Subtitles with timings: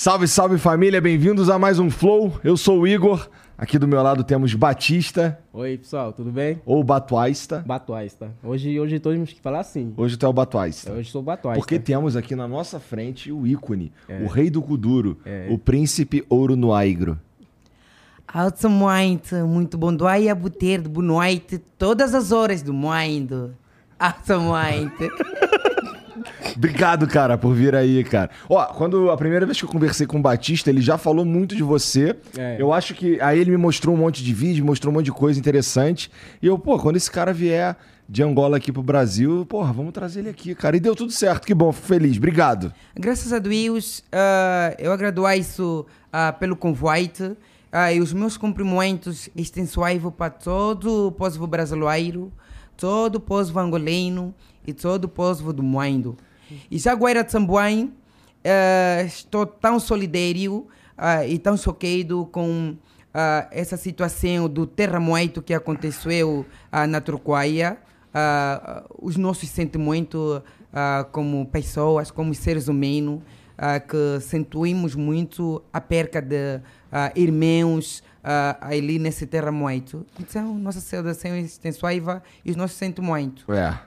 [0.00, 2.38] Salve, salve família, bem-vindos a mais um Flow.
[2.44, 3.28] Eu sou o Igor.
[3.58, 5.40] Aqui do meu lado temos Batista.
[5.52, 6.62] Oi, pessoal, tudo bem?
[6.64, 7.64] Ou Batuaista.
[7.66, 8.32] Batuaista.
[8.40, 9.92] Hoje, hoje temos que falar assim.
[9.96, 10.92] Hoje tu é o Batuaista.
[10.92, 11.58] Hoje sou Batuaista.
[11.60, 14.22] Porque temos aqui na nossa frente o ícone, é.
[14.22, 15.48] o rei do Kuduro, é.
[15.50, 17.18] o príncipe Ouro no Aigro.
[18.28, 23.52] Alto muito, muito bom dia, boa tarde, boa noite, todas as horas do mundo.
[23.98, 25.12] Alto muito.
[26.56, 28.30] Obrigado, cara, por vir aí, cara.
[28.48, 31.54] Ó, quando a primeira vez que eu conversei com o Batista, ele já falou muito
[31.54, 32.16] de você.
[32.36, 32.56] É.
[32.58, 35.12] Eu acho que aí ele me mostrou um monte de vídeo, mostrou um monte de
[35.12, 36.10] coisa interessante.
[36.42, 37.76] E eu, pô, quando esse cara vier
[38.08, 40.76] de Angola aqui pro Brasil, porra, vamos trazer ele aqui, cara.
[40.76, 42.16] E deu tudo certo, que bom, fico feliz.
[42.16, 42.72] Obrigado.
[42.94, 47.36] Graças a Deus, uh, eu agradeço uh, pelo convite.
[47.70, 52.32] Uh, e os meus cumprimentos extensões para todo o povo brasileiro,
[52.78, 54.34] todo o povo angolano
[54.68, 56.14] e todo o povo do mundo.
[56.70, 60.66] E já agora também uh, estou tão solidário
[60.98, 66.44] uh, e tão choquado com uh, essa situação do terremoto que aconteceu
[66.88, 67.78] na Turquia.
[69.00, 70.42] os nossos sentimentos
[71.12, 73.22] como pessoas, como seres humanos,
[73.88, 76.60] que sentimos muito a perca de
[77.14, 80.04] irmãos, uh, ali nesse terremoto.
[80.18, 83.44] Então, nossa saudação extensiva e os nossos sentimentos.
[83.48, 83.78] É,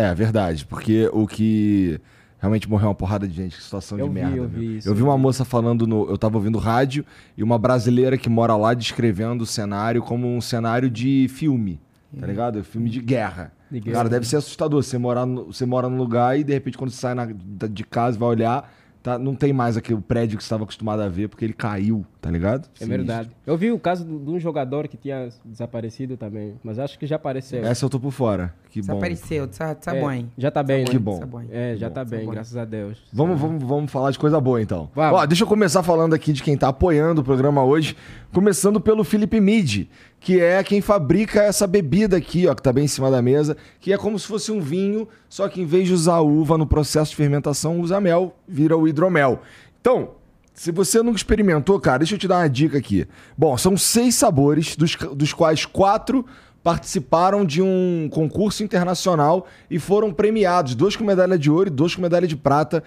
[0.00, 2.00] é verdade, porque o que
[2.38, 4.36] realmente morreu uma porrada de gente, que situação eu de vi, merda.
[4.36, 6.08] Eu vi, isso, eu vi uma moça falando no.
[6.10, 7.04] Eu tava ouvindo rádio
[7.36, 11.80] e uma brasileira que mora lá descrevendo o cenário como um cenário de filme.
[12.18, 12.30] Tá é.
[12.30, 12.64] ligado?
[12.64, 13.52] Filme de guerra.
[13.70, 13.96] de guerra.
[13.96, 14.82] Cara, deve ser assustador.
[14.82, 17.84] Você, morar no, você mora num lugar e de repente, quando você sai na, de
[17.84, 18.70] casa e vai olhar,
[19.02, 22.06] tá, não tem mais aquele prédio que você estava acostumado a ver porque ele caiu,
[22.20, 22.68] tá ligado?
[22.80, 23.30] É verdade.
[23.46, 27.16] Eu vi o caso de um jogador que tinha desaparecido também, mas acho que já
[27.16, 27.64] apareceu.
[27.64, 28.54] Essa eu tô por fora.
[28.70, 28.86] Que bom.
[28.86, 30.26] Desapareceu, tá, tá é, bom.
[30.38, 30.98] Já tá bem, Que né?
[30.98, 31.20] bom.
[31.50, 32.98] É, já tá bem, graças a Deus.
[33.12, 34.88] Vamos, vamos, vamos falar de coisa boa então.
[34.94, 35.20] Vamos.
[35.20, 37.96] Ó, deixa eu começar falando aqui de quem tá apoiando o programa hoje,
[38.32, 39.88] começando pelo Felipe Mid,
[40.22, 43.56] que é quem fabrica essa bebida aqui, ó, que tá bem em cima da mesa,
[43.80, 46.64] que é como se fosse um vinho, só que em vez de usar uva no
[46.66, 49.42] processo de fermentação, usa mel, vira o hidromel.
[49.80, 50.10] Então,
[50.54, 53.04] se você nunca experimentou, cara, deixa eu te dar uma dica aqui.
[53.36, 56.24] Bom, são seis sabores, dos, dos quais quatro
[56.62, 61.96] participaram de um concurso internacional e foram premiados, dois com medalha de ouro e dois
[61.96, 62.84] com medalha de prata,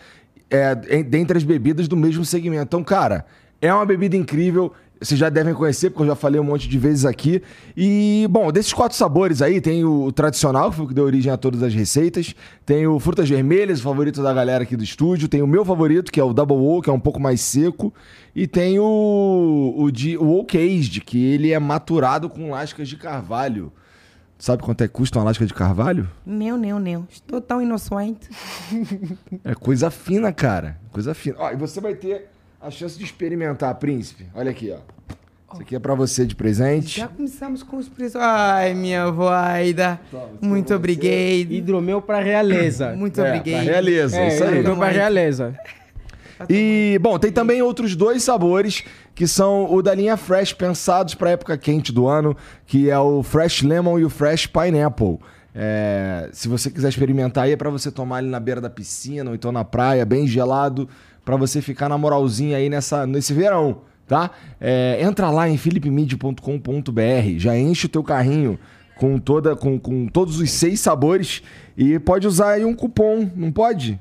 [0.50, 0.73] é,
[1.03, 2.63] dentre as bebidas do mesmo segmento.
[2.63, 3.25] Então, cara,
[3.62, 4.72] é uma bebida incrível.
[5.00, 7.42] Vocês já devem conhecer, porque eu já falei um monte de vezes aqui.
[7.76, 11.32] E, bom, desses quatro sabores aí, tem o tradicional, que foi o que deu origem
[11.32, 12.34] a todas as receitas.
[12.66, 15.28] Tem o frutas vermelhas, o favorito da galera aqui do estúdio.
[15.28, 17.94] Tem o meu favorito, que é o Double O, que é um pouco mais seco.
[18.34, 22.96] E tem o, o, de, o Oak Aged, que ele é maturado com lascas de
[22.96, 23.72] carvalho.
[24.38, 26.10] Sabe quanto é que custa uma lasca de carvalho?
[26.26, 27.08] Não, não, não.
[27.10, 28.30] Estou tão inocente.
[29.44, 30.78] é coisa fina, cara.
[30.92, 31.38] Coisa fina.
[31.40, 32.30] Ó, e você vai ter
[32.62, 34.26] a chance de experimentar, príncipe.
[34.34, 34.78] Olha aqui, ó.
[35.54, 37.00] Isso aqui é pra você de presente.
[37.00, 38.18] Já começamos com os preços.
[38.20, 40.00] Ai, minha voida.
[40.42, 41.52] Muito obrigado.
[41.52, 42.94] Hidromel pra realeza.
[42.98, 43.64] Muito É, obrigado.
[43.64, 44.60] pra realeza, É, isso aí.
[44.60, 45.56] hidromel pra realeza.
[46.50, 48.84] E, bom, tem também outros dois sabores,
[49.14, 53.24] que são o da linha Fresh, pensados pra época quente do ano, que é o
[53.24, 55.20] Fresh Lemon e o Fresh Pineapple.
[55.58, 59.30] É, se você quiser experimentar aí, é pra você tomar ali na beira da piscina
[59.30, 60.90] ou então na praia, bem gelado,
[61.25, 64.30] pra você ficar na moralzinha aí nessa, nesse verão, tá?
[64.62, 68.59] É, entra lá em philipmid.com.br, já enche o teu carrinho
[68.96, 71.41] com, toda, com, com todos os seis sabores
[71.75, 74.00] e pode usar aí um cupom, não pode?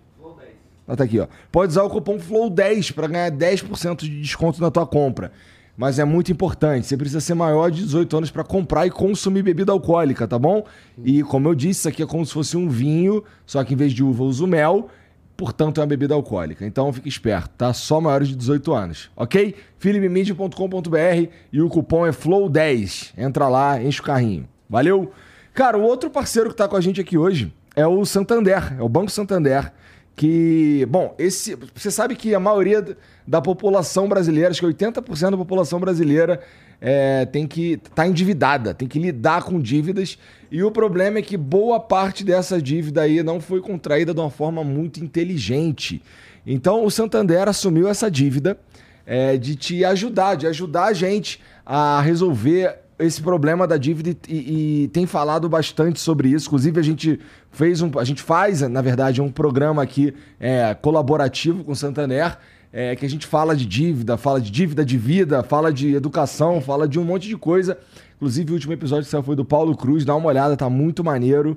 [0.86, 1.26] Ah, tá aqui, ó.
[1.50, 5.32] Pode usar o cupom FLOW10 para ganhar 10% de desconto na tua compra.
[5.76, 9.42] Mas é muito importante, você precisa ser maior de 18 anos para comprar e consumir
[9.42, 10.64] bebida alcoólica, tá bom?
[11.02, 13.76] E como eu disse, isso aqui é como se fosse um vinho, só que em
[13.76, 14.88] vez de uva uso mel,
[15.36, 16.64] portanto é uma bebida alcoólica.
[16.66, 17.72] Então fique esperto, tá?
[17.72, 19.54] Só maiores de 18 anos, ok?
[19.78, 23.12] philipmedia.com.br e o cupom é FLOW10.
[23.16, 24.48] Entra lá, enche o carrinho.
[24.68, 25.12] Valeu?
[25.52, 28.82] Cara, o outro parceiro que tá com a gente aqui hoje é o Santander, é
[28.82, 29.72] o Banco Santander
[30.16, 32.96] que, bom, esse, você sabe que a maioria
[33.26, 36.40] da população brasileira, acho que 80% da população brasileira
[36.86, 40.18] é, tem que tá endividada, tem que lidar com dívidas
[40.50, 44.28] e o problema é que boa parte dessa dívida aí não foi contraída de uma
[44.28, 46.02] forma muito inteligente.
[46.46, 48.58] Então o Santander assumiu essa dívida
[49.06, 54.84] é, de te ajudar, de ajudar a gente a resolver esse problema da dívida e,
[54.84, 56.46] e, tem falado bastante sobre isso.
[56.48, 57.20] Inclusive, a gente
[57.50, 57.90] fez um.
[57.98, 62.38] A gente faz, na verdade, um programa aqui é, colaborativo com o Santander.
[62.76, 66.60] É, que a gente fala de dívida, fala de dívida de vida, fala de educação,
[66.60, 67.78] fala de um monte de coisa.
[68.16, 71.04] Inclusive, o último episódio que saiu foi do Paulo Cruz, dá uma olhada, tá muito
[71.04, 71.56] maneiro.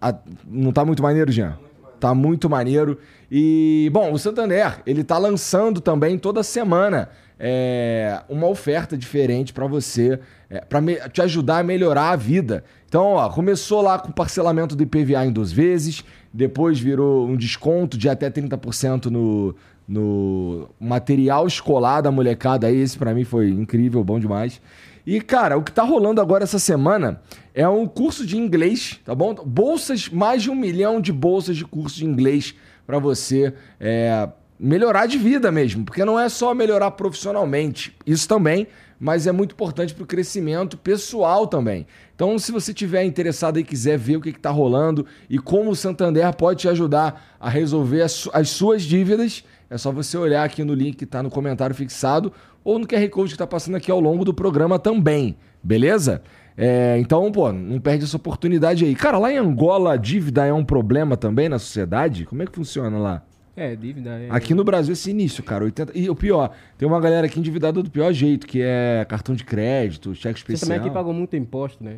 [0.00, 0.14] A-
[0.46, 1.58] não tá muito maneiro, Jean?
[2.00, 2.98] Tá muito maneiro.
[3.30, 9.66] E, bom, o Santander, ele tá lançando também toda semana é, uma oferta diferente para
[9.66, 10.18] você,
[10.48, 10.80] é, para
[11.10, 12.64] te ajudar a melhorar a vida.
[12.88, 16.02] Então, ó, começou lá com parcelamento do IPVA em duas vezes,
[16.32, 19.54] depois virou um desconto de até 30% no,
[19.86, 22.66] no material escolar da molecada.
[22.66, 24.60] Aí, esse para mim foi incrível, bom demais.
[25.06, 27.20] E, cara, o que tá rolando agora essa semana
[27.54, 29.34] é um curso de inglês, tá bom?
[29.34, 32.54] Bolsas, mais de um milhão de bolsas de curso de inglês
[32.86, 38.68] para você é, melhorar de vida mesmo, porque não é só melhorar profissionalmente, isso também,
[38.98, 41.84] mas é muito importante para o crescimento pessoal também.
[42.14, 45.76] Então, se você tiver interessado e quiser ver o que está rolando e como o
[45.76, 50.62] Santander pode te ajudar a resolver as, as suas dívidas, é só você olhar aqui
[50.62, 52.30] no link que está no comentário fixado
[52.62, 56.22] ou no QR Code que está passando aqui ao longo do programa também, beleza?
[56.54, 58.94] É, então, pô, não perde essa oportunidade aí.
[58.94, 62.26] Cara, lá em Angola a dívida é um problema também na sociedade?
[62.26, 63.22] Como é que funciona lá?
[63.56, 64.10] É, dívida.
[64.10, 64.28] É...
[64.28, 65.64] Aqui no Brasil é sinistro, cara.
[65.64, 65.98] 80...
[65.98, 69.42] E o pior, tem uma galera aqui endividada do pior jeito, que é cartão de
[69.42, 70.58] crédito, cheque especial.
[70.58, 71.96] Você também aqui pagou muito imposto, né?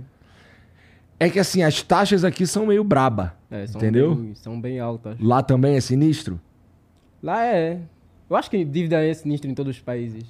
[1.19, 3.35] É que assim, as taxas aqui são meio braba.
[3.51, 4.15] É, são entendeu?
[4.15, 5.17] Bem, são bem altas.
[5.21, 6.41] Lá também é sinistro?
[7.25, 7.81] Lá é.
[8.29, 10.25] Eu acho que dívida é sinistro em todos os países.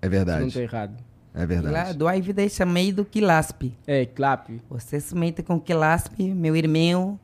[0.00, 0.38] É verdade.
[0.38, 0.96] Se não estou errado.
[1.34, 1.74] É verdade.
[1.74, 3.76] Lá, do dívida é meio do quilaspe.
[3.86, 4.48] É, clap.
[4.70, 7.20] Você se mete com quilaspe, meu irmão,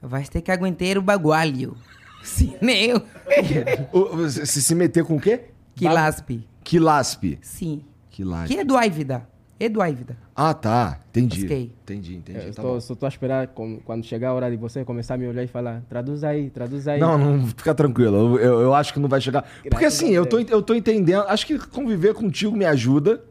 [0.00, 1.76] vai ter que aguentar o bagualho.
[2.22, 3.02] Sim, meu.
[4.30, 5.46] se se meter com o quê?
[5.74, 6.46] Quilaspe.
[6.62, 7.40] Quilaspe.
[7.42, 7.82] Sim.
[8.10, 8.54] Quilaspe.
[8.54, 9.28] Que é do Aivida.
[9.58, 10.16] É do Aivida.
[10.34, 11.00] Ah, tá.
[11.08, 11.46] Entendi.
[11.46, 11.72] Okay.
[11.82, 12.38] Entendi, entendi.
[12.38, 15.16] É, tá tô, só tô a esperar quando chegar a hora de você começar a
[15.16, 17.00] me olhar e falar, traduz aí, traduz aí.
[17.00, 18.16] Não, não, fica tranquilo.
[18.16, 19.42] Eu, eu, eu acho que não vai chegar.
[19.42, 21.24] Graças Porque assim, eu tô, eu tô entendendo.
[21.26, 23.22] Acho que conviver contigo me ajuda.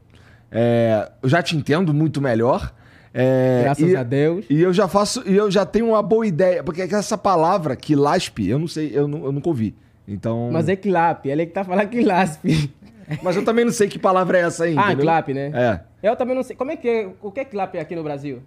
[0.51, 2.73] É, eu já te entendo muito melhor.
[3.13, 4.45] É, Graças e, a Deus.
[4.49, 8.49] E eu já faço, e eu já tenho uma boa ideia, porque essa palavra quilaspe,
[8.49, 9.73] eu não sei, eu, não, eu nunca ouvi.
[10.07, 10.49] Então.
[10.51, 12.73] Mas é quilap, ele é que tá falando quilaspe.
[13.21, 14.75] Mas eu também não sei que palavra é essa aí.
[14.77, 15.51] Ah, quilap, né?
[15.53, 16.09] É.
[16.09, 16.55] Eu também não sei.
[16.55, 18.41] Como é que é, o que é quilap aqui no Brasil?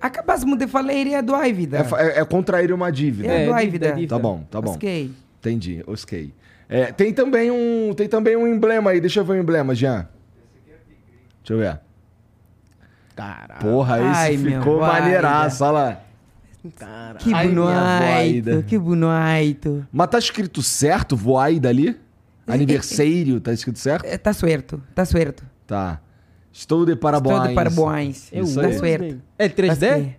[0.00, 1.78] Acabasmo de falar, é do dívida.
[1.78, 3.32] É, é, é, contrair uma dívida.
[3.32, 3.96] É, é dívida.
[4.08, 4.72] Tá bom, tá bom.
[4.72, 5.12] Ok.
[5.38, 6.34] Entendi, ok.
[6.68, 9.00] É, tem também um, tem também um emblema aí.
[9.00, 10.08] Deixa eu ver o emblema, Jean.
[11.38, 11.80] Deixa eu ver.
[13.14, 13.60] Caralho.
[13.60, 16.00] Porra, esse Ai, ficou maneiraço, olha lá.
[16.78, 17.18] Caralho.
[17.18, 19.86] Que bonito, que bonito.
[19.92, 21.96] Mas tá escrito certo, voaida ali?
[22.52, 24.04] Aniversário, tá escrito certo?
[24.04, 25.44] É, tá certo, tá certo.
[25.66, 26.00] Tá.
[26.52, 27.34] Estou de parabéns.
[27.34, 28.32] Estou de parabéns.
[28.32, 29.22] Isso tá certo.
[29.38, 30.16] É 3D?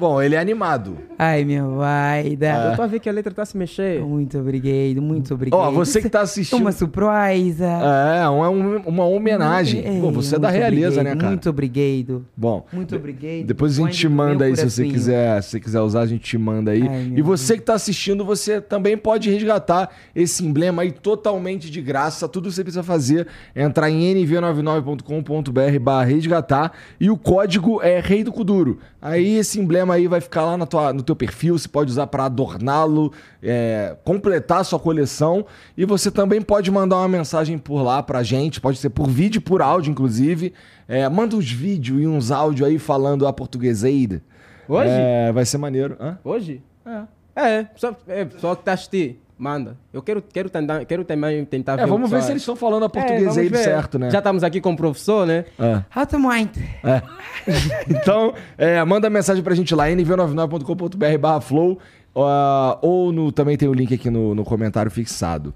[0.00, 0.96] Bom, ele é animado.
[1.18, 2.34] Ai, meu vai.
[2.34, 2.70] Dá.
[2.70, 4.06] Eu tô a ver que a letra tá se mexendo.
[4.06, 5.60] Muito obrigado, muito obrigado.
[5.60, 6.58] Ó, oh, você que tá assistindo.
[6.58, 7.66] Uma surpresa.
[7.66, 9.84] É, uma, uma homenagem.
[9.84, 11.28] É, Pô, você é da realeza, obrigado, né, cara?
[11.28, 12.24] Muito obrigado.
[12.34, 12.66] Bom.
[12.72, 13.44] Muito obrigado.
[13.44, 16.22] Depois a gente te manda aí, se você quiser, se você quiser usar, a gente
[16.22, 16.88] te manda aí.
[16.88, 21.82] Ai, e você que tá assistindo, você também pode resgatar esse emblema aí totalmente de
[21.82, 22.26] graça.
[22.26, 28.00] Tudo que você precisa fazer é entrar em nv99.com.br barra resgatar e o código é
[28.00, 28.78] Rei do Kuduro.
[29.02, 32.06] Aí esse emblema aí vai ficar lá na tua, no teu perfil, você pode usar
[32.06, 35.46] para adorná-lo, é, completar a sua coleção.
[35.76, 39.40] E você também pode mandar uma mensagem por lá pra gente, pode ser por vídeo,
[39.40, 40.52] por áudio, inclusive.
[40.88, 44.22] É, manda uns vídeos e uns áudios aí falando a portugueseira.
[44.68, 44.90] Hoje?
[44.90, 45.96] É, vai ser maneiro.
[46.00, 46.18] Hã?
[46.24, 46.62] Hoje?
[46.86, 47.02] É.
[47.34, 49.16] É, só, é, só que tá assistindo.
[49.40, 49.74] Manda.
[49.90, 51.86] Eu quero, quero, tentar, quero também tentar é, ver.
[51.86, 54.10] Vamos ver se eles estão falando a português é, aí certo, né?
[54.10, 55.46] Já estamos aqui com o professor, né?
[55.58, 55.82] É.
[55.94, 56.50] Automind.
[56.84, 57.00] É.
[57.88, 61.78] então, é, manda mensagem pra gente lá, nv99.com.br barra flow.
[62.14, 65.54] Uh, ou no, também tem o link aqui no, no comentário fixado.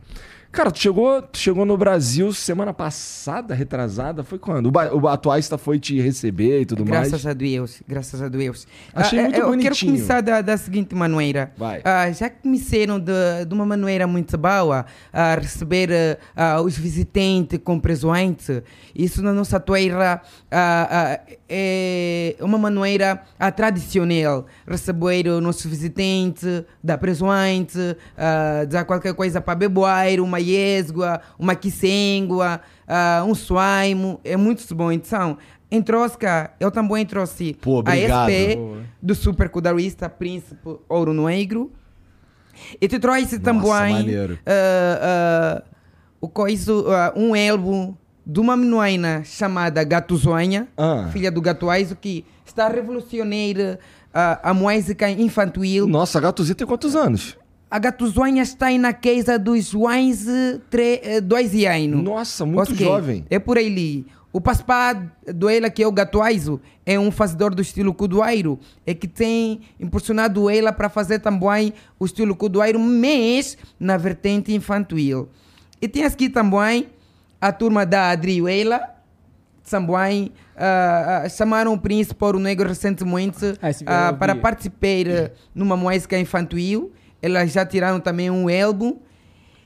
[0.55, 4.23] Cara, tu chegou, tu chegou no Brasil semana passada, retrasada?
[4.23, 4.69] Foi quando?
[4.69, 7.11] O, o Atuaista foi te receber e tudo graças mais?
[7.11, 8.67] Graças a Deus, graças a Deus.
[8.95, 9.69] Achei ah, muito eu bonitinho.
[9.69, 11.53] Eu quero começar da, da seguinte maneira.
[11.57, 11.83] Vai.
[11.85, 17.81] Ah, já começaram de, de uma maneira muito boa a receber uh, os visitantes com
[17.81, 18.63] presentes.
[18.95, 23.25] Isso na nossa terra uh, é uma maneira
[23.57, 24.47] tradicional.
[24.69, 27.97] Receber o nosso visitante, dar presente,
[28.69, 34.93] dar qualquer coisa para beber, uma yesgua, uma quissengua, uh, um suaimo, é muito bom.
[34.93, 35.39] Então,
[36.19, 38.59] cá, eu também trouxe a SP
[39.03, 41.73] do Super Cudarista Príncipe Ouro Negro.
[42.81, 45.63] E te trouxe também uh, uh,
[46.21, 46.85] o coisa, uh,
[47.17, 51.11] um álbum de uma menina chamada Gato Zonha, ah.
[51.13, 53.79] filha do Gato Aizo, que está a revolucionar
[54.15, 55.87] a música infantil.
[55.89, 57.37] Nossa, a Gatuzita tem quantos anos?
[57.75, 60.61] A gatuzonha está aí na casa dos 11,
[61.25, 62.05] 12 anos.
[62.05, 62.87] Nossa, muito okay.
[62.87, 63.27] jovem.
[63.29, 64.07] É por aí.
[64.33, 64.93] o paspá
[65.35, 69.63] do ela, que é o gatuaizo, é um fazedor do estilo cudoeiro, é que tem
[69.81, 75.29] impulsionado ela para fazer também o estilo cudoeiro, mas na vertente infantil.
[75.83, 76.87] E tem aqui também
[77.41, 78.89] a turma da Adriuela,
[79.69, 85.77] também uh, uh, chamaram o príncipe Ouro Negro recentemente Ah, uh, para participar uh, numa
[85.77, 86.93] música infantil.
[87.25, 88.99] Elas já tiraram também um álbum.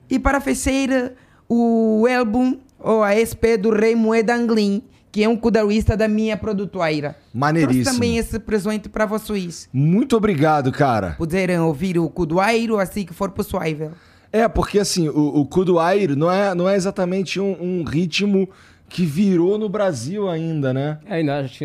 [0.08, 1.10] E para fechar
[1.48, 6.36] o álbum, ou a SP do Rei Moeda Anglin, que é um cudarista da minha
[6.36, 7.16] produtora.
[7.34, 7.82] Maneiríssimo.
[7.82, 9.68] Trouxe também esse presente para vocês.
[9.72, 11.16] Muito obrigado, cara.
[11.18, 13.90] Poderem ouvir o cudoeiro assim que for possível.
[14.32, 18.48] É, porque assim, o, o não é, não é exatamente um, um ritmo
[18.88, 20.98] que virou no Brasil ainda, né?
[21.06, 21.64] É, na aqui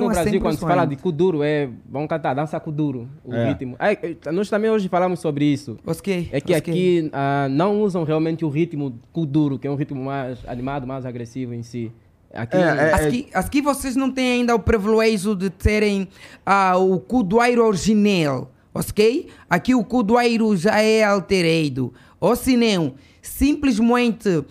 [0.00, 0.68] no é Brasil, quando se 100%.
[0.68, 3.48] fala de kuduro, é, vamos cantar dança kuduro, o É.
[3.48, 3.76] ritmo.
[3.78, 5.78] É, é, nós também hoje falamos sobre isso.
[5.86, 6.30] Ok.
[6.32, 10.38] É que aqui ah, não usam realmente o ritmo kuduro, que é um ritmo mais
[10.48, 11.92] animado, mais agressivo em si.
[12.32, 16.08] Aqui, É, é, Aqui, aqui vocês não têm ainda o privilégio de terem
[16.46, 19.28] ah, o cudoeiro original, ok?
[19.50, 21.92] Aqui o cudoeiro já é alterado.
[22.18, 24.44] Ou se não, simplesmente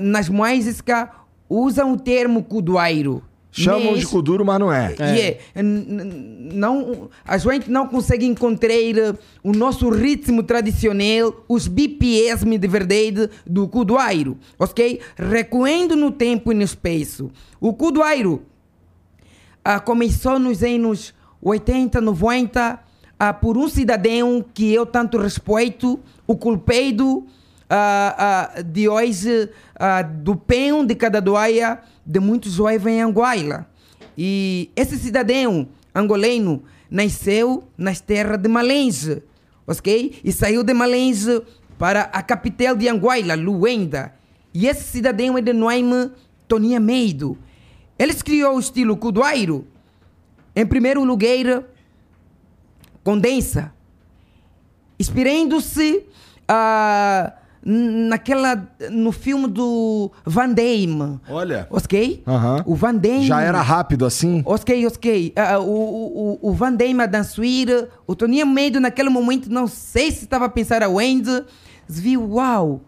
[0.00, 1.08] nas músicas
[1.48, 3.22] usam o termo cudoeiro.
[3.56, 4.96] Chamam Mas- de Kuduro, mas não é.
[4.98, 11.68] é, n- n- não, a gente não consegue encontrar uh, o nosso ritmo tradicional, os
[11.68, 15.00] BPM de verdade do cudoeiro, ok?
[15.14, 17.30] Recuando no tempo e no espaço.
[17.60, 18.42] O cudoeiro
[19.64, 22.80] ah, começou nos anos 80, 90,
[23.20, 27.24] ah, por um cidadão que eu tanto respeito, o culpado
[27.68, 33.66] ah, ah, de hoje ah, do pão de cada doia de muitos jovens em Angola.
[34.16, 39.22] E esse cidadão angolano nasceu nas terras de Malense,
[39.66, 40.20] ok?
[40.22, 41.42] E saiu de Malense
[41.78, 44.14] para a capital de Angola, Luenda.
[44.52, 46.10] E esse cidadão é de nome
[46.46, 47.36] Toninha Meido.
[47.98, 49.66] Eles criou o estilo cudoeiro.
[50.54, 51.64] Em primeiro lugar,
[53.02, 53.72] condensa,
[54.98, 56.04] inspirando-se
[56.46, 61.18] ah, n- naquela no filme do Van Damme.
[61.28, 61.66] Olha.
[61.70, 62.22] Ok?
[62.26, 62.62] Aham.
[62.66, 63.26] O Van Damme.
[63.26, 64.42] Já era rápido assim?
[64.44, 65.32] Ok, ok.
[65.36, 67.44] Ah, o, o, o- Van Damme a dançar,
[68.06, 71.44] o Toninho Medo naquele momento, não sei se estava a pensar aonde,
[71.88, 72.80] se viu, uau,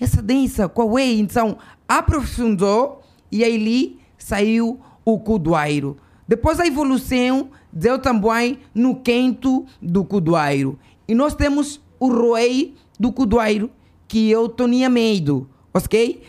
[0.00, 1.06] essa dança, qual é?
[1.12, 1.56] Então,
[1.88, 5.96] aprofundou e aí saiu o cudoeiro.
[6.28, 10.78] Depois a evolução deu também no quento do cudoeiro.
[11.08, 13.70] E nós temos o rei do cudoeiro,
[14.10, 16.20] que o Toninho Medo, ok?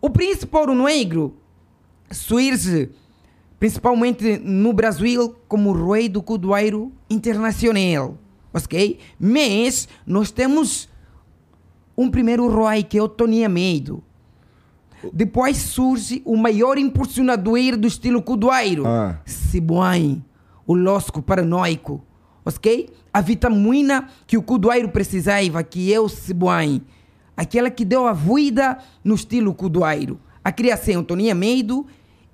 [0.00, 1.36] O príncipe ouro negro
[2.10, 2.90] surge
[3.60, 8.18] principalmente no Brasil como rei do cudoeiro internacional,
[8.52, 8.98] ok?
[9.20, 10.88] Mas nós temos
[11.96, 14.02] um primeiro rei que o Toninho Medo.
[15.12, 19.20] Depois surge o maior impulsionador do estilo cudoeiro, Ah.
[19.24, 20.24] Sibuan,
[20.66, 22.02] o losco paranoico,
[22.56, 22.90] ok?
[23.12, 26.08] A vitamina que o cudoeiro precisava, que é o
[27.36, 30.20] aquela que deu a vida no estilo cudoeiro.
[30.44, 31.86] A criação Toninha Medo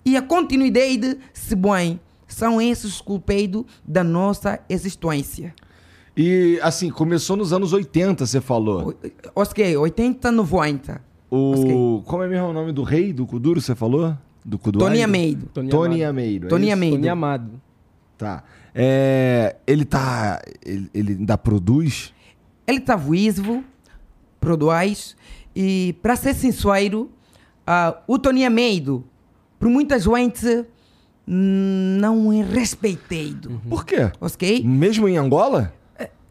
[0.05, 5.55] e a continuidade Sibuan são esses culpados da nossa existência.
[6.17, 8.91] E assim, começou nos anos 80, você falou.
[9.35, 11.01] O- Ok, 80, 90.
[11.31, 11.53] O.
[11.53, 12.05] ok.
[12.07, 14.17] Como é mesmo o nome do rei do Kuduro, você falou?
[14.45, 14.89] Do Kuduairo?
[14.95, 15.07] Toninha
[15.71, 16.11] Tony Amado.
[16.11, 16.47] Ameiro.
[16.47, 16.73] é Tony isso?
[16.73, 16.97] Ameiro.
[16.97, 17.51] Tony Amado.
[18.17, 18.45] Tá.
[18.79, 20.43] É, ele tá.
[20.65, 22.13] Ele, ele ainda produz?
[22.67, 23.65] Ele está vivo,
[24.39, 25.17] produz,
[25.55, 27.11] e para ser sincero,
[27.67, 29.05] ah, o Toninho Medo,
[29.59, 30.67] por muita gente,
[31.27, 34.13] não é respeitado, Por quê?
[34.21, 34.63] ok?
[34.63, 35.73] Mesmo em Angola?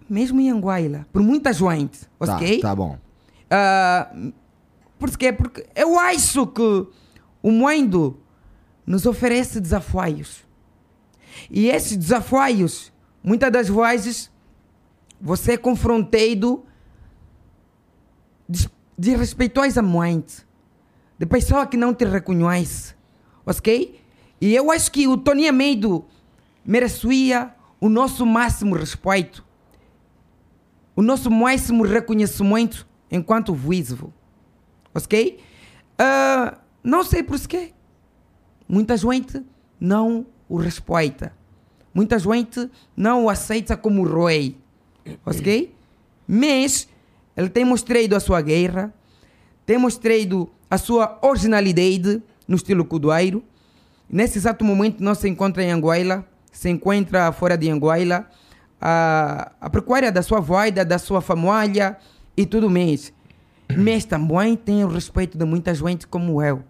[0.07, 2.59] Mesmo em Angola, por muita gente, ok?
[2.59, 2.99] Tá, tá bom.
[3.49, 4.13] Ah,
[4.99, 5.33] por quê?
[5.33, 6.87] Porque eu acho que
[7.41, 8.19] o mundo
[8.85, 10.44] nos oferece desafios.
[11.49, 12.91] E esses desafios,
[13.23, 14.31] muitas das vezes,
[15.19, 16.65] você é confrontado
[18.47, 20.45] de, de respeitosamente,
[21.17, 22.95] de pessoa que não te reconhece,
[23.45, 23.99] ok?
[24.39, 26.05] E eu acho que o Tony Medo
[26.65, 29.45] merecia o nosso máximo respeito,
[30.95, 34.13] o nosso máximo reconhecimento enquanto vivo,
[34.93, 35.39] ok?
[35.97, 37.73] Ah, não sei por quê.
[38.67, 39.43] Muita gente
[39.79, 41.33] não o respeita.
[41.93, 44.57] Muita gente não o aceita como rei.
[45.25, 45.73] Ok?
[46.27, 46.87] Mas
[47.37, 48.93] ele tem mostrado a sua guerra,
[49.65, 53.43] tem mostrado a sua originalidade no estilo cudoeiro.
[54.09, 58.29] Nesse exato momento não se encontra em Angola, se encontra fora de Angola,
[58.79, 61.97] a, a procura da sua voida, da sua família
[62.35, 63.13] e tudo mais.
[63.75, 66.63] Mas também tem o respeito de muita gente como eu.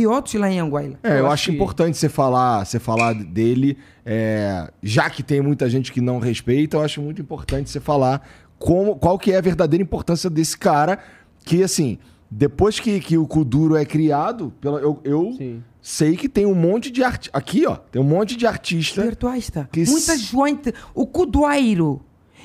[0.00, 0.98] E outros lá em Anguila.
[1.02, 5.22] É, eu, Eu acho, acho que- importante você falar, você falar dele, é, já que
[5.22, 8.26] tem muita gente que não respeita, eu acho muito importante você falar
[8.58, 10.98] como, qual que é a verdadeira importância desse cara,
[11.44, 11.98] que assim,
[12.30, 15.36] depois que, que o Kuduro é criado, pela, eu, eu
[15.80, 19.02] sei que tem um monte de arti aqui, ó, tem um monte de artista.
[19.02, 19.68] Virtuaista.
[19.70, 20.74] Que Muita s- gente.
[20.94, 22.00] O Cudoeiro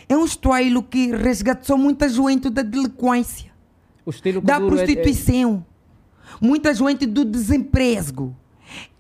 [0.08, 3.50] é um estuário que resgatou muita gente da delinquência,
[4.06, 5.66] O estilo da é- é- prostituição,
[6.40, 8.36] muita gente do desemprego.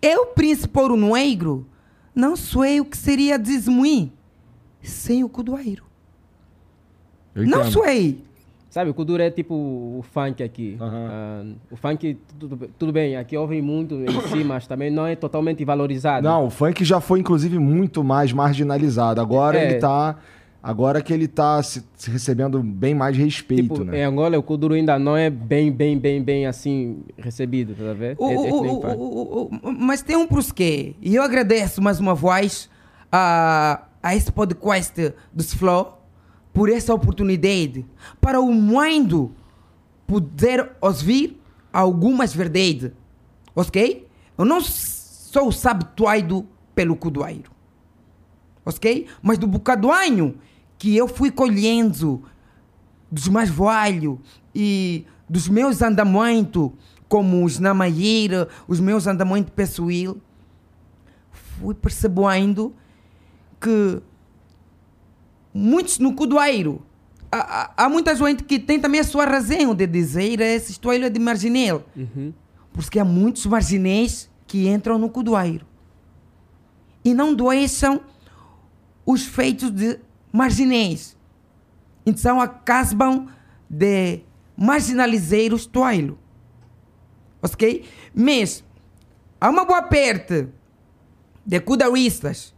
[0.01, 1.65] Eu, príncipe ouro negro,
[2.13, 4.11] não sei o que seria desmuir
[4.81, 5.83] sem o Cudoeiro.
[7.33, 8.23] Eu Não sei.
[8.69, 10.77] Sabe, o Kuduro é tipo o funk aqui.
[10.79, 11.09] Aham.
[11.11, 15.13] Ah, o funk, tudo, tudo bem, aqui ouvem muito em si, mas também não é
[15.13, 16.25] totalmente valorizado.
[16.25, 19.19] Não, o funk já foi, inclusive, muito mais marginalizado.
[19.19, 19.71] Agora É.
[19.71, 20.15] ele tá.
[20.63, 23.99] Agora que ele tá se, se recebendo bem mais respeito, Tipo, né?
[23.99, 28.17] em Angola o Kuduro ainda não é bem, bem, bem, bem assim recebido, tá vendo?
[28.21, 28.37] O- É- é
[28.95, 30.93] o- o- mas tem um porquê.
[31.01, 32.69] E eu agradeço mais uma vez
[33.11, 35.97] a, a esse podcast do Flow
[36.53, 37.83] por essa oportunidade
[38.19, 39.31] para o mundo
[40.05, 41.41] poder ouvir
[41.73, 42.91] algumas verdades.
[43.55, 44.07] Ok?
[44.37, 47.49] Eu não sou sabituado pelo cudoeiro.
[48.63, 49.07] Ok?
[49.23, 50.35] Mas do bocadoanho
[50.81, 52.23] que eu fui colhendo
[53.11, 54.17] dos mais velhos
[54.53, 56.71] e dos meus andamentos,
[57.07, 60.17] como os na Maíra, os meus andamentos pessoal,
[61.29, 62.73] fui percebendo
[63.59, 64.01] que
[65.53, 66.81] muitos no Cudoeiro,
[67.31, 71.11] há, há, há muita gente que tem também a sua razão de dizer esse história
[71.11, 71.83] de marginal.
[71.95, 72.33] Uhum.
[72.73, 75.63] Porque há muitos marginais que entram no Cudoeiro
[77.05, 78.01] e não deixam
[79.05, 79.99] os feitos de
[80.31, 81.17] marginais.
[82.05, 83.27] Então acabam
[83.69, 84.21] de
[84.55, 86.17] marginalizar os toalho.
[87.41, 87.85] Ok?
[88.13, 88.63] Mas
[89.39, 90.47] há uma boa parte
[91.45, 92.53] de cudaristas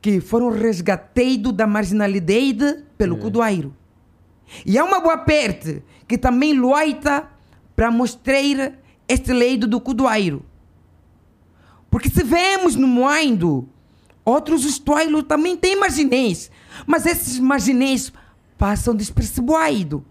[0.00, 3.76] que foram resgatados da marginalidade pelo cudoeiro.
[4.66, 7.28] E há uma boa parte que também luta
[7.76, 8.72] para mostrar
[9.08, 10.44] este lado do cudoeiro.
[11.90, 13.68] Porque se vemos no mundo,
[14.24, 16.50] outros estuários também têm marginês.
[16.86, 18.12] Mas esses marginês
[18.56, 20.02] passam despercebidos.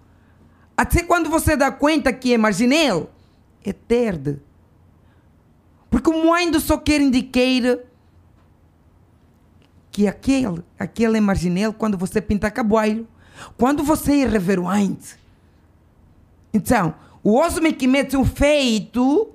[0.76, 3.12] Até quando você dá conta que é marginal,
[3.63, 4.39] é tarde.
[5.89, 7.80] Porque o mundo só quer indicar
[9.91, 13.08] que aquele, aquele é marginal quando você pinta cabelo.
[13.58, 15.17] Quando você é irreverente.
[16.54, 16.93] Então,
[17.24, 19.30] o homem que mete um feito,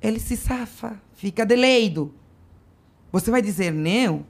[0.00, 2.14] ele se safa, fica deleido.
[3.12, 4.24] Você vai dizer, não,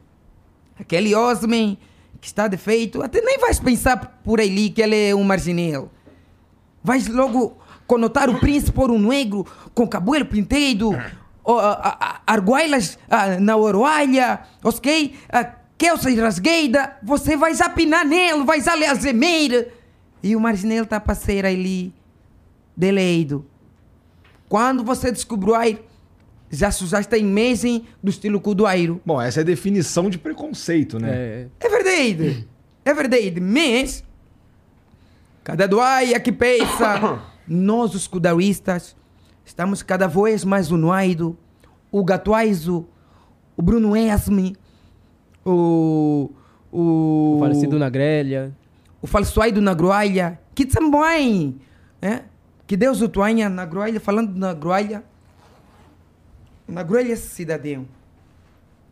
[0.78, 1.78] aquele homem
[2.20, 5.90] que está defeito, até nem vais pensar por ali que ele é um marginal.
[6.82, 10.90] Vais logo conotar o príncipe ouro negro com cabelo pintado,
[11.44, 15.14] ó, a- a- a- argoelas ah, na orelha, ok?
[15.78, 19.72] Calça rasgueida, você vai apinar nele, vai ali a gemer.
[20.20, 21.94] E o marginal está a passar ali,
[22.76, 23.46] deleido.
[24.48, 25.78] Quando você descobriu aí,
[26.50, 29.00] já sujaste a imagem do estilo cudoeiro.
[29.04, 31.11] Bom, essa é a definição de preconceito, né?
[31.11, 32.48] É, É verdade.
[32.84, 33.40] É verdade.
[33.40, 34.04] Mas,
[35.44, 38.96] cada doaia que pensa, nós os cudaristas
[39.44, 41.34] estamos cada vez mais unidos.
[41.90, 42.87] O Gatuaizo,
[43.56, 44.56] o Bruno Esme,
[45.44, 46.30] o...
[46.70, 48.54] O, o falecido na grelha.
[49.00, 51.58] o falsoaido na groalha, que também,
[52.02, 52.24] é?
[52.66, 55.02] que Deus o tenha na groalha, falando na groalha,
[56.68, 57.87] na groalha cidadão.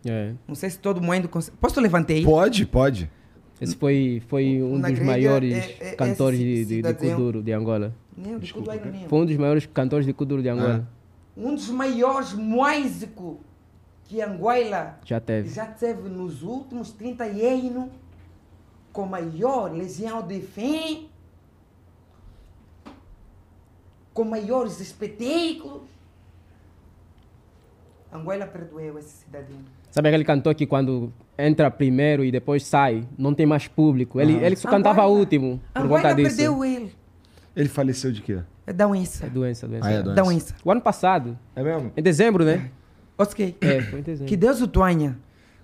[0.05, 0.33] É.
[0.49, 1.57] Não sei se todo mundo consegue.
[1.59, 2.25] Posso levantar aí?
[2.25, 3.11] Pode, pode.
[3.61, 6.95] Esse foi, foi um Na dos grelha maiores é- é- cantores esse de, de, de.
[6.95, 7.95] Kuduro de Angola.
[8.17, 9.09] Não, de Cudoeiro não.
[9.09, 10.87] Foi um dos maiores cantores de Kuduro de Angola.
[11.37, 13.37] um dos maiores músicos
[14.05, 15.49] que Angola Já teve.
[15.49, 17.89] já teve nos últimos 30 anos,
[18.93, 21.01] com maior legião de fé,
[24.15, 25.83] com maiores espetáculos.
[28.13, 29.57] Angola perdoeu esse cidadão.
[29.91, 34.21] Sabe aquele cantor que quando entra primeiro e depois sai, não tem mais público?
[34.21, 36.37] Ele, ele só cantava Angola- último por Angola conta disso.
[36.37, 36.93] perdeu ele.
[37.55, 38.39] Ele faleceu de quê?
[38.67, 39.27] É doença.
[39.27, 39.89] É doença, doença.
[39.89, 40.23] Ah, é doença.
[40.23, 40.55] Doença.
[40.65, 41.93] O ano passado, É mesmo?
[41.97, 42.71] em dezembro, né?
[43.17, 43.57] Ok.
[43.61, 44.29] É, foi em dezembro.
[44.29, 45.17] Que Deus o tenha.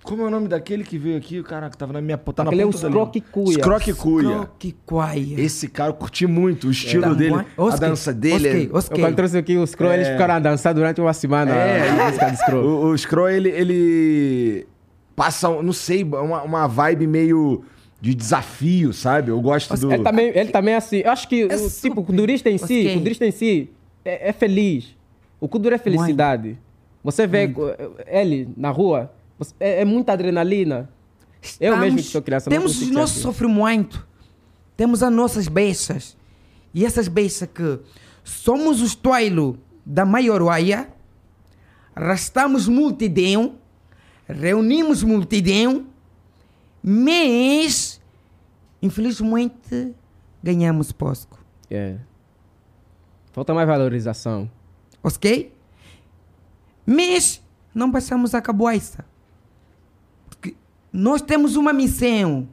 [0.03, 2.43] Como é o nome daquele que veio aqui, o cara que tava na minha tá
[2.43, 3.09] na é o ponta da língua?
[3.09, 3.53] Scroque Cuia.
[3.53, 4.49] Scroque Cuia.
[4.59, 5.39] Que quaia.
[5.39, 7.67] Esse cara, eu curti muito o estilo Tá dele, bom.
[7.67, 8.47] a dança dele.
[8.47, 8.99] Oscar, Eu Oscar.
[8.99, 12.29] quando trouxe aqui os Scroll, eles ficaram a dançar durante uma semana É, a música
[12.29, 12.63] do Scroll.
[12.65, 14.67] O, o Scroll, ele, ele
[15.15, 17.63] passa, não sei, uma, uma vibe meio
[18.01, 19.31] de desafio, sabe?
[19.31, 19.93] Eu gosto do...
[19.93, 20.97] Ele também, ele também é assim.
[20.97, 22.91] Eu acho que É o tipo, o kudurista em si, Ok.
[22.91, 23.69] o kudurista em si
[24.03, 24.95] é, é feliz.
[25.39, 26.57] O Kuduro é felicidade.
[27.03, 27.43] Você vê
[28.07, 29.11] eh, ele na rua,
[29.59, 30.89] é, é muita adrenalina.
[31.59, 33.23] Eu mesmo que sou criança, Temos os nossos assim.
[33.23, 33.99] sofrimentos.
[34.77, 36.17] Temos as nossas beijas.
[36.73, 37.79] E essas beijas que
[38.23, 40.89] somos os toilo da maioria,
[41.95, 43.55] arrastamos multidão,
[44.27, 45.85] reunimos multidão,
[46.81, 48.01] mas,
[48.81, 49.93] infelizmente,
[50.41, 51.39] ganhamos pouco.
[51.69, 51.97] É.
[53.31, 54.49] Falta mais valorização.
[55.01, 55.53] Ok?
[56.85, 57.41] Mas
[57.73, 59.05] não passamos a caboiça.
[60.93, 62.47] Nós temos uma missão.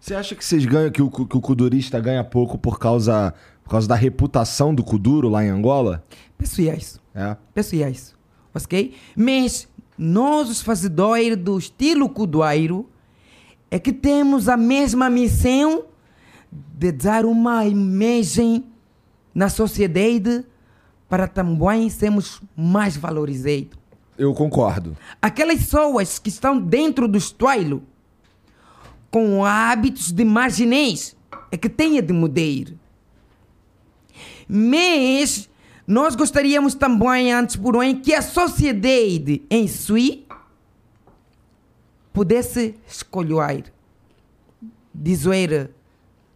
[0.00, 3.70] Você acha que vocês ganham, que o, que o kudurista ganha pouco por causa, por
[3.70, 6.04] causa da reputação do kuduro lá em Angola?
[6.36, 7.00] Penso isso.
[7.14, 7.36] É.
[7.54, 8.18] Penso isso.
[8.52, 8.94] Ok?
[9.14, 12.88] Mas nós, os fazedores do estilo cudoeiro,
[13.70, 15.84] é que temos a mesma missão
[16.50, 18.64] de dar uma imagem
[19.32, 20.44] na sociedade
[21.08, 23.77] para também sermos mais valorizados.
[24.18, 24.96] Eu concordo.
[25.22, 27.84] Aquelas pessoas que estão dentro do estuário
[29.12, 31.16] com hábitos de marginais
[31.52, 32.74] é que têm de mudar.
[34.48, 35.48] Mas
[35.86, 40.26] nós gostaríamos também, antes por um, que a sociedade em si
[42.12, 43.72] pudesse escolher,
[44.92, 45.70] dizer,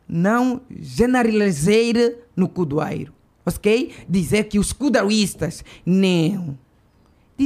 [0.09, 3.13] não generalizar no cudoeiro,
[3.45, 3.93] ok?
[4.09, 6.57] Dizer que os cudaristas, não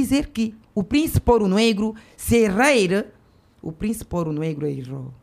[0.01, 3.05] dizer que o príncipe ouro negro se errar,
[3.61, 5.13] o príncipe ouro negro errou.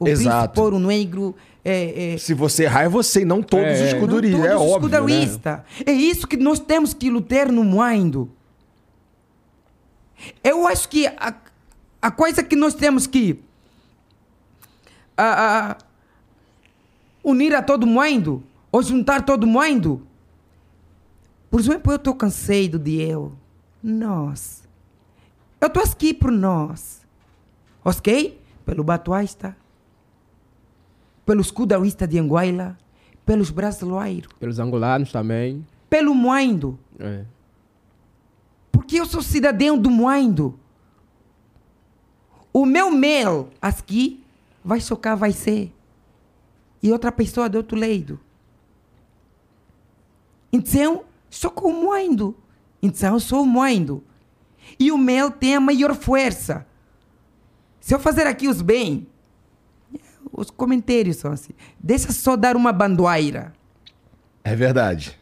[0.00, 0.38] O Exato.
[0.38, 4.30] príncipe ouro negro é, é Se você errar, é você, não todos É, os todos
[4.46, 5.64] É os óbvio, né?
[5.86, 8.30] É isso que nós temos que lutar no mundo.
[10.42, 11.34] Eu acho que a,
[12.02, 13.40] a coisa que nós temos que
[15.16, 15.76] a- a-
[17.24, 20.02] unir a todo mundo, ou juntar todo mundo.
[21.50, 23.32] Por exemplo, eu estou cansado de eu.
[23.82, 24.66] Nós.
[25.60, 27.06] Eu estou aqui por nós.
[27.84, 28.40] Ok?
[28.64, 29.56] Pelo batuaista,
[31.24, 32.76] pelos cudaristas de Anguila,
[33.24, 35.66] pelos brasileiros, Pelos angolanos também.
[35.88, 36.78] pelo mundo.
[36.98, 37.24] É.
[38.70, 40.58] Porque eu sou cidadão do mundo.
[42.52, 44.22] O meu mel aqui
[44.64, 45.72] vai chocar, vai ser.
[46.82, 48.20] E outra pessoa do outro lado.
[50.52, 51.72] Então, sou com o
[52.06, 52.36] mundo.
[52.82, 54.04] Então, eu sou o mundo.
[54.78, 56.66] E o mel tem a maior força.
[57.80, 59.06] Se eu fazer aqui os bem,
[60.32, 61.52] os comentários são assim.
[61.80, 63.52] Deixa só dar uma bandoeira.
[64.44, 65.18] É verdade.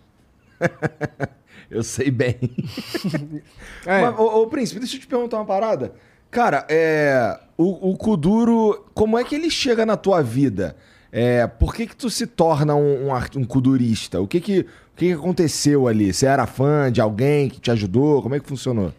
[1.71, 2.37] eu sei bem.
[3.87, 4.03] É.
[4.03, 5.95] Mas, ô, ô, Príncipe, deixa eu te perguntar uma parada.
[6.29, 10.77] Cara, é, o, o Kuduro, como é que ele chega na tua vida?
[11.13, 14.21] É, por que que tu se torna um, um, um kudurista?
[14.21, 14.67] O que que,
[14.97, 16.11] o que aconteceu ali?
[16.11, 18.23] Você era fã de alguém que te ajudou?
[18.23, 18.95] Como é que funcionou?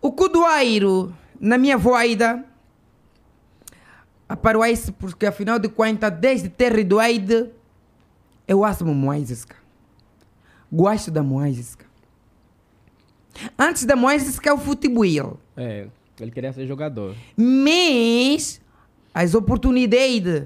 [0.00, 2.42] O cudoeiro, na minha voida,
[4.26, 7.50] aparece porque, afinal de contas, desde terra do Eide,
[8.46, 9.54] eu amo música.
[10.72, 11.84] Gosto da música.
[13.58, 15.38] Antes da música, o futebol.
[15.58, 15.88] É.
[16.18, 17.14] Ele queria ser jogador.
[17.36, 18.62] Mas
[19.12, 20.44] as oportunidades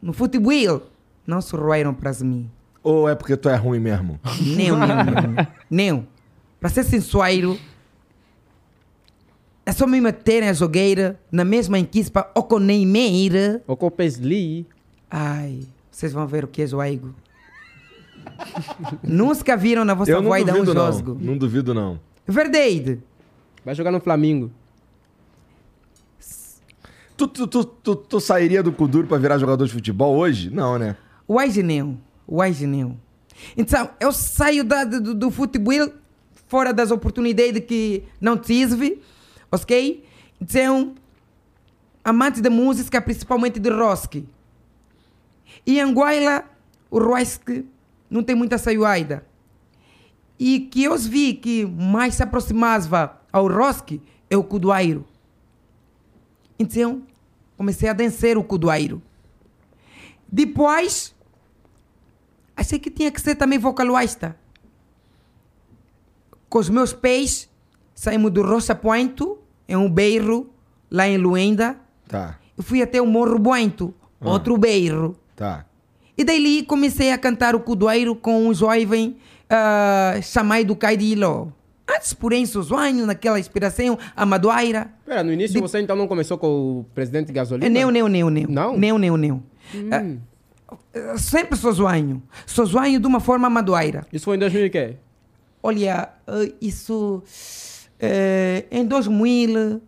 [0.00, 0.86] no futebol
[1.26, 2.50] não se roeram para mim.
[2.82, 4.18] Ou é porque tu é ruim mesmo?
[4.24, 5.46] Não, não, não.
[5.70, 6.06] Não.
[6.60, 7.58] Para ser sincero,
[9.64, 13.60] é só me meterem a jogueira na mesma equipa ou com Neymar.
[13.66, 14.66] O Copesli.
[15.10, 17.14] Ai, vocês vão ver o que é jogo.
[19.02, 20.92] Nunca viram na vossa voz um duvido, não.
[20.92, 21.18] jogo.
[21.20, 22.00] Não duvido, não.
[22.26, 23.00] Verdade.
[23.64, 24.50] Vai jogar no Flamengo.
[27.16, 30.50] Tu, tu, tu, tu, tu sairia do Kuduro pra virar jogador de futebol hoje?
[30.50, 30.96] Não, né?
[31.28, 31.98] Hoje não.
[32.34, 32.98] Hoje não.
[33.54, 35.92] Então, eu saio da, do, do futebol
[36.48, 39.02] fora das oportunidades que não tive,
[39.50, 40.02] ok?
[40.40, 40.94] Então,
[42.02, 44.26] amante da música, principalmente de rock.
[45.66, 46.46] E Anguila,
[46.90, 47.66] o rock
[48.08, 49.26] não tem muita saída.
[50.38, 55.06] E que eu vi que mais se aproximava ao rock é o cudoeiro.
[56.58, 57.02] Então,
[57.58, 59.02] comecei a dançar o cudoeiro.
[60.26, 61.14] Depois,
[62.62, 64.34] achei que tinha que ser também vocalista.
[66.48, 67.48] Com os meus pés,
[67.94, 70.50] saímos do Rocha Pointo, em um beiro,
[70.90, 71.76] lá em Luenda.
[72.08, 75.16] Tá, Eu fui até o Morro Pointo, outro beiro.
[75.36, 75.66] tá.
[76.16, 79.16] E daí comecei a cantar o cudoeiro com um jovem
[79.48, 81.52] ah, chamado Caidilo.
[81.88, 84.92] Antes, porém, sozinho, naquela inspiração, a Maduaira.
[85.06, 87.66] Pera, no início você então não começou com o presidente Gasolina?
[87.66, 88.46] É, Não, não, não, não.
[88.48, 88.76] Não?
[88.76, 89.42] Não, não, não.
[89.74, 89.88] Hum.
[89.90, 90.16] Ah, eh,
[91.18, 92.22] sempre sou zoanho.
[92.46, 94.06] Sou zoanho de uma forma madoeira.
[94.12, 94.96] Isso foi em 2000 e quê?
[95.62, 97.22] Olha, eh, isso
[98.00, 99.80] eh, em 2000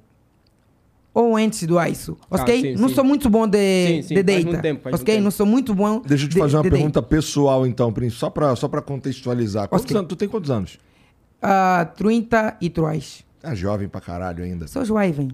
[1.12, 2.60] ou antes do isso, Ah, ok?
[2.60, 2.94] sim, não sim.
[2.96, 4.98] sou muito bom de, Sim, sim, de data, muito tempo, ok?
[5.04, 5.22] tempo.
[5.22, 7.02] Não sou muito bom Deixa eu te de- fazer uma pergunta data.
[7.02, 9.68] pessoal, então, Príncipe, só pra, só pra contextualizar.
[9.68, 9.96] Quantos Ok.
[9.96, 10.78] anos, tu tem quantos anos?
[11.40, 13.24] Ah, 33.
[13.42, 14.66] É jovem pra caralho ainda.
[14.66, 15.28] Sou jovem.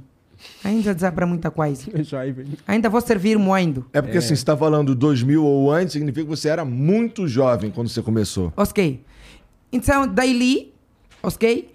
[0.65, 1.85] Ainda dá para muita coisa.
[2.67, 3.87] Ainda vou servir moendo.
[3.93, 7.71] É porque assim, você tá falando 2000 ou antes, significa que você era muito jovem
[7.71, 8.53] quando você começou.
[8.57, 9.05] Ok.
[9.73, 10.73] Então, daí,
[11.23, 11.73] ok?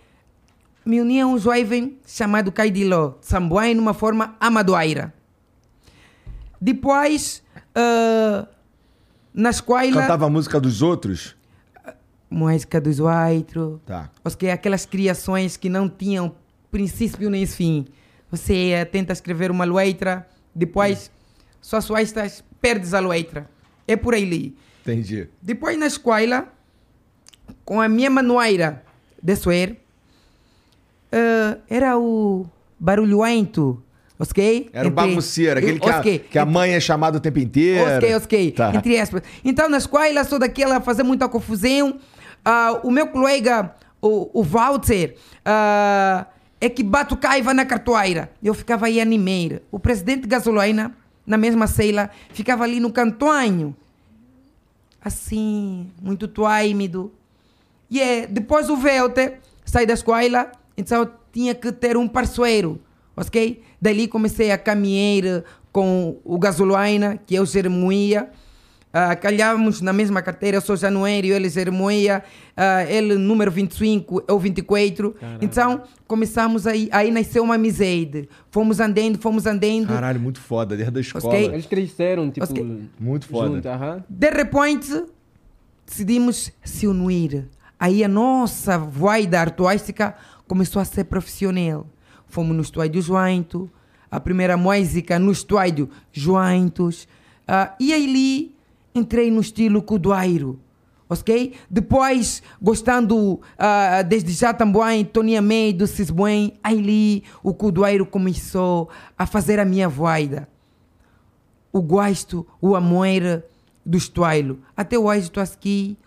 [0.85, 5.13] Me uni a um jovem chamado Caidiló, Samboai, numa forma amadoeira.
[6.59, 8.47] Depois, ah,
[9.33, 11.35] na escola, Cantava a música dos outros?
[12.29, 14.09] música dos outros, Tá.
[14.23, 14.49] ok?
[14.51, 16.35] Aquelas criações que não tinham
[16.71, 17.85] princípio nem fim.
[18.31, 21.11] Você eh, tenta escrever uma letra, depois,
[21.61, 23.49] só suastas, perdes a letra.
[23.87, 24.55] É por aí.
[24.81, 25.27] Entendi.
[25.41, 26.47] Depois na escola,
[27.63, 28.83] com a minha manueira
[29.21, 29.77] de suer,
[31.11, 32.45] eh, era o
[32.79, 33.81] barulhento,
[34.19, 34.69] ok?
[34.73, 36.15] Era o Entre- bagunceiro, aquele que, Ok.
[36.25, 37.97] a, que a mãe é chamada o tempo inteiro.
[37.97, 38.51] Ok, ok.
[38.51, 38.75] Tá.
[38.75, 39.21] Entre aspas.
[39.43, 41.99] Então, na escola, sou daquela fazer muita confusão.
[42.43, 46.27] Ah, o meu colega, o, o Walter, ah,
[46.59, 48.31] é que bato caiva na cartoeira.
[48.41, 49.61] Eu ficava aí a animeira.
[49.71, 53.75] O presidente Gasolaina, na mesma ceila, ficava ali no cantonho.
[55.01, 57.11] Assim, muito tímido.
[57.89, 62.81] E é, depois o Walter sai da escola, então eu tinha que ter um parceiro,
[63.15, 63.61] ok?
[63.79, 68.29] Dali comecei a caminhar com o Gasolaina, que eu Jermoia.
[68.95, 72.23] Uh, calhamos na mesma carteira, eu sou Januário, ele Jermoia,
[72.55, 75.13] uh, ele número 25, eu 24.
[75.41, 78.29] Então começamos aí, aí nasceu uma amizade.
[78.49, 79.87] Fomos andando, fomos andando.
[79.87, 81.25] Caralho, muito foda, desde a escola.
[81.25, 81.45] Ok.
[81.45, 82.45] Eles cresceram, tipo.
[82.45, 82.89] Ok.
[82.97, 83.55] Muito foda.
[83.55, 84.01] Junto, aham.
[84.07, 85.03] De repente,
[85.85, 87.49] decidimos se unir.
[87.77, 90.15] Aí a nossa voida artística
[90.47, 91.85] começou a ser profissional.
[92.27, 93.69] Fomos no estúdio Jointo,
[94.09, 97.09] a primeira música no estúdio Jointos.
[97.45, 98.54] ah, e aí
[98.95, 100.59] entrei no estilo Cudoeiro.
[101.07, 101.53] Ok?
[101.69, 109.59] Depois, gostando ah, desde já também, Toninha Medo, Cisbuen, aí o Cudoeiro começou a fazer
[109.59, 110.47] a minha voida
[111.75, 113.43] o gosto, o amor
[113.85, 114.61] do estuário.
[114.77, 115.97] Até hoje estou aqui,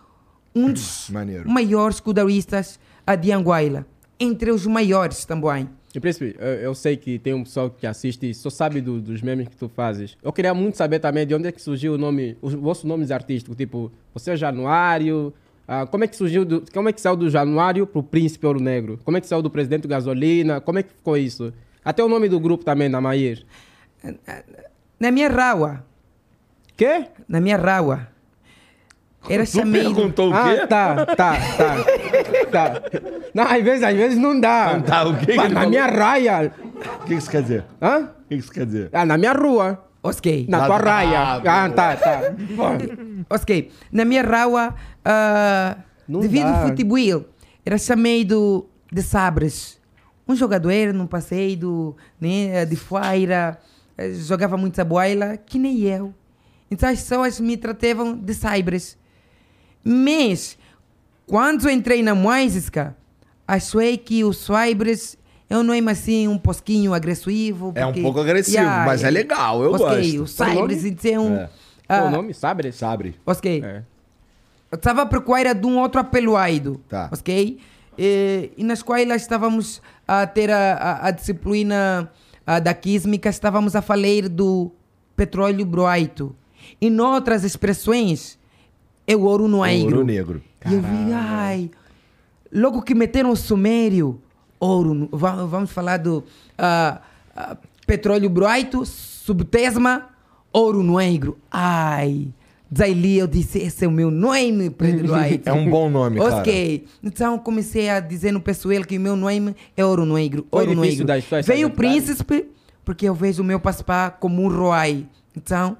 [0.54, 1.46] um dos Maneiro.
[1.46, 3.86] maiores cudaristas a de Anguaila.
[4.18, 5.68] Entre os maiores também.
[5.98, 9.00] E príncipe, eu, eu sei que tem um pessoal que assiste e só sabe do-
[9.00, 10.16] dos memes que tu fazes.
[10.22, 13.10] Eu queria muito saber também de onde é que surgiu o nome, os vossos nomes
[13.10, 15.34] artísticos, tipo, você é Januário,
[15.66, 18.60] ah, como é que surgiu, do, como é que saiu do Januário pro Príncipe Ouro
[18.60, 19.00] Negro?
[19.04, 20.60] Como é que saiu do Presidente Gasolina?
[20.60, 21.52] Como é que ficou isso?
[21.84, 23.44] Até o nome do grupo também, da Maír.
[25.00, 25.84] Na minha raua,
[26.76, 27.06] Quê?
[27.28, 28.06] na minha raua,
[29.28, 29.72] era Tu chamado...
[29.72, 30.60] perguntou o quê?
[30.62, 31.74] Ah, tá, tá, tá.
[32.50, 32.82] tá.
[33.34, 34.72] Não, às vezes, às vezes não dá.
[34.74, 35.70] Não dá, o que Pá, ele Na falou?
[35.70, 36.52] minha raia.
[37.02, 37.64] O que isso quer dizer?
[37.80, 37.98] Hã?
[38.24, 38.90] O que isso quer dizer?
[38.92, 39.84] Ah, na minha rua.
[40.02, 40.46] Ok.
[40.48, 41.18] Na tua raia.
[41.20, 42.20] Ah, Ah, tá, tá.
[43.30, 43.70] Ok.
[43.92, 45.76] Na minha raua, ah,
[46.08, 46.60] Não devido dá.
[46.62, 47.24] ao futebol,
[47.64, 49.78] era chamado de Sabres.
[50.26, 53.58] Um jogador num passeio né, de fora,
[53.96, 56.12] eh, jogava muito a boila, que nem eu.
[56.70, 58.97] Então as pessoas me tratavam de Sabres.
[59.82, 60.58] Mas,
[61.26, 62.96] quando entrei na música,
[63.46, 65.16] achei que o Sabres
[65.50, 67.72] eu não é assim um pouquinho agressivo.
[67.74, 70.22] É um porque- pouco agressivo, mas é legal, eu Ok, gosto.
[70.22, 71.34] o Sabres, então...
[71.34, 71.50] É.
[71.86, 72.34] Qual o ah, nome?
[72.34, 72.76] Sabres?
[72.76, 73.16] Sabre.
[73.24, 73.62] Ok.
[73.64, 73.82] É.
[74.70, 76.82] Eu estava à procura de um outro apeloado.
[76.86, 77.08] Tá.
[77.10, 77.58] Ok?
[77.96, 82.12] E, e na escola estávamos a ter a, a, a disciplina
[82.46, 84.70] ah, da química, estávamos a falar do
[85.16, 86.36] petróleo broito.
[86.78, 88.38] E noutras expressões,
[89.08, 89.96] é o ouro negro.
[89.96, 90.42] Ouro negro.
[90.68, 91.70] E eu vi, ai,
[92.52, 94.20] logo que meteram o sumério,
[94.60, 96.22] ouro, vamos falar do
[96.58, 97.00] ah,
[97.34, 100.10] ah, petróleo broito, subtesma,
[100.52, 101.38] ouro negro.
[101.50, 102.28] Ai,
[102.70, 105.48] daí eu disse, esse é o meu nome, Pedro White.
[105.48, 106.36] É um bom nome, cara.
[106.36, 110.74] Ok, então comecei a dizer no pessoal que o meu nome é ouro negro, ouro
[110.74, 111.06] negro.
[111.46, 112.46] Veio o príncipe,
[112.84, 115.06] porque eu vejo o meu paspá como um roai.
[115.34, 115.78] Então,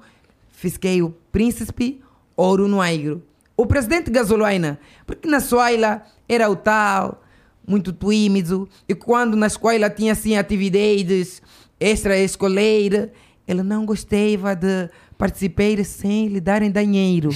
[0.49, 2.01] fiquei o príncipe
[2.39, 3.21] ouro negro.
[3.57, 7.21] O presidente Gasolaina, porque na escola era o tal,
[7.67, 11.41] muito tímido, e quando na escola tinha assim atividades
[11.79, 13.09] extra-escoleiras,
[13.45, 17.29] ele não gostava de participar sem lhe darem dinheiro.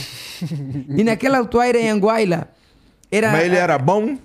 [0.96, 2.48] e naquela altura em Anguaila,
[3.12, 3.32] era...
[3.32, 4.18] Mas ele era bom?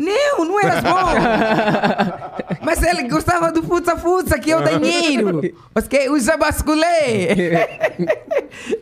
[0.00, 2.56] Não, não eras bom.
[2.64, 5.42] Mas ele gostava do fuça-fuça, que é o dinheiro.
[5.74, 6.08] Ok?
[6.08, 7.68] Usa basculé.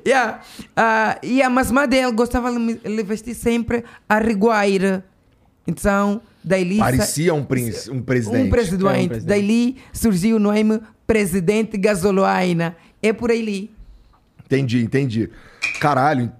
[0.06, 0.40] yeah.
[0.76, 5.04] Uh, yeah, mas a dele gostava de vestir sempre a riguaira.
[5.66, 6.78] Então, daí...
[6.78, 8.46] Parecia um, príncipe, um presidente.
[8.46, 8.86] Um presidente.
[8.86, 9.26] É, um presidente.
[9.26, 12.76] Daí surgiu o nome Presidente Gasoloaina.
[13.02, 13.70] É por aí.
[14.44, 15.30] Entendi, entendi.
[15.80, 16.32] Caralho,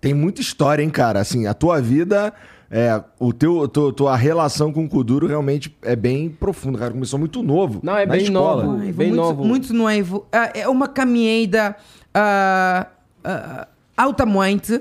[0.00, 1.20] tem muita história, hein, cara?
[1.20, 2.32] Assim, a tua vida,
[2.70, 6.92] é, o teu, tu- tua relação com o Kuduro realmente é bem profunda, cara.
[6.92, 7.80] Começou muito novo.
[7.82, 8.64] Não, é na bem escola.
[8.64, 8.78] novo.
[8.82, 9.44] Ai, bem muito, novo.
[9.44, 10.26] Muito noivo.
[10.30, 11.74] Ah, é uma caminhada
[12.14, 12.86] ah,
[13.24, 14.80] ah, altamente.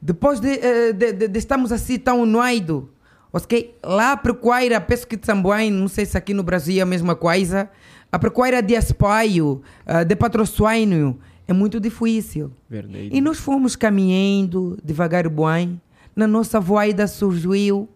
[0.00, 2.90] Depois de, eh, de, de, de estarmos assim tão noido,
[3.32, 3.74] ok?
[3.82, 7.16] Lá a pecuária, penso que também, não sei se aqui no Brasil é a mesma
[7.16, 7.70] coisa,
[8.12, 12.50] a pecuária de aspaio, ah, de patrocínio, é muito difícil.
[12.68, 13.08] Verdade.
[13.12, 15.80] E nós fomos caminhando devagar bem.
[16.14, 17.88] Na nossa voida surgiu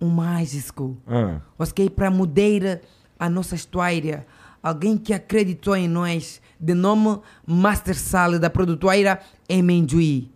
[0.00, 0.96] um mágico.
[1.06, 1.90] Ah, Ok?
[1.90, 2.80] Para mudar
[3.18, 4.26] a nossa história.
[4.62, 10.30] Alguém que acreditou em nós, de nome Master Sal, da produtora Emenjui.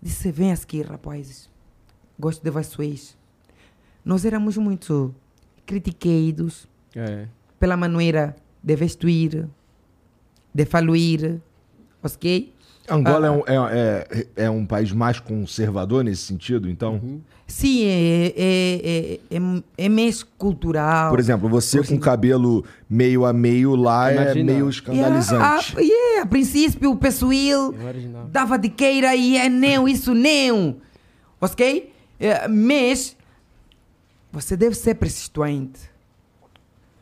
[0.00, 1.50] Disse: Vem aqui, rapazes.
[2.18, 3.16] Gosto de vocês.
[4.04, 5.12] Nós éramos muito
[5.66, 7.26] criticados É.
[7.58, 9.48] pela maneira de vestir,
[10.54, 11.40] de falar.
[12.02, 12.53] Ok?
[12.88, 13.52] Angola Ah.
[13.52, 16.94] é, um, é, é, é um país mais conservador nesse sentido, então?
[16.94, 17.20] Uhum.
[17.46, 21.10] Sim, é, é, é, é, é mais cultural.
[21.10, 24.44] Por exemplo, você com cabelo meio a meio lá é Imagina.
[24.44, 25.76] meio Yeah, escandalizante.
[25.76, 30.76] a, yeah, a princípio o pessoal É dava de queira e é não, isso não.
[31.40, 31.92] Ok?
[32.18, 33.14] Eh, Mas
[34.32, 35.80] você deve ser persistente.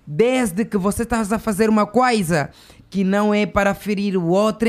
[0.05, 2.51] Desde que você está a fazer uma coisa
[2.91, 4.69] que não é para ferir o outro,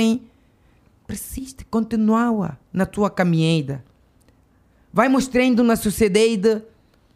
[1.07, 3.83] persiste, continua na tua caminhada.
[4.91, 6.61] Vai mostrando na sociedade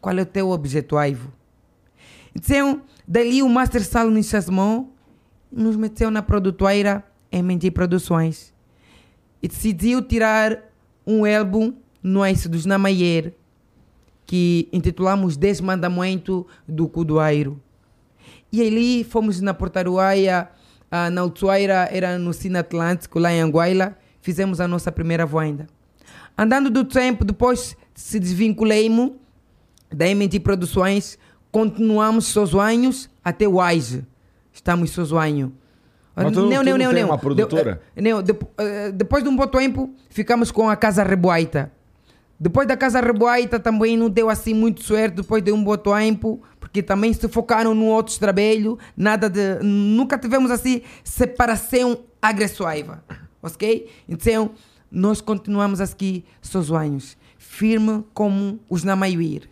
[0.00, 1.32] qual é o teu objetivo.
[2.34, 4.92] Então, dali o Master Sal nos chamou,
[5.50, 8.52] nos meteu na produtora MNT Produções
[9.42, 10.58] e decidiu tirar
[11.06, 13.34] um álbum nosso dos Namayer
[14.26, 17.60] que intitulamos Desmandamento do Cudoeiro.
[18.52, 20.50] E ali fomos na Portaruaia,
[20.90, 25.66] ah, na Utsuaira, era no Cine Atlântico, lá em Anguaila, fizemos a nossa primeira venda.
[26.36, 29.16] Andando do tempo, depois se desvinculei-me
[29.92, 31.18] da MNT Produções,
[31.50, 34.04] continuamos sozinhos até hoje.
[34.52, 35.50] Estamos sozinhos.
[36.14, 37.80] Mas tu- tu não tem uma produtora?
[37.96, 41.70] De- não, de- depois de um bom tempo, ficamos com a Casa Reboita.
[42.40, 46.40] Depois da Casa Reboita também não deu assim muito certo, depois de um bom tempo,
[46.68, 49.58] porque também se focaram no outros trabalho, nada de...
[49.62, 53.02] Nunca tivemos assim separação agressiva,
[53.42, 53.88] ok?
[54.06, 54.50] Então,
[54.90, 59.48] nós continuamos aqui sozinhos, firme como os Namaiuir.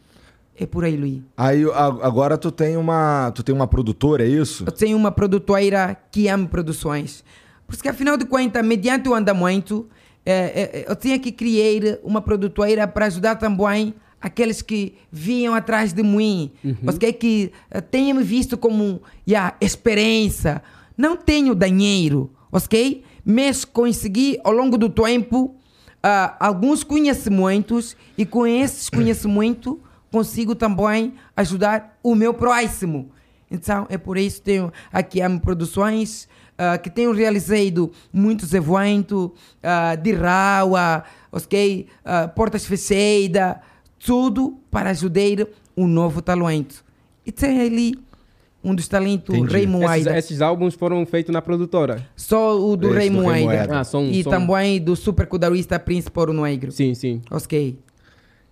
[0.59, 1.23] É por aí, Luís.
[1.37, 1.65] Aí
[2.03, 4.65] agora tu tem uma, tu tem uma produtora, é isso?
[4.67, 7.25] Eu tenho uma produtora que ama produções.
[7.67, 9.87] Porque, afinal de contas, mediante o andamento,
[10.25, 15.93] eh, eh, eu tinha que criar uma produtora para ajudar também aqueles que vinham atrás
[15.93, 16.53] de mim.
[16.85, 20.63] Porque que eh, tenham me visto como yeah, experiência.
[20.97, 23.05] Não tenho dinheiro, ok?
[23.25, 25.55] Mas consegui, ao longo do tempo,
[26.03, 29.77] ah, alguns conhecimentos e com esses conhecimentos
[30.11, 33.11] consigo também ajudar o meu próximo.
[33.51, 39.31] Então, é por isso que tenho aqui a Produções, ah, que tenho realizado muitos eventos
[39.63, 41.87] ah, de rua, ok?
[42.05, 43.57] Ah, portas fechadas,
[43.99, 46.85] tudo para ajudar um novo talento.
[47.25, 47.95] E tem ali
[48.63, 49.53] um dos talentos, Entendi.
[49.53, 50.19] Rei Esses, Moaida.
[50.19, 52.07] esses álbuns foram feitos na produtora.
[52.17, 53.79] Só o do Esse Rei Moaida.
[53.81, 56.73] Ah, são- e são- também do super cudarista Príncipe Ouro Negro.
[56.73, 57.21] Sim, sim.
[57.31, 57.79] Ok.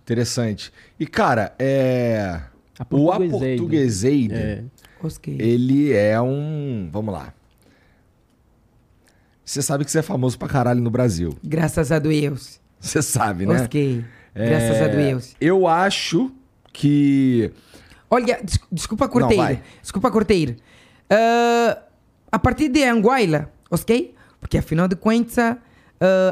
[0.03, 0.71] Interessante.
[0.99, 2.39] E, cara, é.
[2.77, 3.55] A o Portugueseide.
[3.55, 4.63] Aportugueseide, É.
[5.01, 5.35] Ok.
[5.39, 6.89] ele é um.
[6.91, 7.33] Vamos lá.
[9.43, 11.37] Você sabe que você é famoso pra caralho no Brasil.
[11.43, 12.59] Graças a Deus.
[12.79, 13.61] Você sabe, né?
[13.63, 14.03] Ok.
[14.35, 15.35] Graças a É, Deus.
[15.39, 16.31] Eu acho
[16.73, 17.51] que.
[18.09, 19.59] Olha, des- desculpa corteiro.
[19.81, 20.55] desculpa corteiro.
[21.09, 21.77] Ah,
[22.31, 24.13] a partir de Anguila, ok?
[24.39, 25.57] Porque afinal de contas, ah,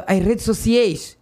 [0.06, 1.16] as redes sociais,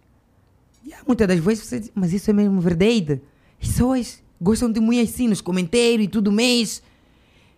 [1.07, 3.21] muitas das vezes você diz, mas isso é mesmo verdade?
[3.61, 6.83] As pessoas gostam de muito assim nos comentários e tudo mais.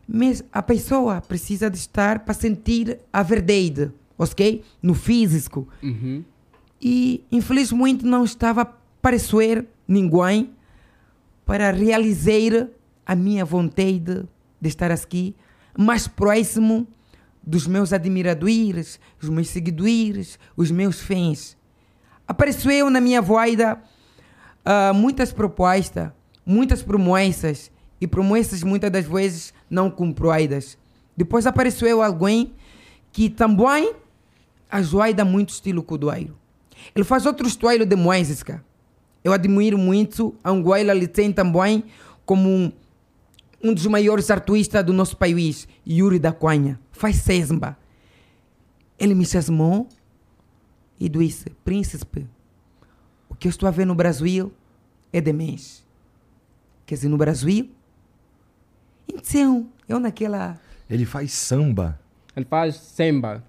[0.07, 4.63] Mas a pessoa precisa de estar para sentir a verdade, ok?
[4.79, 5.67] No físico.
[5.81, 6.23] Uhum.
[6.79, 8.71] E infelizmente não estava
[9.05, 10.55] a aparecer ninguém
[11.45, 12.67] para realizar
[13.05, 14.27] a minha vontade
[14.59, 15.35] de estar aqui
[15.77, 16.87] mais próximo
[17.43, 21.55] dos meus admiradores, os meus seguidores, os meus fãs.
[22.27, 23.79] Apareceu na minha voida
[24.65, 26.09] ah, muitas propostas,
[26.43, 30.79] muitas promessas e promessas muitas das vezes não cumpridas.
[31.15, 32.55] Depois apareceu alguém
[33.11, 33.93] que também
[34.67, 36.35] ajuda muito estilo Cudoeiro.
[36.95, 38.63] Ele faz outro estilo de música.
[39.25, 40.35] Eu admiro muito.
[40.45, 41.83] Anguila ele tem também
[42.27, 42.71] como um,
[43.63, 46.79] um dos maiores artistas do nosso país, Yuri da Cunha.
[46.91, 47.75] Faz sesma.
[48.99, 49.89] Ele me chamou
[50.99, 52.27] e disse: Príncipe,
[53.27, 54.53] o que eu estou a ver no Brasil
[55.11, 55.83] é de mês.
[56.85, 57.71] Quer dizer, no Brasil.
[59.11, 60.59] Então, eu naquela.
[60.87, 61.99] Ele faz samba.
[62.35, 63.43] Ele faz samba.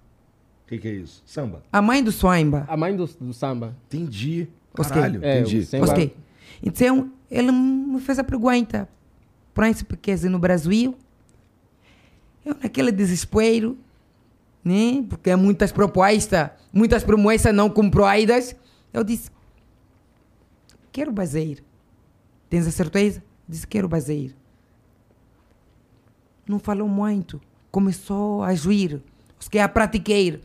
[0.64, 1.22] O que, que é isso?
[1.26, 1.62] Samba.
[1.70, 2.64] A mãe do Swamba.
[2.66, 3.76] A mãe do, do samba.
[3.86, 4.48] Entendi.
[4.82, 4.94] Ok.
[4.94, 5.58] Caralho, É, entendi.
[5.58, 6.16] o samba- Ok.
[6.62, 8.88] Então, ele me fez a pergunta.
[9.54, 10.96] Príncipe, quer dizer, no Brasil.
[12.44, 13.76] Eu naquele desespero,
[14.64, 15.04] né?
[15.08, 18.54] Porque muitas propostas, muitas promessas não cumpridas.
[18.92, 19.30] Eu disse,
[20.92, 21.62] quero baseir.
[22.48, 23.22] Tens a certeza?
[23.48, 24.34] Disse, quero baseir.
[26.48, 27.40] Não falou muito.
[27.70, 29.02] Começou a agir.
[29.50, 30.40] Que a pratiqueir.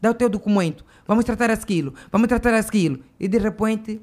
[0.00, 0.84] Dá o teu documento.
[1.08, 1.94] Vamos tratar aquilo.
[2.12, 3.02] Vamos tratar aquilo.
[3.18, 3.98] E de repente,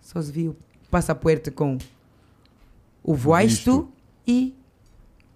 [0.00, 0.56] só se viu
[0.90, 1.78] passaporte com
[3.04, 3.88] o visto
[4.26, 4.52] e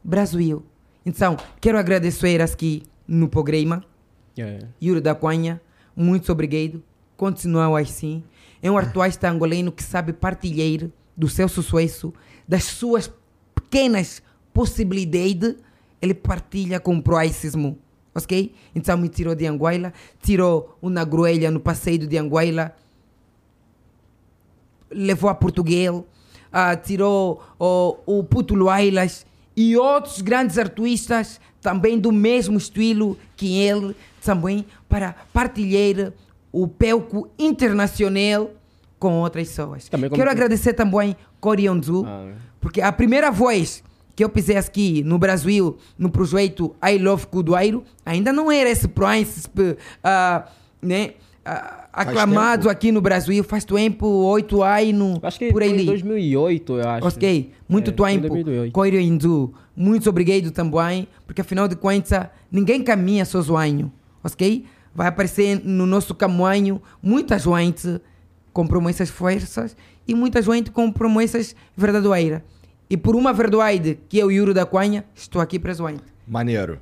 [0.03, 0.64] Brasil.
[1.07, 3.85] Então, quero agradecer aqui no programa.
[4.37, 4.59] É.
[4.82, 5.61] Yuri da Cunha,
[5.95, 6.82] muito obrigado.
[7.16, 8.24] Continuam assim.
[8.61, 12.12] É um artista angolano que sabe partilhar do seu sucesso,
[12.49, 13.09] das suas
[13.55, 14.20] pequenas
[14.53, 15.55] possibilidades.
[16.03, 17.78] Ele partilha com o próximo.
[18.14, 18.54] Ok?
[18.74, 19.92] Então me tirou de Anguila,
[20.22, 22.74] tirou uma gruelha no passeio de Anguila,
[24.90, 26.06] levou a Portugal,
[26.52, 33.58] ah, tirou o, o Puto Luailas e outros grandes artistas também do mesmo estilo que
[33.58, 36.12] ele, também para partilhar
[36.52, 38.50] o pelco internacional
[38.98, 39.88] com outras pessoas.
[39.88, 43.82] Quero agradecer também Corionzu, Ah, porque a primeira voz
[44.14, 48.86] que eu pisei aqui no Brasil, no projeto I Love Cudoeiro, ainda não era esse
[48.88, 50.46] príncipe, ah,
[50.80, 51.14] né?
[51.44, 55.86] ah, aclamado aqui no Brasil, faz tempo, oito anos, Acho que por foi em aí.
[55.86, 57.06] 2008, eu acho.
[57.08, 58.28] Ok, muito É, tempo.
[58.28, 58.72] 2008.
[58.72, 63.92] Coiro Hindu, muito obrigado também, porque afinal de contas, ninguém caminha sozinho,
[64.22, 64.64] ok?
[64.94, 68.00] Vai aparecer no nosso caminho muita gente
[68.52, 72.42] com promessas forças e muita gente com promessas verdadeiras.
[72.95, 76.01] E por uma verdade, que é o Yuri da Cunha, estou aqui presente.
[76.24, 76.78] Maneiro.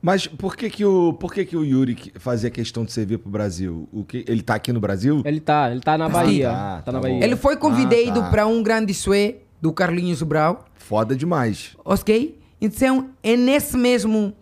[0.00, 3.30] Mas por que que o, por que que o Yuri fazia questão de servir pro
[3.30, 3.86] Brasil?
[3.92, 5.20] O que, ele tá aqui no Brasil?
[5.22, 6.48] Ele tá, ele tá na Bahia.
[6.48, 7.00] tá, tá, tá na.
[7.00, 7.22] Bahia.
[7.22, 8.30] Ele foi convidado Ah, tá.
[8.30, 11.76] para um grande sué do Carlinhos Brau, Foda demais.
[11.84, 12.38] ok?
[12.58, 14.32] Então, é nesse mesmo,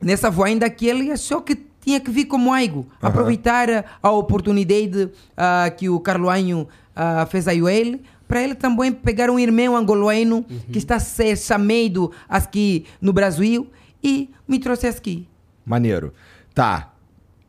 [0.00, 5.68] nessa voinda que ele achou que tinha que vir como aigo, aproveitar a oportunidade ah,
[5.76, 8.00] que o Carloanho ah, fez a ele,
[8.32, 13.66] para ele também pegar um irmão angolano que está ser chamado aqui no Brasil
[14.02, 15.28] e me trouxe aqui.
[15.66, 16.14] Maneiro.
[16.54, 16.94] Tá.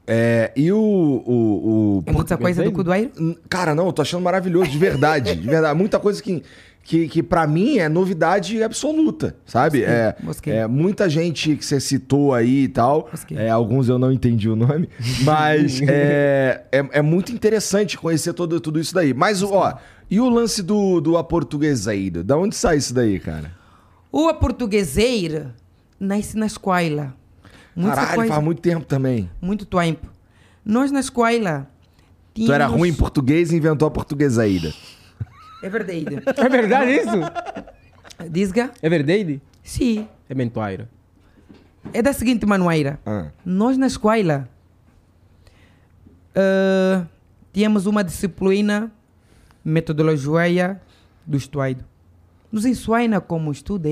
[0.05, 0.77] É, e o.
[0.77, 2.83] o, o É muita coisa do?
[3.17, 5.33] Hum, Cara, não, eu tô achando maravilhoso, de verdade.
[5.33, 5.79] de verdade.
[5.79, 6.43] Muita coisa que,
[6.83, 9.85] que, que para mim é novidade absoluta, sabe?
[9.85, 10.51] É, mosquei.
[10.51, 13.07] é muita gente que você citou aí e tal.
[13.09, 13.37] Mosquei.
[13.37, 14.89] É, alguns eu não entendi o nome.
[15.21, 19.13] Mas é, é, é muito interessante conhecer todo, tudo isso daí.
[19.13, 19.79] Mas, ó,
[20.09, 22.23] e o lance do, do aportugueseiro?
[22.23, 23.51] Da onde sai isso daí, cara?
[24.11, 25.55] O portugueseira
[25.99, 27.15] nasce na escola.
[27.75, 29.29] Caralho, coisa- faz muito tempo também.
[29.41, 30.07] muito tempo.
[30.63, 31.67] Nós na escola
[32.33, 34.71] Tu era tínhamos- ruim em português e inventou a portuguesaída.
[35.63, 36.05] É verdade.
[36.37, 38.29] É verdade isso?
[38.29, 38.71] Disga?
[38.81, 39.41] É verdade?
[39.63, 40.07] Sim.
[40.29, 40.89] É mentoeira.
[41.91, 42.99] É da seguinte maneira.
[43.05, 43.27] Ah.
[43.45, 44.47] Nós na escola
[46.35, 47.05] ah,
[47.51, 48.91] tínhamos uma disciplina
[49.63, 50.81] metodologia
[51.25, 51.85] do estudo.
[52.51, 53.89] Nos ensina como estudar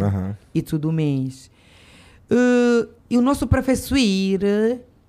[0.00, 0.36] Aham.
[0.54, 1.50] e tudo mais.
[2.30, 3.98] Ah, e o nosso professor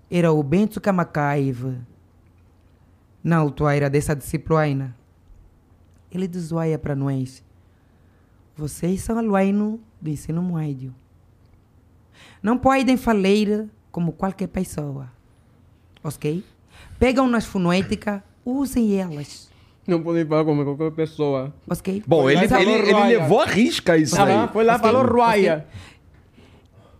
[0.09, 1.75] era o Bento Kamacaiva.
[3.23, 4.95] Na altura dessa disciplina.
[6.11, 7.43] Ele dizia para nós:
[8.55, 10.93] Vocês são alunos do ensino médio.
[12.41, 15.09] Não podem falar como qualquer pessoa.
[16.03, 16.43] Ok?
[16.99, 19.49] Pegam nas fonéticas, usem elas.
[19.85, 21.53] Não pode falar como qualquer pessoa.
[21.69, 22.03] Ok?
[22.07, 23.19] Bom, ele, ele, ele Roya.
[23.19, 24.49] levou a risca isso Ah, aí.
[24.53, 25.05] foi lá, Ok, falou.
[25.05, 25.67] Ruaia.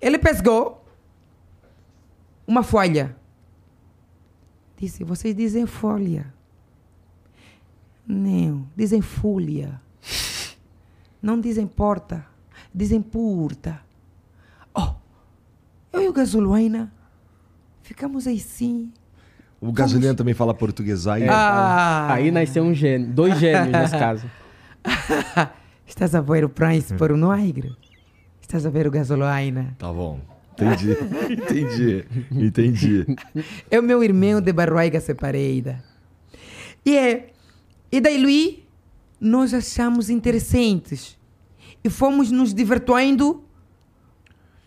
[0.02, 0.84] Ele pescou
[2.46, 3.16] uma folha.
[4.78, 6.34] Disse, vocês dizem folha.
[8.06, 9.82] Não, dizem folha.
[11.22, 12.26] Não dizem porta,
[12.76, 13.80] dizem porta.
[14.76, 14.90] Oh,
[15.94, 16.92] eu e o Gasolina
[17.82, 18.92] ficamos assim.
[19.64, 21.32] O gasolina também fala portuguesaída.
[21.32, 24.30] Ah, Aí nasceu um gênio, dois gênios nesse caso.
[25.88, 27.74] Estás a ver o preço para o negro?
[28.42, 29.74] Estás a ver o gasolina?
[29.78, 30.20] Tá bom.
[30.52, 30.98] Entendi.
[31.32, 32.06] entendi.
[32.30, 33.06] Entendi.
[33.72, 35.82] É o meu irmão de barriga separada.
[36.86, 37.30] E é.
[37.90, 38.58] E daí, Luís,
[39.18, 41.18] nós achamos interessantes.
[41.82, 43.42] E fomos nos divertindo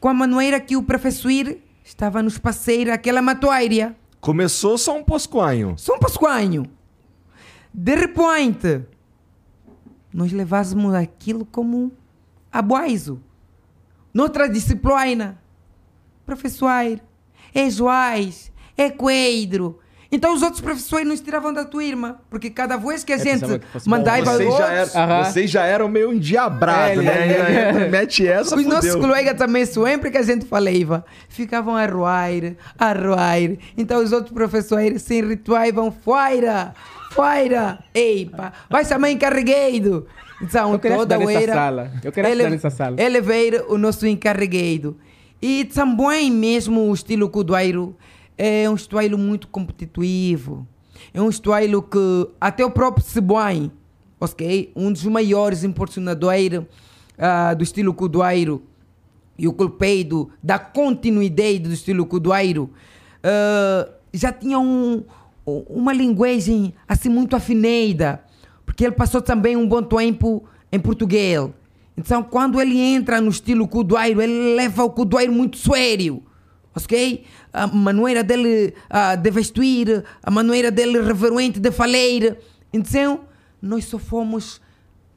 [0.01, 3.94] com a maneira que o professor estava nos passear aquela matoaria.
[4.20, 5.74] Começou só poscoanho.
[5.76, 6.64] Só um pascoanho.
[7.72, 8.84] De repente,
[10.12, 11.92] nós levávamos aquilo como
[12.50, 13.22] abuaizo.
[14.12, 15.38] Noutra disciplina,
[16.24, 17.00] professor,
[17.54, 19.78] é Joás, é Coelho.
[20.11, 23.44] Então os outros professores nos tiravam da tua irmã, porque cada vez que a gente
[23.44, 24.24] que mandava.
[24.24, 25.24] Vocês já, outros, eram, Aham.
[25.24, 27.22] vocês já eram meio endiabrados, É, né?
[27.22, 29.09] Ainda entra, mete essa, os nossos fudeu.
[29.09, 33.57] colegas também, sempre que a gente falava, ficavam a roar, a roar.
[33.76, 36.72] Então os outros professores se irritavam, fora,
[37.12, 40.07] fora, eipa, vai chamar encarregado.
[40.40, 41.90] Então, Eu queria toda nessa sala.
[42.04, 42.96] Eu queria ele, nessa sala.
[43.00, 44.96] Ele veio o nosso encarregado.
[45.40, 47.96] E também mesmo o estilo Cudoeiro
[48.39, 50.66] é um estilo muito competitivo.
[51.12, 53.70] É um estilo que até o próprio Cebuém,
[54.20, 54.72] ok?
[54.74, 56.62] Um dos maiores importunadores
[57.18, 58.62] ah, do estilo Cudoeiro
[59.39, 62.70] e o culpado da continuidade do estilo Cudoeiro
[63.22, 65.03] ah, já tinha um,
[65.47, 68.22] um- uma linguagem assim muito afinada,
[68.64, 71.53] porque ele passou também um bom tempo em Portugal.
[71.97, 76.22] Então, quando ele entra no estilo Cudoeiro, ele leva o Cudoeiro muito sério.
[76.76, 77.24] Ok?
[77.54, 82.36] A maneira dele ah, de vestir, a maneira dele reverente de falar.
[82.70, 83.20] Então,
[83.62, 84.60] nós só fomos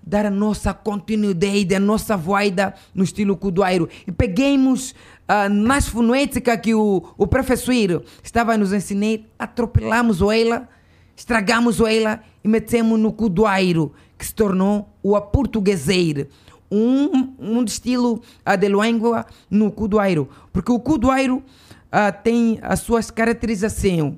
[0.01, 3.89] dar a nossa continuidade, a nossa voida no estilo Cudoeiro.
[4.07, 4.95] E peguemos
[5.27, 10.67] ah, nas fonéticas que o, o professor estava a nos ensinar, atropelamos ela,
[11.13, 16.27] estragamos ela e metemos no Cudoeiro, que se tornou o aportugueseiro.
[16.71, 20.29] Um, um estilo ah, de língua no Cudoeiro.
[20.53, 21.43] Porque o Cudoeiro
[21.91, 24.13] ah, tem as suas caracterizações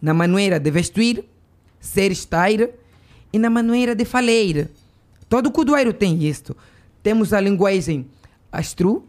[0.00, 1.24] na maneira de vestir,
[1.80, 2.50] ser estar
[3.32, 4.68] e na maneira de falar.
[5.28, 6.56] Todo cudoeiro tem isto.
[7.02, 8.06] Temos a linguagem
[8.52, 9.04] astru,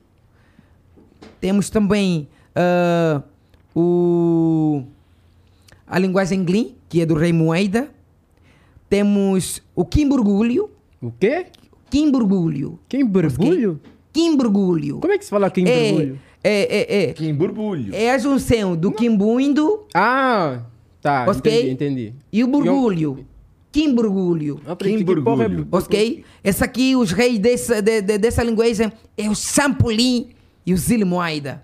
[1.39, 3.21] temos também ah,
[3.75, 4.83] o,
[5.85, 7.89] a linguagem glin, que é do rei Moeda,
[8.89, 11.47] temos o quimburgulho, O quê?
[11.99, 13.79] Quimburgulho, Quem borbulho?
[14.11, 14.99] quimburgulho.
[14.99, 17.95] Como é que se fala quem é, é, é, é, borbulho.
[17.95, 20.61] é a junção do quimbuindo Ah,
[21.01, 21.25] tá.
[21.29, 21.51] Ok?
[21.51, 22.13] Entendi, entendi.
[22.31, 23.25] e o burgulho.
[23.71, 24.61] Quimburgulho.
[24.65, 25.49] Eu que porra é?
[25.69, 26.23] Ok?
[26.43, 30.29] Esse aqui, os reis dessa, de- de- dessa linguagem é o Champolin
[30.65, 31.61] e o Zilmoaida.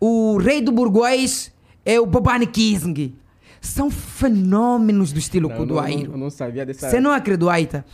[0.00, 1.52] O rei do burguês
[1.84, 3.14] é o Bobani Kisng.
[3.60, 6.16] São fenômenos do estilo Não, eu não, não, Kuduairo.
[6.18, 6.88] não sabia dessa...
[6.88, 7.84] Você não acredita?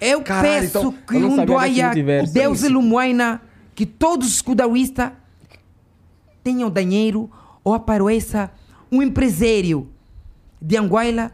[0.00, 2.32] Eu Caralho, peço então, que eu um doia, multiverso.
[2.32, 3.42] Deus Ilumuaina,
[3.74, 5.10] que todos os kudawistas
[6.42, 7.30] tenham dinheiro
[7.64, 8.50] ou apareça
[8.90, 9.88] um empresário
[10.60, 11.32] de Anguila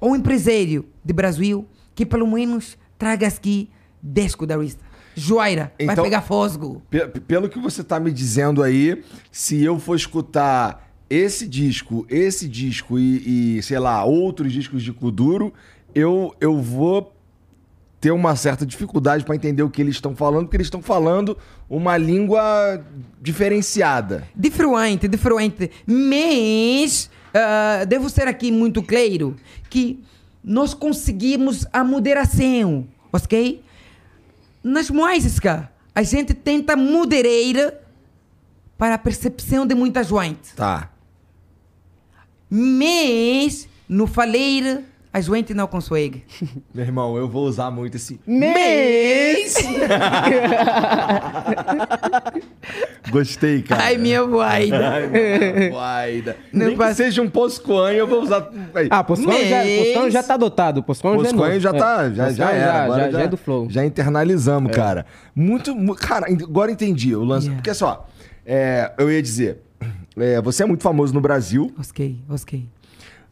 [0.00, 3.68] ou um empresário de Brasil que pelo menos traga aqui
[4.02, 4.82] 10 kudawistas.
[5.14, 6.82] Joaira, vai Então- pegar fosgo.
[6.88, 12.48] Pe- Pelo que você tá me dizendo aí, se eu for escutar esse disco, esse
[12.48, 15.52] disco e, e, sei lá, outros discos de Kuduro,
[15.94, 17.12] eu, eu vou
[18.02, 21.38] ter uma certa dificuldade pra entender o que eles estão falando, porque eles estão falando
[21.70, 22.84] uma língua
[23.20, 24.26] diferenciada.
[24.34, 25.70] Diferente, diferente.
[25.86, 29.36] Mas ah, devo ser aqui muito claro
[29.70, 30.02] que
[30.42, 33.62] nós conseguimos a moderação, ok?
[34.64, 35.62] Nas músicas,
[35.94, 37.72] a gente tenta moderar
[38.76, 40.56] para a percepção de muita gente.
[40.56, 40.90] Tá.
[42.50, 44.82] Mas no falar,
[45.12, 46.24] a gente não consegue.
[46.74, 48.18] Meu irmão, eu vou usar muito esse.
[48.26, 49.54] Mas...
[53.10, 53.82] Gostei, cara.
[53.84, 54.88] Ai, minha voida.
[54.88, 56.36] Ai, minha guaida.
[56.52, 58.48] Não Nem que passa- seja um poscoanho, eu vou usar.
[58.74, 58.88] Aí.
[58.90, 60.82] Ah, Poscão já, Mas- Poscão já tá dotado.
[60.82, 61.72] Poscão, já é já É.
[61.72, 62.84] tá, já, Poscão já era.
[62.84, 63.68] agora já, já é do flow.
[63.68, 65.04] Já internalizamos, cara.
[65.34, 67.46] Muito, mu- cara, agora entendi o lance.
[67.46, 67.60] Yeah.
[67.62, 68.08] Porque só,
[68.46, 69.60] é, eu ia dizer,
[70.16, 72.64] é, você é muito famoso no Brasil, ok, ok.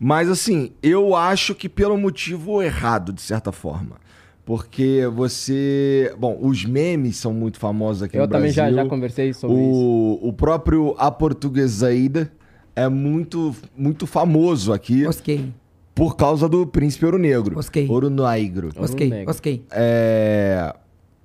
[0.00, 3.96] Mas assim, eu acho que pelo motivo errado, de certa forma.
[4.44, 6.12] Porque você.
[6.18, 8.74] Bom, os memes são muito famosos aqui Eu no também Brasil.
[8.76, 9.62] já, já conversei sobre isso.
[9.64, 12.32] o, o próprio A Portuguesaída
[12.74, 15.52] é muito, muito famoso aqui Ok,
[15.94, 17.60] por causa do Príncipe Ouro Negro.
[17.60, 17.86] Ok.
[17.88, 18.72] Ouro Negro.
[19.08, 19.30] Negro.
[19.30, 19.64] ok.
[19.70, 20.74] É,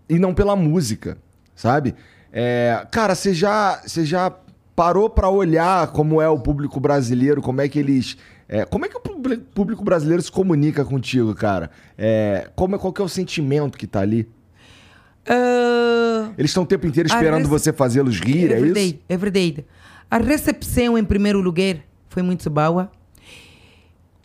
[0.10, 1.18] E não pela música,
[1.56, 1.96] sabe?
[2.32, 4.32] É, Cara, você já, você já
[4.76, 8.18] parou pra olhar como é o público brasileiro, como é que eles.
[8.48, 11.72] É, como é que o público brasileiro se comunica contigo, cara?
[11.98, 14.30] É, como é, qual que é o sentimento que tá ali?
[15.28, 19.00] Ah, Eles estão o tempo inteiro esperando você fazê-los rir, é, verdade, isso?
[19.10, 19.66] é verdade.
[20.10, 21.78] A recepção, em primeiro lugar,
[22.10, 22.92] foi muito boa.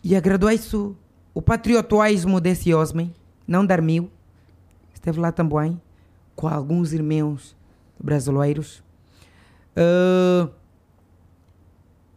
[0.03, 0.95] E agradeço
[1.33, 3.13] o patriotismo desse homem,
[3.47, 4.11] não dar mil.
[4.93, 5.81] Esteve lá também,
[6.35, 7.55] com alguns irmãos
[7.99, 8.83] brasileiros.
[9.75, 10.47] Ah,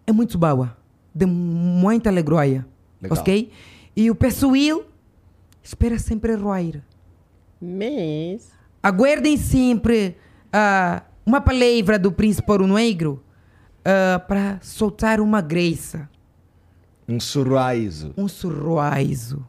[0.07, 0.76] é muito boa.
[1.14, 2.66] De muita alegria.
[3.00, 3.18] Legal.
[3.18, 3.52] Ok?
[3.96, 4.84] E o pessoal
[5.62, 6.82] espera sempre roer.
[7.60, 8.50] Mas.
[8.82, 10.16] Aguardem sempre
[10.52, 13.22] ah, uma palavra do príncipe ouro negro
[13.84, 16.08] ah, para soltar uma graça,
[17.08, 18.12] Um sorriso.
[18.16, 19.46] um sorriso.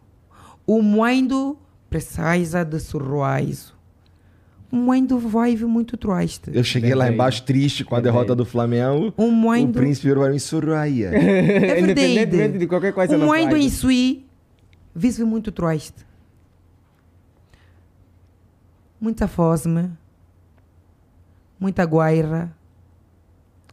[0.67, 1.57] O mundo
[1.89, 3.74] precisa de sorriso.
[4.75, 6.51] O mundo vive muito triste.
[6.53, 7.13] Eu cheguei lá Verdade.
[7.15, 9.13] embaixo triste com a derrota do Flamengo.
[9.15, 11.11] O O mundo príncipe virou mim sorraia.
[11.15, 12.57] é verdade.
[12.57, 14.25] de qualquer coisa O não mundo em si
[14.93, 16.05] vive muito triste.
[18.99, 19.91] Muita fome,
[21.57, 22.53] muita guerra,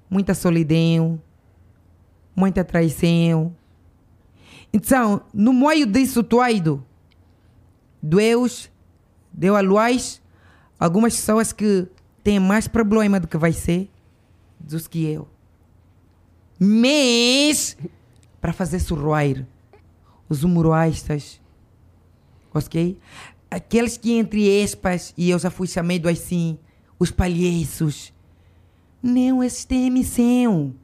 [0.09, 1.21] muita solidão,
[2.37, 3.53] muita traição.
[4.73, 6.87] Então, no meio disso tudo,
[8.01, 8.71] Deus
[9.33, 10.22] deu a luz
[10.83, 11.87] algumas pessoas que
[12.25, 13.89] têm mais problema do que vai ser
[14.59, 15.29] do que eu.
[16.59, 17.77] Mas,
[18.41, 19.47] para fazer sorrir,
[20.29, 21.41] os humoristas,
[22.53, 22.99] ok?
[23.49, 26.59] Aqueles que, entre aspas, e eu já fui chamado assim,
[26.99, 28.13] os palhaços.
[29.01, 30.75] Não, esses têm missão.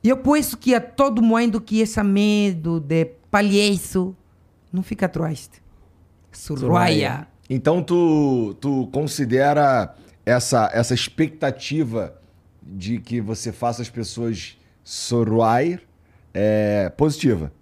[0.00, 4.14] E eu penso que a todo mundo que é chamado de palhaço,
[4.72, 5.60] não fica triste.
[6.30, 7.33] Sorraia.
[7.54, 9.94] Então tu, tu considera
[10.26, 12.14] essa, essa expectativa
[12.60, 15.80] de que você faça as pessoas sorrir
[16.32, 17.52] é, positiva.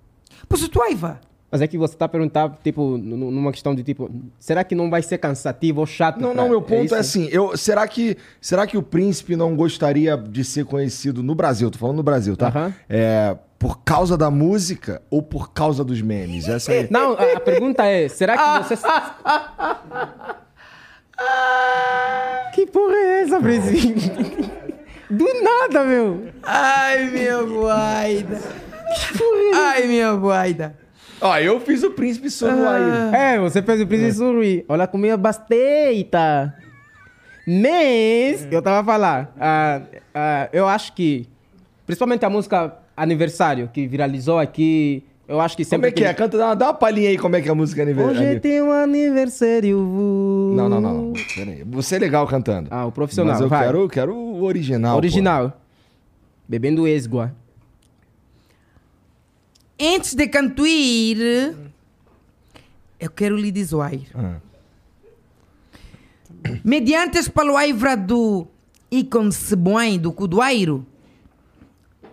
[0.49, 1.20] Positiva.
[1.51, 4.88] Mas é que você tá perguntando, tipo, nu- numa questão de tipo, será que não
[4.88, 6.18] vai ser cansativo ou chato?
[6.18, 6.95] Não, pra- não, meu ponto é, isso?
[6.95, 11.70] assim, eu, será, que, será que o príncipe não gostaria de ser conhecido no Brasil?
[11.70, 12.49] Tô falando no Brasil, tá?
[12.49, 12.74] Aham.
[12.88, 16.49] É, por causa da música ou por causa dos memes?
[16.49, 16.89] Essa é...
[16.91, 18.75] Não, a, a pergunta é, será que você...
[22.55, 24.11] que porra é essa, príncipe?
[25.09, 26.27] Do nada, meu.
[26.43, 28.41] Ai, minha guaida.
[29.55, 30.77] Ai, minha guaida.
[31.21, 33.15] Ó, eu fiz o príncipe sorrir.
[33.15, 34.65] É, você fez o príncipe sorrir.
[34.69, 36.11] Olha, comia bastante.
[37.47, 39.83] Mas, eu tava a falar, ah,
[40.13, 41.29] ah, eu acho que,
[41.87, 45.88] principalmente a música Aniversário, que viralizou aqui, eu acho que Como sempre...
[45.88, 46.12] é que é?
[46.12, 48.40] Canta, dá uma, dá uma palhinha aí como é que é a música Hoje aniversário.
[48.40, 49.78] tem um aniversário.
[49.78, 51.12] Não, não, não, não.
[51.70, 52.68] Você é legal cantando.
[52.70, 53.64] Ah, o profissional, Mas eu vai.
[53.64, 54.97] quero, quero o original.
[54.97, 55.61] Original.
[56.49, 57.34] Bebendo esgua.
[59.80, 60.64] Antes de cantar,
[63.01, 64.03] eu quero lhe dizer.
[64.14, 64.36] Ah.
[66.64, 68.47] Mediante as palavras do
[68.90, 70.84] Icon Sebuen, do Cudoeiro,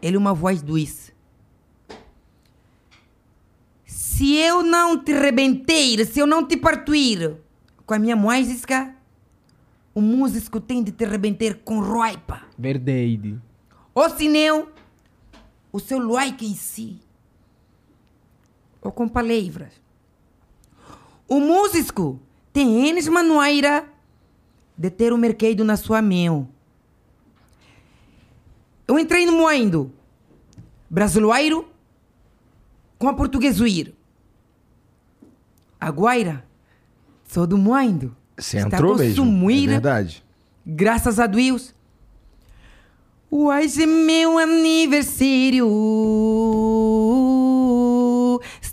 [0.01, 1.13] ele é uma voz doce.
[3.85, 7.37] Se eu não te rebentar, se eu não te partir
[7.85, 8.93] com a minha música,
[9.95, 12.41] o músico tem de te rebentar com raiva.
[12.57, 13.39] Verdade.
[13.93, 14.67] Ou se não,
[15.71, 16.99] o seu like em si.
[18.81, 19.73] Ou com palavras.
[21.27, 22.19] O músico
[22.51, 23.87] tem N maneira
[24.77, 26.47] de ter o mercado na sua mão.
[28.89, 29.93] Eu entrei no mundo
[30.89, 31.69] brasileiro
[32.97, 33.93] com a portuguesuir.
[35.79, 36.43] Agora,
[37.27, 38.17] sou do mundo.
[38.35, 39.23] Você Está entrou mesmo.
[39.23, 39.71] É consumida.
[39.73, 40.25] verdade.
[40.65, 41.71] Graças a Deus.
[43.29, 45.67] Hoje é meu aniversário.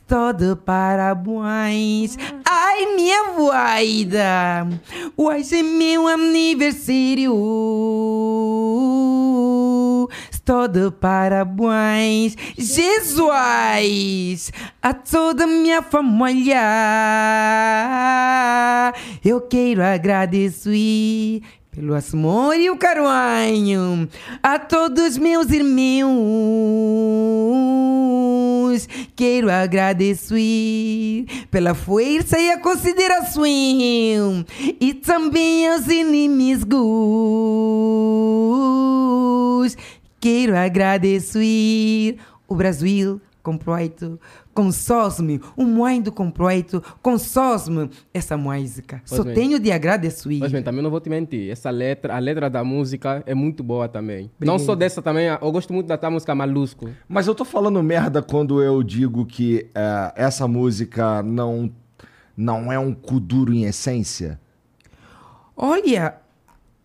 [0.08, 2.16] Estou de parabéns.
[2.48, 4.64] Ai, minha voida.
[5.16, 7.34] Hoje é meu aniversário.
[10.70, 12.36] De parabéns.
[12.56, 14.52] Jesus!
[14.80, 16.62] A toda minha família.
[19.24, 21.42] Eu quero agradecer
[21.76, 24.08] pelo amor e o carinho
[24.42, 26.06] a todos meus irmãos.
[29.14, 33.44] Quero agradecer pela força e a consideração
[34.80, 36.76] e também aos inimigos.
[40.18, 42.16] Quero agradecer
[42.48, 44.18] o Brasil completo,
[44.56, 49.02] consome, o mundo completo, consome essa música.
[49.06, 49.34] Pois Só bem.
[49.34, 50.38] tenho de agradecer.
[50.38, 51.50] Mas bem, também não vou te mentir.
[51.50, 54.30] Essa letra, a letra da música é muito boa também.
[54.40, 56.88] Não só dessa também, eu gosto muito da tua música Malusco.
[57.06, 61.70] Mas eu tô falando merda quando eu digo que é, essa música não,
[62.34, 64.40] não é um kuduro em essência.
[65.54, 66.16] Olha,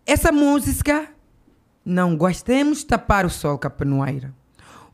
[0.04, 1.08] essa música
[1.82, 4.34] não gostemos de tapar o sol com a penoeira.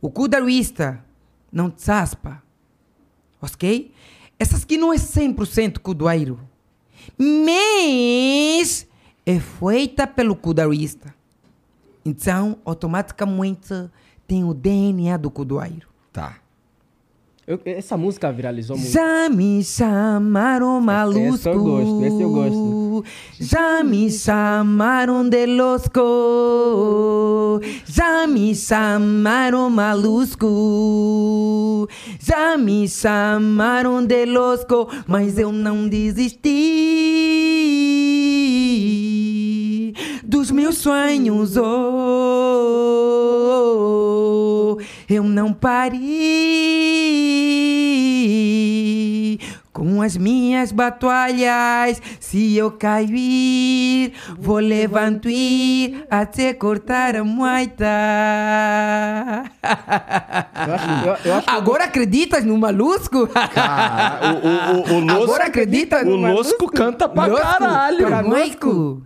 [0.01, 1.05] O cudarista
[1.51, 2.41] não te saspa.
[3.41, 3.93] Ok?
[4.39, 6.39] Essas aqui não é 100% cudoeiro.
[7.19, 8.87] Mas
[9.27, 11.15] é feita pelo cudarista.
[12.05, 13.73] Então, automaticamente
[14.27, 15.89] tem o DNA do cudoeiro.
[16.13, 16.37] Tá.
[17.47, 18.91] Eu- essa música viralizou muito.
[18.91, 21.35] Já me chamaram malusco.
[21.35, 22.88] Esse eu gosto, esse eu gosto.
[23.39, 26.01] Já me chamaram de losco.
[27.87, 30.47] Já me chamaram malusco.
[32.21, 34.89] Já me chamaram de losco.
[35.07, 36.49] Mas eu não desisti
[40.25, 41.57] dos meus sonhos.
[41.57, 41.69] Oh,
[45.09, 46.39] eu não parei
[49.79, 52.03] com as minhas batalhas.
[52.19, 55.29] Se eu cair, vou levantar
[56.11, 57.85] até cortar a moita.
[60.67, 63.29] Eu acho, eu, eu acho que Agora acreditas no malusco?
[63.35, 68.07] Ah, o, o, o, o Losco, Agora acredita o no Losco canta pra Losco, caralho.
[68.07, 69.03] Conosco.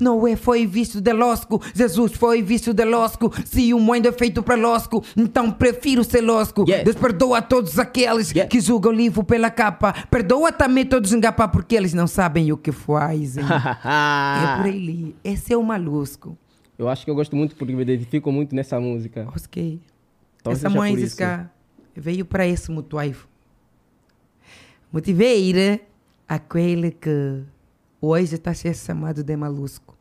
[0.00, 3.32] Noé foi visto de losco, Jesus foi visto de losco.
[3.44, 6.64] Se o mundo é feito para losco, então prefiro ser losco.
[6.66, 6.84] Yeah.
[6.84, 8.48] Deus perdoa todos aqueles Yeah.
[8.48, 9.92] que julgam o livro pela capa.
[10.10, 13.44] Perdoa também todos em capa porque eles não sabem o que fazem.
[13.44, 15.14] é por aí.
[15.22, 16.36] Esse é o malusco.
[16.78, 19.26] eu acho que eu gosto muito porque me identifico muito nessa música.
[19.36, 19.80] Ok.
[20.42, 21.50] Talvez Essa música
[21.94, 23.28] veio para esse motivo.
[24.92, 25.80] Motiveira
[26.28, 27.42] aquele que
[28.00, 29.96] hoje está sendo chamado de malusco.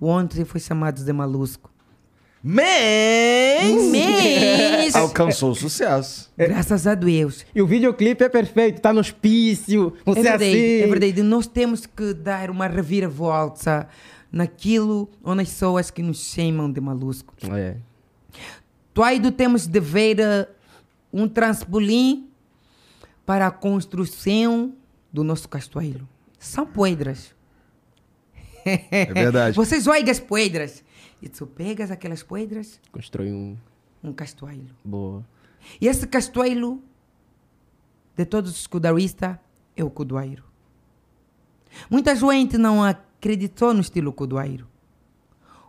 [0.00, 1.70] Ontem foi chamado de malusco.
[2.42, 3.90] Mas...
[3.90, 6.30] Mas, Alcançou sucesso.
[6.36, 7.44] graças a Deus.
[7.54, 10.82] E o videoclipe é perfeito, tá no hospício, É você verdade, assim.
[10.82, 11.22] é verdade.
[11.22, 13.88] Nós temos que dar uma reviravolta
[14.30, 17.34] naquilo ou nas pessoas que nos chamam de malusco.
[17.52, 17.76] É.
[18.94, 20.48] Tuaido temos de ver eh,
[21.12, 22.28] um trampolim
[23.24, 24.72] para a construção
[25.12, 26.08] do nosso castelo.
[26.46, 27.34] São pedras.
[28.64, 29.54] É verdade.
[29.56, 30.84] Você joga as pedras.
[31.20, 33.56] E tu pegas aquelas pedras, Constrói um.
[34.04, 34.66] um castelo.
[34.84, 35.24] Boa.
[35.80, 36.80] E esse castelo,
[38.14, 39.36] de todos os cudaristas,
[39.74, 40.44] é o cudoeiro.
[41.90, 44.68] Muita gente não acreditou no estilo cudoeiro.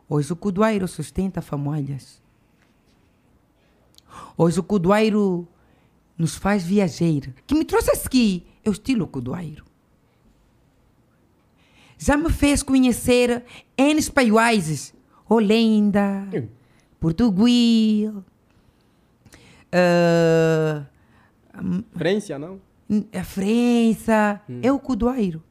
[0.07, 2.21] Hoje o cudoeiro sustenta famílias.
[4.37, 5.47] Hoje o cudoeiro
[6.17, 7.33] nos faz viajar.
[7.45, 9.66] Que me trouxe aqui é o estilo cudoeiro.
[11.97, 13.43] Já me fez conhecer
[13.77, 14.93] N países.
[15.29, 16.25] Holanda,
[16.99, 18.23] Portugal,
[19.71, 20.85] ah,
[21.95, 22.61] Frência, não?
[23.13, 24.41] a França.
[24.61, 25.43] É o cudoeiro.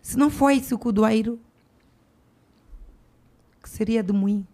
[0.00, 1.38] Se não fosse o cudoeiro,
[3.62, 4.46] que seria de mim?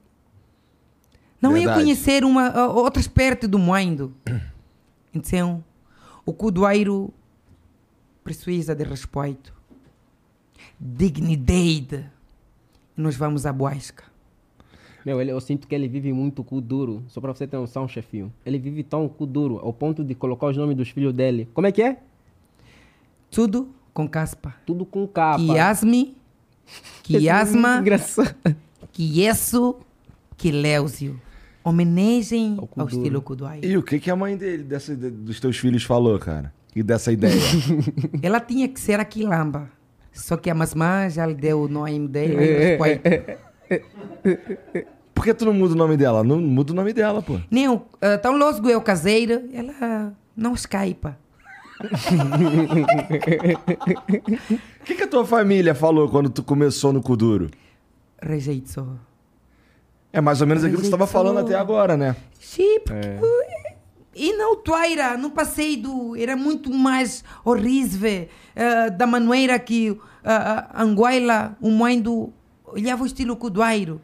[1.41, 1.81] Não ia Verdade.
[1.81, 4.15] conhecer uma, outras perto do mundo.
[5.15, 5.65] Então,
[6.25, 7.13] o cudoeiro
[8.23, 9.55] precisa de respeito,
[10.81, 12.05] dignidade.
[12.97, 14.05] E nós vamos à busca.
[15.05, 17.03] Meu, ele, eu sinto que ele vive muito cu duro.
[17.09, 18.33] Só pra você ter noção, chefinho.
[18.45, 21.49] Ele vive tão cu duro ao ponto de colocar os nomes dos filhos dele.
[21.55, 21.99] Como é que é?
[23.31, 24.55] Tudo com caspa.
[24.67, 25.41] Tudo com capa.
[27.71, 28.35] Muito Engraçado.
[28.93, 29.77] Quieso,
[30.37, 31.21] Quiléusio.
[31.65, 33.61] Homenagem Ao ao, estilo Kuduai.
[33.63, 36.53] E o que, que a mãe dele, dessa, de- dos teus filhos falou, cara?
[36.75, 37.35] E dessa ideia?
[38.23, 39.71] Ela tinha que ser a Quilamba.
[40.19, 42.43] Só que a Masmã já lhe deu o nome dela.
[42.43, 43.39] e respeito.
[45.15, 46.25] Por que tu não muda o nome dela?
[46.25, 47.39] Não muda o nome dela, pô.
[47.51, 51.17] Nem o, ah, tão logo eu caseira, ela não escaipa.
[54.81, 57.51] O que, que a tua família falou quando tu começou no Kuduro?
[58.21, 58.97] Rejeitou.
[60.13, 62.17] É mais ou menos aquilo que você estava falando até agora, né?
[62.41, 63.07] Sim, porque...
[64.19, 68.29] E na Utuaira, no passeio, era muito mais horrível.
[68.57, 72.33] ah, da maneira que ah, a Anguila, o mundo,
[72.65, 74.01] olhava o estilo Kuduairo.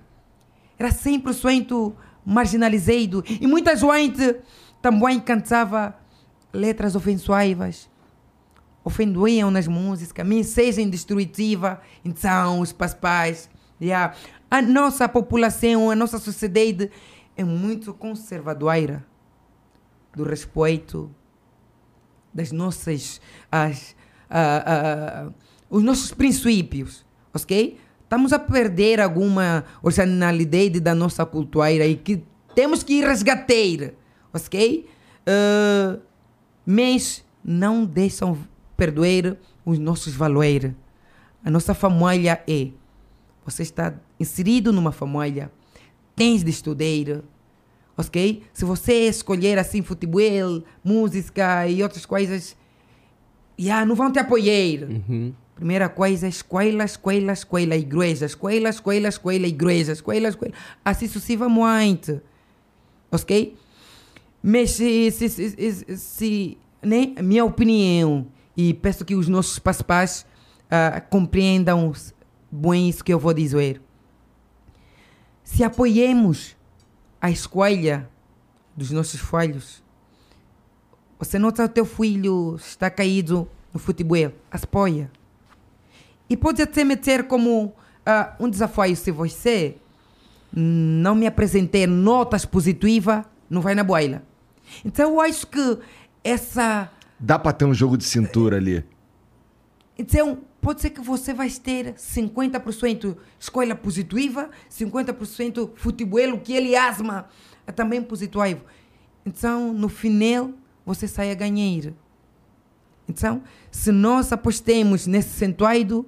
[0.78, 1.92] Era 100%
[2.24, 3.24] marginalizado.
[3.26, 4.36] E muita gente
[4.80, 5.96] também cantava
[6.52, 7.90] letras ofensivas.
[8.84, 11.80] Ofendiam nas músicas, mensagem destrutiva.
[12.04, 13.50] Então, os papais.
[13.80, 14.14] Yeah.
[14.48, 16.88] A nossa população, a nossa sociedade
[17.36, 19.04] é muito conservadora.
[20.16, 21.10] Do respeito,
[22.32, 23.94] das nossas, as,
[25.70, 27.78] os nossos princípios, ok?
[28.02, 32.22] Estamos a perder alguma originalidade da nossa cultura e que
[32.54, 33.92] temos que resgatar,
[34.32, 34.88] ok?
[35.26, 36.00] Uh,
[36.64, 38.38] mas não deixam
[38.76, 40.72] perder os nossos valores.
[41.44, 42.68] A nossa família é.
[43.44, 45.52] Você está inserido numa família,
[46.16, 47.22] tens de estudar,
[47.96, 48.42] ok?
[48.52, 52.56] Se você escolher assim futebol, música e outras coisas,
[53.58, 54.88] yeah, não vão te apoiar.
[54.88, 55.32] Uhum.
[55.54, 60.52] Primeira coisa, escola, escola, escola, igreja, escola, escola, escola, igreja, escola, escola,
[60.84, 62.20] assim sucessivamente,
[63.10, 63.56] ok?
[64.42, 68.26] Mas se, se, se, se, né, minha opinião,
[68.56, 70.26] e peço que os nossos papás
[70.64, 71.92] uh, compreendam
[72.50, 73.80] bem isso que eu vou dizer.
[75.42, 76.53] Se apoiemos
[77.24, 78.06] a escolha
[78.76, 79.82] dos nossos filhos,
[81.18, 85.10] você nota o teu filho está caído no futebol, apoia.
[86.28, 87.74] E pode até meter como uh,
[88.38, 89.78] um desafio se você
[90.52, 94.22] não me apresentar notas positivas, não vai na boila.
[94.84, 95.78] Então eu acho que
[96.22, 98.84] essa Dá pra ter um jogo de cintura ali.
[99.98, 107.28] Então, pode ser que você vai ter 50% escolha positiva, 50% futebol, que ele asma
[107.66, 108.64] é também positivo.
[109.26, 110.52] Então, no final,
[110.86, 111.92] você sai a ganhar.
[113.06, 116.06] Então, se nós apostemos nesse sentido,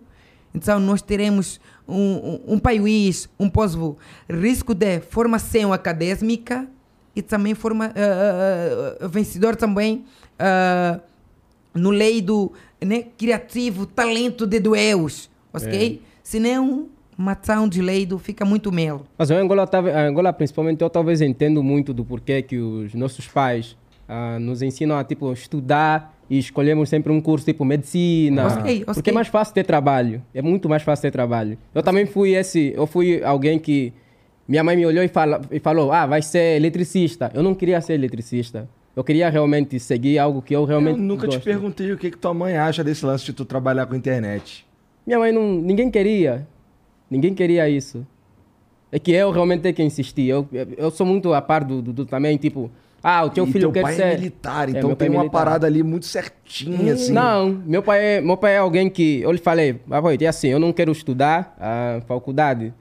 [0.54, 6.66] então nós teremos um, um, um país, um povo risco de formação acadêmica
[7.14, 10.06] e também forma, uh, uh, vencedor também
[10.40, 10.98] uh,
[11.74, 12.52] no lei do
[12.84, 16.00] né, criativo, talento de Deus, ok?
[16.02, 16.06] É.
[16.22, 19.02] Senão, matar de leido fica muito mel.
[19.16, 23.26] Mas a Angola, a Angola, principalmente, eu talvez entendo muito do porquê que os nossos
[23.26, 23.76] pais
[24.08, 28.48] uh, nos ensinam a, tipo, estudar e escolhemos sempre um curso tipo medicina.
[28.48, 28.94] Okay, okay.
[28.94, 30.22] Porque é mais fácil ter trabalho.
[30.34, 31.56] É muito mais fácil ter trabalho.
[31.74, 32.72] Eu também fui esse...
[32.76, 33.92] Eu fui alguém que...
[34.48, 37.30] Minha mãe me olhou e, fala, e falou, ah, vai ser eletricista.
[37.34, 38.68] Eu não queria ser eletricista.
[38.96, 40.98] Eu queria realmente seguir algo que eu realmente.
[40.98, 41.38] Eu nunca gosto.
[41.38, 44.66] te perguntei o que, que tua mãe acha desse lance de tu trabalhar com internet.
[45.06, 45.60] Minha mãe não.
[45.60, 46.48] Ninguém queria.
[47.10, 48.06] Ninguém queria isso.
[48.90, 50.28] É que eu realmente tenho que insistir.
[50.28, 52.70] Eu, eu sou muito a par do, do, do também, tipo.
[53.02, 54.02] Ah, o teu e filho teu quer pai ser.
[54.02, 55.38] É militar, é, então é, tem uma militar.
[55.38, 57.12] parada ali muito certinha, assim.
[57.12, 59.20] Não, meu pai é, meu pai é alguém que.
[59.20, 59.78] Eu lhe falei,
[60.20, 62.72] é assim, eu não quero estudar a faculdade.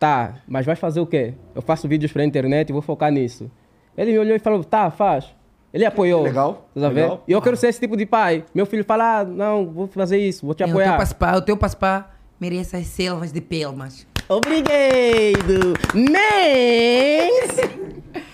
[0.00, 1.34] Tá, mas vai fazer o quê?
[1.54, 3.48] Eu faço vídeos pra internet e vou focar nisso.
[3.96, 5.26] Ele me olhou e falou, tá, faz.
[5.72, 6.22] Ele apoiou.
[6.22, 6.68] Legal.
[6.74, 7.22] Tá legal.
[7.26, 8.44] E eu quero ser esse tipo de pai.
[8.54, 10.88] Meu filho fala, ah, não, vou fazer isso, vou te apoiar.
[10.88, 12.10] O teu paspá, o teu paspá
[12.40, 14.06] merece as selvas de pelmas.
[14.28, 15.74] Obrigado!
[15.94, 17.56] Mas...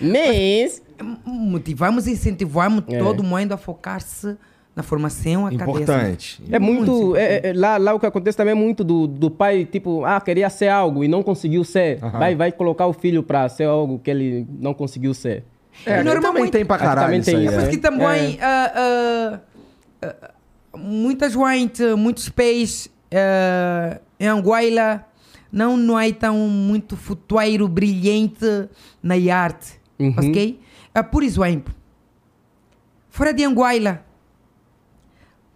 [0.01, 0.83] Mas...
[1.27, 2.99] Motivamos e incentivamos é.
[2.99, 4.37] todo mundo a focar-se
[4.75, 5.83] na formação acadêmica.
[5.83, 6.43] Importante.
[6.51, 7.15] É muito...
[7.17, 10.21] É, é, lá, lá o que acontece também é muito do, do pai, tipo, ah,
[10.21, 11.99] queria ser algo e não conseguiu ser.
[11.99, 15.45] Vai, vai colocar o filho para ser algo que ele não conseguiu ser.
[15.85, 17.55] É, normalmente tem pra caralho também tem isso.
[17.57, 22.91] Mas que também uh, uh, uh, muitas gente, muitos países
[24.19, 25.05] em Angola
[25.53, 28.69] não não é tão muito futueiro brilhante
[29.03, 30.15] na arte, uhum.
[30.19, 30.61] ok?
[31.11, 31.75] por exemplo,
[33.09, 34.05] fora de Angola,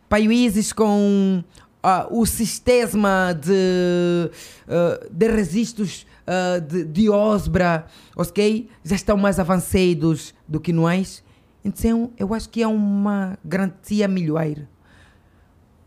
[0.09, 1.43] países com
[2.11, 4.31] o sistema de,
[5.11, 8.69] de registros uh, de, de Osbra, ok?
[8.85, 11.25] Já estão mais avançados do que nós.
[11.65, 14.55] Então, eu acho que é uma garantia melhor.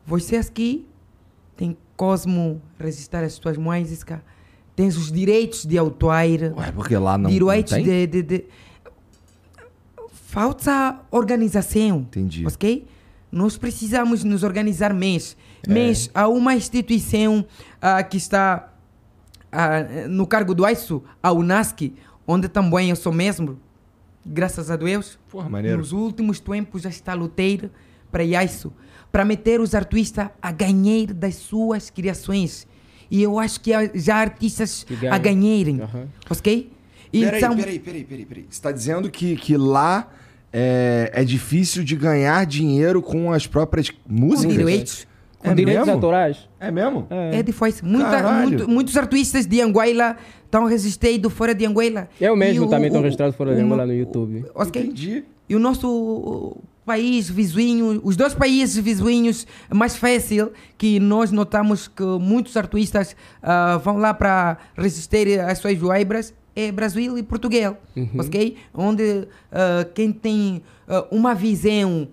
[0.05, 0.85] Vocês aqui
[1.55, 4.19] têm Cosmo registrar as suas músicas,
[4.75, 6.11] tens os direitos de autor.
[6.11, 8.45] Ué, porque lá não, direitos não de, de, de,
[10.05, 11.99] Falta organização.
[11.99, 12.45] Entendi.
[12.45, 12.87] Ok?
[13.31, 15.37] Nós precisamos nos organizar mais.
[15.67, 16.09] É.
[16.13, 17.45] Há uma instituição
[17.77, 18.72] uh, que está
[20.09, 21.93] no cargo do AISU, a UNASC,
[22.27, 23.59] onde também eu sou mesmo,
[24.25, 25.19] graças a Deus.
[25.29, 25.77] Porra, maneiro.
[25.77, 27.69] Nos últimos tempos já está a lutar
[28.11, 28.73] para isso,
[29.11, 32.67] para meter os artistas a ganhar das suas criações.
[33.09, 36.07] E eu acho que há já artistas a ganharem, uhum.
[36.29, 36.71] ok?
[37.11, 37.55] Peraí, então...
[37.55, 38.43] peraí, peraí, peraí, peraí.
[38.43, 40.11] Você está dizendo que, que lá
[40.51, 44.53] é, é difícil de ganhar dinheiro com as próprias músicas?
[44.53, 45.07] Com direitos.
[45.43, 45.93] Com é direitos mesmo?
[45.93, 46.49] autorais.
[46.59, 47.05] É mesmo?
[47.09, 47.83] É, é de foice.
[47.83, 50.15] Muita, muito, muitos artistas de Anguila
[50.45, 52.07] estão registrados fora de Anguila.
[52.19, 54.45] Eu mesmo também estou registrado fora de Angola no YouTube.
[54.55, 54.83] Okay?
[54.83, 55.23] Entendi.
[55.49, 62.03] E o nosso país vizinho, os dois países vizinhos, mais fácil que nós notamos que
[62.03, 67.77] muitos artistas uh, vão lá para registrar as suas joibras é Brasil e Portugal,
[68.17, 68.55] ok?
[68.73, 72.07] Onde ah, quem tem ah, uma visão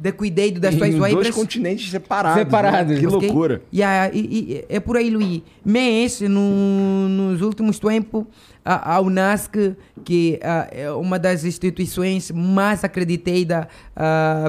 [0.00, 1.34] de cuidado das suas Em dois obras...
[1.34, 2.38] continentes separados.
[2.38, 3.00] Separados, né?
[3.00, 3.26] Que ok?
[3.28, 3.62] loucura.
[3.74, 5.42] Yeah, e, e- é por aí, Luís.
[5.64, 8.24] Mas, no- nos últimos tempos,
[8.64, 9.74] a, a UNASC,
[10.04, 13.66] que ah, é uma das instituições mais acreditadas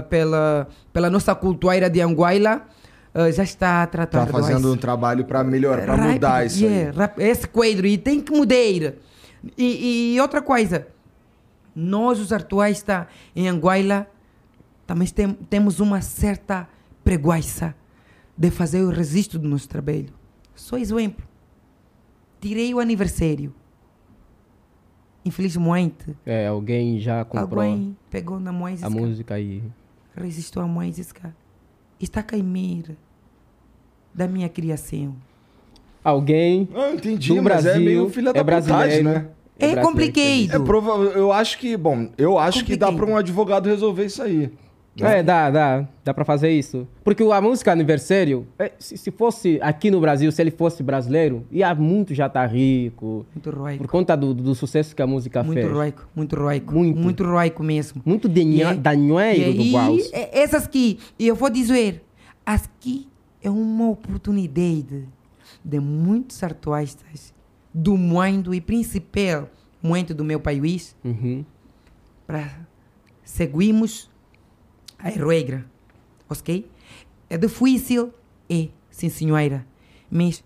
[0.09, 2.61] pela, pela nossa cultura de Anguila,
[3.13, 4.77] ah, já está Tá tratando fazendo um isso.
[4.81, 7.27] trabalho pra melhorar, Rápido, mudar isso yeah, aí.
[7.27, 8.55] Esse quadro, e tem que mudar.
[9.57, 10.85] E, e outra coisa,
[11.75, 14.05] nós os artistas em Anguila
[14.89, 16.67] também tem, temos uma certa
[17.03, 17.75] preguiça
[18.35, 20.11] de fazer o registro do nosso trabalho.
[20.55, 21.23] Só exemplo.
[22.41, 23.53] Tirei o aniversário.
[25.23, 29.61] Infelizmente, É, alguém já comprou alguém pegou na música, a música e.
[30.15, 31.35] registrou a música.
[31.99, 32.97] Está a cair
[34.11, 35.15] da minha criação.
[36.03, 39.29] Alguém Ah, eu entendi, do mas Brasil é meio filha da é brasileiro, vontade, né?
[39.59, 40.63] É, brasileiro complicado.
[40.63, 43.05] É provável, eu acho que, bom, eu acho que dá Complicado.
[43.05, 44.51] pra um advogado resolver isso aí.
[45.05, 45.87] É, dá, dá.
[46.03, 46.87] Dá pra fazer isso.
[47.03, 51.45] Porque a música aniversário, é, se, se fosse aqui no Brasil, se ele fosse brasileiro,
[51.51, 53.25] ia muito já estar rico.
[53.35, 53.83] Muito roico.
[53.83, 55.71] Por conta do, do sucesso que a música Muito fez.
[55.71, 56.73] roico, muito roico.
[56.73, 56.99] Muito.
[56.99, 58.01] Muito roico mesmo.
[58.05, 60.09] Muito danhoeiro do e Guaus.
[60.13, 62.03] essas aqui, e eu vou dizer,
[62.45, 63.07] aqui
[63.41, 65.07] é uma oportunidade
[65.63, 67.33] de muitos artistas
[67.73, 69.49] do mundo e principal
[69.81, 71.45] muito do meu país Uhum.
[72.27, 72.49] para
[73.23, 74.08] seguirmos
[74.99, 75.65] a regra,
[76.29, 76.69] ok?
[77.29, 78.13] É difícil,
[78.49, 79.65] é, sim senhora,
[80.11, 80.43] mas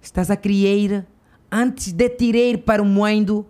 [0.00, 1.06] estás a criar
[1.50, 3.46] antes de tirar para o mundo,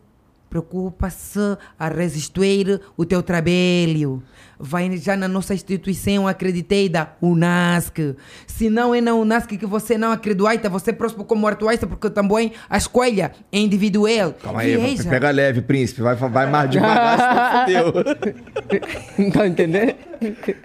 [0.55, 4.23] preocupa-se a resistir o teu trabalho.
[4.57, 8.15] Vai já na nossa instituição acreditada, UNASC.
[8.47, 12.09] Se não é na UNASC que você não acredita, você é próximo como artista, porque
[12.09, 14.33] também a escolha é individual.
[14.41, 15.11] Calma aí, Veja.
[15.11, 16.03] pega leve, príncipe.
[16.03, 17.93] Vai, vai mais devagar, fodeu.
[19.33, 19.97] tá entendendo?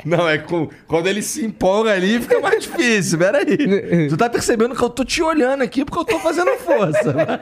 [0.06, 3.18] Não, é com, quando ele se empolga ali, fica mais difícil.
[3.18, 4.08] Peraí.
[4.08, 7.42] Tu tá percebendo que eu tô te olhando aqui porque eu tô fazendo força.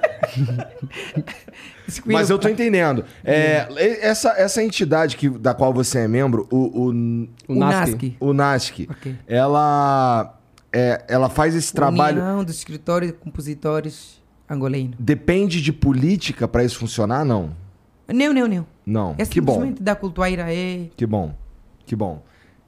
[2.05, 3.05] Mas eu tô entendendo.
[3.23, 3.67] É,
[4.01, 6.89] essa, essa entidade que, da qual você é membro, o, o,
[7.47, 8.15] O UNASC.
[8.19, 9.15] o NASC, Ok.
[9.25, 10.37] ela,
[10.71, 12.21] é, ela faz esse trabalho.
[12.21, 14.95] União dos escritores e compositores angolanos.
[14.99, 17.23] Depende de política pra isso funcionar?
[17.25, 17.51] Não.
[18.07, 18.65] Não, não, não.
[18.85, 19.15] Não.
[19.17, 19.53] É que bom.
[19.53, 20.87] simplesmente da cultura é...
[20.95, 21.33] Que bom.
[21.85, 22.23] Que bom.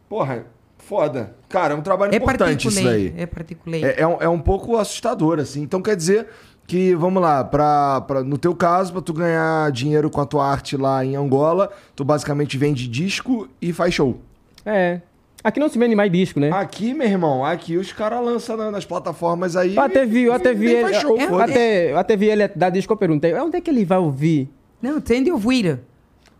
[0.09, 0.45] Porra,
[0.77, 1.35] foda.
[1.47, 3.13] Cara, é um trabalho É importante isso daí.
[3.15, 3.77] É particular.
[3.77, 5.61] É, é, um, é um pouco assustador, assim.
[5.61, 6.27] Então quer dizer
[6.69, 10.45] que, vamos lá, pra, pra, no teu caso, pra tu ganhar dinheiro com a tua
[10.47, 14.19] arte lá em Angola, tu basicamente vende disco e faz show.
[14.65, 15.01] É.
[15.43, 16.51] Aqui não se vende mais disco, né?
[16.51, 19.75] Aqui, meu irmão, aqui os caras lançam na- nas plataformas aí.
[19.75, 20.81] Eu até vi, eu até vi ele.
[20.83, 21.51] faz show, É, foda-se.
[21.53, 24.49] até, eu até vi ele dar disco, eu perguntei, onde é que ele vai ouvir?
[24.81, 25.79] Não, tem de ouvir.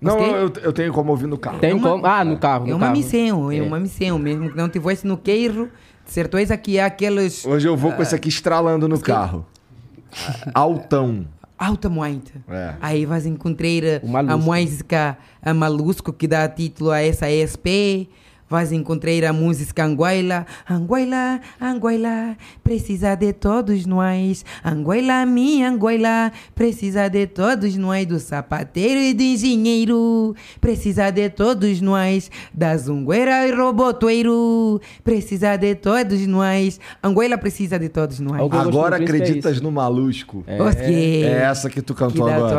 [0.02, 1.60] Não, eu, eu tenho como ouvir no carro.
[1.60, 2.06] Tem uma- como?
[2.06, 2.66] Ah, no carro.
[2.68, 2.98] É no uma carro.
[2.98, 3.58] missão, é.
[3.58, 3.62] É.
[3.62, 4.20] uma missão.
[4.20, 5.70] Mesmo que não tivesse no queiro,
[6.06, 9.14] de certeza que há aqueles Hoje eu vou com esse aqui estralando no Ok.
[9.14, 9.46] carro.
[10.53, 11.26] Altão.
[11.57, 12.32] alta muito.
[12.47, 12.76] É.
[12.82, 14.38] Aí vais encontrar a Malusco.
[14.51, 18.10] música a Malusco, que dá título a essa ESP.
[18.50, 20.43] Vais encontrar a música Anguila.
[20.68, 24.43] Anguila, Anguila, precisa de todos nós.
[24.66, 28.08] Anguila, minha Anguila, precisa de todos nós.
[28.08, 32.32] Do sapateiro e do engenheiro, precisa de todos nós.
[32.52, 36.80] Da zungueira e roboteiro, precisa de todos nós.
[37.04, 38.41] Anguila precisa de todos nós.
[38.41, 39.64] Agora é acreditas isso.
[39.64, 40.43] no Malusco.
[40.47, 40.58] É,
[41.24, 41.43] É.
[41.43, 42.56] Essa que tu que cantou dá agora.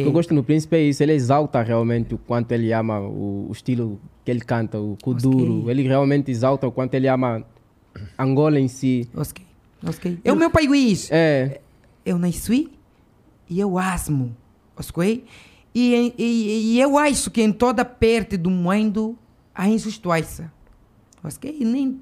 [0.00, 3.00] O que eu gosto no Príncipe é isso, ele exalta realmente o quanto ele ama
[3.00, 5.70] o, o estilo que ele canta, o Kuduro.
[5.70, 7.44] Ele realmente exalta o quanto ele ama
[8.18, 9.08] Angola em si.
[9.14, 9.44] Ok,
[9.86, 10.18] ok.
[10.24, 11.08] É o meu país.
[11.10, 11.60] É,
[12.04, 12.70] Eu nasci
[13.48, 14.34] e eu asmo,
[14.76, 15.24] ok?
[15.74, 19.18] E, e, e eu acho que em toda parte do mundo
[19.54, 20.50] há injustiça,
[21.22, 21.56] ok?
[21.60, 22.00] E Nem,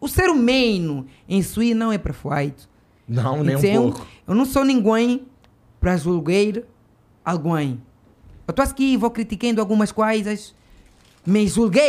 [0.00, 2.68] o ser humano em si não é perfeito.
[3.08, 4.06] Não, nem um Então, pouco.
[4.26, 5.22] eu não sou ninguém
[5.80, 6.62] para julgar
[7.24, 7.80] alguém.
[8.46, 10.54] Eu estou aqui vou criticando algumas coisas,
[11.28, 11.82] mas julgar,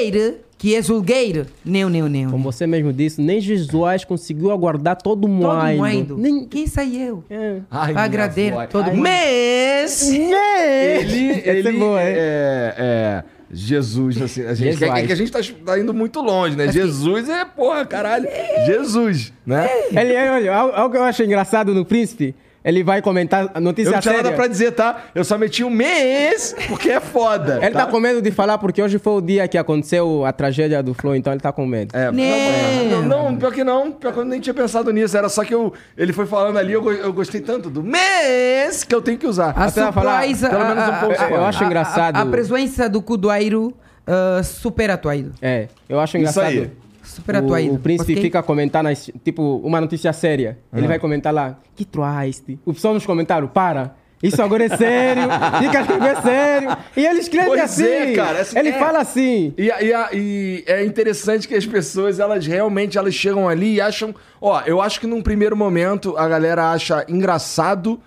[0.58, 2.32] que é julgar, não, não, não.
[2.32, 5.78] como você mesmo disse, nem Jesus conseguiu aguardar todo Todo mundo.
[5.78, 6.18] mundo.
[6.18, 6.46] Nem...
[6.46, 7.24] Quem sai eu?
[7.30, 7.62] É.
[7.72, 8.96] Ai, agradecer todo voz.
[8.98, 9.04] mundo.
[9.04, 12.12] Mas ele, é ele boa, é.
[12.12, 14.94] é, é Jesus, assim, a gente, Jesus.
[14.94, 16.72] que, que a gente tá, tá indo muito longe, né?
[16.72, 18.28] Jesus é, porra, caralho,
[18.66, 19.68] Jesus, né?
[19.90, 23.62] Ele, olha, algo algo que eu acho engraçado no Príncipe, ele vai comentar a Eu
[23.62, 24.24] notícia não tinha séria.
[24.24, 25.04] nada pra dizer, tá?
[25.16, 27.60] Eu só meti um mês porque é foda.
[27.62, 30.82] Ele tá com medo de falar porque hoje foi o dia que aconteceu a tragédia
[30.84, 31.96] do Flow, então ele tá com medo.
[31.96, 33.02] É, Não.
[33.04, 33.92] não, não, pior que não.
[33.92, 35.18] Pior que eu nem tinha pensado nisso.
[35.18, 38.94] Era só que eu, ele foi falando ali, eu, eu gostei tanto do mês que
[38.94, 39.54] eu tenho que usar.
[39.56, 42.16] A Até falar, pelo menos um a- pouco a- eu a- acho a- engraçado.
[42.18, 43.74] A, a presença do Cudoeiro
[44.08, 45.32] uh, super atuado.
[45.42, 46.46] É, eu acho Isso engraçado.
[46.48, 46.72] aí.
[47.16, 47.64] Super atuado.
[47.72, 48.24] O, o príncipe ok?
[48.24, 50.58] fica comentando, as- tipo, uma notícia séria.
[50.74, 52.60] Ele vai comentar lá, que troaste?
[52.66, 53.96] O pessoal nos comentários, para.
[54.22, 55.24] Isso agora é sério.
[55.60, 56.78] Fica a escrever sério.
[56.98, 57.86] E ele escreve Pois assim.
[57.86, 58.74] é, cara, assim, ele é.
[58.80, 59.54] fala assim.
[59.58, 63.76] E, a- e a- e é interessante que as pessoas, elas realmente elas chegam ali
[63.76, 64.14] e acham.
[64.42, 67.98] Ó, eu acho que num primeiro momento a galera acha engraçado,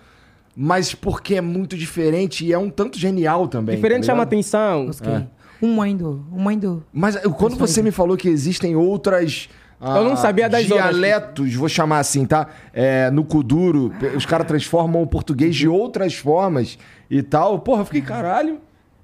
[0.54, 3.76] mas porque é muito diferente e é um tanto genial também.
[3.76, 4.90] Diferente tá chama atenção.
[4.90, 5.26] Ok.
[5.62, 6.84] Um mundo, um mundo.
[6.92, 9.48] Mas quando você me falou que existem outras.
[9.80, 10.90] ah, Eu não sabia das outras.
[10.96, 12.48] Dialetos, vou chamar assim, tá?
[12.72, 16.76] É, no Kuduro, os caras transformam o português de outras formas
[17.08, 17.60] e tal.
[17.60, 18.58] Porra, eu fiquei caralho.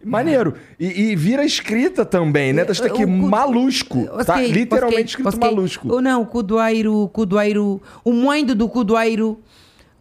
[0.04, 0.54] Maneiro.
[0.78, 2.64] E, e vira escrita também, né?
[2.64, 4.06] Tá escrito aqui O malusco.
[4.24, 5.40] Tá literalmente escrito ok.
[5.40, 5.92] malusco.
[5.92, 9.40] Ou não, Cudoeiro, Cudoeiro, o mundo do Cudoeiro.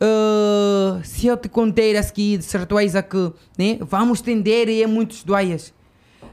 [0.02, 5.24] uh, se eu te contar aqui de certeza que né, vamos tender e é muitos
[5.24, 5.74] doaias.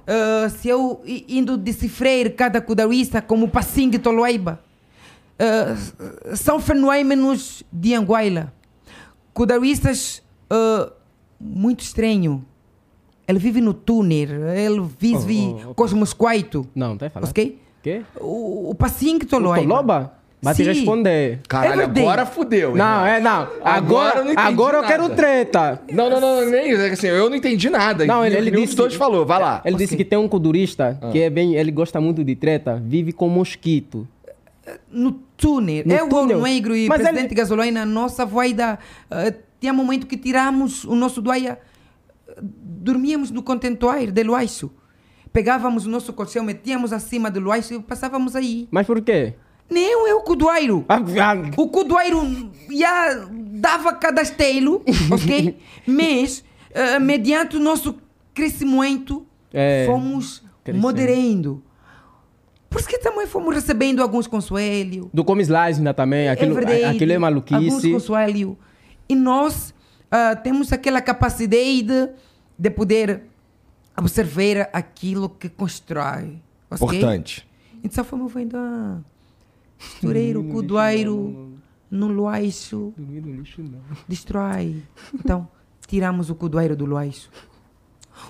[0.07, 4.61] Uh, se eu indo decifrar cada cudarista como passingue toloiba.
[5.34, 8.52] Uh, são fenômenos de Anguila.
[9.32, 10.92] Cudaristas uh,
[11.40, 12.44] muito estranho.
[13.26, 15.74] Ele vive no túnel, ele vive Oh, oh, oh.
[15.74, 16.66] cosmos quaito.
[16.74, 17.30] Não, tá falando.
[17.30, 17.59] Ok?
[17.82, 18.02] Quê?
[18.20, 19.62] O, o passinho que O.
[19.62, 20.12] Toloba?
[20.53, 20.64] Te Sim.
[20.64, 21.40] responder.
[21.49, 22.74] Caralho, É agora fudeu.
[22.74, 23.07] Não, irmão.
[23.07, 23.30] é não.
[23.40, 24.92] Agora Agora, eu não entendi agora eu nada.
[24.92, 25.80] quero treta.
[25.92, 28.05] Não, não, não, nem é assim, eu não entendi nada.
[28.05, 28.66] Não, ele, ele disse.
[28.66, 29.62] dos dois falou, vai lá.
[29.64, 31.55] Ele disse que tem um kudurista que é bem.
[31.55, 34.07] Ele gosta muito de treta, vive com mosquito.
[34.90, 35.84] No túnel.
[35.86, 36.38] No eu, túnel.
[36.38, 38.78] o negro e Mas presidente ele- Gasolina, nossa voida.
[39.11, 41.59] Uh, tinha momento que tiramos o nosso doaia.
[42.40, 44.70] dormíamos no contentuário de Luaixo.
[45.32, 48.68] Pegávamos o nosso colchão, metíamos acima do Luaixo e passávamos aí.
[48.70, 49.34] Mas por quê?
[49.70, 50.84] Não, é o cudoeiro.
[50.88, 55.58] Ah, ah, O cudoeiro já dava cadastelo, ok?
[55.86, 57.96] Mas, eh, mediante o nosso
[58.34, 60.82] crescimento, É, fomos crescendo.
[60.82, 61.62] moderando.
[62.68, 65.06] Por isso que também fomos recebendo alguns conselhos.
[65.14, 66.28] do Slice ainda também.
[66.28, 66.84] Aquilo, é verdade.
[66.96, 67.92] aquilo é Alguns maluquice.
[67.92, 68.56] conselhos.
[69.08, 69.72] E nós
[70.10, 72.10] ah, temos aquela capacidade
[72.58, 73.22] de poder
[73.96, 76.40] observar aquilo que constrói.
[76.70, 76.98] ok?
[76.98, 77.48] Importante.
[77.82, 78.98] Então fomos vendo a
[79.78, 81.52] mistureiro, cudoeiro,
[81.90, 82.92] no luaixo,
[84.08, 84.82] destrói.
[85.14, 85.48] Então,
[85.86, 87.30] tiramos o cudoeiro do luaixo.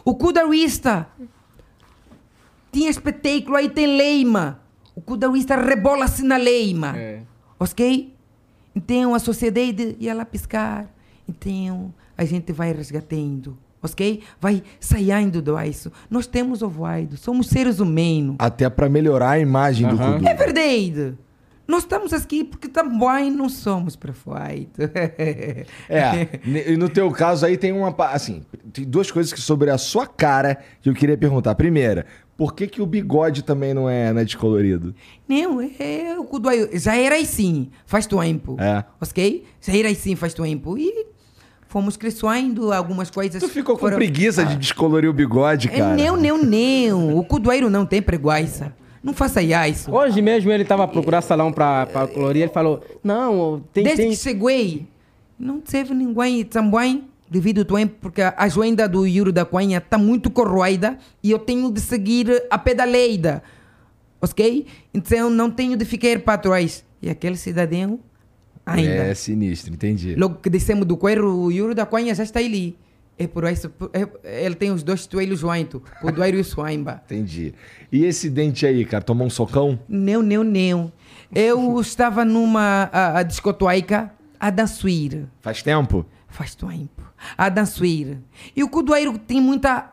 [0.05, 1.09] O cudarista
[2.72, 4.61] tinha espetáculo, aí tem leima.
[4.95, 6.97] O cudarista rebola-se na leima.
[6.97, 7.22] É.
[7.59, 8.14] Ok?
[8.74, 10.92] Então a sociedade ia lá piscar.
[11.28, 13.57] Então a gente vai resgatando.
[13.82, 14.22] Ok?
[14.40, 15.92] Vai saindo do isso.
[16.09, 16.68] Nós temos o
[17.16, 18.36] somos seres humanos.
[18.38, 20.14] Até pra melhorar a imagem do Aham.
[20.14, 20.28] Kuduro.
[20.28, 21.18] É verdade.
[21.67, 24.85] Nós estamos aqui porque também não somos perfeitos.
[25.89, 26.29] É,
[26.73, 27.95] e no teu caso aí tem uma.
[28.07, 28.43] Assim,
[28.73, 31.55] tem duas coisas que sobre a sua cara que eu queria perguntar.
[31.55, 32.05] Primeira,
[32.37, 34.95] por que, que o bigode também não é, não é descolorido?
[35.29, 36.69] Não, é o cudoeiro.
[36.79, 38.57] Já era assim, faz tempo.
[38.61, 38.85] É.
[39.01, 39.45] Ok?
[39.61, 40.77] Já era assim, faz tempo.
[40.77, 41.07] E
[41.69, 43.43] fomos crescendo algumas coisas.
[43.43, 45.97] Tu ficou com foram- preguiça de descolorir o bigode, É, cara?
[45.97, 47.17] Não, não, não.
[47.19, 48.73] O cudoeiro não tem preguiça.
[49.05, 49.93] Não faça isso.
[49.93, 52.45] Hoje mesmo ele estava a procurar salão para colorir.
[52.45, 53.85] Ele falou: Não, tem.
[53.85, 54.11] Desde tem...
[54.11, 54.87] que cheguei,
[55.39, 59.99] não teve ninguém também, devido ao tempo, porque a agenda do Yuro da Cunha está
[59.99, 63.43] muito corroída e eu tenho de seguir a pedaleida.
[64.22, 64.67] Ok?
[64.95, 66.83] Então não tenho de ficar para trás.
[67.03, 68.01] E aquele cidadão,
[68.64, 68.91] ainda.
[68.91, 70.14] É sinistro, entendi.
[70.14, 72.75] Logo que descemos do coelho, o Yuro da Cunha já está ali.
[73.16, 77.00] É por isso, é- ele tem os dois toelhos jointos, o doiro e o suaimba.
[77.07, 77.54] Entendi.
[77.92, 79.04] E esse dente aí, cara?
[79.04, 79.78] Tomou um socão?
[79.88, 80.92] Não, não, não.
[81.32, 84.91] Eu estava numa a, a discoteca a dançar.
[85.41, 86.04] Faz tempo?
[86.28, 87.03] Faz tempo.
[87.38, 87.86] A dançar.
[87.86, 89.92] E o cudoeiro tem muita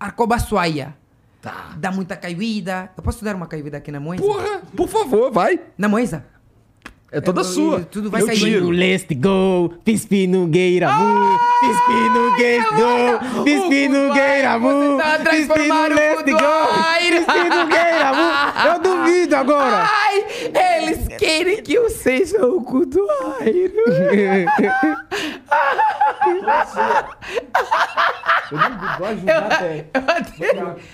[0.00, 0.94] arcobaçoia.
[1.40, 1.74] Tá.
[1.76, 2.90] Dá muita caída.
[2.96, 4.22] Eu posso dar uma caída aqui na moesa?
[4.22, 5.60] Porra, por favor, vai.
[5.76, 6.24] Na moesa?
[7.14, 7.78] É toda Eu- sua.
[7.80, 8.64] eu- tudo vai eu sair tiro.
[8.64, 15.30] No Let's Go, Pispi no Gueiramu, Pispi no Let's Go, Pispi no Gueiramu, Você tá
[15.30, 15.68] Pispi
[17.68, 18.22] Gueiramu.
[18.66, 19.86] Eu duvido agora.
[19.90, 20.24] Ai,
[20.82, 23.72] eles querem que eu seja o cudoeiro.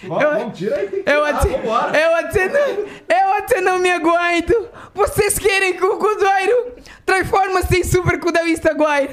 [0.02, 0.90] Vamos, tira aí.
[0.90, 1.98] tem que Eu tirar, até, vambora.
[1.98, 4.68] eu, até não, eu até não me aguento.
[4.94, 6.74] Vocês querem que o cudoeiro
[7.06, 9.08] transforme-se em super isso agora.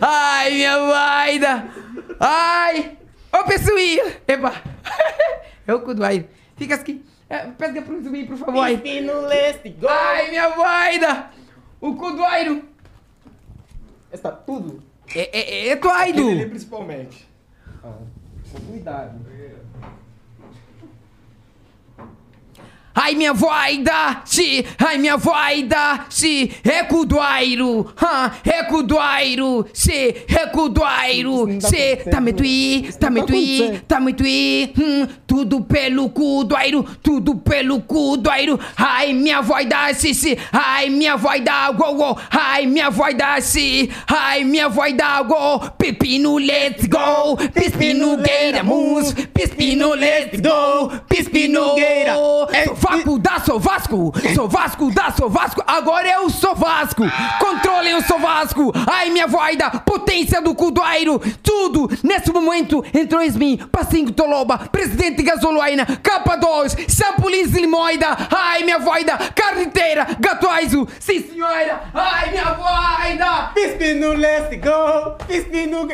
[0.00, 1.68] Ai, minha vaida.
[2.18, 2.96] Ai.
[3.32, 4.04] Ô, pessoinha.
[4.26, 4.52] Epa.
[5.66, 6.26] É o Kuduairo.
[6.56, 7.04] Fica aqui.
[7.30, 8.54] É, Pega para mim, por favor.
[9.00, 9.86] no leste, go!
[9.88, 11.30] Ai, minha vaida.
[11.80, 12.64] O Kuduairo.
[14.12, 14.82] Está tudo.
[15.14, 16.50] É, é, é doido.
[16.50, 17.28] principalmente.
[18.68, 19.20] Cuidado.
[23.02, 32.20] Ai, minha voida, se, ai, minha voida, se, recudoairo, ha, recudoairo, se, recudoairo, se, tá
[32.20, 38.60] me tui, tá me tui, tá me tui, hum, tudo pelo cudoairo, tudo pelo cudoairo,
[38.76, 44.44] ai, minha voida, se, se, ai, minha voida, go, go, ai, minha voida, se, ai,
[44.44, 52.14] minha voida, go, pepino, let's go, pepino, gueira, mus, pepino, let's go, pepino, gueira,
[52.90, 57.04] Vasco da Sou Vasco, sou Vasco da Sou Vasco, agora eu sou Vasco.
[57.38, 58.72] Controlem o Sou Vasco.
[58.90, 61.20] Ai, minha voida, potência do Cudoairo.
[61.40, 63.56] Tudo nesse momento entrou em mim.
[63.70, 68.08] Passinho Toloba, presidente Gasoloaina, capa 2, Champolins Limoida.
[68.28, 70.88] Ai, minha voida, carreteira, gatoaizo.
[70.98, 71.82] Sim, senhora.
[71.94, 73.52] Ai, minha voida.
[73.54, 75.12] Pispe no leste, go!
[75.28, 75.88] Pispe no...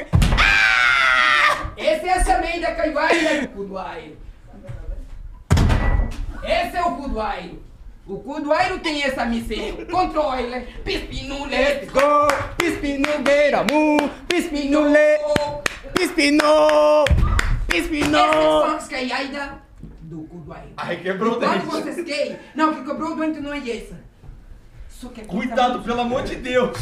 [1.77, 4.26] Esse é a semente que vai do Cudoairo.
[6.47, 7.63] Esse é o Cudoairo.
[8.07, 9.85] O Cudoairo tem essa missão.
[9.91, 12.29] Controle, pispino, let's go.
[13.23, 13.97] Beira, mu!
[14.29, 15.19] Pispe no le...
[15.95, 17.05] Pispe no...
[17.67, 18.17] Pispe Esse no...
[18.17, 19.61] são os que ainda
[20.03, 20.71] do Cudoairo.
[20.77, 21.67] Ai, quebrou o Quando dente.
[21.67, 22.39] vocês querem...
[22.55, 23.99] Não, que quebrou o dente não é essa.
[24.89, 26.79] Só que Cuidado, pelo amor de Deus.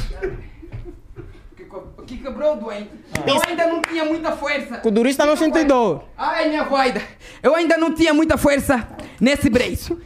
[2.07, 2.91] Que, quebrou o doente.
[3.27, 4.81] Eu ainda não tinha muita força.
[4.85, 6.05] O durista não sente dor.
[6.17, 7.03] Ai, minha voida.
[7.43, 8.87] Eu ainda não tinha muita força
[9.21, 9.99] nesse braço.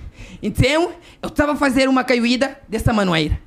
[0.43, 0.93] Então,
[1.23, 3.39] eu estava a fazer uma caída dessa maneira.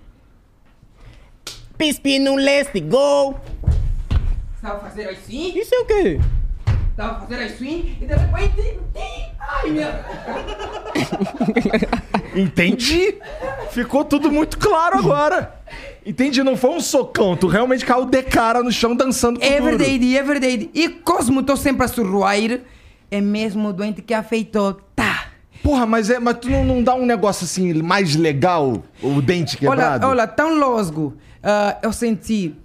[1.77, 3.35] Pispe no leste, go!
[4.55, 6.19] Estava a fazer assim, Isso é o quê?
[6.91, 8.79] estava a fazer assim, e de repente...
[9.39, 10.05] Ai, minha...
[12.35, 13.17] Entendi.
[13.71, 15.60] Ficou tudo muito claro agora.
[16.05, 17.35] Entendi, não foi um socão.
[17.37, 20.69] Tu realmente caiu de cara no chão dançando com É verdade, é verdade.
[20.73, 22.61] E Cosmo, estou sempre a surruir.
[23.09, 24.73] É mesmo o doente que afeitou.
[24.95, 25.27] Tá.
[25.61, 29.57] Porra, mas, é, mas tu não, não dá um negócio assim mais legal, o dente
[29.57, 30.07] Olha, quebrado?
[30.07, 31.15] olha, tão losgo.
[31.43, 32.55] Ah, eu senti.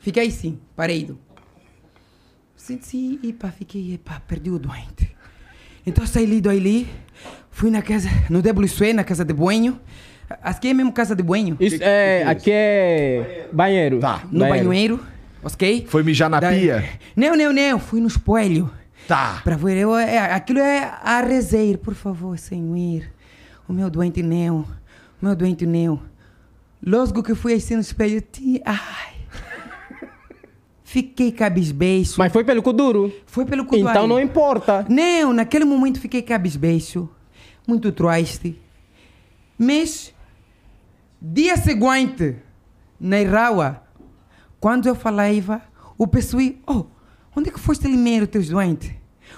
[0.00, 1.18] Fiquei assim, parado.
[2.56, 5.14] Senti, epa, fiquei, epa, perdi o doente.
[5.86, 6.88] Então saí do ali,
[7.50, 9.80] fui na casa, no WC, na casa de banho.
[10.42, 11.56] Aqui é mesmo casa de banho.
[11.58, 12.22] Isso é...
[12.24, 13.48] Aqui é...
[13.52, 13.98] Banheiro.
[13.98, 14.22] Tá.
[14.30, 15.00] No banheiro,
[15.42, 15.86] ok?
[15.88, 16.84] Foi mijar na Daí- pia?
[17.16, 18.70] Não, não, não, fui no espelho.
[19.08, 19.40] Tá.
[19.42, 23.02] Para ver, eu, é, aquilo é a rezer, por favor, senhor.
[23.68, 24.60] O meu doente não,
[25.20, 26.00] o meu doente não.
[26.84, 29.14] Logo que fui assim no espelho, ti- ai.
[30.84, 32.14] Fiquei cabisbeixo.
[32.18, 33.12] Mas foi pelo Kuduro.
[33.26, 34.84] Foi pelo cu Então não importa.
[34.88, 37.08] Não, naquele momento fiquei cabisbeixo.
[37.66, 38.60] Muito triste.
[39.56, 40.12] Mas,
[41.20, 42.36] dia seguinte,
[42.98, 43.82] na rua,
[44.58, 45.62] quando eu falava,
[45.98, 46.86] o pessoal, oh,
[47.36, 48.92] onde é que foste limar os teus doentes?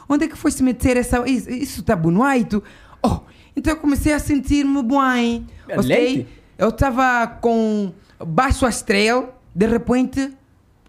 [0.08, 1.28] Onde é que foste meter essa...
[1.28, 2.62] Isso, isso está bonito?
[3.04, 3.20] Oh,
[3.56, 5.46] então eu comecei a sentir-me bem.
[5.68, 5.88] É ok?
[5.88, 6.28] leite?
[6.56, 7.92] Eu estava com
[8.24, 10.32] baixo astral, de repente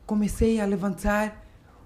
[0.05, 1.43] comecei a levantar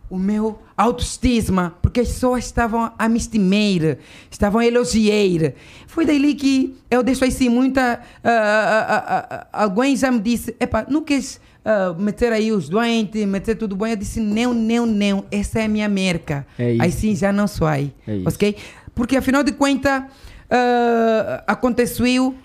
[0.10, 3.98] o meu autoestima, porque as pessoas estavam a me estimar,
[4.30, 5.54] estavam a elogiar.
[5.88, 8.00] Foi daí que eu deixo assim muita.
[8.24, 13.26] ah, ah, ah, alguém já me disse: Epa, não queres ah, meter aí os doentes,
[13.26, 13.92] meter tudo bem?
[13.92, 16.46] Eu disse: Não, não, não, essa é a minha merca.
[16.60, 16.84] É isso.
[16.84, 17.92] Assim já não sai.
[18.08, 18.30] É isso.
[18.30, 18.56] ok?
[18.94, 20.04] Porque afinal de contas,
[20.50, 22.36] ah, aconteceu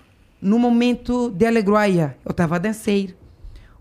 [0.41, 2.17] no momento de alegria.
[2.25, 3.13] Eu estava a dançar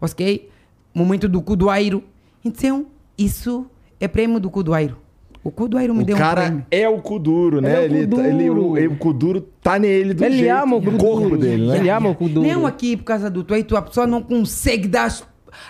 [0.02, 0.50] ok?
[0.92, 2.02] Momento do Cudoairo.
[2.44, 3.66] Então, isso
[4.04, 4.96] é prêmio do Cudoairo.
[5.44, 6.66] O Cudoairo me O deu um cara prêmio.
[6.70, 7.84] é o Kuduro, né?
[7.84, 10.76] Ele é o Ele, tá- ele, ele- o Kuduro tá nele do Ele jeito, ama
[10.76, 10.98] o no Kuduro.
[11.20, 11.76] corpo dele, né?
[11.78, 12.46] Ele ama o Kuduro.
[12.46, 15.24] Não aqui por causa do tweet, a pessoa não consegue dar as,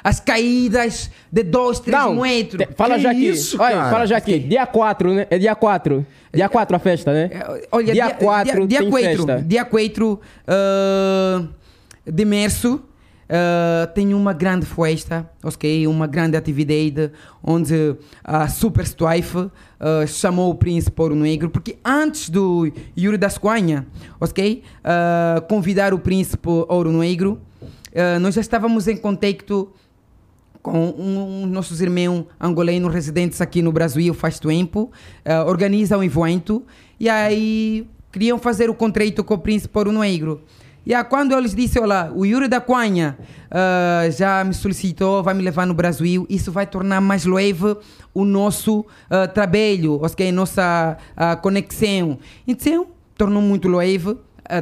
[0.05, 2.67] as caídas de dois, três Não, metros.
[2.67, 3.29] te- fala Que já aqui.
[3.31, 3.91] isso, Olha, cara?
[3.91, 4.39] fala já aqui.
[4.41, 5.27] Dia 4, né?
[5.31, 6.07] É dia 4.
[6.35, 7.31] Dia 4 a festa, né?
[7.33, 9.43] É, Olha, dia 4 dia, tem quatro, festa.
[9.47, 11.45] Dia 4 ah,
[12.07, 12.81] de março
[13.35, 15.87] ah, tem uma grande festa, ok?
[15.87, 17.11] Uma grande atividade
[17.43, 19.51] onde a Super Strife
[19.81, 23.87] ah, chamou o príncipe Ouro Negro, porque antes do Yuri da Espanha,
[24.21, 24.63] ok?
[24.85, 27.41] Ah, convidar o príncipe Ouro Negro,
[28.21, 29.71] nós já estávamos em contacto
[30.63, 34.91] com um, um nossos irmãos angolanos residentes aqui no Brasil faz tempo,
[35.25, 36.65] eh, organizam um evento
[36.99, 40.41] e aí queriam fazer o contrato com o príncipe Ouro Negro.
[40.85, 43.17] Yeah, quando eles disseram, olha, o Yuri da Cunha
[43.51, 47.77] ah, já me solicitou, vai me levar no Brasil, isso vai tornar mais leve
[48.13, 50.33] o nosso ah, trabalho, ok?
[50.33, 52.19] Nossa ah, conexão.
[52.49, 54.17] Então, tornou muito leve,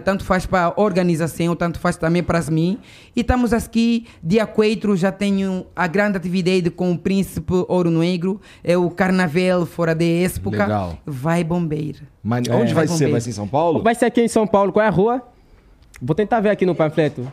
[0.04, 2.78] tanto faz para a organização, tanto faz também para mim.
[3.16, 8.40] E estamos aqui, dia 4, já tenho a grande atividade com o Príncipe Ouro Negro,
[8.62, 10.64] é o Carnaval fora de época.
[10.64, 10.98] Legal.
[11.06, 12.00] Vai bombeiro.
[12.22, 13.10] Mas onde vai Vai ser?
[13.10, 13.82] Vai ser em São Paulo?
[13.82, 14.70] Vai ser aqui em São Paulo.
[14.70, 15.22] Qual é a rua?
[16.00, 17.30] Vou tentar ver aqui no panfleto.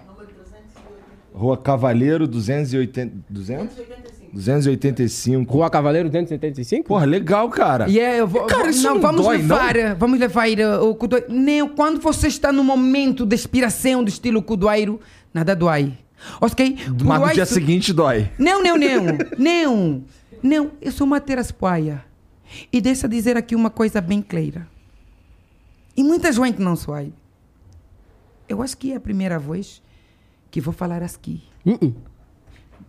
[1.33, 3.13] Rua Cavaleiro 280.
[3.29, 3.77] 200?
[4.33, 5.53] 285.
[5.53, 6.87] Rua Cavaleiro 275?
[6.87, 7.89] Porra, legal, cara.
[7.89, 10.47] E é, eu vou, Cara, isso não vamos dói, levar, vamos levar
[10.81, 11.27] o cudoeiro.
[11.31, 14.99] Nem quando você está no momento de inspiração do estilo cudoeiro,
[15.33, 15.93] nada dói.
[16.41, 16.77] Ok?
[17.03, 18.29] Mas no dia seguinte dói.
[18.37, 19.05] Não, não, não,
[19.37, 20.03] não,
[20.41, 20.71] não.
[20.81, 22.03] Eu sou uma teraspoia.
[22.71, 24.67] E deixa eu dizer aqui uma coisa bem clara.
[25.95, 27.13] E muita gente não sabe.
[28.47, 29.81] Eu acho que é a primeira vez
[30.49, 31.43] que vou falar aqui.
[31.65, 31.93] Uh-uh.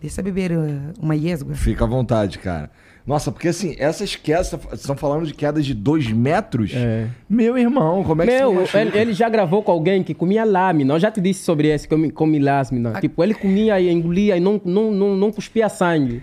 [0.01, 1.55] Deixa eu beber uh, uma yesga.
[1.55, 2.70] Fica à vontade, cara.
[3.05, 6.72] Nossa, porque assim, essas quedas, estão falando de quedas de 2 metros?
[6.74, 7.09] É.
[7.28, 10.44] Meu irmão, como é que Meu, você ele, ele já gravou com alguém que comia
[10.44, 10.94] lâmina.
[10.94, 13.01] Eu já te disse sobre esse, come, come lâmina.
[13.01, 16.22] Tipo, ele comia e engolia e não, não, não, não cuspia sangue.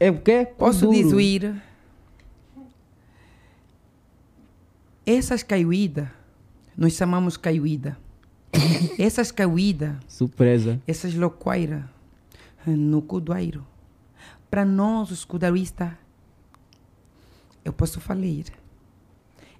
[0.00, 0.48] É o quê?
[0.56, 1.16] Posso Duro.
[1.16, 1.54] dizer?
[5.06, 6.08] Essas caídas,
[6.76, 7.96] nós chamamos caída.
[8.98, 10.80] Essas caídas, Surpresa.
[10.86, 11.84] essas loucueiras,
[12.66, 13.64] no cudoeiro.
[14.50, 15.92] Para nós, os cudaristas,
[17.64, 18.44] eu posso falar,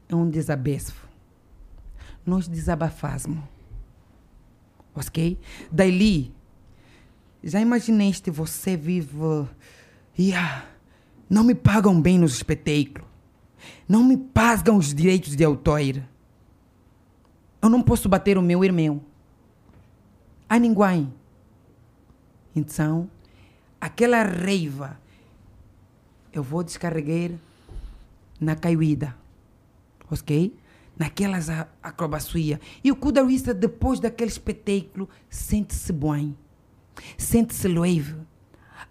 [0.09, 1.07] é um desabafo.
[2.27, 3.43] Nós desabafasmos.
[4.95, 5.39] Ok?
[5.71, 6.33] Daí,
[7.45, 9.47] já imaginaste você vive.
[10.19, 10.67] Yeah,
[11.31, 13.07] não me pagam bem nos espetáculos.
[13.89, 16.03] Não me pagam os direitos de autor.
[17.63, 19.01] Eu não posso bater o meu irmão.
[20.49, 21.13] A ninguém.
[22.55, 23.11] Então,
[23.81, 24.99] aquela raiva
[26.33, 27.31] eu vou descarregar
[28.41, 29.15] na caída.
[30.11, 30.57] Ok?
[30.99, 32.61] Naquelas a- acrobacia.
[32.83, 36.37] E o cudarista, depois daquele espetáculo, sente-se bem.
[37.17, 38.17] Sente-se leve.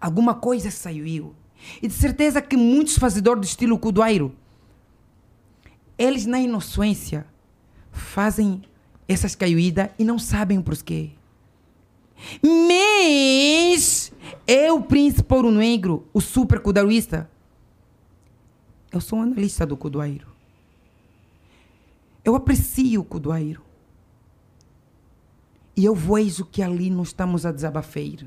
[0.00, 1.34] Alguma coisa saiu.
[1.82, 4.32] E de certeza que muitos fazedores do estilo cudoeiro,
[5.98, 7.26] eles na inocência
[7.90, 8.62] fazem
[9.08, 11.10] essas caídas e não sabem porquê.
[12.42, 14.12] Mas
[14.46, 17.30] eu, o príncipe ouro negro, o super cudarista,
[18.92, 20.26] eu sou um analista do cudoeiro.
[22.24, 23.62] Eu aprecio o cudoeiro.
[25.76, 28.26] E eu vejo que ali nós estamos a desabafar.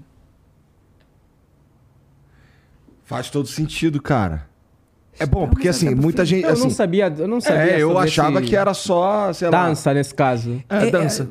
[3.03, 4.49] Faz todo sentido, cara.
[5.19, 6.45] É bom, porque assim, muita gente.
[6.45, 7.73] Eu Assim, não sabia, eu não sabia.
[7.73, 9.67] é, eu achava que era só, sei lá.
[9.67, 10.63] dança nesse caso.
[10.69, 11.29] É, É, dança.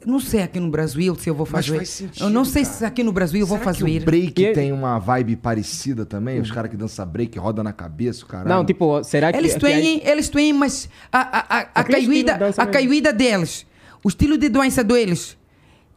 [0.00, 1.76] É, não sei aqui no Brasil se eu vou Mas fazer.
[1.78, 2.74] faz sentido, eu não sei cara.
[2.74, 4.02] se aqui no Brasil eu vou Será que fazer.
[4.02, 6.40] o break E- tem uma vibe parecida também?
[6.40, 8.48] Os caras que dançam break roda na cabeça, o caralho.
[8.48, 9.38] Não, tipo, será que.
[9.38, 13.66] Eles que aí- têm, eles têm, mas a, a, a, a dança a caída deles,
[14.02, 15.36] o estilo de dança deles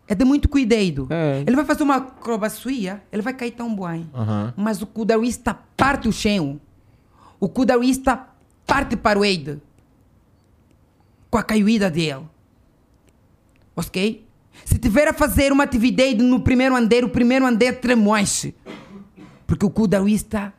[0.07, 1.07] é de muito cuidado.
[1.09, 1.43] É.
[1.47, 4.09] Ele vai fazer uma acrobacia, ele vai cair tão bem.
[4.13, 4.53] Aham.
[4.57, 6.59] Mas o cudarista parte o chão.
[7.39, 8.19] O cudarista
[8.65, 9.59] parte para o Eide.
[11.29, 12.21] Com a caída dele.
[13.75, 14.25] Ok?
[14.65, 18.53] Se tiver a fazer uma atividade no primeiro andar, o primeiro andar tremoche.
[19.47, 20.53] Porque o cudarista,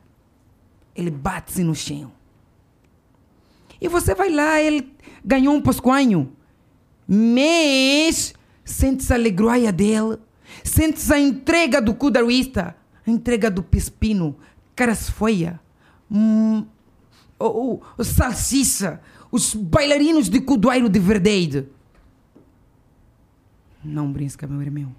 [0.94, 2.12] ele bate-se no chão.
[3.80, 4.92] E você vai lá, ele
[5.24, 6.32] ganhou um pascoanho.
[7.06, 8.34] Mas
[8.64, 10.18] sente-se a alegria dele.
[10.62, 12.76] Sente-se a entrega do cudarista.
[13.06, 14.36] A entrega do pespino.
[14.74, 15.60] Caras feia.
[16.10, 16.64] Hum,
[17.38, 19.00] o, o, o salsicha.
[19.30, 21.66] Os bailarinos de cudoeiro de verdade.
[23.84, 24.92] Não brinca, meu irmão.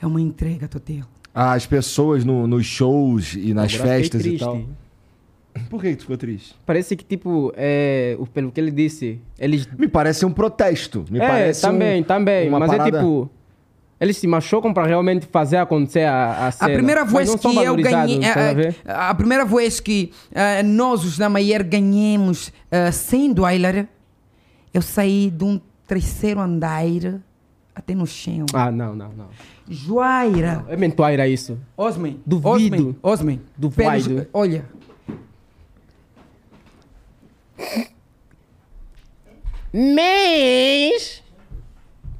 [0.00, 1.08] É uma entrega total.
[1.34, 4.62] As pessoas no- nos shows e nas Agora festas e tal.
[5.70, 6.54] Por que que tu ficou triste?
[6.66, 9.66] Parece que, tipo, é, o- pelo que ele disse, eles.
[9.78, 11.04] Me parece um protesto.
[11.10, 12.48] Me é, parece também, um- também.
[12.48, 13.30] uma Mas é parada- tipo.
[14.00, 16.72] Eles se machucam para realmente fazer acontecer a, a A cena.
[16.74, 18.20] primeira Mas vez não são que eu ganhei.
[18.84, 19.06] a?
[19.06, 23.86] A, a primeira vez que eh, nós, os da Maier, ganhamos uh, 100 dólares,
[24.74, 26.82] eu saí de um terceiro andar
[27.74, 28.46] até no chão.
[28.52, 29.28] Ah, não, não, não.
[29.68, 30.64] Joaira!
[30.68, 31.58] É mentoira isso.
[31.76, 32.20] Osman.
[32.24, 32.96] Duvido.
[33.02, 33.40] Osman.
[33.56, 34.26] Duvido.
[34.32, 34.64] Olha.
[39.72, 41.22] Mês!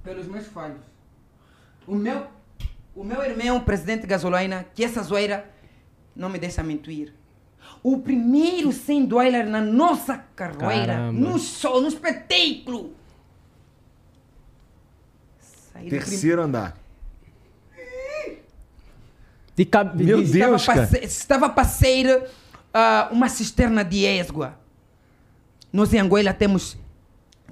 [0.02, 0.80] Pelos meus falhos.
[1.86, 2.26] O meu,
[2.96, 5.48] o meu irmão, presidente Gasolina, que essa zoeira
[6.16, 7.12] não me deixa mentir.
[7.82, 11.12] O primeiro 100 dólares na nossa carreira, Caramba.
[11.12, 12.94] no show, no espetáculo.
[15.74, 16.76] Saí do prim- Terceiro andar.
[19.56, 19.94] De cab...
[20.02, 20.62] Meu de- Deus.
[20.62, 20.86] estava, cara.
[20.86, 22.22] passe- estava a passear
[22.72, 24.58] ah, uma cisterna de égua.
[25.72, 26.76] Nós em Angola temos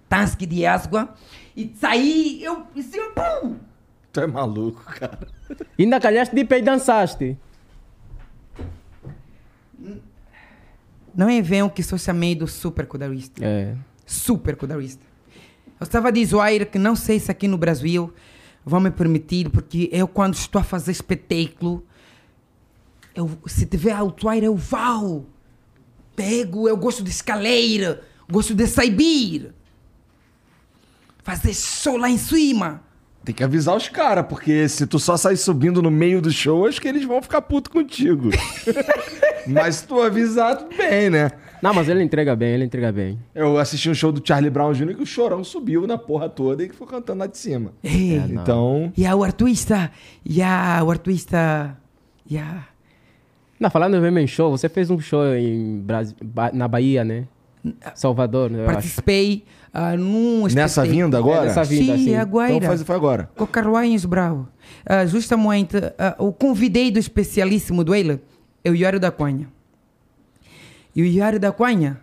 [0.09, 1.15] tanque de água.
[1.57, 3.57] E saí, eu, assim, pum!
[4.13, 5.29] Tu é maluco, cara.
[5.79, 7.37] Ainda calhaste de pé e dançaste.
[11.15, 13.45] Não é vem o que sou chamei do super cudarista.
[13.45, 13.75] É.
[14.07, 15.05] Super cudarista.
[15.83, 18.15] Eu estava a dizer que não sei se aqui no Brasil
[18.65, 21.85] vão me permitir, porque eu quando estou a fazer espetáculo,
[23.17, 25.27] eu, se tiver alto aire, eu vou.
[26.15, 28.01] Pego, eu gosto de escaleira,
[28.31, 29.53] gosto de sair.
[31.25, 32.81] Fazer show lá em cima.
[33.25, 36.65] Tem que avisar os caras, porque se tu só sair subindo no meio do show,
[36.65, 38.31] acho que eles vão ficar puto contigo.
[39.49, 41.33] Mas se tu avisar, tudo bem, né?
[41.63, 43.19] Não, mas ele entrega bem, ele entrega bem.
[43.33, 44.97] Eu assisti um show do Charlie Brown Jr.
[44.97, 47.73] que o chorão subiu na porra toda e que foi cantando lá de cima.
[47.85, 48.93] Ei, Então.
[48.97, 49.93] e o artista,
[50.27, 51.79] e o artista,
[52.29, 52.37] e
[53.61, 56.17] Não, falando em show, você fez um show em Brasi...
[56.21, 57.29] Ba- na Bahia, né?
[57.95, 61.43] Salvador, né, participei ah, num Nessa vinda agora?
[61.43, 62.17] É, nessa vinda, Sim, assim.
[62.17, 62.53] agora.
[62.53, 63.31] Então faz, foi agora.
[63.37, 64.49] Com Carlinhos Bravo.
[64.85, 66.35] Ah, justamente, ah, o
[66.99, 68.21] especialíssimo do ele
[68.65, 69.47] é o Iário da Cunha.
[70.95, 72.01] E o Iário da Cunha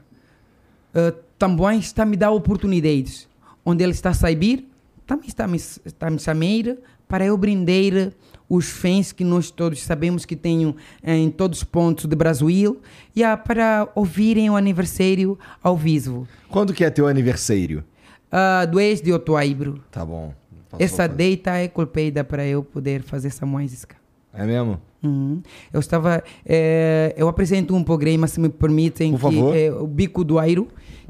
[0.94, 3.28] ah, também está a me dar oportunidades.
[3.66, 4.68] Onde ele está a sair,
[5.06, 8.12] também está a me, está a me chamar para eu brindar
[8.48, 12.82] os fãs que nós todos sabemos que tenho em todos os pontos do Brasil
[13.16, 16.28] e ah, para ouvirem o aniversário ao vivo.
[16.50, 17.84] Quando que é teu aniversário?
[18.32, 19.84] Ah, 2 de outubro.
[19.92, 20.34] Tá bom.
[20.70, 23.96] Faço Essa data é culpada para eu poder fazer essa música.
[24.34, 24.80] É mesmo?
[25.02, 25.42] Uhum.
[25.74, 29.56] Eu estava, eh, eu apresento um programa, se me permitem, Por que favor.
[29.56, 30.68] é o Bico do Airo,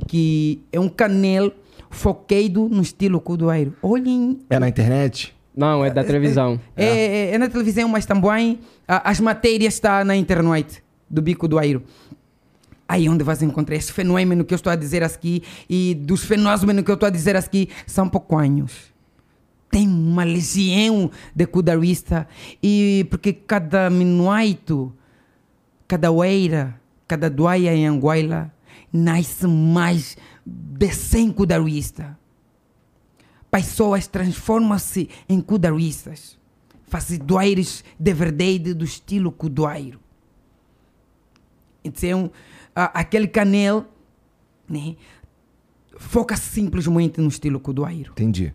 [0.08, 1.52] que é um canal
[1.90, 3.74] focado no estilo Cudoairo.
[3.82, 5.36] Olhem, É na internet?
[5.56, 6.60] Não, é da televisão.
[6.78, 11.48] é, é- é na televisão, mas também ah, as matérias estão na internet do Bico
[11.48, 11.84] do Airo.
[12.88, 16.84] Aí onde vas encontrar esse fenômeno que eu estou a dizer aqui e dos fenômenos
[16.84, 18.89] que eu estou a dizer aqui são pouquinhos.
[19.70, 22.28] Tem uma legião de cudarista
[22.62, 24.92] e porque cada minuto,
[25.88, 28.52] cada oeira, cada doia em Anguila
[28.92, 32.08] nasce mais de 100 cudaristas.
[33.52, 36.38] Pessoas transformam-se em cudaristas.
[36.88, 40.00] Fazem doeiros de verdade do estilo cudoeiro.
[41.84, 42.32] Então,
[42.76, 43.86] aquele canel
[44.68, 44.96] né,
[45.98, 48.12] foca simplesmente no estilo cudoeiro.
[48.12, 48.54] Entendi.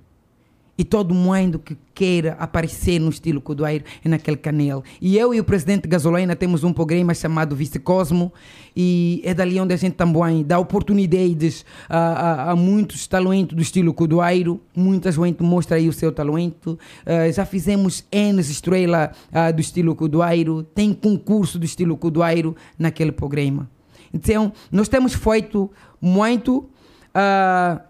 [0.77, 4.83] E todo mundo que queira aparecer no estilo Cudoeiro é naquele canal.
[5.01, 8.33] E eu e o presidente Gasolina temos um programa chamado Vice Cosmo
[8.77, 13.63] e é dali onde a gente também dá oportunidades a, a, a muitos talentos do
[13.63, 14.61] estilo Cudoeiro.
[14.75, 16.77] Muita gente mostra aí o seu talento.
[17.07, 20.65] Ah, já fizemos N estrela ah, do estilo Cudoeiro.
[20.65, 23.71] Tem concurso do estilo Cudoeiro naquele programa.
[24.13, 25.71] Então, nós temos feito
[26.01, 26.69] muito...
[27.15, 27.81] ah,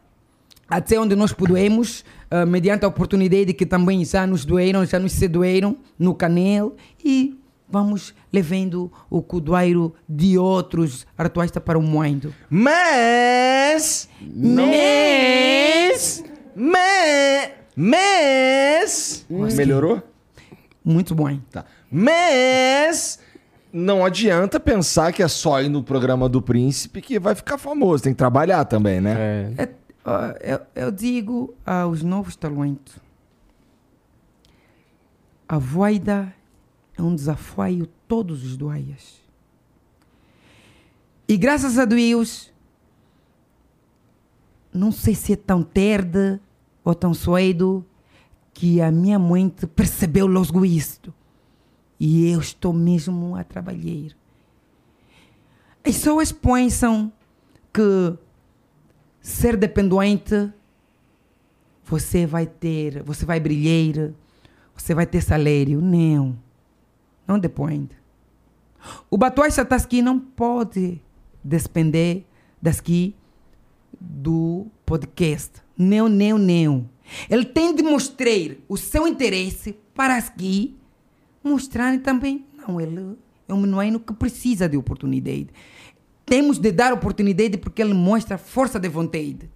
[0.66, 5.12] até onde nós podemos, ah, mediante a oportunidade que também já nos doeram, já nos
[5.12, 6.74] seduíram no canal
[7.04, 7.38] e
[7.68, 12.34] vamos levando o cudoeiro de outros artistas para o mundo.
[12.48, 14.08] Mas.
[14.20, 16.24] Mas.
[16.54, 17.52] Mas.
[19.28, 19.54] Mas.
[19.56, 20.02] Melhorou?
[20.84, 21.38] Muito bom.
[21.50, 21.64] Tá.
[21.90, 23.18] Mas.
[23.72, 28.04] Não adianta pensar que é só ir no programa do Príncipe que vai ficar famoso.
[28.04, 29.52] Tem que trabalhar também, né?
[29.58, 29.62] É.
[29.64, 29.68] É,
[30.04, 32.96] ah, eu, eu digo aos novos talentos,
[35.48, 36.34] a voida
[36.96, 39.22] é um desafio todos os dias.
[41.26, 42.52] E graças a Deus,
[44.72, 46.38] não sei se é tão tarde
[46.84, 47.84] ou tão cedo
[48.52, 51.14] que a minha mente percebeu logo isto.
[51.98, 54.14] E eu estou mesmo a trabalhar.
[55.84, 57.12] As pessoas pensam
[57.72, 58.18] que
[59.24, 60.52] ser dependente
[61.82, 64.12] você vai ter, você vai brilhar,
[64.74, 65.80] você vai ter salário.
[65.80, 66.38] Não.
[67.26, 67.96] Não depende.
[69.10, 71.00] O Batuai Sataski não pode
[71.42, 72.24] despender
[72.60, 73.14] daqui
[73.98, 75.62] do podcast.
[75.76, 76.90] Não, não, não.
[77.30, 80.76] Ele tem de mostrar o seu interesse para aqui
[81.42, 82.44] mostrar também.
[82.56, 83.16] Não, ele
[83.48, 85.48] é um menino que precisa de oportunidade.
[86.26, 89.50] Temos de dar oportunidade porque ele mostra força de vontade.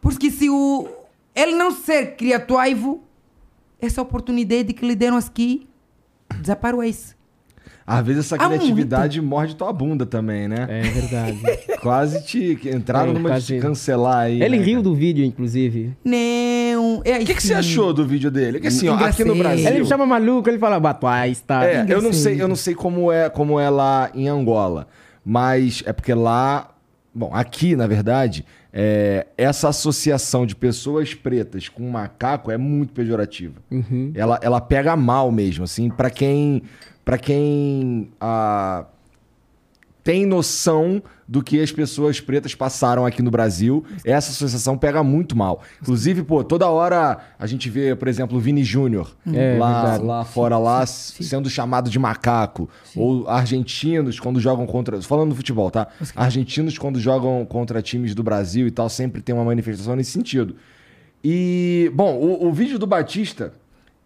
[0.00, 0.88] Porque se o,
[1.34, 3.02] ele não ser criativo,
[3.80, 5.68] essa oportunidade que lhe deram aqui
[6.40, 7.14] desaparece.
[7.84, 10.66] Às vezes essa criatividade morde tua bunda também, né?
[10.68, 11.40] É verdade.
[11.82, 13.46] Quase te entraram É, numa de quase.
[13.46, 14.40] te cancelar aí.
[14.40, 15.92] Ele né, riu do vídeo, inclusive.
[16.04, 17.70] Não, é O que, que você assim.
[17.72, 18.58] achou do vídeo dele?
[18.58, 19.34] É que assim, ó, aqui no.
[19.34, 19.66] Brasil.
[19.68, 21.64] Ele me chama maluco, ele fala batuais, tá?
[21.64, 24.86] É, eu não sei, eu não sei como é, como é lá em Angola,
[25.24, 26.74] mas é porque lá,
[27.14, 33.60] bom, aqui na verdade, é, essa associação de pessoas pretas com macaco é muito pejorativa.
[33.70, 34.12] Uhum.
[34.14, 36.62] Ela, ela pega mal mesmo, assim, pra quem,
[37.04, 38.86] para quem ah,
[40.04, 45.36] tem noção do que as pessoas pretas passaram aqui no Brasil, essa associação pega muito
[45.36, 45.62] mal.
[45.80, 50.24] Inclusive, pô, toda hora a gente vê, por exemplo, o Vini Júnior É, lá, lá
[50.24, 52.68] fora, lá sendo chamado de macaco.
[52.94, 55.00] Ou argentinos quando jogam contra.
[55.00, 55.86] Falando do futebol, tá?
[56.14, 60.56] Argentinos quando jogam contra times do Brasil e tal, sempre tem uma manifestação nesse sentido.
[61.24, 63.54] E, bom, o, o vídeo do Batista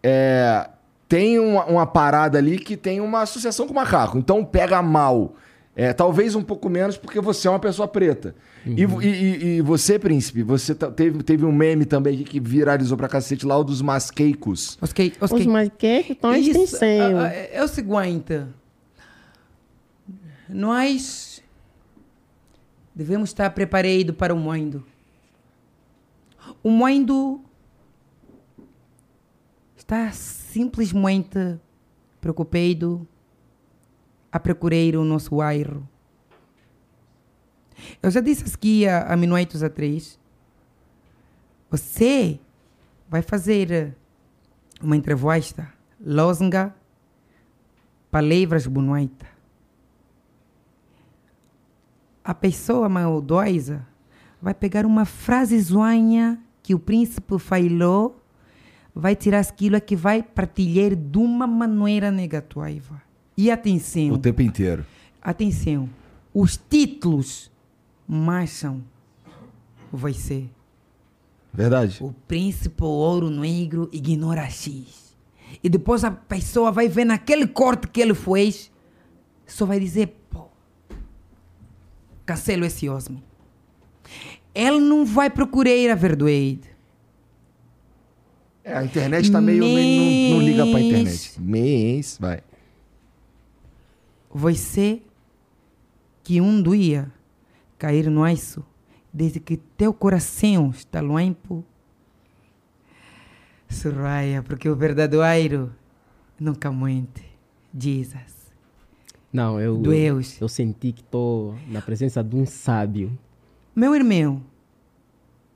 [0.03, 0.69] é,
[1.09, 4.17] tem uma, uma parada ali que tem uma associação com o macaco.
[4.17, 5.33] Então pega mal.
[5.79, 8.33] É, talvez um pouco menos porque você é uma pessoa preta.
[8.65, 12.39] E, vo- e- e- e você, príncipe, você teve, teve um meme também aqui que
[12.39, 14.75] viralizou pra cacete lá, o dos masqueicos.
[14.81, 15.45] Ok, Os ok.
[15.47, 16.31] mais que estão
[17.19, 18.43] ah, é o seguinte.
[20.49, 21.43] Nós
[22.95, 24.83] devemos estar preparados para o mundo.
[26.63, 27.39] O mundo
[29.77, 31.37] está simplesmente
[32.19, 33.07] preocupado
[34.31, 35.87] a procurar o nosso bairro.
[38.01, 40.19] Eu já disse aqui há, há minutos atrás.
[41.69, 42.39] Você
[43.09, 43.95] vai fazer
[44.81, 46.73] uma entrevista longa,
[48.11, 49.27] palavras bonitas.
[52.23, 53.85] A pessoa maldosa
[54.41, 58.21] vai pegar uma frase zoanha que o príncipe falou,
[58.93, 63.06] vai tirar aquilo que vai partilhar de uma maneira negativa.
[63.37, 64.85] E atenção, O tempo inteiro.
[65.21, 65.87] atenção,
[66.33, 67.51] os títulos
[68.07, 68.83] marcham
[69.91, 70.49] vai ser
[71.53, 71.97] Verdade.
[72.01, 75.15] o príncipe ouro negro ignora X.
[75.63, 78.71] E depois a pessoa vai ver naquele corte que ele fez,
[79.45, 80.45] só vai dizer, pô,
[82.25, 83.23] cancelo esse osme.
[84.53, 86.61] Ele não vai procurar a verdade.
[88.63, 89.63] É, a internet tá meio.
[89.63, 90.85] meio não, não liga pra Mês.
[90.87, 91.41] internet.
[91.41, 92.41] Mês, vai.
[94.33, 95.05] Vai ser
[96.23, 97.11] que um dia
[97.77, 98.65] cair no aço,
[99.13, 101.63] desde que teu coração está limpo.
[103.69, 105.73] Soraya, porque o verdadeiro
[106.39, 107.25] nunca mente.
[107.73, 108.53] Jesus.
[109.31, 110.39] Não, eu, eu, Deus.
[110.41, 113.17] eu senti que estou na presença de um sábio.
[113.75, 114.41] Meu irmão,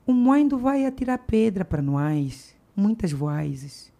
[0.06, 3.92] o mundo vai atirar pedra para nós, muitas vezes.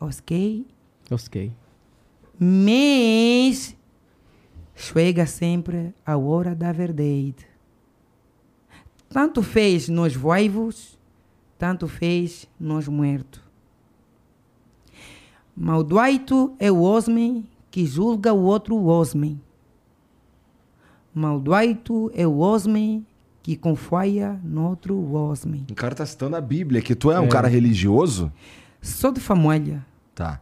[0.00, 0.66] Ok?
[1.10, 1.52] Ok.
[2.38, 3.76] Mas
[4.74, 7.46] chega sempre a hora da verdade.
[9.08, 10.98] Tanto fez nós vivos,
[11.56, 13.40] tanto fez nós mortos.
[15.56, 19.40] Maldoito é o homem que julga o outro homem.
[21.14, 23.06] Maldoito é o homem
[23.40, 25.64] que confia no outro homem.
[25.70, 28.32] O cara tá citando a Bíblia, que tu é um cara religioso?
[28.80, 29.86] Sou de família.
[30.12, 30.40] Tá.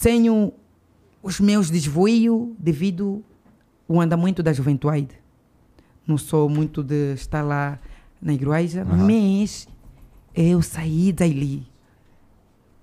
[0.00, 0.52] Tenho
[1.22, 3.22] os meus desvios devido
[3.88, 5.08] ao andamento da juventude.
[6.06, 7.78] Não sou muito de estar lá
[8.20, 9.06] na igreja, Aham.
[9.06, 9.68] mas
[10.34, 11.68] eu saí dali.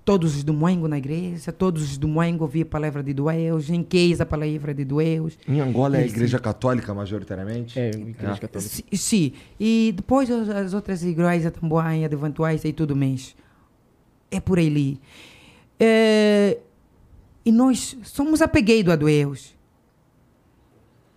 [0.04, 4.22] Todos os domingos na igreja, todos os domingos ouvi a palavra de Deus, em casa
[4.22, 5.36] a palavra de Deus.
[5.46, 7.78] Em Angola é a igreja católica, majoritariamente?
[7.78, 8.38] É, igreja É.
[8.38, 8.70] católica.
[8.70, 9.32] Sim, sim.
[9.60, 13.36] E depois as, as outras igrejas também, adventuais e tudo mais.
[14.30, 14.98] É por ali.
[15.78, 16.56] É,
[17.48, 19.56] e nós somos apegados a Deus.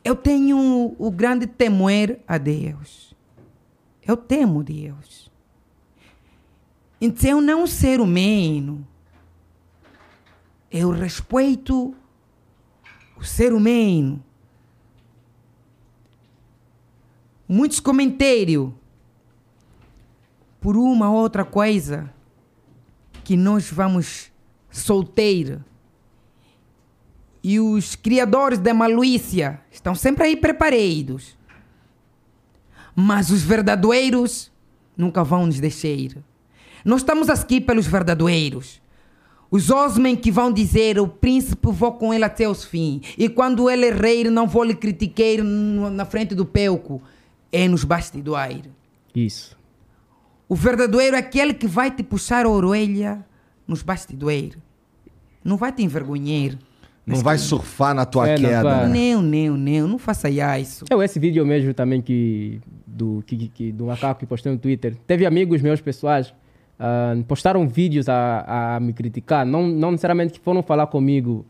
[0.04, 3.14] Eu tenho o grande temor a Deus.
[4.02, 5.32] Eu temo Deus.
[7.00, 8.88] Então, não ser humano.
[10.72, 11.94] Eu respeito
[13.18, 14.24] o ser humano.
[17.52, 18.72] muitos comentários
[20.62, 22.10] por uma outra coisa
[23.26, 24.32] que nós vamos
[24.70, 25.62] solteiro.
[27.44, 31.38] E os criadores da maluícia estão sempre aí preparados.
[32.96, 34.52] Mas os verdadeiros
[34.96, 36.22] nunca vão nos deixar.
[36.86, 38.82] Nós estamos aqui pelos verdadeiros.
[39.50, 43.02] Os osmen que vão dizer o príncipe vou com ele até os fins.
[43.18, 47.02] E quando ele é rei, não vou lhe criticar na frente do pelco.
[47.52, 48.72] É nos bastidores.
[49.14, 49.58] Isso.
[50.48, 53.26] O verdadeiro é aquele que vai te puxar a orelha
[53.68, 54.58] nos bastidores.
[55.44, 56.58] Não vai te envergonhar.
[57.06, 58.64] Não vai surfar na tua É, não queda.
[58.64, 58.88] vai.
[58.88, 59.14] né?
[59.16, 59.88] Não, não, não.
[59.88, 60.86] Não faça isso.
[60.90, 64.96] Eu, esse vídeo mesmo também que do, que, que- do macaco que postei no Twitter.
[65.08, 66.34] Teve amigos meus pessoais
[66.84, 71.46] ah, postaram vídeos a, a me criticar, não, não necessariamente que foram falar comigo,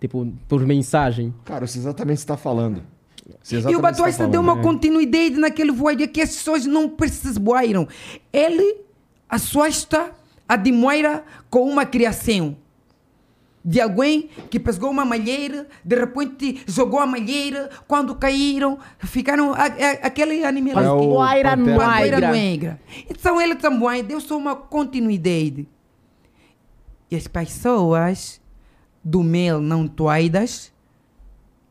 [0.00, 1.34] tipo, por mensagem.
[1.44, 2.82] Cara, sei exatamente o que você tá falando.
[3.50, 7.86] E o tá Batuasta deu uma continuidade naquele void que as pessoas não perceberam.
[8.32, 8.78] Ele
[9.28, 10.10] assusta
[10.48, 12.56] a Dimoira com uma criação.
[13.64, 19.66] De alguém que pegou uma malheira, de repente jogou a malheira, quando caíram, ficaram a-
[19.66, 20.82] a- aquele animal.
[20.82, 20.86] É
[22.10, 22.32] Negra.
[22.32, 22.80] negra.
[23.08, 25.68] Então ele também deu só uma continuidade.
[27.10, 28.40] E as pessoas
[29.04, 30.72] do mel não toidas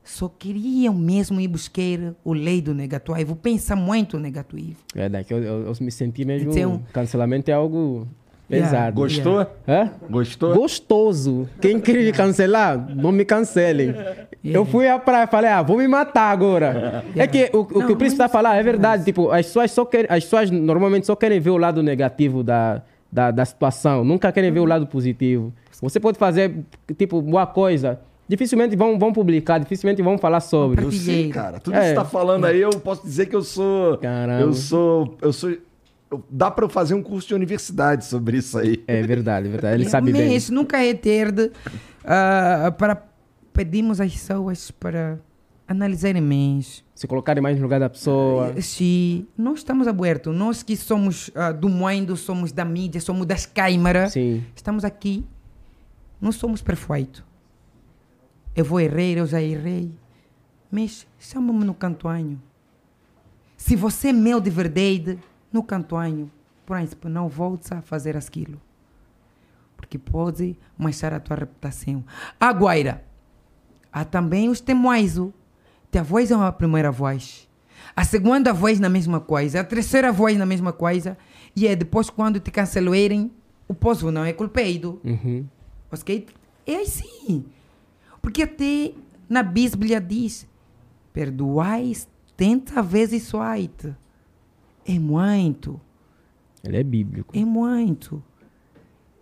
[0.03, 3.35] só queriam mesmo ir buscar o lei do negativo.
[3.35, 4.77] Pensa muito negativo.
[4.95, 6.51] É, daqui eu, eu, eu me senti mesmo.
[6.51, 8.07] Então- cancelamento é algo.
[8.51, 8.95] Pesado.
[8.95, 9.47] Gostou?
[9.67, 9.89] Hã?
[10.09, 10.53] Gostou?
[10.55, 11.49] Gostoso.
[11.59, 13.95] Quem queria me cancelar, não me cancelem.
[14.43, 17.03] Eu fui à praia e falei, ah, vou me matar agora.
[17.15, 19.03] É que o, o que o príncipe está mas- falando é verdade.
[19.05, 22.81] Tipo, as pessoas, só querem, as pessoas normalmente só querem ver o lado negativo da,
[23.11, 24.03] da, da situação.
[24.03, 25.53] Nunca querem ver o lado positivo.
[25.81, 26.53] Você pode fazer,
[26.97, 27.99] tipo, boa coisa.
[28.27, 30.83] Dificilmente vão, vão publicar, dificilmente vão falar sobre.
[30.85, 31.59] Eu sei, cara.
[31.59, 31.79] Tudo É.
[31.81, 33.97] que você tá falando aí, eu posso dizer que eu sou.
[33.97, 34.41] Caramba.
[34.41, 35.17] Eu sou.
[35.21, 35.51] Eu sou.
[36.29, 38.83] Dá eu fazer um curso de universidade sobre isso aí.
[38.87, 39.75] É verdade, é verdade.
[39.75, 40.33] Ele sabe bem.
[40.33, 41.51] Mas nunca é tarde
[42.03, 43.03] ah, para
[43.53, 45.19] pedirmos às pessoas para
[45.67, 46.83] analisarem mais.
[46.93, 48.59] Se colocarem mais no lugar da pessoa.
[48.61, 53.45] Se nós estamos abertos, nós que somos ah, do mundo, somos da mídia, somos das
[53.45, 54.43] câmaras, Sim.
[54.55, 55.25] estamos aqui,
[56.19, 57.23] não somos perfeitos.
[58.55, 59.91] Eu vou errar, eu já errei.
[60.69, 62.41] Mas chama-me no cantoanho.
[63.55, 65.19] Se você é meu de verdade,
[65.51, 66.31] no cantoanho,
[66.65, 68.59] príncipe, não voltes a fazer aquilo.
[69.75, 72.03] Porque pode manchar a tua reputação.
[72.39, 73.03] Agora,
[73.91, 75.31] há também os temoisos.
[75.93, 77.49] A voz é uma primeira voz.
[77.95, 79.59] A segunda voz na mesma coisa.
[79.59, 81.17] A terceira voz na mesma coisa.
[81.55, 83.31] E é depois quando te cancelarem,
[83.67, 85.01] o povo não é culpado.
[85.03, 85.45] Uhum.
[85.91, 86.27] Ok?
[86.65, 87.45] É assim.
[88.21, 88.93] Porque até
[89.27, 90.47] na Bíblia diz:
[91.11, 92.07] perdoais
[92.37, 93.95] tenta vezes oito.
[94.85, 95.79] É muito.
[96.63, 97.37] Ele é bíblico.
[97.37, 98.23] É muito.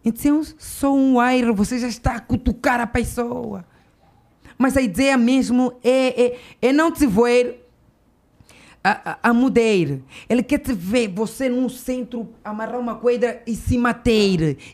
[0.04, 3.66] Então, só um aire, você já está a cutucar a pessoa.
[4.58, 7.66] Mas a ideia mesmo é, é, é não te ver
[8.84, 9.62] a, a, a mudar.
[9.62, 14.12] Ele quer te ver você no centro amarrar uma coisa e se matar.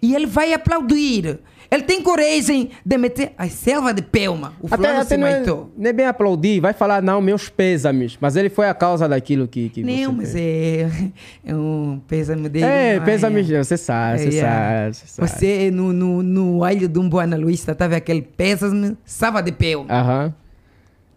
[0.02, 1.40] E ele vai aplaudir.
[1.72, 4.54] Ele tem coragem de meter a selva de pelma.
[4.62, 5.72] O Até, fulano até se não, é, matou.
[5.78, 8.18] não é bem aplaudir, vai falar, não, meus pêsames.
[8.22, 10.94] Mas ele foi a causa daquilo que, que Não, você mas fez.
[10.94, 11.12] é,
[11.52, 12.66] é um pêsame dele.
[12.66, 15.30] É, mas- pêsames, você sabe, você É, sabe, você sabe.
[15.30, 19.86] Você, no, no, no olho de um bom analista, tava aquele pésame, salva de pelo.
[19.90, 20.34] Aham.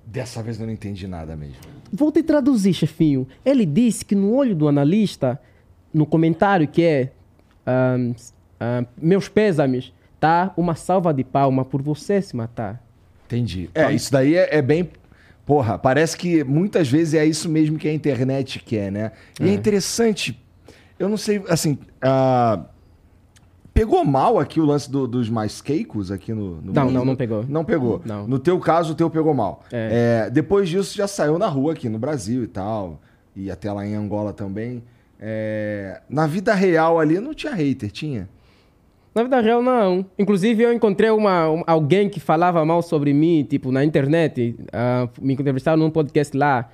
[0.06, 1.56] Dessa vez eu não entendi nada mesmo.
[1.92, 3.26] Vou te traduzir, chefinho.
[3.44, 5.38] Ele disse que no olho do analista,
[5.92, 7.12] no comentário que é
[7.66, 8.12] ahn,
[8.58, 12.82] ahn, meus pêsames, tá uma salva de palma por você se matar.
[13.26, 13.68] Entendi.
[13.74, 14.88] É, isso daí é, é bem.
[15.44, 19.12] Porra, parece que muitas vezes é isso mesmo que a internet quer, né?
[19.40, 20.38] E é, interessante.
[20.98, 21.78] Eu não sei, assim.
[22.02, 22.64] ah,
[23.72, 26.92] pegou mal aqui o lance do- dos mais queicos aqui no, no Não, Brasil?
[26.92, 27.44] não, não pegou.
[27.48, 28.02] Não pegou.
[28.04, 28.26] Não.
[28.26, 29.62] No teu caso, o teu pegou mal.
[29.72, 30.24] É.
[30.26, 33.00] É, depois disso, já saiu na rua aqui no Brasil e tal.
[33.36, 34.82] E até lá em Angola também.
[35.20, 38.28] É, na vida real ali não tinha hater, tinha?
[39.18, 40.04] Na vida real, não.
[40.18, 44.54] Inclusive, eu encontrei uma, um- alguém que falava mal sobre mim, tipo, na internet.
[44.72, 46.68] ah, me entrevistaram num podcast lá.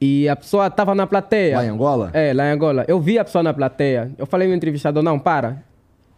[0.00, 1.56] E a pessoa estava na plateia.
[1.58, 2.10] Lá em Angola?
[2.12, 2.84] É, lá em Angola.
[2.88, 4.10] Eu vi a pessoa na plateia.
[4.18, 5.62] Eu falei no entrevistador, não, para.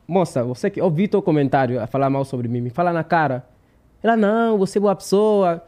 [0.09, 0.81] Moça, você que...
[0.81, 2.61] Eu vi teu comentário a falar mal sobre mim.
[2.63, 3.45] Me fala na cara.
[4.03, 5.63] Ela, não, você é boa pessoa.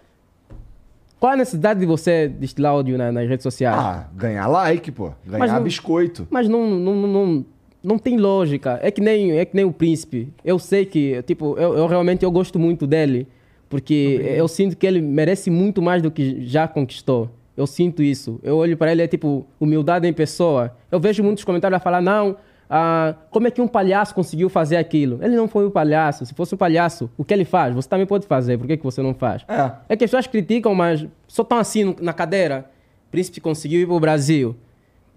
[1.18, 3.78] Qual a necessidade de você destilar ódio na- nas redes sociais?
[3.78, 5.10] Ah, ganhar like, pô.
[5.26, 6.26] Ganhar Mas não- biscoito.
[6.30, 7.44] Mas não, não, não, não,
[7.86, 8.80] não tem lógica.
[8.82, 10.28] É que nem, é que nem o príncipe.
[10.44, 13.26] Eu sei que, tipo, eu, eu realmente eu gosto muito dele.
[13.68, 17.30] Porque eu sinto que ele merece muito mais do que já conquistou.
[17.56, 18.38] Eu sinto isso.
[18.42, 20.76] Eu olho para ele, é tipo, humildade em pessoa.
[20.90, 22.36] Eu vejo muitos comentários a falar, não,
[22.68, 25.18] ah, como é que um palhaço conseguiu fazer aquilo?
[25.22, 26.26] Ele não foi o palhaço.
[26.26, 27.74] Se fosse o palhaço, o que ele faz?
[27.74, 28.58] Você também pode fazer.
[28.58, 29.42] Por que, que você não faz?
[29.48, 29.72] É.
[29.88, 32.68] É que as pessoas criticam, mas só estão assim na cadeira.
[33.08, 34.54] O príncipe conseguiu ir para o Brasil.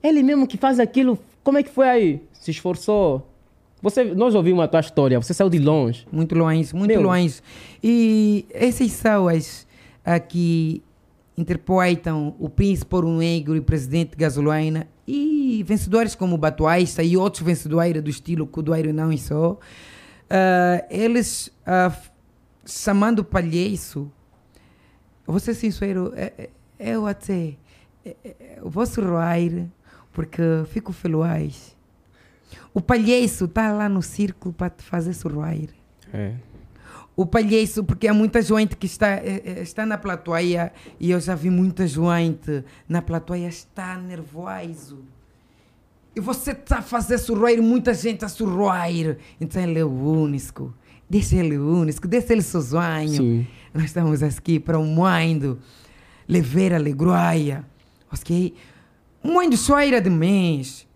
[0.02, 2.22] Ele mesmo que faz aquilo, como é que foi aí?
[2.40, 3.30] Se esforçou.
[3.82, 6.08] Você, nós ouvimos a tua história, você saiu de longe.
[6.12, 7.02] Muito longe, muito Meu.
[7.04, 7.40] longe.
[7.84, 9.68] E essas são as
[10.04, 10.82] ah, que
[11.38, 17.16] interpretam o príncipe por um negro e presidente de gasolina e vencedores como Batuaista e
[17.16, 19.58] outros vencedores do estilo Cudoeiro não e só.
[20.30, 22.10] ah, eles f-
[22.66, 24.12] chamando palhaço,
[25.26, 26.50] vou ser sincero, é- é-
[26.94, 27.54] eu até
[28.06, 28.16] é,
[28.58, 29.68] eu vou sorrir
[30.12, 31.78] porque fico feliz.
[32.74, 35.70] O palhaço está lá no círculo para te fazer sorrir.
[36.14, 36.34] É.
[37.16, 41.20] O palhaço, porque há muita gente que está, eh, eh, está na plateia e eu
[41.20, 45.00] já vi muita gente na plateia está nervoso.
[46.16, 49.18] E você está a fazer sorrir muita gente a sorrir.
[49.40, 50.74] Então ele é o único.
[51.10, 53.18] Deixa ele único, deixa ele sozinho.
[53.18, 53.48] Sim.
[53.74, 55.60] Nós estamos aqui para o mundo
[56.28, 57.66] levar alegria.
[58.12, 58.54] Ok?
[59.24, 60.88] O mundo choira de mês.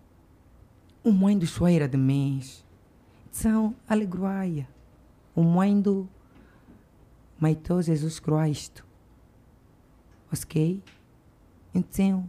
[1.04, 2.64] O mundo choira de mês.
[3.30, 4.66] Então, alegria.
[5.34, 6.08] O mundo
[7.38, 8.84] maitou Jesus Cristo.
[10.32, 10.82] Ok?
[11.74, 12.28] Então,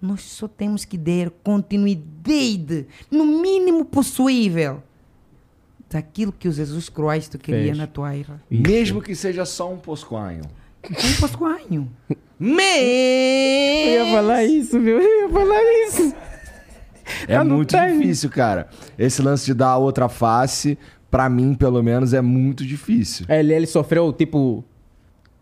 [0.00, 4.82] nós só temos que dar continuidade, no mínimo possível,
[5.88, 7.78] daquilo que o Jesus Cristo queria Fez.
[7.78, 8.42] na terra.
[8.50, 8.62] Isso.
[8.62, 10.42] Mesmo que seja só um poscoanho.
[10.84, 11.90] Um poscoanho.
[12.10, 13.94] Eu Me...
[13.94, 15.00] ia falar isso, viu?
[15.00, 16.31] Eu ia falar isso.
[17.28, 18.68] É Eu muito difícil, cara.
[18.98, 20.78] Esse lance de dar a outra face,
[21.10, 23.26] pra mim, pelo menos, é muito difícil.
[23.28, 24.64] Ele, ele sofreu, tipo...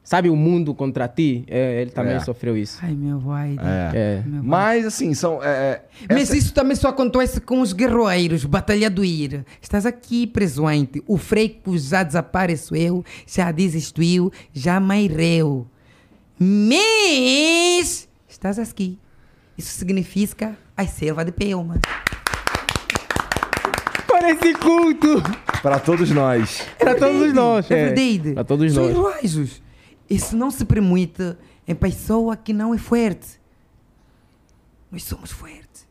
[0.02, 1.44] Sabe o mundo contra ti?
[1.46, 2.20] É, ele também É.
[2.20, 2.78] sofreu isso.
[2.82, 3.56] Ai, meu pai.
[3.60, 3.90] É.
[3.94, 4.22] É.
[4.26, 4.42] Meu.
[4.42, 5.40] Mas, assim, são.
[5.40, 9.42] é, é, Mas essa- isso também só acontece com os guerreiros, batalhadores.
[9.62, 11.00] Estás aqui presente.
[11.06, 15.68] O freio já desapareceu, já desistiu, já morreu.
[16.40, 18.98] Mas estás aqui.
[19.56, 21.78] Isso significa a selva de Pelma.
[24.08, 25.22] Parece culto!
[25.60, 26.66] Pra todos nós.
[26.78, 27.70] Para todos nós.
[27.70, 28.32] É verdade.
[28.32, 28.92] Para todos São nós.
[28.94, 29.62] relógios.
[30.08, 31.36] Isso não se permite
[31.68, 33.38] em pessoa que não é forte.
[34.90, 35.86] Nós somos fortes.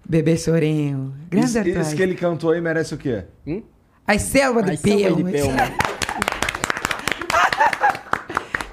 [0.07, 1.13] Bebê Chorinho.
[1.29, 3.25] Grande Isso, isso que ele cantou aí merece o quê?
[3.45, 3.61] Hum?
[4.07, 5.41] As selvas de Ai, selva de Pelmas.
[5.41, 5.95] Pelma.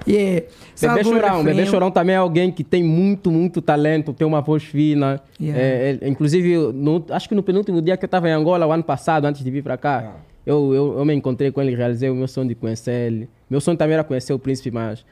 [0.06, 0.46] Yeah.
[0.80, 1.44] Bebê Chorão.
[1.44, 1.66] Bebê.
[1.66, 5.20] Chorão também é alguém que tem muito, muito talento, tem uma voz fina.
[5.40, 5.60] Yeah.
[5.60, 8.72] É, é, inclusive, no- acho que no penúltimo dia que eu estava em Angola, o
[8.72, 12.10] ano passado, antes de vir para cá, eu, eu, eu me encontrei com ele, realizei
[12.10, 13.28] o meu sonho de conhecer ele.
[13.48, 15.04] Meu sonho também era conhecer o príncipe, mas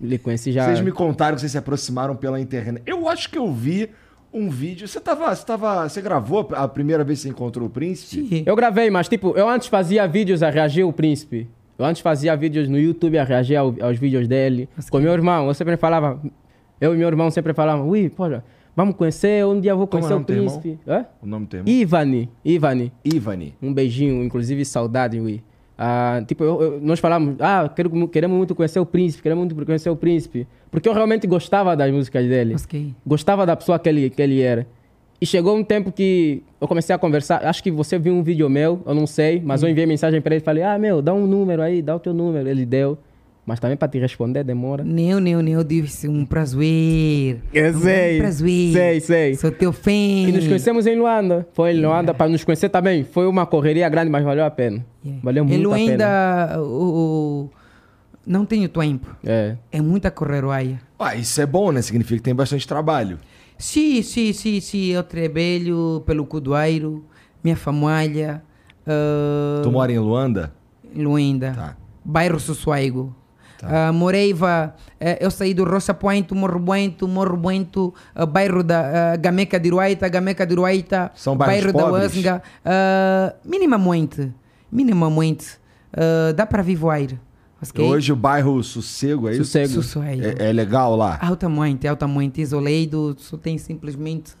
[0.00, 0.64] lhe conheci já.
[0.64, 2.82] Vocês me contaram que vocês se aproximaram pela internet.
[2.86, 3.90] Eu acho que eu vi
[4.32, 4.86] um vídeo.
[4.86, 5.34] Você tava.
[5.34, 8.28] Você, tava, você gravou a primeira vez que você encontrou o príncipe?
[8.28, 8.42] Sim.
[8.46, 11.48] Eu gravei, mas tipo, eu antes fazia vídeos a reagir ao príncipe.
[11.78, 14.68] Eu antes fazia vídeos no YouTube a reagir ao- aos vídeos dele.
[14.90, 16.20] Com meu irmão, eu sempre falava.
[16.80, 18.42] Eu e meu irmão sempre falavam, ui, poxa,
[18.74, 20.60] vamos conhecer, um dia vou Como é conhecer o o irmão?
[20.60, 20.78] príncipe.
[20.88, 21.06] Hã?
[21.22, 21.72] O nome do irmão?
[21.72, 22.92] Ivani, Ivani.
[23.04, 23.54] Ivani.
[23.62, 25.40] Um beijinho, inclusive saudade, ui.
[25.76, 29.64] Ah, tipo, eu- eu- nós falamos, ah, quero- queremos muito conhecer o príncipe, queremos muito
[29.64, 30.46] conhecer o príncipe.
[30.72, 32.56] Porque eu realmente gostava das músicas dele.
[32.56, 32.92] Ok.
[33.06, 34.66] Gostava da pessoa que ele, que ele era.
[35.20, 37.44] E chegou um tempo que eu comecei a conversar.
[37.44, 40.34] Acho que você viu um vídeo meu, eu não sei, mas eu enviei mensagem para
[40.34, 42.48] ele e falei: Ah, meu, dá um número aí, dá o teu número.
[42.48, 42.96] Ele deu.
[43.44, 44.84] Mas também para te responder demora.
[44.84, 47.40] Não, não, não, eu disse um prazer.
[47.52, 48.72] Eu um sei, prazer.
[48.74, 49.34] sei, sei.
[49.36, 49.90] Sou teu fã.
[49.90, 51.48] E nos conhecemos em Luanda.
[51.54, 53.04] Foi em Luanda para nos conhecer também.
[53.04, 54.84] Foi uma correria grande, mas valeu a pena.
[55.02, 55.20] Yeah.
[55.24, 55.90] Valeu muito Ele a pena.
[56.52, 57.50] ainda o, o-
[58.26, 59.16] não tenho tempo.
[59.24, 59.56] É.
[59.72, 60.78] É muita correroia.
[60.98, 61.80] Ah, isso é bom, né?
[61.80, 63.18] Significa que tem bastante trabalho.
[63.58, 64.86] Sim, sim, sim, sim.
[64.86, 67.04] Eu trabalho pelo Cudoeiro,
[67.42, 68.42] minha família.
[68.86, 70.54] Uh, Tu mora em Luanda?
[70.94, 71.52] Luinda.
[71.54, 71.76] Tá.
[72.04, 73.14] Bairro Sussuaigo.
[73.62, 79.16] Ah, Moreiva, eh, eu saí do Rocha Poento, Morro Buento, Morro Buento, ah, bairro da
[79.16, 82.14] Gameca de Ruaita, Gameca de Ruaita, São bairro da pobres?
[82.14, 82.40] Uasga.
[82.64, 84.32] ah, minimamente,
[84.70, 85.58] minimamente,
[86.36, 87.08] dá para vivoar.
[87.60, 87.84] Ok?
[87.84, 89.44] Hoje o bairro Sossego é isso?
[89.44, 89.72] Sossego.
[89.74, 90.22] Sussuaigo.
[90.22, 91.18] É, é legal lá?
[91.20, 94.32] Altamente, altamente isolado, só tem simplesmente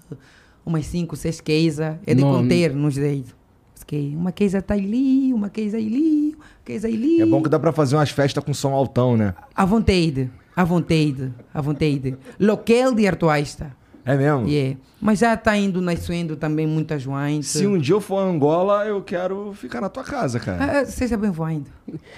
[0.64, 3.34] umas 5, 6 queisas, é de conter nos dedos.
[3.82, 4.14] ok?
[4.14, 7.20] Uma queisa está ali, uma queisa ali, uma queisa ali.
[7.20, 9.34] É bom que dá pra fazer umas festas com som altão, né?
[9.54, 12.16] À vontade, à vontade, à vontade.
[12.38, 13.77] Local de artista.
[14.08, 14.48] É mesmo?
[14.48, 14.78] Yeah.
[14.98, 17.44] Mas já está indo nascendo também muita jointe.
[17.44, 20.80] Se um dia eu for a Angola, eu quero ficar na tua casa, cara.
[20.80, 21.66] Ah, seja bem-vindo.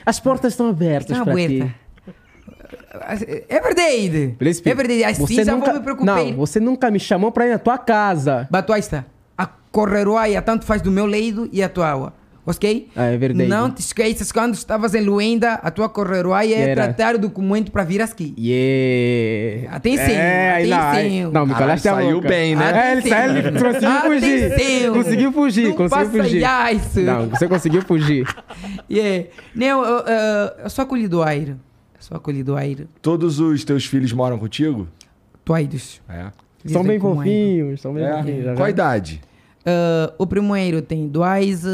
[0.07, 1.75] As portas estão abertas para ti.
[3.49, 4.37] É verdade.
[4.39, 5.03] Príncipe, é verdade.
[5.03, 6.25] Assim você já nunca, vou me preocupar.
[6.25, 8.47] Não, você nunca me chamou para ir na tua casa.
[8.49, 9.05] Batuaista,
[9.37, 12.20] a correroaia tanto faz do meu leido e a tua água.
[12.51, 12.89] Ok?
[12.97, 13.49] Ah, é verdade.
[13.49, 16.85] Não te esqueças, quando estavas em Luenda, a tua correroaia é Era.
[16.85, 18.35] tratar o documento para vir aqui.
[18.37, 19.77] Yeah.
[19.77, 21.33] Atenção, não, aí- atenção.
[21.33, 22.29] Não, me Caralho, calaste a saiu boca.
[22.29, 22.89] bem, né?
[22.89, 24.53] É, ele, saiu, ele conseguiu fugir.
[24.53, 24.95] Atenção.
[24.95, 26.43] Conseguiu fugir, Não conseguiu fugir.
[26.75, 27.01] isso.
[27.01, 28.27] Não, você conseguiu fugir.
[28.91, 29.29] Yeah.
[29.55, 31.53] Não, eu, eu, eu sou acolhidoeiro.
[31.53, 32.89] Eu sou acolhidoeiro.
[33.01, 34.89] Todos os teus filhos moram contigo?
[35.45, 36.01] Toidos.
[36.09, 36.27] É.
[36.67, 37.01] São bem é.
[37.01, 38.41] fofinhos, são bem fofinhos.
[38.41, 38.43] é.
[38.43, 39.21] já Qual idade?
[39.61, 41.65] Uh, o primeiro tem dois,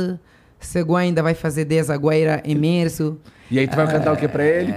[0.58, 3.18] segundo ainda vai fazer 10 agora em março.
[3.50, 4.72] E aí tu vai cantar o que pra ele?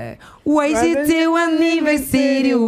[0.45, 2.59] Hoje é teu aniversário,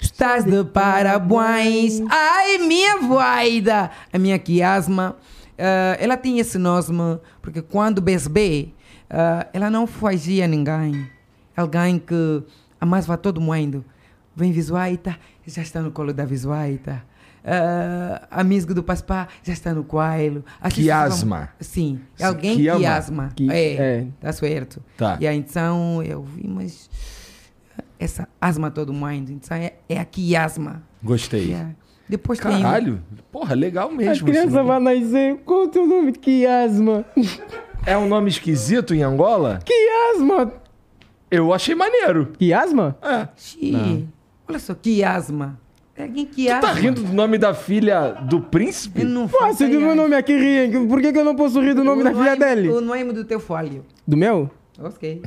[0.00, 2.02] estás de parabéns.
[2.10, 3.90] Ai, minha voida!
[4.12, 5.16] A minha quiasma,
[5.52, 8.72] uh, ela tem esse nome porque quando BSB,
[9.08, 11.08] uh, ela não fazia ninguém.
[11.56, 12.42] Alguém que
[12.80, 13.84] amava todo mundo.
[14.34, 15.16] Vem visuaita,
[15.46, 17.04] já está no colo da visuaita.
[17.44, 20.44] Uh, amigo do Paspá já está no coelho.
[20.60, 21.48] Assiste- Quiasma.
[21.58, 23.30] Sim, Sim, alguém que quiasma.
[23.34, 24.06] Que- é, é.
[24.20, 24.82] tá certo.
[24.96, 25.18] Tá.
[25.20, 26.88] E aí, então eu vi, mas
[27.98, 30.82] essa asma todo mundo, então é, é a quiasma.
[31.02, 31.48] Gostei.
[31.48, 31.74] Yeah.
[32.08, 33.02] Depois tem Caralho.
[33.30, 34.12] Porra, legal A mesmo.
[34.12, 34.68] esse criança nome.
[34.68, 35.36] vai nascer.
[35.44, 36.12] Qual o teu nome?
[36.12, 37.04] Quiasma.
[37.86, 39.58] É um nome esquisito em Angola?
[39.64, 40.52] Quiasma.
[41.30, 42.32] Eu achei maneiro.
[42.38, 42.96] Quiasma?
[43.02, 43.28] É.
[44.46, 45.58] Olha só, quiasma.
[45.96, 46.60] É alguém quiasma.
[46.60, 49.02] Tá rindo do nome da filha do príncipe?
[49.02, 51.74] Eu não Pô, se meu nome aqui riem, por que, que eu não posso rir
[51.74, 52.68] do nome O da filha dele?
[52.68, 53.84] O nome do teu folho.
[54.06, 54.50] Do meu?
[54.78, 55.20] Ok.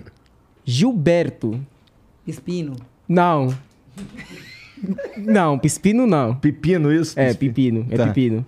[0.64, 1.60] Gilberto.
[2.26, 2.76] Espino.
[3.08, 3.56] Não.
[5.18, 6.36] Não, Pispino não.
[6.36, 7.18] Pepino, isso?
[7.20, 7.86] É, Pepino.
[7.90, 8.08] É Tá.
[8.08, 8.46] Pepino.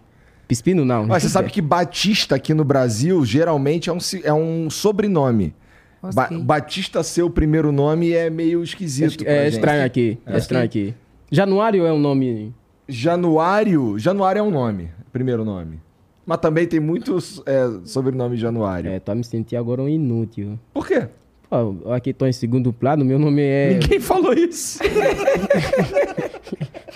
[0.47, 1.05] Pispino não.
[1.05, 5.53] Mas você sabe que Batista aqui no Brasil geralmente é um, é um sobrenome.
[6.13, 6.29] Ba-.
[6.31, 9.23] Batista ser o primeiro nome é meio esquisito.
[9.23, 9.53] pra É gente.
[9.55, 10.17] estranho aqui.
[10.25, 10.93] É estranho aqui.
[11.31, 12.53] Januário é um nome.
[12.87, 13.99] Januário.
[13.99, 15.79] Januário é um nome, primeiro nome.
[16.25, 18.91] Mas também tem muitos é, sobrenome Januário.
[18.91, 20.59] É, tô a me sentir agora um inútil.
[20.73, 21.07] Por quê?
[21.49, 23.73] Pô, aqui tô em segundo plano, meu nome é.
[23.73, 24.79] Ninguém falou isso.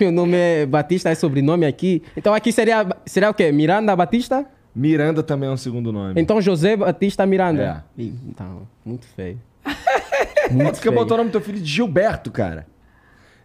[0.00, 2.02] Meu nome é Batista, é sobrenome aqui.
[2.16, 2.84] Então aqui seria.
[3.06, 3.52] Seria o quê?
[3.52, 4.44] Miranda Batista?
[4.74, 6.20] Miranda também é um segundo nome.
[6.20, 7.84] Então José Batista Miranda.
[7.96, 9.38] Ih, Então, muito feio.
[10.50, 12.66] Muito Por que botou o nome do teu filho de Gilberto, cara?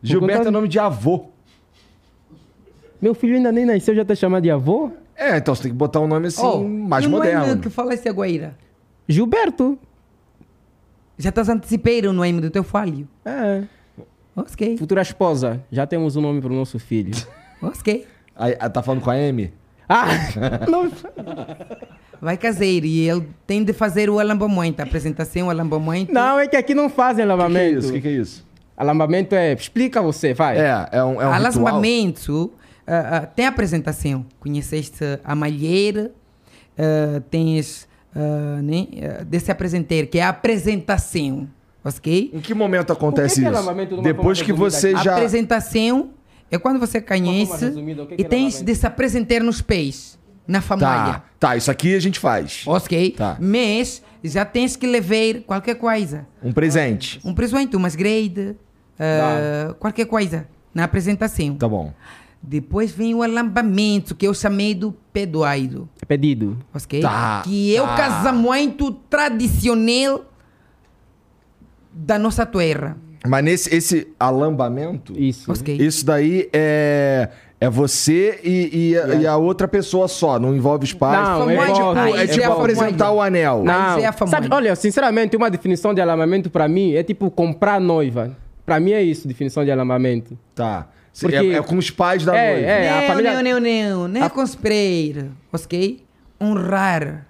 [0.02, 1.26] Gilberto conta- é nome de avô.
[3.02, 4.92] Meu filho ainda nem nasceu, já tá chamado de avô?
[5.16, 7.62] É, então você tem que botar um nome assim, Oh, mais e o nome moderno.
[7.62, 8.56] que fala esse agora?
[9.08, 9.78] Gilberto.
[11.18, 13.08] Já estás antecipando o nome do teu folho.
[13.26, 13.64] É.
[14.36, 14.78] Ok.
[14.78, 15.64] Futura esposa.
[15.72, 17.12] Já temos um nome pro nosso filho.
[17.60, 18.06] Ok.
[18.36, 19.52] Aí, ah, tá falando com a Amy?
[19.90, 20.06] Ah!
[20.70, 20.92] Não.
[22.22, 26.14] Vai caseiro e ele tem de fazer o alambamento, a apresentação, o alambamento.
[26.14, 27.80] não, é que aqui não fazem O que, que é alambamento.
[27.80, 27.90] isso?
[27.90, 28.47] O que, que é isso?
[28.78, 29.54] Alambamento é.
[29.54, 30.60] Explica você, vai.
[30.60, 31.34] É, é um, é um.
[31.34, 32.54] Alambamento
[32.88, 34.26] ah, ah, tem apresentação.
[34.40, 36.12] Conheceste a malheira,
[36.78, 41.50] ah, tens ah, né, ah, de se apresentar, que é a apresentação.
[41.84, 42.32] Ok?
[42.34, 43.62] Em que momento acontece que que é isso?
[43.62, 44.98] uma Depois que você aqui?
[44.98, 45.16] A já...
[45.16, 46.10] apresentação
[46.52, 50.62] é quando você conhece que que e é tens de se apresentar nos pés, na
[50.62, 50.90] família.
[50.90, 52.64] Tá, tá, isso aqui a gente faz.
[52.66, 53.12] Ok?
[53.12, 53.38] Tá.
[53.40, 56.28] Mas já tens que levar qualquer coisa.
[56.44, 57.22] Um presente.
[57.24, 58.56] Um presente, umas grade,
[59.00, 61.56] ah, qualquer coisa na apresentação.
[61.56, 61.92] Tá bom.
[62.42, 65.90] Depois vem o alambamento, que eu chamei do pedoaido.
[66.02, 66.58] É pedido.
[66.74, 67.02] Ok?
[67.02, 67.96] Tá, que é o tá.
[67.96, 70.24] casamento tradicional
[71.92, 72.96] da nossa terra.
[73.26, 75.52] Mas nesse esse alambamento, Isso.
[75.52, 75.76] Ok?
[75.76, 77.30] isso daí é,
[77.60, 81.28] é você e, e, a, e a outra pessoa só, não envolve os pais.
[81.28, 82.62] Não, é envolve, tipo, é aí tipo envolve.
[82.62, 83.64] apresentar o anel.
[83.66, 84.38] Não, é a famosa.
[84.38, 88.38] sabe, olha, sinceramente, uma definição de alambamento pra mim é tipo comprar noiva.
[88.68, 90.38] Pra mim é isso, definição de alambamento.
[90.54, 90.90] Tá.
[91.20, 92.68] Porque- É, é com os pais da É, noiva.
[92.68, 92.90] é.
[92.90, 94.08] a não, família- não, não, não.
[94.10, 96.04] Não é A- conspirar, ok?
[96.40, 97.26] Honrar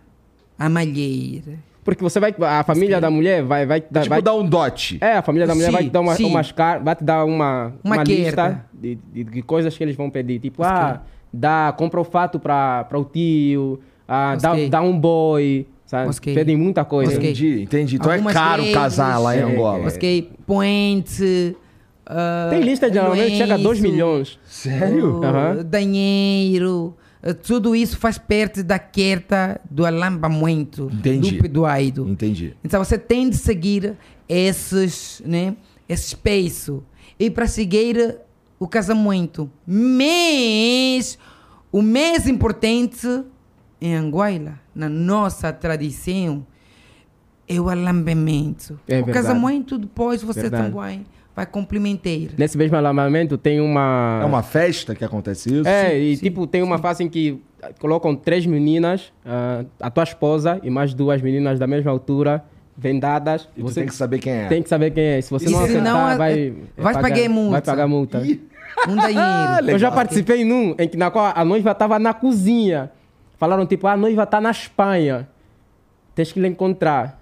[0.58, 1.54] a malheira.
[1.86, 2.34] Porque você vai.
[2.42, 3.66] A família da mulher vai.
[3.68, 4.98] vai, dar- Tipo vai dar um dote.
[5.00, 6.26] É, a família da mulher Sim, vai te dar uma, sim.
[6.26, 9.96] umas car vai te dar uma, Uma uma, lista de, de, de coisas que eles
[9.96, 10.40] vão pedir.
[10.40, 11.02] Tipo, ah,
[11.32, 16.12] dá, compra o fato pra, pra o tio, ah, dá, dá um boy, sabe?
[16.12, 16.36] Ok.
[16.36, 17.14] Pedem muita coisa.
[17.18, 17.24] Ok.
[17.32, 17.96] Entendi, entendi.
[17.96, 19.88] Então Algumas é caro casar lá em É, Angola.
[19.88, 20.30] Ok?
[20.46, 21.56] Poente.
[22.06, 24.40] ah, Tem lista de alambamento que chega a 2 lenço, milhões.
[24.46, 25.24] Sério?
[25.24, 25.64] Aham.
[25.64, 26.96] Dinheiro.
[27.24, 31.32] ah, Tudo isso faz parte da carta do alambamento Entendi.
[31.38, 32.08] do pedoaido.
[32.08, 32.54] Entendi.
[32.64, 33.96] Então você tem de seguir
[34.30, 35.56] esses, né,
[35.90, 36.84] esse espaço.
[37.20, 38.18] E para seguir
[38.60, 39.50] o casamento.
[39.66, 41.18] Mas
[41.72, 43.08] o mais importante
[43.82, 46.46] em Angola, na nossa tradição,
[47.48, 48.80] é o alambamento.
[48.88, 50.72] É o casamento depois você Verdade.
[50.72, 51.06] também
[51.36, 52.36] vai complementar.
[52.38, 54.20] Nesse mesmo alambamento tem uma.
[54.24, 55.68] É uma festa que acontece isso?
[55.68, 60.04] É, e tipo, tem uma fase em que ah, colocam três meninas, ah, a tua
[60.04, 62.44] esposa e mais duas meninas da mesma altura,
[62.76, 63.48] vendadas.
[63.56, 64.48] E tu tem que saber quem é.
[64.48, 65.22] tem que saber quem é.
[65.22, 66.54] Se você E não se não, acertar, é- vai.
[66.76, 67.52] vai pagar multa.
[67.52, 68.18] Vai pagar multa.
[68.26, 68.42] Ih,
[68.90, 69.70] Um dinheiro.
[69.70, 72.92] Eu já participei num em que na qual a noiva estava na cozinha.
[73.38, 75.28] Falaram tipo, "Ah, a noiva está na Espanha.
[76.16, 77.22] Tens que lhe encontrar.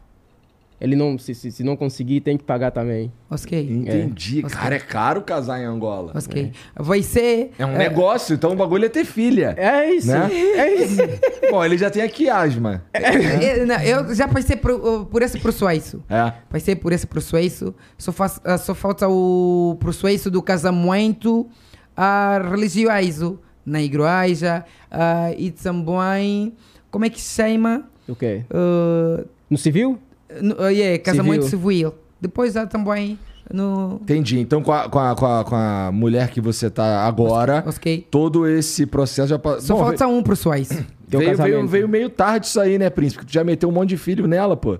[0.80, 3.12] Ele não, se, se, se não conseguir, tem que pagar também.
[3.30, 3.60] Ok.
[3.60, 4.44] Entendi.
[4.46, 4.50] É.
[4.50, 6.12] Cara, é caro casar em Angola.
[6.14, 6.52] Ok.
[6.76, 7.52] Vai ser.
[7.58, 9.56] É um negócio, então o bagulho é ter filha.
[9.58, 10.08] É isso.
[10.10, 10.30] Né?
[10.34, 11.02] É isso.
[11.50, 12.84] Bom, ele já tem aqui asma.
[12.92, 16.04] É, não, eu já passei por, por esse processo.
[16.10, 16.34] É.
[16.50, 17.74] Passei por esse processo.
[17.98, 21.48] Só, faz, ah, só falta o processo do casamento
[21.96, 26.54] ah, religioso na igreja ah, e também.
[26.92, 27.84] Como é que se chama?
[28.08, 28.44] O quê?
[28.52, 30.00] Ah, No civil?
[30.42, 31.60] no, ah, yeah, casamento Civil.
[31.90, 31.96] civil.
[32.22, 33.18] Depois há também
[33.52, 34.00] no.
[34.02, 34.40] Entendi.
[34.40, 38.08] Então, com a, com, a, com, a, com a mulher que você tá agora, Ok.
[38.10, 39.62] todo esse processo já passou.
[39.62, 40.84] Só falta um processo.
[41.10, 43.24] Teu veio, veio, veio meio tarde isso aí, né, príncipe?
[43.26, 44.80] Tu já meteu um monte de filho nela, pô.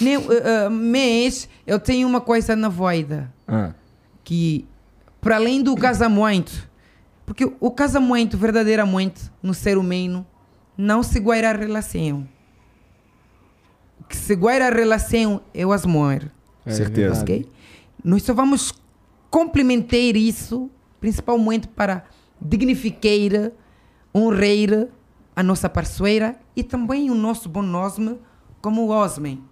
[0.00, 3.32] Não, ah, mas eu tenho uma coisa na voida.
[3.48, 3.72] Ah.
[4.22, 4.66] que
[5.20, 6.68] para além do casamento,
[7.26, 10.26] porque o casamento verdadeiramente no ser humano
[10.76, 12.28] não se guarda a relação.
[14.00, 16.30] O que se guarda a relação é o amor,
[16.66, 17.08] É Certeza.
[17.14, 17.22] verdade.
[17.22, 17.48] ok?
[18.02, 18.72] Nós só vamos
[19.30, 20.70] complementar isso,
[21.00, 22.04] principalmente para
[22.40, 23.50] dignificar,
[24.14, 24.88] honrar
[25.34, 28.18] a nossa parceira e também o nosso bom nome
[28.60, 29.42] como homem.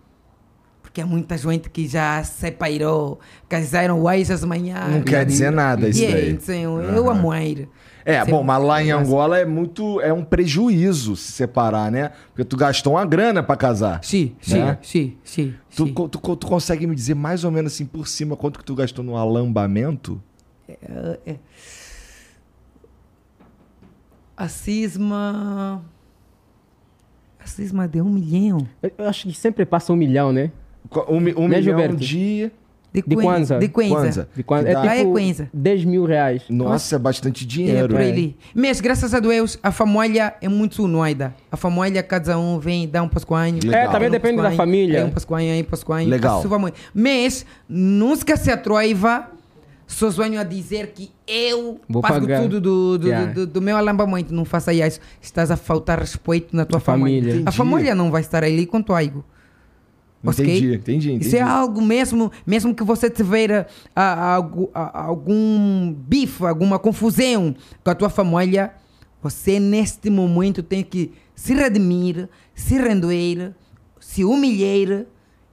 [0.93, 4.93] Porque há muita gente que já se separou, casaram hoje as manhãs.
[4.93, 6.31] Não quer dizer nada isso Yeah, daí.
[6.33, 7.67] então, eu amo ir.
[8.05, 8.31] É, Sim.
[8.31, 10.03] bom, mas lá em Angola é muito.
[10.03, 12.11] É um prejuízo se separar, né?
[12.29, 14.05] Porque tu gastou uma grana pra casar.
[14.05, 14.79] Sim, sim, Né?
[14.83, 15.55] sim, sim.
[15.75, 15.95] Tu, sim.
[15.95, 18.75] tu, co- tu consegue me dizer mais ou menos assim por cima quanto que tu
[18.75, 20.23] gastou no alambamento?
[24.37, 25.83] A cisma.
[27.43, 28.67] A cisma deu um milhão.
[28.83, 30.51] Eu- Eu acho que sempre passa um milhão, né?
[31.09, 31.97] Um, um Né, milhão Gilberto?
[31.97, 32.51] de.
[32.95, 33.59] De, De Kwanza.
[33.59, 34.29] De Kwanza.
[34.35, 35.49] Que é dá- Ah, é tipo Kwanza.
[35.55, 36.43] 10 mil reais.
[36.51, 37.89] Nossa, é bastante É, dinheiro.
[37.89, 38.11] por né?
[38.11, 38.37] ali.
[38.55, 41.35] Mas graças a Deus, a família é muito unida.
[41.51, 43.61] A família, cada um vem dar um pascoanho.
[43.73, 44.99] É, também um depende da família.
[44.99, 46.07] É um pascoanho aí, pascoanho.
[46.11, 46.43] Legal.
[46.95, 49.27] Mas, nunca se atraiva.
[49.87, 52.41] Só sonho a dizer que eu Vou pago pagar.
[52.43, 53.33] tudo do, do, Yeah.
[53.33, 54.33] do, do meu alambamento.
[54.35, 55.01] Não faça isso.
[55.21, 57.21] Estás a faltar respeito na tua família.
[57.23, 57.43] família.
[57.49, 59.23] A família não vai estar ali com tu aigo.
[60.25, 60.45] Ok?
[60.45, 61.27] Entendi, entendi, entendi.
[61.27, 67.55] Isso é algo mesmo, mesmo que você tiver ah, algo- ah, algum bife, alguma confusão
[67.83, 68.73] com a tua família,
[69.23, 73.53] você neste momento tem que se redimir, se render,
[73.99, 75.07] se humilhar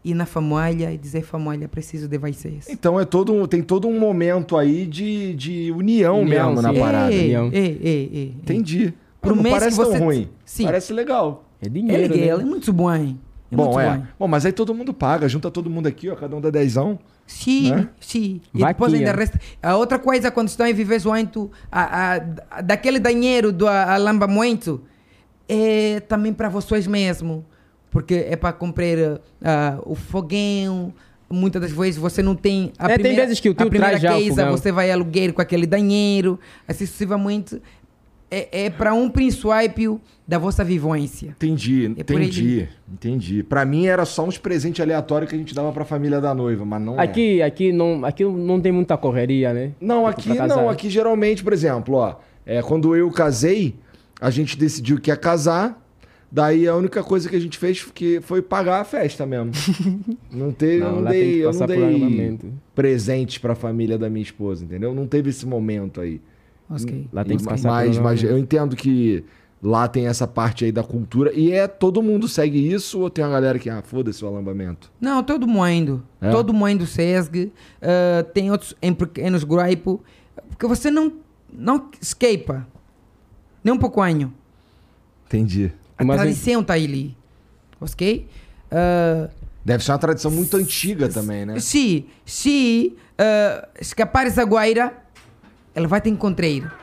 [0.05, 2.67] e na família e dizer família preciso de vocês.
[2.69, 6.79] Então é todo, tem todo um momento aí de, de união, União, mesmo na sim.
[6.79, 7.13] parada.
[7.13, 7.49] é, Leão.
[7.51, 8.23] é, é, é.
[8.23, 8.93] Entendi.
[9.21, 10.29] Por não parece tão ruim.
[10.45, 10.63] Sim.
[10.65, 11.43] Parece legal.
[11.61, 12.43] É É dinheiro, legal, né?
[12.43, 13.15] é muito bom.
[13.51, 13.97] É bom, muito é.
[13.97, 14.03] bom.
[14.19, 16.99] Bom, mas aí todo mundo paga, junta todo mundo aqui, ó, cada um dá dezão.
[17.25, 17.89] Sim, Né?
[17.99, 18.41] sim.
[18.53, 19.39] E depois ainda resta.
[19.61, 22.15] A outra coisa, quando estão a viver junto, a,
[22.51, 24.81] a, daquele dinheiro do a- alambamento,
[25.47, 27.45] é também para vocês mesmo.
[27.91, 30.93] Porque é para comprar ah, o fogão.
[31.31, 33.69] Muitas das vezes você não tem a É, tem primeira, vezes que o tio a
[33.69, 34.57] primeira traz já o casa, fogão.
[34.57, 37.61] você vai aluguer com aquele dinheiro, assim sucessivamente.
[38.31, 41.29] É, é para um princípio da vossa vivência.
[41.29, 43.43] Entendi, É entendi, entendi.
[43.43, 46.63] Pra mim era só uns presentes aleatórios que a gente dava pra família da noiva,
[46.63, 47.03] mas não é.
[47.03, 49.71] Aqui, aqui, não, aqui não tem muita correria, né?
[49.81, 50.69] Não, Tipo, aqui pra não.
[50.69, 52.15] Aqui geralmente, por exemplo, ó,
[52.45, 53.75] é, quando eu casei,
[54.21, 55.83] a gente decidiu que ia casar.
[56.31, 59.51] Daí a única coisa que a gente fez que foi pagar a festa mesmo.
[60.31, 62.37] Não teve, Não, não dei, eu não dei
[62.75, 64.93] presentes pra família da minha esposa, entendeu?
[64.93, 66.21] Não teve esse momento aí.
[66.69, 67.07] Ok.
[67.11, 69.23] Lá tem que E- passar mas, mas eu entendo que
[69.61, 73.23] lá tem essa parte aí da cultura e é todo mundo segue isso ou tem
[73.25, 74.91] uma galera que ah, foda-se o alambamento.
[75.01, 76.03] Não, todo mundo.
[76.21, 76.29] É?
[76.31, 77.51] Todo mundo segue.
[77.81, 79.99] Ah, tem outros em pequenos grupos.
[80.49, 81.11] Porque você não,
[81.51, 82.67] não escapa.
[83.63, 84.33] Nem um pouquinho.
[85.25, 85.71] Entendi.
[85.97, 87.17] A Mas tradição está ali.
[87.81, 88.27] Ok?
[88.71, 89.29] Ah,
[89.65, 91.59] Deve ser uma tradição muito antiga também, né?
[91.59, 94.93] Se, se ah, escapares agora,
[95.79, 96.77] ela vai te encontrar.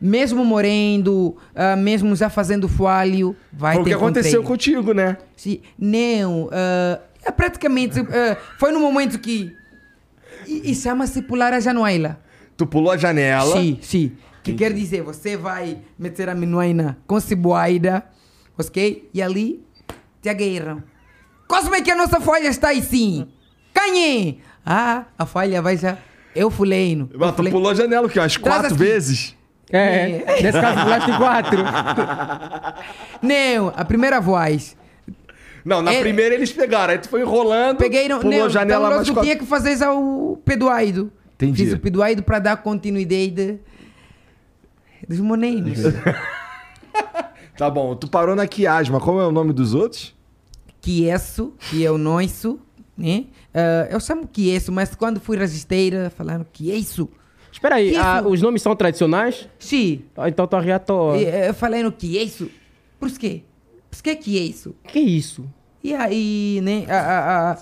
[0.00, 5.16] mesmo morrendo, ah, mesmo já fazendo falho, vai Foi o que aconteceu contigo, né?
[5.36, 6.48] Sim, não,
[7.24, 9.56] é praticamente ah, foi no momento que
[10.46, 12.20] e, e chama-se pular a januela.
[12.56, 13.56] Tu pulou a janela.
[13.56, 14.12] Sim, sim.
[14.42, 18.04] Que quer dizer, você vai meter a minuaina com cibuaida,
[18.58, 19.08] ok?
[19.14, 19.64] E ali
[20.20, 20.82] te agueiram.
[21.46, 23.28] Como é que a nossa folha está assim?
[23.72, 24.40] Canhe!
[24.66, 25.96] Ah, a folha vai já.
[26.34, 27.10] Eu fuleino.
[27.14, 28.18] Mas tu pulou a janela, o quê?
[28.18, 28.76] Umas Traz quatro assim.
[28.76, 29.36] vezes?
[29.70, 31.58] É, nesse caso pulaste quatro.
[33.22, 34.76] Não, a primeira voz.
[35.64, 36.92] Não, na É- primeira eles pegaram.
[36.92, 38.18] Aí tu foi enrolando, Peguei no.
[38.18, 39.22] pulou não, a janela então mais logo quatro.
[39.30, 41.12] tinha que fazer já o pedoaido.
[41.34, 41.64] Entendi.
[41.64, 43.58] Fiz o pedoaido para dar continuidade
[45.08, 45.78] dos moneiros.
[47.56, 48.98] Tá bom, tu parou na quiasma.
[48.98, 50.14] Como é o nome dos outros?
[50.80, 52.58] que isso, que é o nosso,
[52.98, 53.26] né?
[53.54, 57.08] Ah, eu chamo que isso, mas quando fui registeira, falando que é isso.
[57.52, 59.46] Espera aí, ah, os nomes são tradicionais?
[59.58, 61.18] Sim, Ah, Então tô a rir à toa.
[61.18, 62.50] e, eh, falando que é isso.
[62.98, 63.42] Por quê?
[63.90, 64.74] Por que que é isso?
[64.88, 65.44] Que isso?
[65.84, 66.86] E aí, né?
[66.88, 67.58] a- a- a-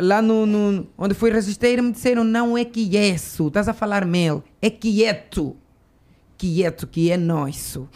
[0.00, 3.72] lá no, no- onde fui registeira me disseram não é que é isso, estás a
[3.72, 5.56] falar mel, é quieto,
[6.36, 7.88] quieto, que é nosso.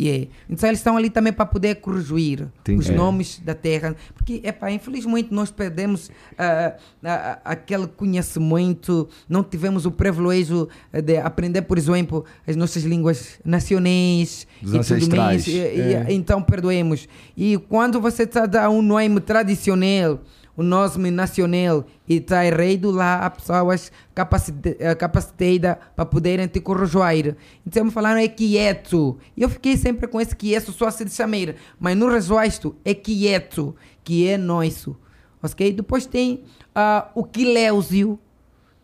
[0.00, 0.28] Yeah.
[0.48, 2.78] Então eles estão ali também para poder corrigir Entendi.
[2.78, 3.96] os nomes da terra.
[4.14, 6.08] Porque, epá, infelizmente nós perdemos
[6.38, 7.08] ah, ah,
[7.44, 13.40] ah, aquele conhecimento, não tivemos o privilégio eh, de aprender, por exemplo, as nossas línguas
[13.44, 15.46] nacionais Dos e tudo ancestrais.
[15.46, 15.48] mais.
[15.48, 17.08] E- e- Então perdoemos.
[17.36, 20.20] E quando você está a um nome tradicional,
[20.58, 26.60] um nome nacional, e está errado, lá há pessoas capacite- eh, capacitadas para poderem te
[26.60, 27.36] corrigir.
[27.64, 29.16] Então me falaram é quieto.
[29.36, 31.54] E eu fiquei sempre com esse quieto, só se de chamar.
[31.78, 34.96] Mas no registro é quieto, que é nosso.
[35.40, 35.72] Ok?
[35.72, 36.42] Depois tem
[36.74, 38.18] ah, o quiléusio,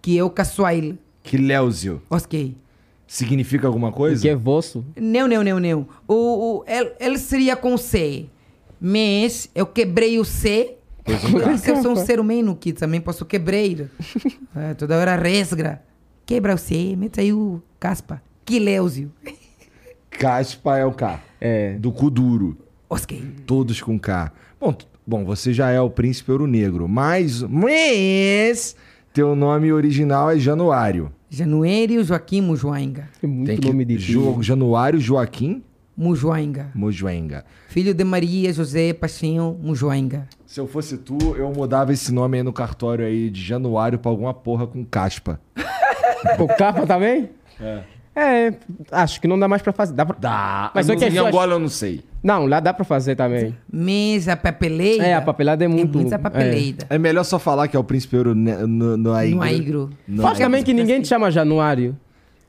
[0.01, 0.97] que é o caçoile.
[1.25, 2.01] Quiléusio.
[2.09, 2.55] Ok?
[3.07, 4.23] Significa alguma coisa?
[4.23, 4.85] Que é vosso?
[4.97, 5.89] Não, não, não, não.
[6.07, 6.15] O,
[6.59, 8.27] o, ele, ele seria com C.
[8.81, 10.77] Mas eu quebrei o C.
[11.07, 13.55] Mas eu sou um ser humano que também posso quebrar.
[14.57, 15.83] É, toda hora resgra.
[16.25, 18.23] Quebra o C, mete aí o caspa.
[18.45, 19.11] Quiléusio.
[20.11, 21.21] Caspa é o K.
[21.41, 21.75] É.
[21.75, 22.57] Do cu duro.
[22.89, 23.23] Ok.
[23.47, 24.33] Todos com K.
[24.61, 24.77] Bom,
[25.07, 28.77] bom, você já é o príncipe ouro negro, mas, mas
[29.13, 31.13] teu nome original é Januário.
[31.29, 33.09] Januário Joaquim Mujoanga.
[33.21, 35.63] Tem muito Tem que nome de Jo- Januário Joaquim
[35.97, 36.71] Mujoanga.
[36.75, 37.45] Mojuenga.
[37.69, 40.29] Filho de Maria José Paixão Mujoanga.
[40.47, 44.11] Se eu fosse tu, eu mudava esse nome aí no cartório aí de Januário pra
[44.11, 45.41] alguma porra com caspa.
[46.39, 47.29] Com capa também?
[47.61, 47.83] É.
[48.17, 48.55] É,
[48.93, 49.93] acho que não dá mais pra fazer.
[49.93, 50.17] Dá pra...
[50.19, 50.71] Dá.
[50.75, 52.01] Mas Mas só que em Angola eu não sei.
[52.23, 53.55] Não, lá dá pra fazer também.
[53.71, 55.05] Mas a papeleira.
[55.05, 56.87] É, a papelada é muito- É muita papeleira.
[56.89, 59.91] É melhor só falar que é o príncipe ouro no, no, No aigro.
[60.09, 61.95] No Acho também que ninguém te chama Januário.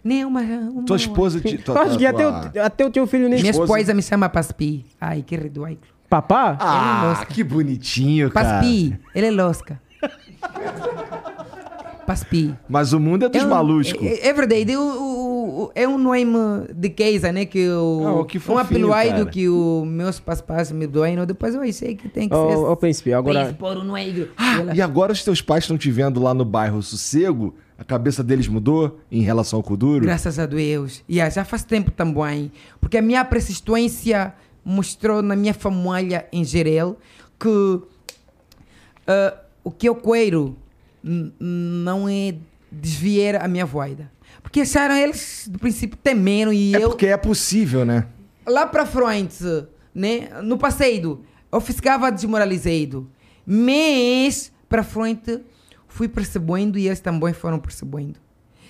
[0.05, 0.47] Não, mas.
[0.47, 1.59] uma- Tua esposa te.
[1.67, 3.39] Eu acho que até tua- o, até o teu filho nem...
[3.39, 4.85] Minha esposa- esposa me chama Paspi.
[5.01, 5.77] Ai, que ridículo.
[6.07, 6.55] Papá?
[6.59, 7.25] Ah, Nossa.
[7.25, 8.59] que bonitinho, cara.
[8.59, 9.81] Paspi, ele é losca.
[12.05, 12.53] Paspi.
[12.69, 14.05] Mas o mundo é dos um- maluscos.
[14.05, 17.45] É, é verdade, o- o- o- é um nome de queixa, né?
[17.45, 18.59] Que o, Ah, que um fofinho,
[18.93, 19.25] apelido cara.
[19.25, 21.15] que os meus papás me doem.
[21.25, 22.41] Depois eu achei que tem que ser.
[22.41, 23.55] Ô, ô, príncipe, agora...
[23.57, 24.29] Por um negro.
[24.75, 27.55] E agora os teus pais estão te vendo lá no bairro Sossego?
[27.77, 30.05] A cabeça deles mudou em relação ao Kuduro?
[30.05, 31.03] Graças a Deus.
[31.09, 32.51] Yeah, já faz tempo também.
[32.79, 34.33] Porque a minha persistência
[34.63, 36.97] mostrou na minha família em geral
[37.39, 37.81] que
[39.07, 40.55] ah, o que eu quero
[41.03, 42.35] não é
[42.71, 44.11] desviar a minha voida.
[44.41, 46.89] Porque acharam eles, do princípio, temeram e É eu...
[46.89, 48.07] porque é possível, né?
[48.47, 49.43] lá para frente,
[49.93, 51.21] né, no passado,
[51.51, 53.09] eu ficava desmoralizado.
[53.45, 55.39] Mas para frente
[55.95, 58.19] fui percebendo e eles também foram percebendo.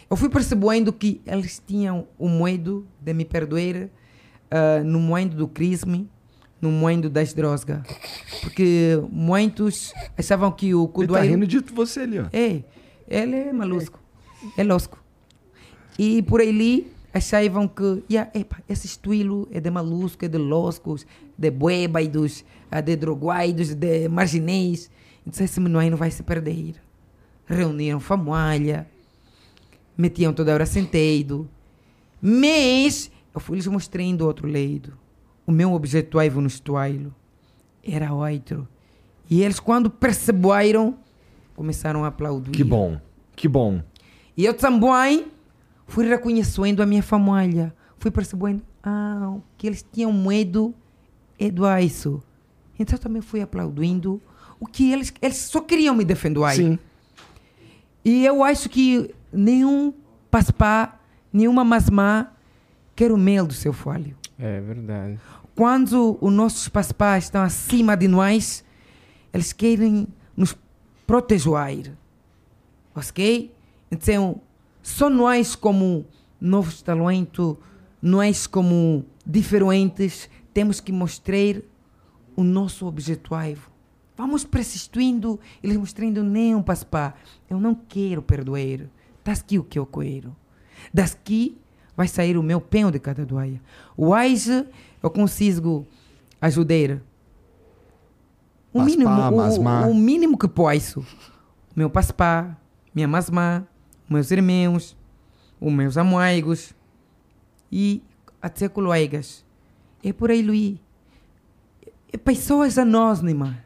[0.08, 3.90] Eu fui percebendo que eles tinham o medo de me perdoar
[4.52, 6.08] ah, no momento do crime,
[6.62, 7.66] no momento das drogas.
[8.42, 12.26] Porque muitos achavam que o Ele tá rindo de você ali, ó.
[12.32, 12.62] É,
[13.08, 14.00] ele é malusco.
[14.56, 15.04] É losco.
[15.98, 21.08] E por ali achavam que yeah, epa, esse estilo é de malusco, é de loscos,
[21.36, 24.92] de buébaidos, ah, de droguaidos, de marginês.
[25.26, 26.85] Então esse menino não vai se perder.
[27.46, 28.88] Reuniram família,
[29.98, 31.48] metiam toda hora sentido.
[32.22, 34.94] Mas eu fui lhes mostrando outro lado.
[35.46, 37.14] O meu objetivo no estuário
[37.84, 38.68] era outro.
[39.30, 40.98] E eles, quando perceberam,
[41.56, 42.52] começaram a aplaudir.
[42.52, 43.00] Que bom,
[43.36, 43.82] que bom.
[44.36, 45.28] E eu também
[45.88, 47.74] fui reconhecendo a minha família.
[47.98, 50.74] Fui percebendo ah, que eles tinham medo
[51.40, 52.22] é do isso.
[52.78, 54.22] Então eu também fui aplaudindo
[54.60, 56.52] o que eles, eles só queriam me defender.
[56.54, 56.80] Sim.
[58.06, 59.92] E eu acho que nenhum
[60.30, 61.00] paspá,
[61.34, 62.32] nenhuma masmá
[62.96, 64.16] quer o mel do seu folho.
[64.38, 65.20] É verdade.
[65.56, 68.64] Quando os nossos paspás estão acima de nós,
[69.34, 70.08] eles querem
[70.38, 70.56] nos
[71.08, 71.94] proteger.
[72.96, 73.52] Ok?
[73.90, 74.40] Então,
[74.84, 76.06] só nós como
[76.40, 77.56] novos talentos,
[78.02, 81.62] nós como diferentes, temos que mostrar
[82.36, 83.75] o nosso objetivo.
[84.18, 87.14] Vamos persistindo, eles mostrando nem um paspá.
[87.50, 88.88] Eu não quero perdoar.
[89.24, 90.36] Daqui o que eu quero.
[90.94, 91.58] Daqui
[91.96, 93.62] vai sair o meu penho de cada doia.
[93.98, 94.66] Hoje
[95.02, 95.86] eu consigo
[96.40, 97.02] ajudar.
[98.74, 99.12] O Paspá, mínimo,
[99.88, 101.06] o, o mínimo que posso.
[101.76, 102.58] Meu paspá,
[102.94, 103.64] minha masmá,
[104.10, 104.98] meus irmãos,
[105.60, 106.74] os meus amigos
[107.72, 108.02] e
[108.42, 109.46] até colegas.
[110.04, 110.80] É por aí, Luí.
[112.12, 113.65] É pessoas a nós, Neymar,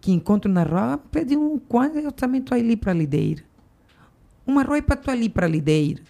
[0.00, 3.44] que encontro na rua, pedem um quando eu também estou ali para liderar.
[4.46, 6.02] Uma roupa, estou ali para liderar.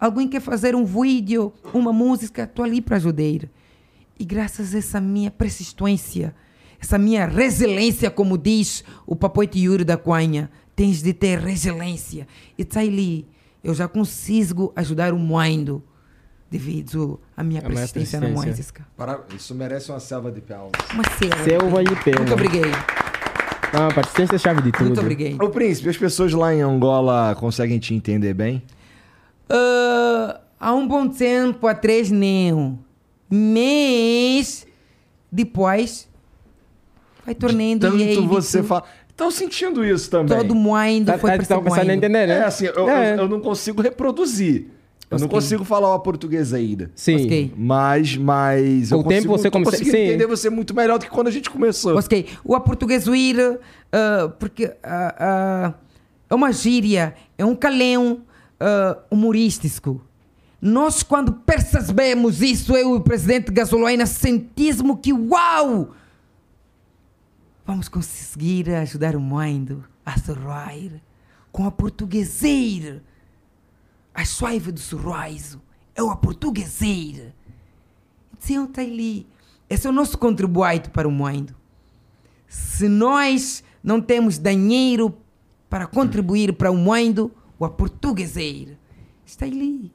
[0.00, 3.48] Alguém quer fazer um vídeo, uma música, estou ali para ajudar.
[4.18, 6.34] E graças a essa minha persistência,
[6.80, 12.26] essa minha resiliência, como diz o papoite Yuri da Cunha, tens de ter resiliência.
[12.56, 13.26] E tá ali,
[13.62, 15.82] eu já consigo ajudar o mundo
[16.50, 18.86] devido à minha A minha persistência na música.
[18.96, 20.72] Para- Isso merece uma selva de palmas.
[20.94, 21.44] Uma selva.
[21.44, 22.18] Selva de pena.
[22.20, 22.97] Muito obrigado.
[23.72, 24.86] Ah, persistência é a chave de tudo.
[24.86, 25.42] Muito obrigado.
[25.42, 28.62] Ô, Príncipe, as pessoas lá em Angola conseguem te entender bem?
[29.48, 32.78] Ah, há um bom tempo atrás, não.
[33.30, 34.66] Mas
[35.30, 36.08] depois
[37.24, 38.26] vai tornando Tanto êxito.
[38.26, 38.84] você fala.
[39.08, 40.36] Estão sentindo isso também.
[40.38, 42.38] Todo mundo Tá, foi tá, tá começando a entender, né?
[42.38, 43.14] É assim, eu, É.
[43.14, 44.68] eu, eu não consigo reproduzir.
[45.10, 46.90] Eu não consigo falar o português ainda.
[46.94, 47.52] Sim.
[47.56, 48.90] Mas, mas.
[48.90, 50.02] Com eu o tempo consigo, você consegue- conseguindo sim.
[50.02, 51.96] entender você muito melhor do que quando a gente começou.
[51.98, 52.28] Ok.
[52.44, 53.58] O aportuguesuir,
[53.90, 55.74] ah, porque ah, ah,
[56.28, 58.20] é uma gíria, é um calão
[58.60, 60.02] ah, humorístico.
[60.60, 65.94] Nós, quando percebemos isso, eu e o presidente Gasoloina sentimos que, uau!
[67.64, 71.00] Vamos conseguir ajudar o mundo a sorrir
[71.52, 73.02] com a portugueseira.
[74.18, 75.62] A suave do sorriso
[75.94, 77.32] é o portugueseira.
[78.36, 79.24] Então, tá ali.
[79.70, 81.54] Esse é o nosso contribuinte para o mundo.
[82.48, 85.16] Se nós não temos dinheiro
[85.70, 87.30] para contribuir para o mundo,
[87.60, 88.76] o aportugueseiro
[89.24, 89.92] está ali.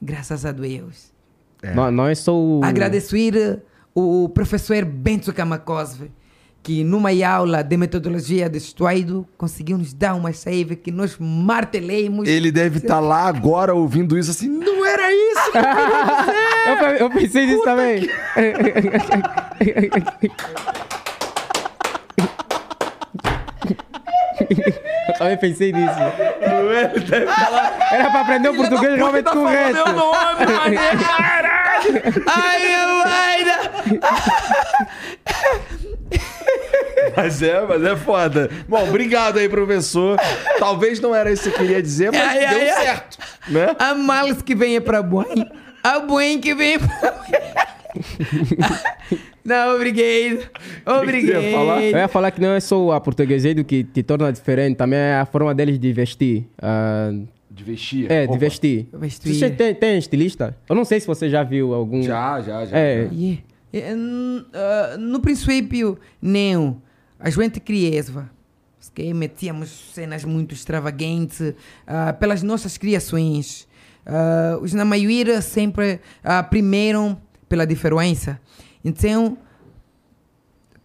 [0.00, 1.12] Graças a Deus.
[1.60, 1.74] É.
[1.74, 2.62] Nó- Nós sou.
[2.62, 3.60] Agradecer
[3.92, 6.12] o professor Bento Kamakosve,
[6.68, 12.28] que numa aula de metodologia de estudo conseguiu nos dar uma chave que nós martelemos.
[12.28, 14.50] Ele deve estar lá agora ouvindo isso assim.
[14.50, 15.50] Não era isso!
[16.66, 18.06] Eu, pe- eu pensei nisso também.
[25.08, 25.94] eu também pensei nisso.
[26.42, 27.30] Ele deve.
[27.92, 29.72] Era pra aprender o português realmente tá correto.
[29.72, 32.02] meu nome, mané, caralho!
[32.26, 33.28] Ai, meu pai!
[37.22, 38.50] Mas é, mas é foda.
[38.68, 40.18] Bom, obrigado aí, professor.
[40.58, 42.84] Talvez não era isso que você queria dizer, mas Ai, ai, deu ai.
[42.84, 43.18] certo,
[43.48, 43.76] né?
[43.78, 45.24] Há males que venha para bom,
[45.82, 47.18] há bom que venha para
[49.44, 50.48] Não, obrigado.
[50.86, 51.42] Obrigado.
[51.42, 51.82] ia falar?
[51.82, 55.14] Eu ia falar que não é só a portuguesado que te torna diferente, também é
[55.14, 56.46] a forma deles de vestir.
[56.60, 57.10] Ah,
[57.50, 58.10] De vestir.
[58.10, 58.38] é, de Opa.
[58.38, 58.88] vestir.
[58.92, 59.34] Vestir.
[59.34, 60.56] Você tem, tem estilista?
[60.68, 62.02] Eu não sei se você já viu algum.
[62.02, 62.76] Já, já, já.
[62.76, 63.04] É.
[63.04, 63.10] já.
[63.12, 63.42] Yeah.
[63.96, 66.80] N- ah, no princípio, não.
[67.18, 68.30] A gente criava.
[68.94, 71.54] Que metíamos cenas muito extravagantes
[71.86, 73.68] ah, pelas nossas criações.
[74.06, 74.84] Ah, os na
[75.42, 76.00] sempre
[76.50, 77.16] primeiro
[77.48, 78.40] pela diferença.
[78.84, 79.38] Então,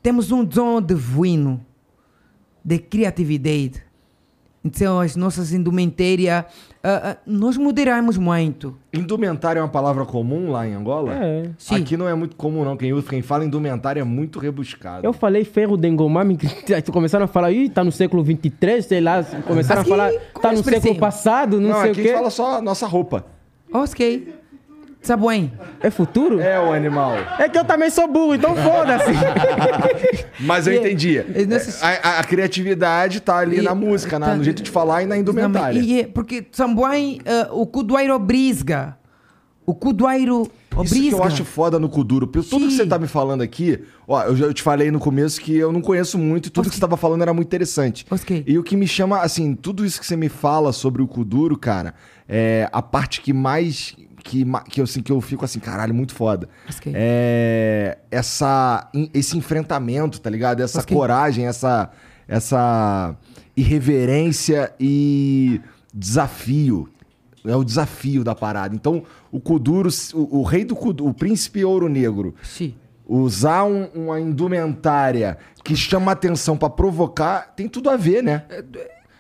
[0.01, 1.65] temos um dom divino
[2.63, 3.83] de criatividade.
[4.63, 6.45] Então, as nossas indumentárias,
[6.83, 8.75] ah, ah, nós moderamos muito.
[8.93, 11.13] Indumentária é uma palavra comum lá em Angola?
[11.13, 11.49] É.
[11.57, 11.75] Sim.
[11.75, 12.75] Aqui não é muito comum, não.
[12.75, 15.05] Quem, usa- quem fala indumentária é muito rebuscado.
[15.05, 16.47] Eu falei ferro de engomame, que
[16.91, 20.11] começaram a falar, ih, tá no século 23, sei lá, começaram Aqui, a falar,
[20.41, 22.17] tá no século passado, não, Não, sei aqui o a gente quê.
[22.17, 23.25] fala só nossa roupa.
[23.73, 24.33] Ok.
[25.27, 25.51] Bem.
[25.81, 26.39] É futuro?
[26.39, 26.53] É.
[26.55, 27.13] É o animal.
[27.51, 29.11] que eu também sou burro, então foda-se.
[30.39, 31.17] Mas eu E- entendi.
[31.35, 34.61] e nesses- A, a- a criatividade tá ali E- na música, na- tá- no jeito
[34.63, 35.79] de falar e na indumentária.
[35.79, 38.97] E é porque também ah, o cudoeiro brisga.
[39.65, 40.45] O cudoeiro
[40.83, 42.27] Isso que eu acho foda no Kuduro.
[42.27, 42.77] Tudo que Sim.
[42.77, 45.71] você tá me falando aqui, ó, eu já eu te falei no começo que eu
[45.71, 48.05] não conheço muito e tudo que você tava falando era muito interessante.
[48.11, 48.43] Ok.
[48.45, 51.57] E o que me chama, assim, tudo isso que você me fala sobre o Kuduro,
[51.57, 51.93] cara,
[52.27, 53.95] é a parte que mais.
[54.23, 56.47] Que, que, eu, assim, que eu fico assim, caralho, muito foda.
[56.95, 60.61] É essa, esse enfrentamento, tá ligado?
[60.61, 61.91] Essa coragem, essa,
[62.27, 63.15] essa
[63.55, 65.59] irreverência e
[65.93, 66.89] desafio.
[67.45, 68.73] É o desafio da parada.
[68.73, 72.73] Então, o Kuduro, o, o rei do Kuduro, o príncipe ouro negro, Sim.
[73.05, 78.43] usar um- uma indumentária que chama atenção pra provocar, tem tudo a ver, né?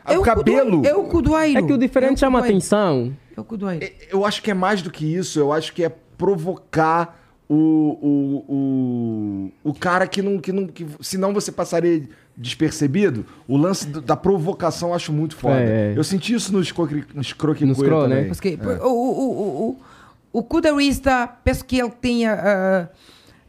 [0.05, 0.85] Ah, o cabelo.
[0.85, 1.59] É o Cudoeiro.
[1.59, 3.13] É que o diferente chama atenção.
[3.35, 3.83] É o Cudoeiro.
[3.85, 5.39] É, Eu acho que é mais do que isso.
[5.39, 7.19] Eu acho que é provocar
[7.49, 7.55] o,
[8.01, 10.67] o, o, o cara que não, que não.
[10.67, 13.25] Que, senão você passaria despercebido.
[13.47, 15.59] O lance do- da provocação eu acho muito foda.
[15.59, 15.97] É, é.
[15.97, 18.23] Eu senti isso nos, croqui- nos croquis Nos cro, né?
[18.25, 22.89] Porque o, o, o, o, o Cudarista, penso que ele tenha ah,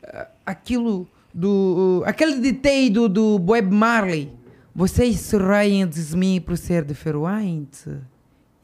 [0.07, 2.03] ah, aquilo do.
[2.07, 4.33] aquele deteio do Bob Marley.
[4.75, 7.89] Vocês se riem de mim por ser diferente.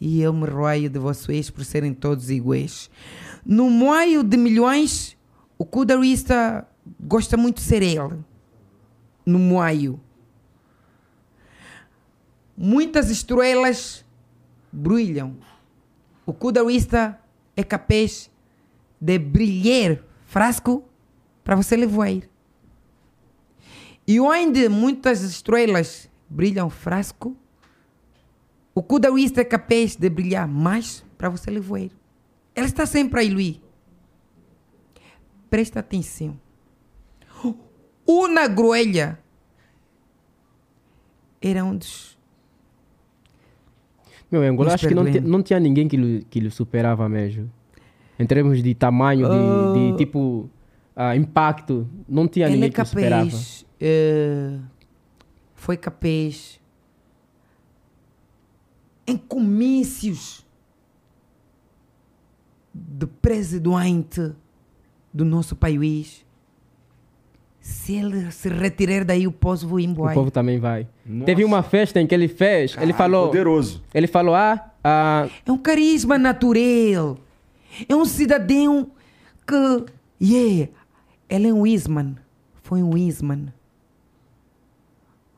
[0.00, 2.90] E eu me roio de vocês por serem todos iguais.
[3.44, 5.16] No meio de milhões,
[5.58, 6.66] o Cudarista
[6.98, 8.18] gosta muito de ser ele.
[9.26, 10.00] No meio.
[12.56, 14.04] Muitas estrelas
[14.72, 15.36] brilham.
[16.24, 17.20] O Cudarista
[17.54, 18.30] é capaz
[19.00, 20.84] de brilhar frasco
[21.44, 22.22] para você levar.
[24.06, 27.36] E onde muitas estrelas brilham frasco,
[28.74, 31.78] o Cudarista é capaz de brilhar mais para você levar.
[31.80, 31.90] Ele
[32.56, 33.60] está sempre aí, Luís.
[35.48, 36.38] Presta atenção.
[38.32, 39.18] Na Groelha
[41.40, 42.18] era um dos
[44.30, 47.50] Meu, em Angola acho que não, não tinha ninguém que lhe, que lhe superava mesmo.
[48.18, 49.72] Em termos de tamanho, de, Ah.
[49.92, 50.50] de tipo
[50.94, 53.24] ah, impacto, não tinha Ele ninguém é que lhe superava.
[53.26, 53.66] capaz.
[53.80, 54.58] eh,
[55.54, 56.59] foi capaz.
[59.10, 60.46] Em comícios
[62.72, 64.32] de presidente
[65.12, 66.24] do nosso país.
[67.60, 70.14] Se ele se retirar daí, o povo vai O embora.
[70.14, 70.86] povo também vai.
[71.04, 71.26] Nossa.
[71.26, 73.82] Teve uma festa em que ele fez, ele Caralho, falou, Poderoso.
[73.92, 77.18] ele falou, ah, ah, É um carisma natural.
[77.88, 78.90] É um cidadão
[79.46, 79.84] que.
[80.22, 80.70] Yeah,
[81.28, 82.16] ele é um Isman.
[82.62, 83.52] Foi um Isman.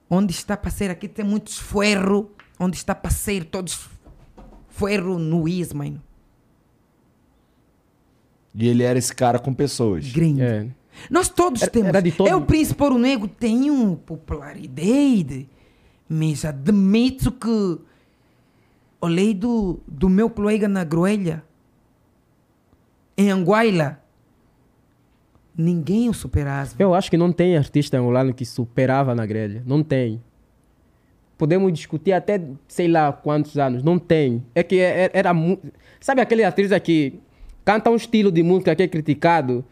[0.09, 2.31] Onde está para ser aqui tem muitos ferro.
[2.65, 3.89] Onde está para ser todos
[4.69, 6.01] ferro no Isman.
[8.55, 10.11] E ele era esse cara com pessoas.
[10.13, 10.43] Grande.
[10.43, 10.69] é,
[11.11, 11.89] Nós todos Era- temos.
[11.89, 15.49] era de todo- Eu, Príncipe Ouro Negro, tenho popularidade.
[16.09, 17.79] Mas admito que
[19.01, 21.43] olhei do, do meu colega na Groelha,
[23.17, 23.99] em Anguaila,
[25.57, 26.71] ninguém o superava.
[26.79, 29.63] eu acho que não tem artista angolano que superava na grelha.
[29.67, 30.23] Não tem.
[31.43, 33.83] Podemos discutir até sei lá quantos anos.
[33.83, 34.45] Não tem.
[34.55, 35.73] É que é- é- era muito.
[35.99, 37.19] Sabe aquele artista que
[37.65, 39.65] canta um estilo de música que é criticado,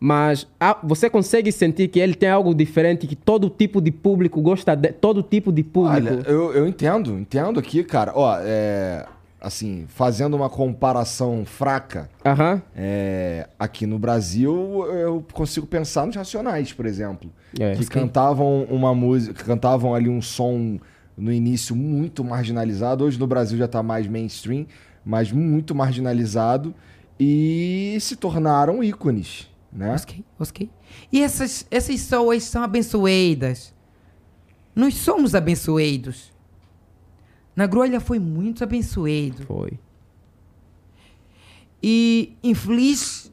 [0.00, 4.40] mas ah, você consegue sentir que ele tem algo diferente, que todo tipo de público
[4.40, 4.88] gosta de.
[4.90, 6.14] Todo tipo de público.
[6.14, 8.12] Olha, eu, eu entendo, entendo aqui, cara.
[8.14, 9.04] Ó, é.
[9.38, 12.08] Assim, fazendo uma comparação fraca,
[12.76, 17.28] é, aqui no Brasil eu consigo pensar nos Racionais, por exemplo.
[17.60, 17.74] É.
[17.74, 20.78] que cantavam uma música, que cantavam ali um som
[21.16, 23.04] no início muito marginalizado.
[23.04, 24.66] Hoje no Brasil já tá mais mainstream,
[25.04, 26.74] mas muito marginalizado.
[27.18, 29.94] E se tornaram ícones, né?
[29.94, 30.70] Ok, ok.
[31.12, 33.74] E essas, essas pessoas são abençoadas.
[34.74, 36.32] Nós somos abençoados.
[37.54, 39.44] Na Groelha foi muito abençoado.
[39.46, 39.78] Foi.
[41.82, 43.30] E infeliz,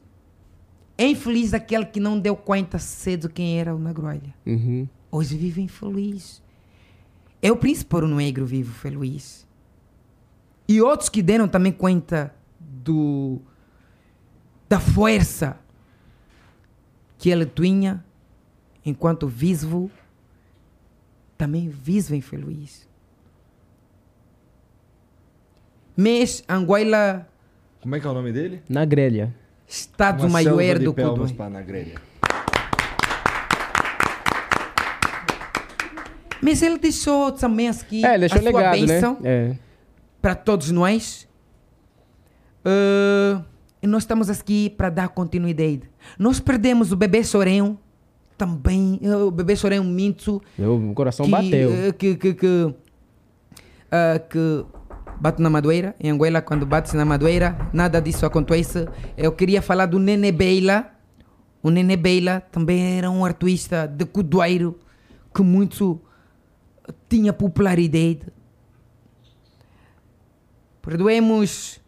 [0.98, 4.34] é infeliz aquele que não deu conta cedo quem era o Nagroelha.
[4.44, 4.86] Uhum.
[5.10, 6.39] Hoje vive infeliz.
[7.42, 9.46] É o príncipe ouro negro vivo feliz.
[10.68, 13.40] E outros que deram também conta do
[14.68, 15.58] da força
[17.18, 18.04] que ele tinha
[18.86, 19.90] enquanto vivo
[21.36, 22.88] também vivem feliz.
[25.96, 27.26] Mas Anguila,
[27.80, 28.62] Como é que é o nome dele?
[28.68, 29.34] Na grelha.
[29.66, 31.34] Estado Uma Maior do palmas Codoi.
[31.36, 32.00] para na grelha.
[36.42, 39.30] Mas ele deixou também aqui É, deixou a sua legado, bênção né?
[39.50, 39.56] É.
[40.22, 41.28] para todos nós.
[42.64, 43.42] Ah,
[43.82, 45.82] e nós estamos aqui para dar continuidade.
[46.18, 47.78] Nós perdemos o bebê Sorém
[48.36, 48.98] também.
[49.02, 50.42] eh, O bebê Sorém Minto.
[50.58, 51.72] Meu coração que, bateu.
[51.72, 52.74] eh, Que, que, que,
[53.90, 54.64] ah, que
[55.20, 55.94] bate na madueira.
[56.00, 58.86] Em Angola, quando bate na madueira, nada disso acontece.
[59.16, 60.86] Eu queria falar do Nene Beila.
[61.62, 64.78] O Nene Beila também era um artista de Cudoeiro
[65.34, 66.00] que muito
[67.08, 68.20] tinha popularidade.
[70.82, 71.80] Perdoemos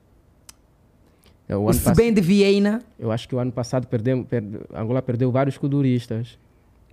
[1.48, 2.82] É, o o Sebem de Viena.
[2.98, 6.38] Eu acho que o ano passado perdemos, perde- Angola perdeu vários kuduristas.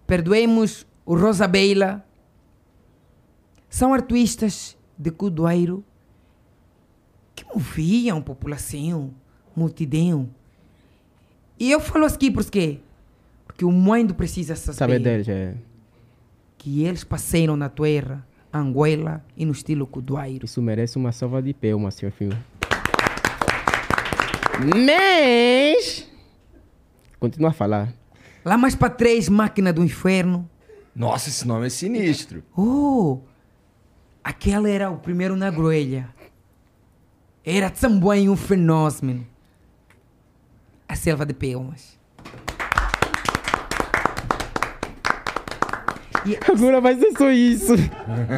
[0.08, 2.04] Perdoemos o Rosa Beila.
[3.70, 5.84] São artistas de Cudoeiro
[7.36, 9.12] que moviam população,
[9.56, 10.30] multidão.
[11.60, 12.80] E eu falo aqui por quê?
[13.46, 15.56] Porque o mundo precisa saber, Saber deles, é.
[16.60, 20.46] Que eles passaram na terra Anguela e no estilo Cuduairo.
[20.46, 22.38] Isso merece uma salva de palmas, senhor filho.
[24.76, 26.08] Mas.
[27.20, 27.94] Continua a falar.
[28.44, 30.50] Lá mais para três, Máquina do Inferno.
[30.96, 32.44] Nossa, esse nome é sinistro.
[32.58, 33.20] Oh,
[34.24, 36.10] aquela era o primeiro na grelha.
[37.46, 39.26] Era também um fenômeno.
[40.88, 41.99] A selva de Pelmas.
[46.48, 47.76] Agora vai ser só isso.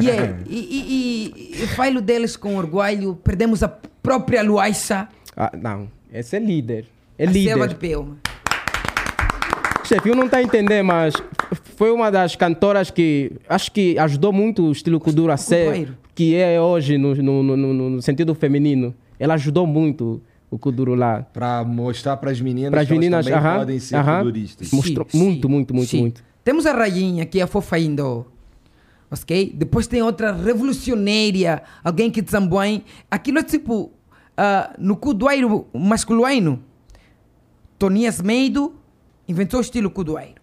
[0.00, 3.16] e, é, e, e, e, e falo deles com orgulho.
[3.16, 5.08] Perdemos a própria Luaixa.
[5.36, 6.86] Ah, não, esse é líder.
[7.18, 7.78] É a selva de líder.
[7.78, 8.18] Pelmas.
[9.84, 11.14] Chefe, eu não tá entendendo, mas
[11.76, 16.36] foi uma das cantoras que acho que ajudou muito o estilo Kuduro a ser que
[16.36, 18.94] é hoje no, no, no, no- sentido feminino.
[19.18, 21.22] Ela ajudou muito o Kuduro lá.
[21.32, 24.18] Pra mostrar pras meninas Para as que meninas, elas também aham, podem ser aham.
[24.18, 24.70] futuristas.
[24.70, 26.22] Mostrou muito, muito, muito, muito.
[26.44, 28.26] Temos a rainha, que é a fofa Indo.
[29.10, 29.52] Ok?
[29.54, 32.84] Depois tem outra revolucionária, alguém que também.
[33.10, 33.92] Aquilo é tipo.
[34.36, 36.64] ah, no cudoeiro masculino,
[37.78, 38.74] Tonias Meido
[39.28, 40.40] inventou o estilo cudoeiro.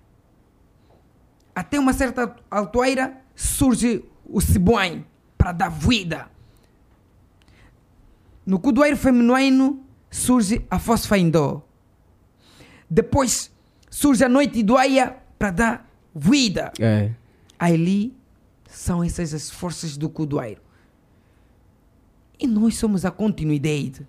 [1.56, 5.06] Até uma certa altura surge o Cibuém
[5.38, 6.30] para dar vida.
[8.46, 11.64] No cudoeiro feminino surge a Fosfa Indó.
[12.90, 13.52] Depois
[13.90, 16.72] surge a noite do Aia para dar vida.
[16.80, 17.12] É.
[17.58, 18.14] Ali
[18.70, 20.62] são essas as forças do Cudoeiro.
[22.40, 24.08] E nós somos a continuidade.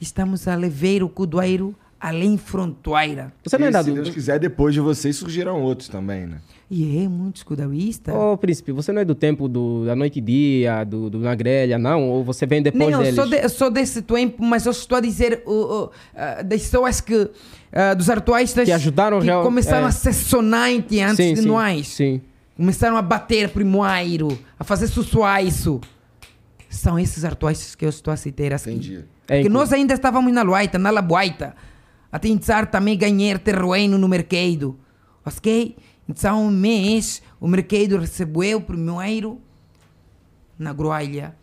[0.00, 3.32] Estamos a levar o Cudoeiro além fronteira.
[3.44, 4.02] Você não é E, se.
[4.02, 6.40] Deus quiser, depois de vocês surgirão outros também, né?
[6.72, 8.14] E é muitos cudoeiristas.
[8.14, 11.34] Ô, príncipe, você não é do tempo do, da noite e dia, do, do na
[11.34, 12.08] grelha, não?
[12.08, 13.16] Ou você vem depois não, deles?
[13.16, 15.50] sou, de, sou desse tempo, mas eu estou a dizer uh,
[15.86, 15.90] uh,
[16.44, 17.28] das pessoas que,
[17.72, 19.88] ah, dos artuaistas Que ajudaram que real- começaram é.
[19.88, 21.88] a ser sonante antes sim, de sim, nós.
[21.88, 22.20] Sim.
[22.56, 25.80] Começaram a bater primeiro, a fazer sussuaiço.
[26.68, 28.70] São esses artuaistas que eu estou a citar aqui.
[28.70, 29.04] Entendi.
[29.26, 31.52] É que inclu- nós ainda estávamos na luaita, na labuaita,
[32.12, 34.78] a tentar também ganhar terreno no mercado.
[35.26, 35.74] Ok?
[36.10, 39.40] Então, um mês, o mercado recebeu primeiro
[40.58, 41.34] na groalha.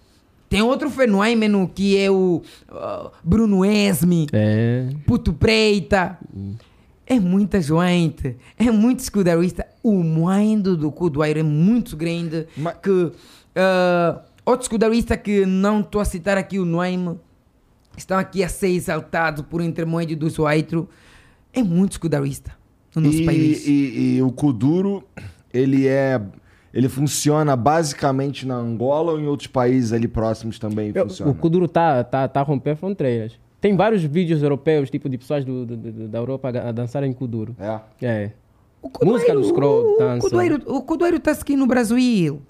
[0.49, 4.89] Tem outro fenômeno que é o ah, Bruno Esme, É.
[5.05, 6.17] Puto Preita.
[7.05, 9.65] É muita gente, é muito escudarista.
[9.81, 12.45] O mundo do Cudoeiro é muito grande.
[12.57, 13.11] Ma- Que
[13.55, 17.17] ah, outros escudaristas que não estou a citar aqui o nome
[17.97, 20.89] estão aqui a ser exaltados por intermédio do Zoaitro.
[21.53, 22.56] É muito escudarista
[22.95, 23.67] no nosso E, país.
[23.67, 25.03] e- e o Kuduro,
[25.53, 26.21] ele é.
[26.73, 31.31] Ele funciona basicamente na Angola ou em outros países ali próximos também Eu- funciona?
[31.31, 33.39] o Kuduro tá, tá, tá a romper fronteiras.
[33.59, 37.55] Tem vários vídeos europeus, tipo de pessoas do, do- do- da Europa a dançarem Kuduro.
[37.59, 37.79] É.
[38.05, 38.31] É.
[38.81, 40.27] O Música do Scroll, o dança.
[40.67, 42.41] O Cudoeiro está aqui no Brasil.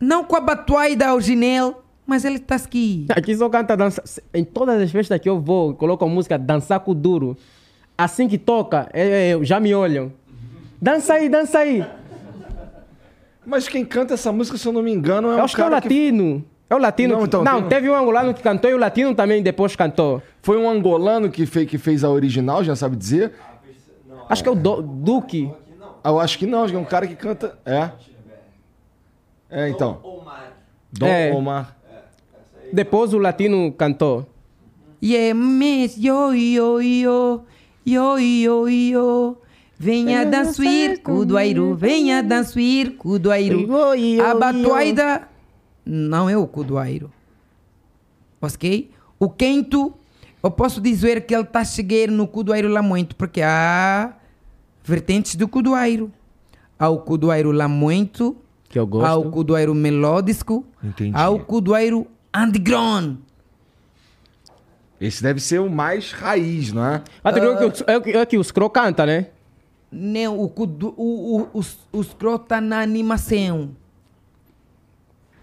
[0.00, 3.06] Não com a batuaida original, mas ele está aqui.
[3.10, 4.02] Aqui só canta dança.
[4.32, 7.36] Em todas as festas que eu vou, colocam música dançar Kuduro.
[7.98, 10.12] Assim que toca, é, é, já me olham.
[10.80, 11.84] Dança aí, dança aí.
[13.44, 15.60] Mas quem canta essa música, se eu não me engano, é Eu um acho que
[15.62, 16.44] é o cara que latino.
[16.68, 17.12] É o latino.
[17.14, 19.74] Não, que- então, não tem teve um angolano que cantou e o latino também depois
[19.76, 20.20] cantou.
[20.42, 23.32] foi um angolano que fez, que fez a original, já sabe dizer?
[24.28, 25.50] Acho que é o Do- Duque.
[26.02, 27.56] Ah, Eu acho que não, acho que é um cara que canta.
[27.64, 27.90] É.
[29.48, 30.00] É, então.
[30.92, 31.32] Dom É.
[31.32, 31.76] Omar.
[32.72, 34.26] Depois o latino cantou.
[35.02, 37.42] É mês, yo, yo, yo,
[37.86, 39.36] yo, yo, yo.
[39.78, 43.60] Venha dançar, Cudoeiro, venha dançar, Cudoeiro.
[43.60, 45.28] Yo, yo, A batuaida
[45.84, 47.10] não é o Cudoeiro.
[48.40, 48.90] Ok?
[49.18, 49.92] O quento,
[50.42, 54.14] eu posso dizer que ele está a chegar no Cudoeiro lá muito, porque há
[54.82, 56.10] vertentes do Cudoeiro.
[56.78, 58.36] Há o Cudoeiro lá muito,
[58.68, 59.06] Que eu gosto.
[59.06, 61.12] há o Cudoeiro melódico, Entendi.
[61.14, 63.16] há o Cudoeiro underground.
[65.00, 67.02] Esse deve ser o mais raiz, não é?
[67.22, 69.26] Ah, tem que, é, que- é que o Scro canta, né?
[69.92, 73.70] Não, o, o, o, os, os crotos tá na animação.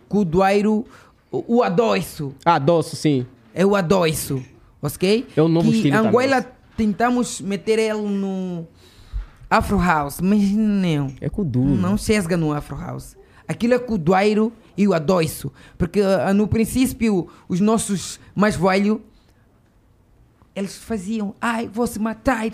[0.10, 0.86] Cudoeiro,
[1.32, 2.34] o, o adoço.
[2.46, 3.26] Ah, doce, sim.
[3.54, 4.44] É o adoço,
[4.82, 5.28] ok?
[5.36, 6.58] É o novo que estilo Angola também.
[6.76, 8.68] tentamos meter ele no
[9.50, 11.14] Afro House, mas não.
[11.22, 11.70] É Kuduro.
[11.76, 13.16] Não chega no Afro House.
[13.48, 15.52] Aquilo é Cudoeiro e o adoço.
[15.78, 19.00] Porque ah, no princípio, os nossos mais velhos,
[20.56, 22.52] eles faziam, ai, vou se matar.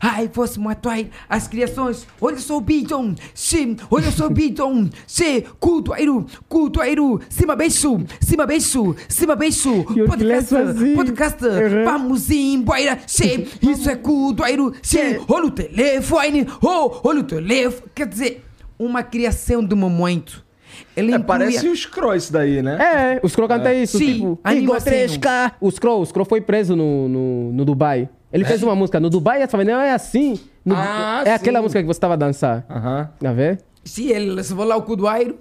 [0.00, 0.96] Ai, vou se matar.
[1.28, 7.56] As criações, olha só o bidon, sim, olha só o bidon, sim, Cudoeiro, Cudoeiro, cima
[7.56, 10.94] beijo, cima beijo, cima beijo, podcast, assim.
[10.94, 11.84] podcast, Uhum.
[11.84, 18.06] vamos embora, sim, isso é Cudoeiro, sim, olha o telefone, oh, olha o telefone, quer
[18.06, 18.44] dizer,
[18.78, 20.46] uma criação do momento.
[20.96, 22.78] Ele É, parece os Crow isso daí, né?
[23.16, 25.52] É, os Crow cantam isso, Sim, tipo, 3K.
[25.60, 28.08] Os Crow, os Crow foi preso no, no, no Dubai.
[28.32, 30.38] Ele fez uma música no Dubai e essa não é assim.
[30.64, 31.62] No- Ah, é aquela sim.
[31.62, 32.66] música que você estava a dançar.
[32.68, 33.08] Aham.
[33.18, 33.58] Tá vendo?
[33.84, 35.36] Sim, ele levou lá o Cuduairo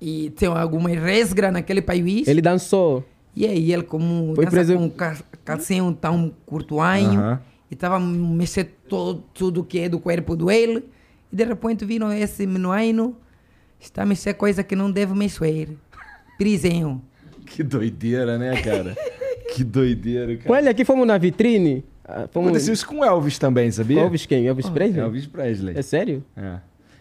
[0.00, 2.28] e tem alguma resgra naquele país.
[2.28, 3.02] Ele dançou.
[3.34, 7.40] E aí ele como Foi dança preso- com um ca- calcinho tão curtuanho Aham.
[7.70, 10.84] e tava mexendo todo, tudo que é do corpo dele.
[11.32, 13.16] E de repente viram esse menino
[13.80, 15.68] está a mexer coisa que não deve mexer.
[16.38, 17.02] Prisão.
[17.46, 18.96] Que doideira, né, cara?
[19.54, 20.60] que doideira, Com cara.
[20.60, 21.84] ele aqui fomos na vitrine.
[22.04, 22.48] ah, Fomos...
[22.48, 24.00] Aconteceu isso com o Elvis também, sabia?
[24.02, 24.46] Elvis quem?
[24.46, 25.00] Elvis Presley?
[25.02, 25.76] Elvis Presley.
[25.76, 26.24] É sério?
[26.36, 26.58] É.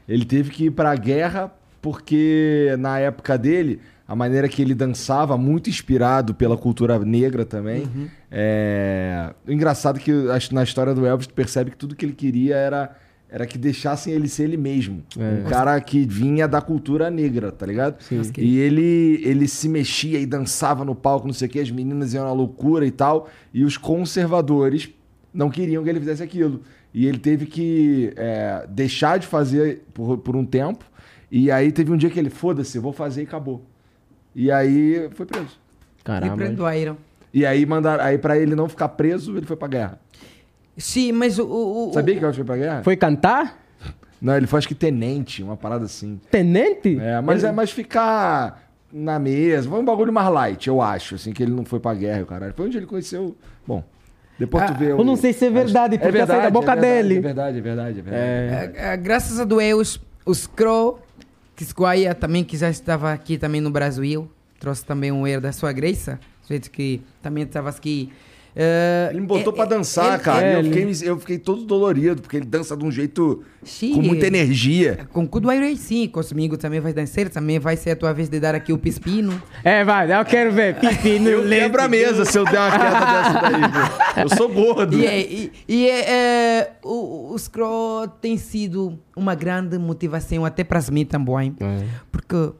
[0.07, 5.37] Ele teve que ir pra guerra porque na época dele, a maneira que ele dançava,
[5.37, 7.87] muito inspirado pela cultura negra também.
[8.31, 9.31] É...
[9.47, 12.05] O engraçado é que acho que na história do Elvis tu percebe que tudo que
[12.05, 12.95] ele queria era,
[13.31, 15.03] era que deixassem ele ser ele mesmo.
[15.17, 15.41] É.
[15.45, 18.01] Um cara que vinha da cultura negra, tá ligado?
[18.01, 18.21] Sim.
[18.37, 22.13] E ele, ele se mexia e dançava no palco, não sei o que, as meninas
[22.13, 23.29] iam na loucura e tal.
[23.53, 24.89] E os conservadores
[25.31, 26.61] não queriam que ele fizesse aquilo.
[26.91, 30.83] E ele teve que é, deixar de fazer por, por um tempo.
[31.31, 33.63] E aí teve um dia que ele, foda-se, vou fazer e acabou.
[34.35, 35.59] E aí foi preso.
[35.99, 36.37] E Caramba.
[36.37, 36.97] perdoaram.
[37.31, 38.03] E aí mandaram.
[38.03, 39.99] Aí pra ele não ficar preso, ele foi pra guerra.
[40.79, 41.45] Sim, mas o...
[41.45, 42.83] o, o Sabia que o Elvis foi pra guerra?
[42.83, 43.59] Foi cantar?
[44.21, 46.19] Não, ele foi acho que tenente, uma parada assim.
[46.31, 46.97] Tenente?
[46.99, 49.69] É, mas Ele- é mais ficar na mesa.
[49.69, 52.23] Foi um bagulho mais light, eu acho, assim, que ele não foi pra guerra, e
[52.23, 52.53] o caralho.
[52.55, 53.35] Foi onde ele conheceu.
[53.65, 53.83] Bom,
[54.37, 54.91] depois tu Ah, vê.
[54.91, 57.17] eu não sei se é verdade, porque sai da boca é verdade, dele.
[57.17, 58.75] É verdade, é verdade, é verdade.
[58.75, 58.81] É.
[58.83, 60.99] Ah, ah, graças a Deus, os Crow,
[61.55, 64.29] que Squaia também, que já estava aqui também no Brasil,
[64.59, 66.19] trouxe também um erro da sua graça,
[66.49, 68.11] gente que também estava aqui.
[68.59, 70.45] Ah, Ele me botou é- pra é- dançar, ele- cara.
[70.45, 73.93] é, eu, ele- fiquei, eu fiquei todo dolorido, porque ele dança de um jeito Sim,
[73.95, 75.07] com muita é- energia.
[75.13, 78.39] Com Cuduairo aí sim, comigo também vai dançar, também vai ser a tua vez de
[78.39, 79.41] dar aqui o pispino.
[79.63, 80.79] É, vai, eu quero ver.
[80.79, 84.23] Pipi no Eu quebro a mesa se eu der uma queda dessa daí.
[84.23, 84.97] Eu sou gordo.
[84.97, 90.63] E, é- e, e é, é, o, o Scroll tem sido uma grande motivação até
[90.63, 91.55] para mim também.
[91.59, 91.85] É.
[92.11, 92.51] Porque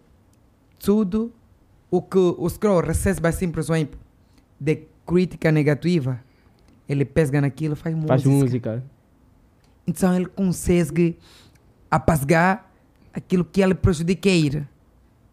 [0.77, 1.31] tudo
[1.91, 3.99] o que o Scroll recebe assim, por exemplo,
[4.59, 6.19] de crítica negativa,
[6.87, 8.13] ele pega naquilo faz música.
[8.13, 8.83] Faz música.
[9.87, 11.17] Então ele consegue
[11.89, 12.71] apagar
[13.11, 14.29] aquilo que ele prejudica.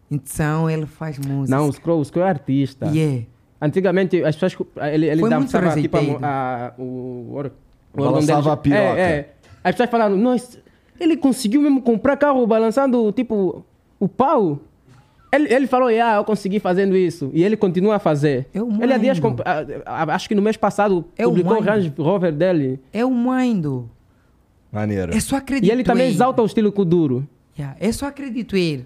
[0.09, 1.55] Então ele faz música.
[1.55, 2.87] Não, o Scroll, o Scroll é artista.
[2.87, 3.25] E é.
[3.61, 4.67] Antigamente, as pessoas.
[4.93, 7.43] Ele, ele Foi dançava tipo a, a, o,
[7.93, 8.81] o Balançava órgão a piroca.
[8.81, 9.33] É, é.
[9.63, 10.59] As pessoas falaram, nossa,
[10.99, 13.63] ele conseguiu mesmo comprar carro balançando tipo
[13.99, 14.59] o pau.
[15.31, 17.29] Ele, ele falou, ah, eu consegui fazendo isso.
[17.33, 18.47] E ele continua a fazer.
[18.53, 19.43] Eu ele há dias, mando.
[20.11, 21.69] acho que no mês passado, Eu publicou o mando.
[21.69, 22.79] Range Rover dele.
[22.93, 23.89] É o Mindo.
[24.71, 25.13] Maneiro.
[25.13, 25.67] É só acreditar.
[25.67, 27.27] E ele também exalta o estilo Kuduro.
[27.57, 28.85] Yeah, é só acreditar.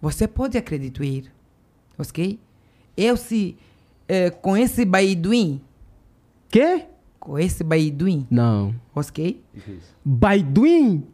[0.00, 1.30] Você pode acreditar.
[1.98, 2.38] Ok?
[2.96, 3.56] Eu se
[4.08, 5.60] eh, com esse baiduim,
[6.48, 6.84] Quê?
[7.18, 8.74] com esse baiduim, Não.
[8.94, 9.40] ok?
[10.04, 11.04] Baiduin?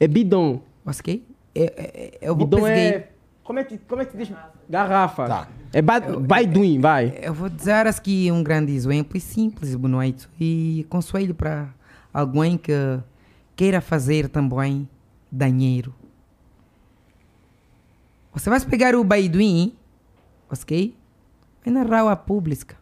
[0.00, 0.60] É bidon.
[0.84, 1.22] Ok?
[1.56, 2.70] Eu, eu, eu vou pesquei.
[2.70, 3.12] é...
[3.42, 4.30] Como é que, como é que diz?
[4.68, 5.26] Garrafa.
[5.26, 5.48] Tá.
[5.72, 7.16] É ba Baiduin, vai.
[7.22, 11.68] Eu vou dizer aqui um grande exemplo e simples, bonito, e conselho para
[12.12, 12.72] alguém que
[13.54, 14.88] queira fazer também
[15.30, 15.94] dinheiro.
[18.32, 19.74] Você vai pegar o Baiduin,
[20.50, 20.96] ok?
[21.64, 22.76] Vai na rua pública.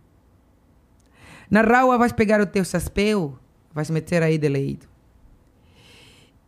[1.50, 3.38] Na rua vais pegar o teu chapéu,
[3.72, 4.88] vais meter aí de leito.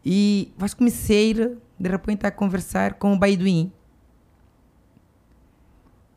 [0.05, 3.73] E vais começar, de repente, a conversar com o Baiduin.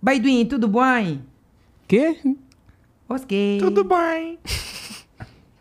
[0.02, 1.23] Baiduin, tudo bem?
[1.88, 2.19] Quê?
[3.07, 3.57] Ok.
[3.60, 4.40] Tudo bem.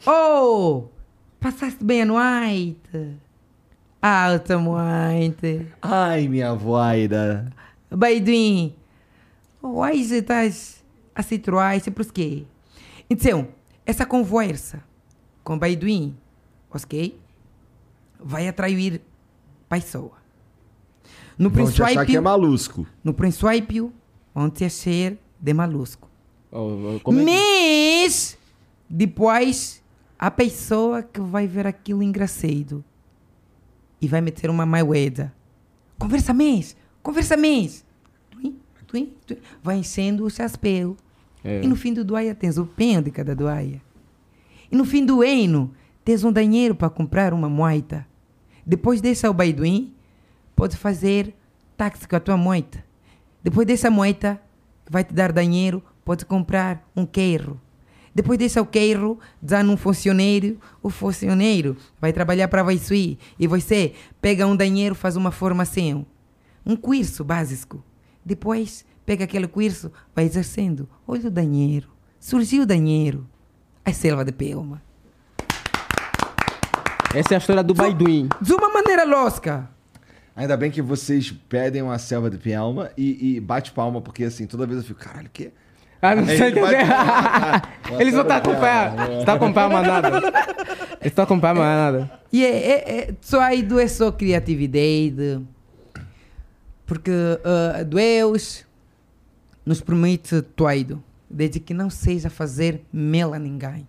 [0.07, 0.85] Oh!
[1.39, 3.17] Passaste bem a noite?
[4.01, 5.67] Alta noite.
[5.83, 7.53] Ai, minha voida.
[7.91, 8.75] Baiduim,
[9.61, 10.83] hoje estás
[11.15, 12.45] a se troar, por quê?
[13.11, 13.49] Então,
[13.85, 14.83] essa conversa
[15.45, 16.17] com Baiduim,
[16.71, 17.21] ok?
[18.19, 19.03] Vai atrair
[19.69, 20.13] pessoa.
[21.39, 22.87] No Vão te achar que é malusco.
[23.03, 23.93] no princípio,
[24.35, 26.09] vão te achar de malusco.
[26.51, 28.37] Oh, oh, é Mas
[28.89, 29.83] depois
[30.19, 32.85] a pessoa que vai ver aquilo engraçado
[34.01, 35.33] e vai meter uma moeda.
[35.99, 37.37] Conversa mais, conversa
[38.89, 39.13] tuim.
[39.63, 40.97] Vai enchendo o chapéu.
[41.45, 41.63] É.
[41.63, 43.81] E no fim do doaia tens o penho de cada doaia.
[44.73, 45.73] E no fim do ano
[46.05, 48.08] tens um dinheiro para comprar uma moita.
[48.69, 49.95] Depois dessa o baiduim,
[50.55, 51.35] pode fazer
[51.75, 52.85] táxi com a tua moita.
[53.43, 54.39] Depois dessa moita,
[54.91, 57.59] vai te dar dinheiro, pode comprar um carro.
[58.15, 63.95] Depois deixa o queiro, dá num funcionário, o funcionário vai trabalhar para você e você
[64.21, 66.05] pega um dinheiro, faz uma formação,
[66.67, 67.83] um curso básico.
[68.23, 70.87] Depois pega aquele curso, vai exercendo.
[71.07, 71.89] Olha o dinheiro,
[72.21, 73.27] surgiu o dinheiro.
[73.83, 74.83] A selva de Pelma.
[77.15, 78.29] Essa é a história do Baiduim.
[78.41, 79.69] De uma maneira lógica.
[80.37, 84.47] Ainda bem que vocês pedem uma selva de Pialma e, e bate palma, porque assim,
[84.47, 85.51] toda vez eu fico, caralho, o quê?
[86.01, 86.87] Ah, não sei entender.
[87.99, 88.97] Eles não estão acompanhando.
[88.97, 90.09] Você está acompanhando nada.
[91.01, 92.21] Eles estão acompanhando mais nada.
[92.33, 95.41] E é, é, é, só aí do é só criatividade.
[96.87, 97.11] Porque
[97.45, 98.65] ah, Deus
[99.67, 103.89] nos permite tudo, desde que não seja fazer mel a ninguém.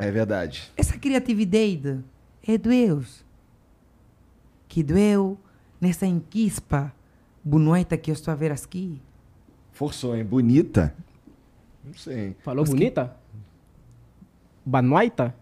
[0.00, 0.72] É verdade.
[0.76, 2.02] Essa criatividade
[2.46, 3.24] é Deus.
[4.66, 5.38] Que doeu
[5.80, 6.92] nessa enquispa
[7.44, 9.00] bonita que eu estou a ver aqui.
[9.72, 10.24] Forçou, hein?
[10.24, 10.94] Bonita?
[11.84, 12.34] Não sei.
[12.40, 13.14] Falou bonita?
[14.64, 15.34] Banoita?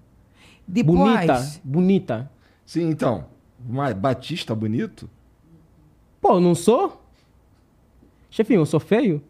[0.67, 1.61] Depois, Bonita.
[1.63, 2.31] Bonita.
[2.67, 3.27] Sim, então.
[3.65, 5.09] Mas Batista bonito?
[6.21, 7.03] Pô, eu não sou?
[8.31, 9.23] Chefinho, eu sou feio?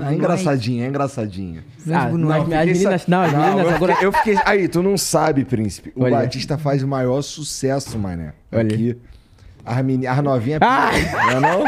[0.00, 1.64] Ah, é engraçadinha, é engraçadinha.
[1.90, 3.92] Ah, não, as meninas, sa- não, as meninas eu agora...
[3.94, 4.38] Fiquei, eu fiquei.
[4.44, 5.92] Aí, tu não sabe, príncipe.
[5.94, 6.16] O Olha.
[6.18, 8.32] Batista faz o maior sucesso, mané.
[8.52, 8.62] Olha.
[8.62, 8.96] Aqui.
[9.64, 10.06] As, meni...
[10.06, 10.60] As novinhas.
[10.62, 10.90] Ah!
[11.12, 11.64] Não é não?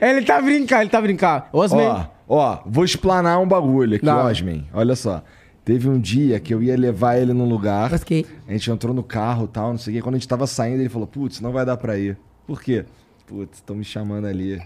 [0.00, 1.44] Ele tá brincando, ele tá brincando.
[1.52, 4.26] Osman, Ó, ó, vou explanar um bagulho aqui, Não.
[4.26, 4.66] Osman.
[4.72, 5.22] Olha só.
[5.64, 7.96] Teve um dia que eu ia levar ele num lugar.
[8.00, 8.26] Que?
[8.48, 10.02] A gente entrou no carro e tal, não sei o quê.
[10.02, 12.18] Quando a gente tava saindo, ele falou: Putz, não vai dar pra ir.
[12.46, 12.84] Por quê?
[13.26, 14.60] Putz, estão me chamando ali.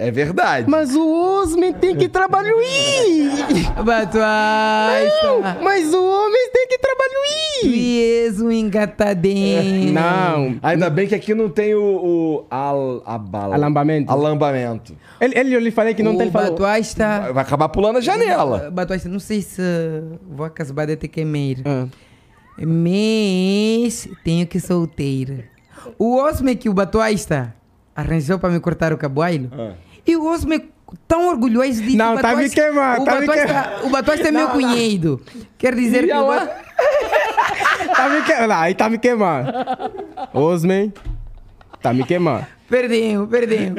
[0.00, 0.70] É verdade.
[0.70, 1.06] mas o
[1.42, 2.52] Osman tem que trabalhar.
[3.84, 5.58] Batuasta!
[5.62, 7.08] Mas o homem tem que trabalhar.
[8.40, 9.92] Um engatadinho.
[9.92, 10.58] Não.
[10.62, 14.10] Ainda bem que aqui não tem o, o al, abala- Alambamento.
[14.12, 14.96] alambamento.
[15.20, 16.50] Ele, ele, eu lhe falei que não o tem, ele falou.
[16.50, 17.20] Batuasta...
[17.20, 18.70] Vai, vai acabar pulando a janela.
[18.70, 19.60] Batuasta, não sei se
[20.30, 21.62] vou acabar de ter que ir.
[21.64, 21.86] Ah.
[22.58, 25.44] Mas tenho que solteira.
[25.98, 27.54] O Osme que o Batuasta
[27.94, 29.50] arranjou para me cortar o cabuailo.
[29.52, 29.72] Ah.
[30.06, 30.70] E o Osme
[31.06, 34.48] tão orgulhoso de Não, o tá me queimando, tá me Batuasta, O Batuasta é meu
[34.48, 35.20] cunhado.
[35.56, 36.26] Quer dizer que o
[37.94, 38.52] Tá me queimando.
[38.52, 39.52] Aí tá me queimando.
[40.32, 40.92] Osman,
[41.82, 42.46] tá me queimando.
[42.68, 43.74] Perdeu, perdeu.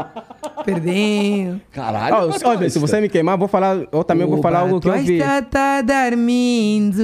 [0.64, 1.60] perdeu.
[1.70, 2.14] Caralho.
[2.14, 2.48] Ó, Batista.
[2.48, 3.76] Olha, se você me queimar, vou falar.
[3.92, 5.18] Eu também vou O falar algo que eu vi.
[5.18, 7.02] Batuasta tá dormindo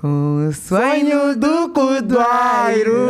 [0.00, 3.08] com o sonho do Cuduairo.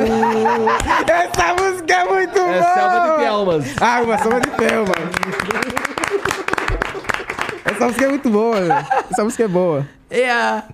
[1.06, 2.54] Essa música é muito boa!
[2.54, 3.64] É selva de Pialmas.
[3.80, 5.10] Ah, uma selva de fel, mano.
[7.64, 8.86] Essa música é muito boa, velho.
[9.10, 9.86] Essa música é boa.
[10.08, 10.64] É a...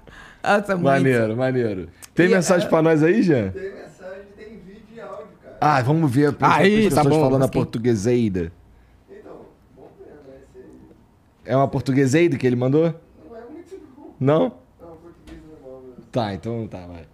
[0.42, 0.84] Nossa, muito.
[0.84, 1.88] Maneiro, maneiro.
[2.14, 3.50] Tem E, mensagem ah, pra nós aí, Jean?
[3.50, 5.56] Tem mensagem, tem vídeo e áudio, cara.
[5.60, 7.24] Ah, vamos ver as Aí, as tá pessoas bom.
[7.28, 8.52] falando a portugueseida.
[9.10, 9.40] Então,
[9.76, 10.64] vamos ver, né?
[11.44, 12.94] É uma portugueseida que ele mandou?
[13.28, 14.14] Não é muito bom.
[14.20, 14.52] Não?
[14.80, 16.04] Não, português normal mesmo.
[16.16, 17.04] Tá, então tá, vai.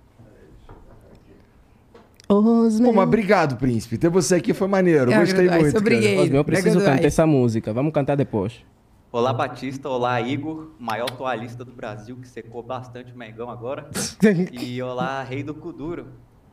[2.28, 2.86] Osman.
[2.86, 3.98] Pô, mas obrigado, príncipe.
[3.98, 5.10] Ter você aqui foi maneiro.
[5.10, 6.20] Eu Gostei agradeço, muito.
[6.20, 7.72] Osman, eu preciso Obrigado, cantar essa música.
[7.72, 8.64] Vamos cantar depois.
[9.10, 9.89] Olá, Batista.
[9.89, 13.90] Olá, Igor, maior toalhista do Brasil, que secou bastante o Mengão agora.
[14.52, 16.06] E olá, Rei do Kuduro.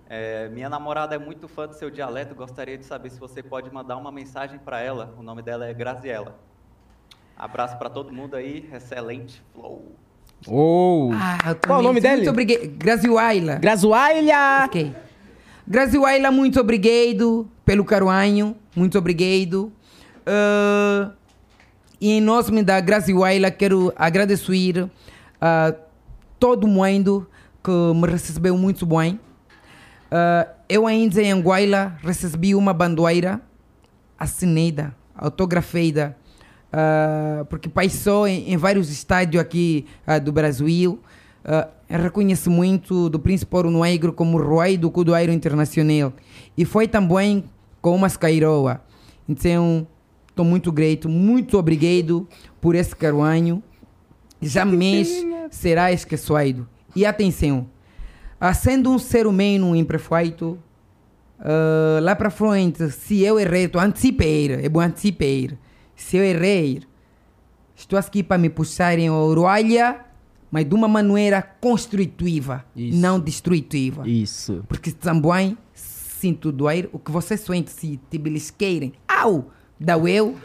[0.09, 2.33] É, minha namorada é muito fã do seu dialeto.
[2.33, 5.13] Gostaria de saber se você pode mandar uma mensagem para ela.
[5.19, 6.35] O nome dela é Graziella.
[7.37, 8.67] Abraço para todo mundo aí.
[8.73, 9.95] Excelente flow.
[10.47, 11.11] Oh.
[11.13, 12.17] Ah, Qual o nome dele?
[12.17, 12.67] Muito obrigado.
[12.77, 13.55] Graziuaila.
[14.65, 14.93] Ok.
[15.67, 18.55] Graziuaila, muito obrigado pelo carinho.
[18.75, 19.71] Muito obrigado.
[20.25, 21.11] Ah,
[22.01, 24.89] e em nome da Graziuaila, quero agradecer
[25.41, 25.73] a
[26.39, 27.27] todo mundo
[27.63, 29.19] que me recebeu muito bem.
[30.09, 33.41] Ah, eu ainda em Anguaila recebi uma bandeira
[34.17, 36.15] assinada, autografada,
[36.71, 40.99] ah, porque passou em, em vários estádios aqui ah, do Brasil.
[41.43, 46.13] Ah, eu reconheço muito do Príncipe Ouro Negro como rei do Cudoeiro Internacional.
[46.57, 47.43] E foi também
[47.81, 48.81] com uma Skairoa.
[49.27, 49.87] Então,
[50.27, 52.27] estou muito grato, muito obrigado
[52.61, 53.63] por esse carinho.
[54.41, 56.67] Jamais será esquecido.
[56.95, 57.67] E atenção,
[58.55, 60.57] sendo um ser humano imperfeito,
[61.39, 65.57] ah, lá para frente, se eu errei, estou antecipar, é bom antecipar.
[65.99, 66.81] Se eu errei,
[67.75, 69.99] estou aqui para me puxarem a orelha,
[70.49, 72.97] mas de uma maneira construtiva, Isso.
[72.97, 74.07] não destrutiva.
[74.07, 74.63] Isso.
[74.67, 78.93] Porque também sinto doer o que vocês sentem se te belisqueirem.
[79.07, 79.51] Au!
[79.77, 80.37] Da eu.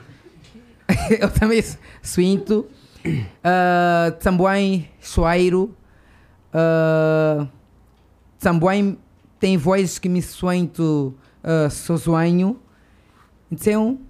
[1.20, 1.62] eu também
[2.02, 2.66] sinto.
[3.06, 5.74] Uh, também choiro.
[6.52, 7.48] Uh,
[8.40, 8.98] também
[9.38, 12.58] tem vozes que me sinto uh, sozinho.
[13.50, 14.00] Então,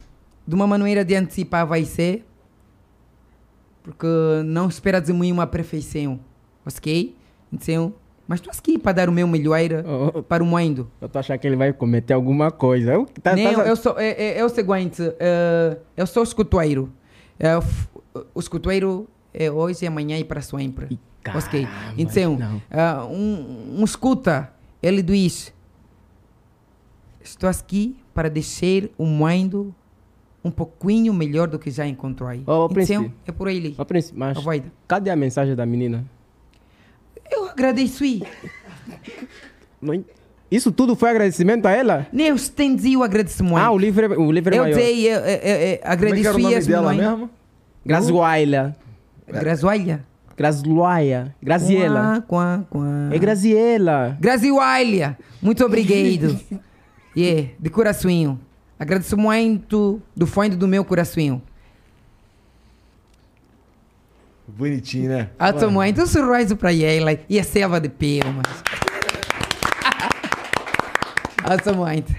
[0.46, 2.24] de uma maneira de antecipar vai ser,
[3.82, 4.06] porque
[4.44, 6.18] não espera de mim uma perfeição,
[6.66, 7.14] ok?
[7.52, 7.92] Então,
[8.26, 10.22] mas estou aqui para dar o meu melhor Oh, oh.
[10.22, 10.90] para o mundo.
[11.00, 12.92] Eu tô achando que ele vai cometer alguma coisa.
[12.94, 16.90] Eu, tá, Não, tá- eu sou, é, é, é o seguinte, eh, eu sou escuteiro.
[17.38, 17.88] É, o f-
[18.34, 20.98] o escuteiro é hoje, amanhã e para sempre.
[21.34, 21.66] Ok?
[21.98, 22.38] Então,
[22.70, 24.50] ah, um, um escuta,
[24.82, 25.52] ele diz,
[27.22, 29.74] estou aqui para deixar o mundo
[30.44, 32.40] um pouquinho melhor do que já encontrei.
[32.46, 33.10] Ô, então, príncipe.
[33.26, 33.74] é por aí.
[33.78, 34.70] Ô, príncipe, mas Avoida.
[34.86, 36.04] cadê a mensagem da menina?
[37.30, 38.22] Eu agradeço aí.
[40.50, 42.06] Isso tudo foi agradecimento a ela?
[42.12, 43.56] Nem eu estendi o agradecimento.
[43.56, 44.76] Ah, o livro, é- o livro é eu maior.
[44.76, 46.98] dei, eu, eu, eu, Como é que era o nome dela mães.
[46.98, 47.30] mesmo?
[47.84, 48.76] Grazuaila.
[49.26, 50.04] Grazualha.
[50.36, 51.34] Grazuaia.
[51.42, 52.22] Graziela.
[52.26, 53.14] Quá, quá, quá.
[53.14, 54.16] É Graziela.
[54.20, 56.38] Graziualha, muito obrigado.
[57.16, 58.38] yeah, de coração.
[58.78, 61.40] Agradeço muito do fundo do meu coração.
[64.46, 65.30] Bonitinho, né?
[65.38, 68.44] Alto muito um sorriso para ela e a selva de palmas.
[71.42, 72.14] Alto muito.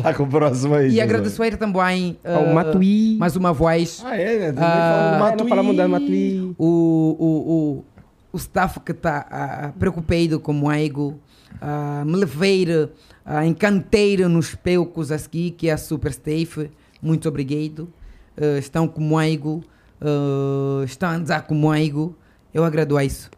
[0.00, 0.86] Tá com o próximo aí.
[0.86, 1.02] E José.
[1.02, 2.18] agradeço a ele também.
[2.24, 3.16] Ao ah, Matuí.
[3.18, 4.02] Mais uma voz.
[4.04, 4.54] Ah, é, né?
[4.58, 5.48] Ah, Ah, não Matuí.
[5.48, 6.54] falamos da Matuí.
[6.56, 7.84] o, o, o,
[8.32, 11.18] o staff que está preocupado comigo,
[11.60, 12.88] uh, me levar
[13.30, 16.70] uh, encanteiro nos pelcos aqui, que é a Super Staff.
[17.00, 17.92] Muito obrigado.
[18.36, 19.62] Uh, estão comigo,
[20.00, 22.16] uh, estão a andar comigo.
[22.52, 23.30] Eu agradeço.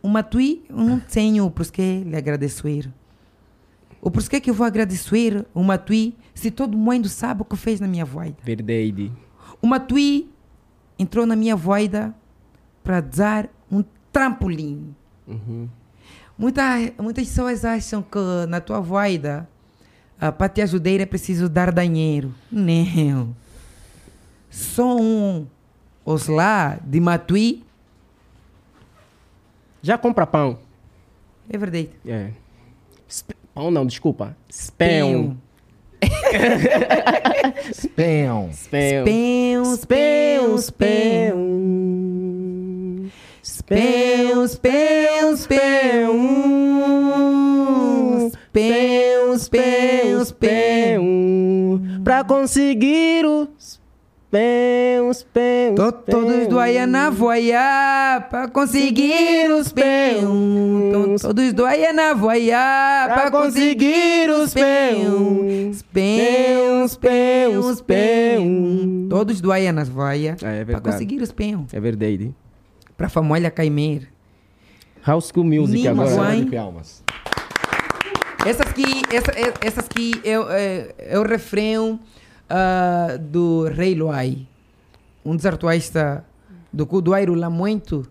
[0.00, 2.92] O Matui, eu não tenho por que lhe agradecer.
[4.00, 7.80] O por que eu vou agradecer o Matui se todo mundo sabe o que fez
[7.80, 8.36] na minha vida?
[8.44, 9.10] Verdade.
[9.62, 10.30] O Matui
[10.98, 12.14] entrou na minha voida
[12.82, 13.82] para dar um
[14.12, 14.94] trampolim.
[15.26, 15.68] Uhum.
[16.36, 16.62] Muita,
[17.00, 19.48] muitas pessoas acham que na tua voida,
[20.20, 22.34] ah, para te ajudar, é preciso dar dinheiro.
[22.50, 23.34] Não.
[24.50, 25.46] Só um
[26.04, 27.64] os lá de Matui
[29.82, 30.58] Já compra pão.
[31.48, 31.90] é verdade.
[32.06, 32.30] É.
[33.08, 34.36] Sp- Pão não, desculpa.
[34.48, 35.36] Spam.
[37.72, 38.50] Spam.
[38.50, 39.04] Spam.
[39.04, 42.03] Spam, spam, spam.
[43.66, 45.58] Spam, spam, spam.
[48.28, 52.02] Spam, spam, spam.
[52.04, 55.74] Pra conseguir o spam, spam.
[55.76, 59.72] To- Todos do na voia pra conseguir os.
[59.72, 65.46] To- Todos do na voia pra conseguir os pão.
[65.72, 69.08] Spam, spam, spam.
[69.08, 71.66] Todos do nas voia É, é pra conseguir os pão.
[71.72, 72.34] É verdade.
[72.96, 74.08] Pra família caimer.
[75.06, 76.46] House School Music Nima agora.
[76.50, 77.02] Palmas.
[78.46, 81.98] Essas aqui, essa, é- essas aqui é, o- é, é o refrão
[82.48, 84.46] ah, do Rei Luai.
[85.24, 86.20] Um dos artistas
[86.72, 88.06] do Cudoeiro lá muito.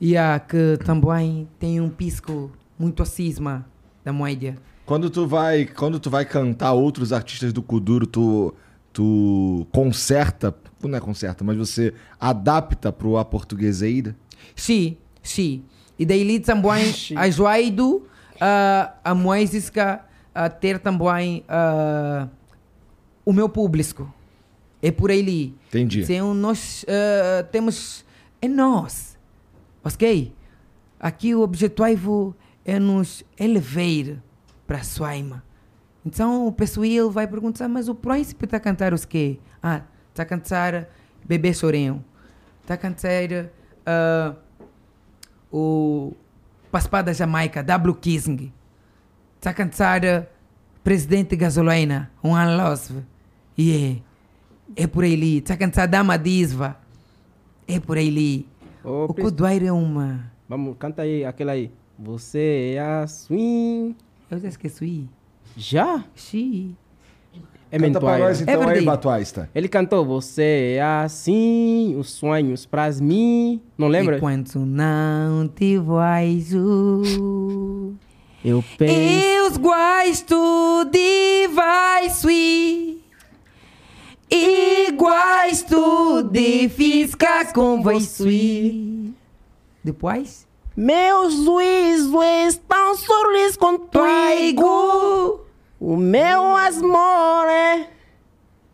[0.00, 3.64] E a que também tem um pisco muito acima
[4.04, 4.56] da moeda.
[4.84, 8.52] Quando tu vai, quando tu vai cantar outros artistas do Kuduro, tu
[8.92, 10.54] tu conserta,
[10.88, 14.16] não é conserta, mas você adapta pro aportugueseira?
[14.54, 15.64] Sim, sim.
[15.98, 18.06] E daí também ajudo
[18.40, 20.04] ah, a música
[20.34, 22.28] a ter também ah,
[23.24, 24.12] o meu público.
[24.82, 25.54] É por aí.
[25.68, 26.02] Entendi.
[26.02, 28.04] Então nós ah, temos.
[28.40, 29.16] É nós.
[29.84, 30.32] Ok?
[30.98, 34.20] Aqui o objetivo é nos elevar
[34.66, 35.42] para a Suaima.
[36.04, 39.38] Então o pessoal vai perguntar, mas o príncipe está a cantar os quê?
[39.62, 40.88] Ah, está a cantar
[41.24, 42.04] Bebê Chorão.
[42.60, 43.50] Está a cantar
[43.84, 44.34] ah,
[45.50, 46.12] o
[46.70, 47.94] Paspá da Jamaica, W.
[47.96, 48.52] Kissing.
[49.36, 50.26] Está a cantar
[50.84, 53.02] Presidente Gasolina, Juan Losve.
[53.58, 54.00] Yeah.
[54.76, 55.38] É por aí.
[55.38, 56.76] Está a cantar Dama Disva.
[57.66, 58.46] É por aí.
[58.84, 60.30] Ô, o Cudoeiro é uma...
[60.48, 61.72] Vamos, canta aí, aquela aí.
[61.98, 63.96] Você é a swing.
[64.30, 65.08] Eu já esqueci.
[65.56, 66.04] Já?
[66.14, 66.76] Xiii.
[67.72, 68.84] É Canta pra nós então aí, verdade.
[68.84, 69.48] Batuaista.
[69.54, 73.62] Ele cantou Você é assim, os sonhos pras mim.
[73.78, 74.18] Não lembra?
[74.18, 77.02] Enquanto não te vejo,
[78.44, 78.92] Eu penso.
[78.94, 82.10] eu gosto de vai.
[84.30, 88.74] E gosto de ficar com você.
[89.82, 90.46] Depois?
[90.76, 92.14] Meus juízos
[92.48, 95.40] estão sorrisos contigo.
[95.84, 97.88] O meu amor é.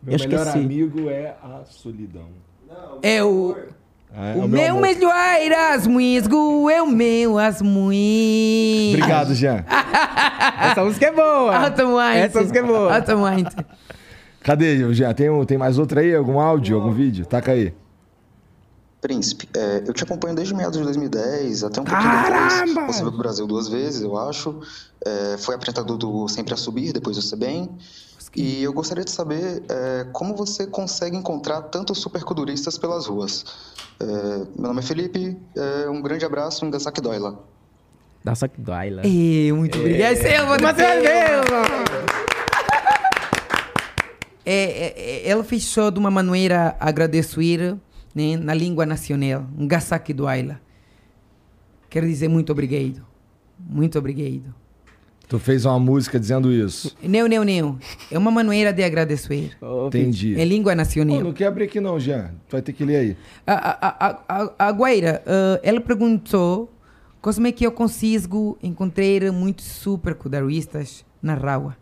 [0.03, 0.57] Meu Eu melhor esqueci.
[0.65, 2.27] amigo é a solidão.
[3.01, 3.55] É o...
[4.13, 4.81] É, O é meu amor.
[4.81, 8.93] melhor asmuisgo é o meu asmuis.
[8.95, 9.65] Obrigado, Jean.
[10.61, 11.55] Essa música é boa.
[12.15, 12.93] Essa música é boa.
[14.41, 15.13] Cadê, Jean?
[15.13, 16.15] Tem, um- tem mais outra aí?
[16.15, 17.25] Algum áudio, algum vídeo?
[17.25, 17.73] Taca aí.
[19.01, 22.65] Príncipe, é, eu te acompanho desde meados de 2010, até um pouquinho Caramba!
[22.65, 22.95] depois.
[22.95, 24.59] Você veio pro Brasil duas vezes, eu acho.
[25.05, 27.69] É, foi apresentador do Sempre a Subir, depois do CBem.
[28.35, 33.43] E eu gostaria de saber é, como você consegue encontrar tantos superculturistas pelas ruas.
[33.99, 34.05] É,
[34.55, 37.39] meu nome é Felipe, é, um grande abraço em Gasaki Doila.
[38.57, 39.01] Dói lá.
[39.05, 40.15] E muito obrigado.
[40.17, 42.09] Selva de Mas é Selva.
[44.45, 47.77] É, é, é, ela fez só de uma maneira agradecer
[48.15, 50.59] né, na língua nacional, um gasaki do Aila.
[51.89, 53.05] Quero dizer muito obrigado.
[53.59, 54.58] Muito obrigado.
[55.29, 56.97] Tu fez uma música dizendo isso.
[57.03, 57.79] Não, não, não.
[58.09, 59.55] É uma maneira de agradecer.
[59.85, 60.33] Entendi.
[60.33, 61.21] Em língua nacional.
[61.21, 62.31] não quer abrir aqui não, Jean.
[62.47, 63.17] Tu vai ter que ler aí.
[63.45, 66.73] A, a, a, a, a Guaira, eh, ela perguntou
[67.21, 71.77] como é que eu consigo encontrar muitos super cudaristas na rua.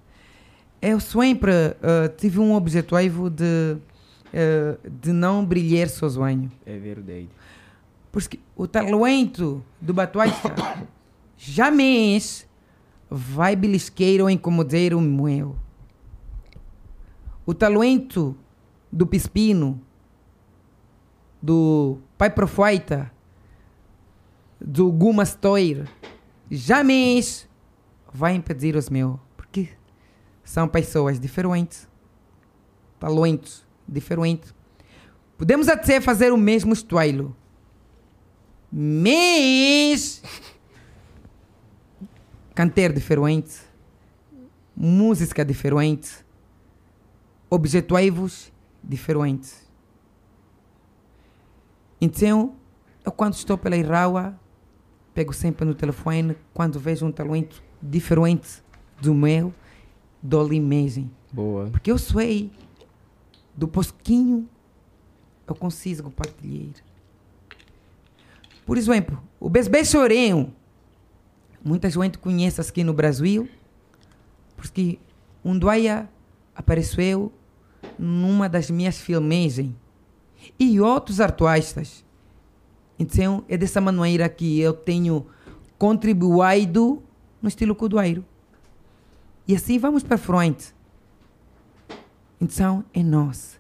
[0.82, 3.78] Eu sempre eh, tive um objetivo de,
[4.34, 6.52] eh, de não brilhar sozinho.
[6.66, 7.30] É verdade.
[8.12, 10.54] Porque o talento do batuista
[11.38, 12.47] jamais
[13.10, 15.56] vai belisqueiro ou incomodar o meu.
[17.46, 18.36] O talento
[18.92, 19.82] do Pispino,
[21.42, 23.12] do Pai Profaita,
[24.60, 25.88] do Guma Stoir,
[26.50, 27.48] jamais
[28.12, 29.18] vai impedir os meus.
[29.36, 29.70] Porque
[30.44, 31.88] são pessoas diferentes.
[33.00, 34.54] Talentos diferentes.
[35.38, 37.36] Podemos até fazer o mesmo estilo.
[38.72, 40.22] Mas
[42.58, 43.56] cantar diferente,
[44.76, 46.26] música diferente,
[47.52, 48.52] objetivos
[48.84, 49.70] diferentes.
[52.02, 52.56] Então,
[53.06, 54.40] eu quando estou pela rua,
[55.14, 58.64] pego sempre no telefone, quando vejo um talento diferente
[59.00, 59.54] do meu,
[60.20, 61.12] dou-lhe imagem.
[61.32, 61.70] Boa.
[61.70, 62.52] Porque eu sei,
[63.56, 64.50] do posquinho,
[65.46, 66.74] eu consigo partilhar.
[68.66, 70.56] Por exemplo, o Besbé Chorinho,
[71.64, 73.48] muita gente conhece aqui no Brasil,
[74.56, 75.00] porque
[75.44, 76.10] um dia
[76.56, 77.32] apareceu
[77.98, 79.74] numa das minhas filmagens
[80.60, 82.06] e outros artistas.
[83.00, 85.28] Então, é dessa maneira que eu tenho
[85.78, 87.04] contribuído
[87.42, 88.26] no estilo cudoeiro.
[89.48, 90.74] E assim vamos para frente.
[92.42, 93.60] Então, é nós.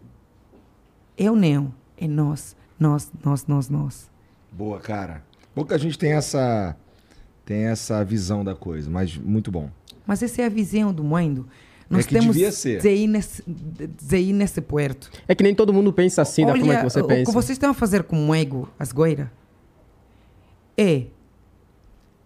[1.17, 4.11] Eu não, é nós, nós, nós, nós, nós.
[4.51, 5.24] Boa, cara.
[5.53, 6.76] Pouca gente tem essa
[7.48, 9.72] tem essa visão da coisa, mas muito bom.
[10.06, 11.48] Mas essa é a visão do mundo.
[11.90, 12.82] Nós que temos devia ser.
[12.82, 15.09] de ir nesse, de ir nesse puerto.
[15.26, 17.24] É que nem todo mundo pensa assim da forma que você o pensa.
[17.24, 19.30] que vocês estão a fazer com o ego, as goiras,
[20.77, 21.06] é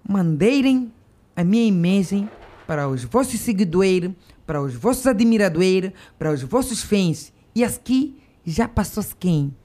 [0.09, 0.91] mandarem
[1.35, 2.27] a minha imagem
[2.66, 4.09] para os vossos seguidores,
[4.48, 7.32] para os vossos admiradores, para os vossos fãs.
[7.53, 9.56] E aqui já passou quem?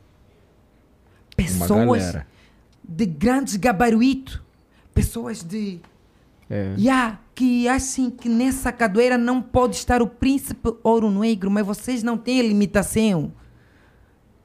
[1.34, 2.16] Pessoas
[2.86, 4.42] de grandes gabaritos,
[4.96, 5.80] pessoas de
[6.48, 6.74] É.
[6.78, 12.04] Ya, que acham que nessa cadeira não pode estar o príncipe ouro negro, mas vocês
[12.04, 13.32] não têm limitação.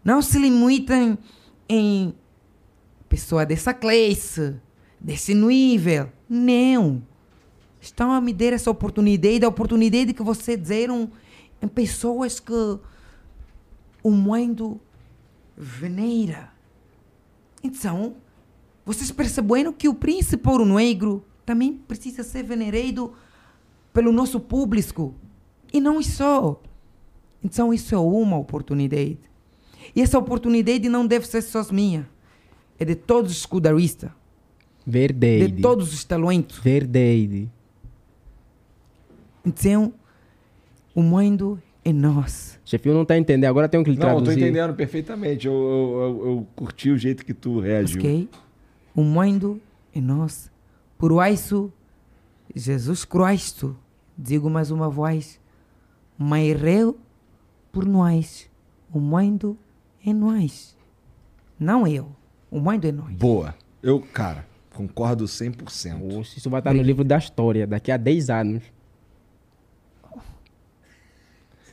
[0.03, 1.15] Não se limitem
[1.69, 2.13] em
[3.07, 4.55] pessoa dessa classe,
[4.99, 6.09] desse nível.
[6.27, 7.03] Não.
[7.79, 11.11] Estão a me dar essa oportunidade, a oportunidade que vocês deram
[11.61, 12.79] em pessoas que
[14.01, 14.81] o mundo
[15.55, 16.49] venera.
[17.63, 18.15] Então,
[18.85, 23.13] vocês perceberam que o príncipe ouro negro também precisa ser venerado
[23.93, 25.13] pelo nosso público.
[25.71, 26.61] E não só.
[27.43, 29.17] Então, isso é uma oportunidade.
[29.95, 32.07] E essa oportunidade não deve ser só minha.
[32.79, 34.11] É de todos os escudaristas.
[34.85, 35.47] Verdade.
[35.47, 36.57] De todos os talentos.
[36.59, 37.49] Verdade.
[39.45, 39.93] Então,
[40.93, 42.59] o mundo é nosso.
[42.65, 44.41] Chefinho não tá entendendo, agora tem que lhe Não, eu tô traduzir.
[44.41, 45.47] entendendo perfeitamente.
[45.47, 47.99] Eu, eu, eu, eu curti o jeito que tu reagiu.
[47.99, 48.29] Ok?
[48.95, 49.61] O mundo
[49.93, 50.51] é nosso.
[50.97, 51.71] Por isso,
[52.55, 53.75] Jesus Cristo,
[54.17, 55.39] digo mais uma vez,
[56.17, 56.97] morreu
[57.71, 58.49] por nós.
[58.93, 59.57] O mundo
[60.05, 60.75] é nós.
[61.59, 62.13] Não eu.
[62.49, 63.13] O mundo é nós.
[63.15, 63.55] Boa.
[63.81, 66.17] Eu, cara, concordo 100%.
[66.17, 68.63] Oxe, Isso vai estar no livro da história, daqui a 10 anos.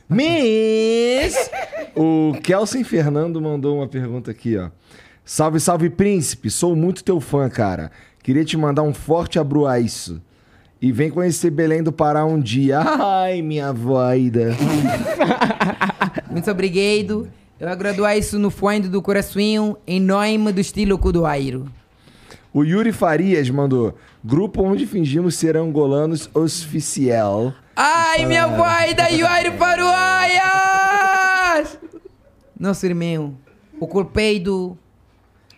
[0.07, 1.51] Mas
[1.95, 4.71] o Kelsen Fernando mandou uma pergunta aqui, ó.
[5.31, 6.49] Salve, salve, príncipe.
[6.49, 7.91] Sou muito teu fã, cara.
[8.23, 10.19] Queria te mandar um forte abraço.
[10.81, 12.79] E vem conhecer Belém do Pará um dia.
[12.79, 14.57] Ai, minha voida.
[16.31, 17.29] Muito obrigado.
[17.59, 21.71] Eu agradeço isso no fundo do coração, em nome do estilo cudoeiro.
[22.51, 23.93] O Yuri Farias mandou.
[24.25, 27.53] Grupo onde fingimos ser angolanos oficial.
[27.75, 30.41] Ai, minha voida, Yuri Paruaia!
[32.59, 33.37] nosso irmão,
[33.79, 34.75] o culpado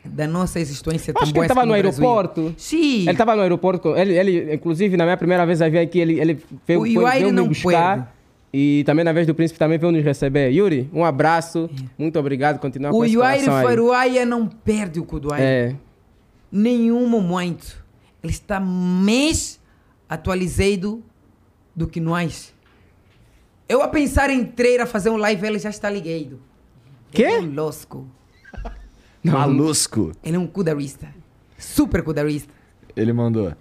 [0.03, 2.53] da nossa existência Acho que ele estava no aeroporto.
[2.57, 3.01] Sim.
[3.01, 3.95] Ele estava no aeroporto.
[3.95, 6.93] Ele, ele, inclusive, na minha primeira vez a vir aqui, ele, ele veio, O foi-
[6.93, 7.95] Yuaire veio me não buscar.
[7.95, 8.07] perde.
[8.53, 10.49] E também na vez do príncipe também veio nos receber.
[10.51, 11.69] Yuri, um abraço.
[11.97, 12.59] Muito obrigado.
[12.59, 13.63] Continuar O com Yuaire coração aí.
[13.75, 15.43] Faruaia não perde o Kuduaire.
[15.45, 15.75] É.
[16.51, 17.81] Nenhum momento.
[18.21, 19.59] Ele está mais
[20.09, 21.01] atualizado
[21.73, 22.53] do que nós.
[23.69, 26.37] Eu a pensar em treira fazer um live, ele já está ligado.
[27.11, 27.23] Quê?
[27.23, 28.05] É um losco.
[29.23, 30.11] Malusco.
[30.23, 31.07] Ele é um kudarista.
[31.57, 32.53] Super kudarista.
[32.95, 33.53] Ele mandou.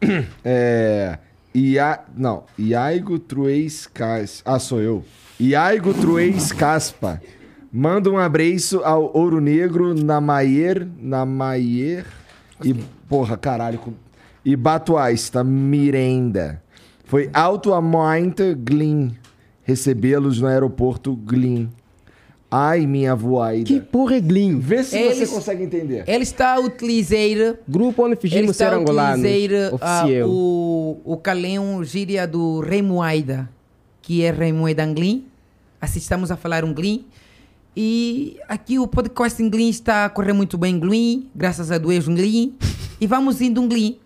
[0.44, 1.18] É.
[1.54, 2.00] Ia...
[2.16, 2.44] Não.
[2.58, 4.42] Iaigo Trueis Cas...
[4.44, 5.04] Ah, sou eu.
[5.40, 7.20] Iaigo Trueis Caspa.
[7.72, 10.86] Manda um abraço ao Ouro Negro, na Maier.
[11.00, 12.06] Na Maier.
[12.64, 12.74] E.
[13.08, 13.78] Porra, caralho.
[13.78, 13.92] com-
[14.44, 16.62] E Batuaista, Mirenda.
[17.04, 19.16] Foi alto a muito Glin.
[19.64, 21.70] Recebê-los no aeroporto Glin.
[22.50, 23.64] Ai, minha voaida.
[23.66, 24.58] Que porra é Glin?
[24.58, 26.04] Vê se Eles- você consegue entender.
[26.06, 30.28] Ele está a utilizar Grupo onde Ele fingimos ser está a utilizar ah, Oficial.
[30.30, 33.50] o, o calão gíria do Rei Moaida,
[34.00, 35.26] que é Rei Moaida Anglin.
[35.80, 37.04] Assim estamos a falar um Glin.
[37.76, 41.76] E aqui o podcast em Glin está a correr muito bem em Glin, graças a
[41.76, 42.54] Deus em Glin.
[43.00, 43.98] E vamos indo em Glin.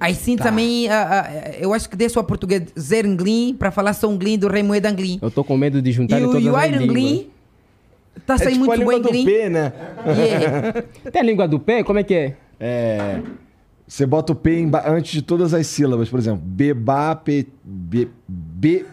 [0.00, 2.62] Aí sim também, ah, ah, eu acho que deixo a português
[2.92, 5.18] em Glin para falar só um Glin do Rei Moeda Anglin.
[5.20, 7.26] Eu tô com medo de juntar E o, todas e o as Iron línguas.
[8.16, 9.30] Está É saindo tipo a muito língua bem do.
[9.30, 9.72] P, né?
[10.06, 10.82] Yeah.
[11.10, 11.82] Tem a língua do pé?
[11.82, 12.36] Como é que é?
[12.58, 13.20] É.
[13.86, 18.86] Você bota o P antes de todas as sílabas, por exemplo, beba, pe, be, be,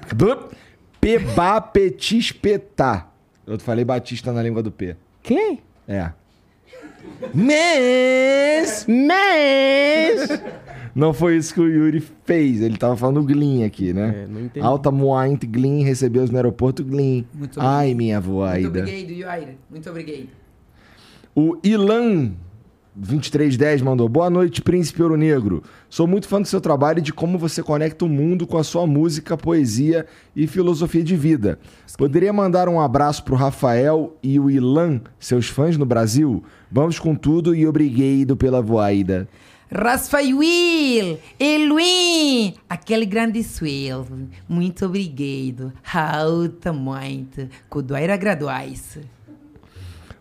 [0.99, 3.07] peba, petis, petá.
[3.45, 4.95] Eu falei batista na língua do P.
[5.21, 5.59] Que?
[5.87, 6.11] É.
[7.33, 10.41] Mas, Mas...
[10.97, 12.59] não foi isso que o Yuri fez.
[12.59, 14.23] Ele tava falando Glin aqui, né?
[14.23, 14.65] É, não entendi.
[14.65, 17.23] Alta Moint Glin recebeu no aeroporto Glin.
[17.31, 18.67] Muito Ai, minha Muito voaida.
[18.67, 19.55] obrigado, Yuaira.
[19.69, 20.27] Muito obrigado.
[21.35, 22.31] O Ilan
[22.95, 25.61] 2310 mandou: Boa noite, Príncipe Ouro Negro.
[25.87, 28.63] Sou muito fã do seu trabalho e de como você conecta o mundo com a
[28.63, 31.59] sua música, poesia e filosofia de vida.
[31.95, 36.43] Poderia mandar um abraço pro Rafael e o Ilan, seus fãs no Brasil?
[36.71, 39.27] Vamos com tudo e obrigado pela voaida.
[39.69, 44.29] Rafael, Eluim, aquele grande suelo.
[44.47, 45.73] Muito obrigado.
[45.93, 47.49] Alta muito.
[47.69, 48.97] Cudoaira graduais.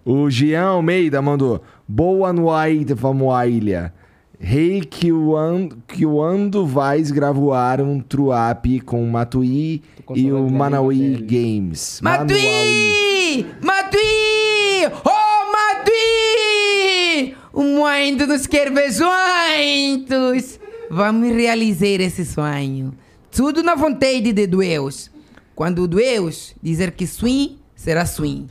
[0.05, 3.93] O Jean Almeida mandou: Boa noite, família.
[4.39, 9.83] Rei que o ando, que o ando vais gravar um truap com o Matuí
[10.15, 11.57] e o Manauí dele.
[11.59, 12.01] Games.
[12.03, 12.37] Manuauí.
[12.37, 13.47] Matui!
[13.63, 14.87] Matui!
[15.05, 17.37] Oh, Matui!
[17.57, 20.61] O mundo nos quer ver juntos.
[20.91, 22.93] Vamos realizar esse sonho.
[23.31, 25.11] Tudo na vontade de Deus.
[25.55, 28.47] Quando Deus dizer que swing, será swing.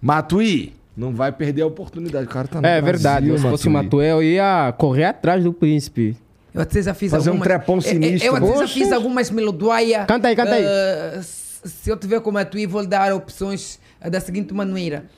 [0.00, 2.26] Matuí, não vai perder a oportunidade.
[2.26, 3.36] O cara tá no É Brasil, verdade.
[3.38, 6.16] Se fosse o Matuel, eu ia correr atrás do príncipe.
[6.54, 7.48] Eu até já fiz Fazer um algumas...
[7.48, 8.28] trepão Eu- sinistro.
[8.28, 10.06] Eu, eu até já fiz algumas melodias.
[10.06, 10.64] Canta aí, canta aí.
[10.64, 15.08] Ah, se eu tiver como a tua, vou lhe dar opções da seguinte maneira.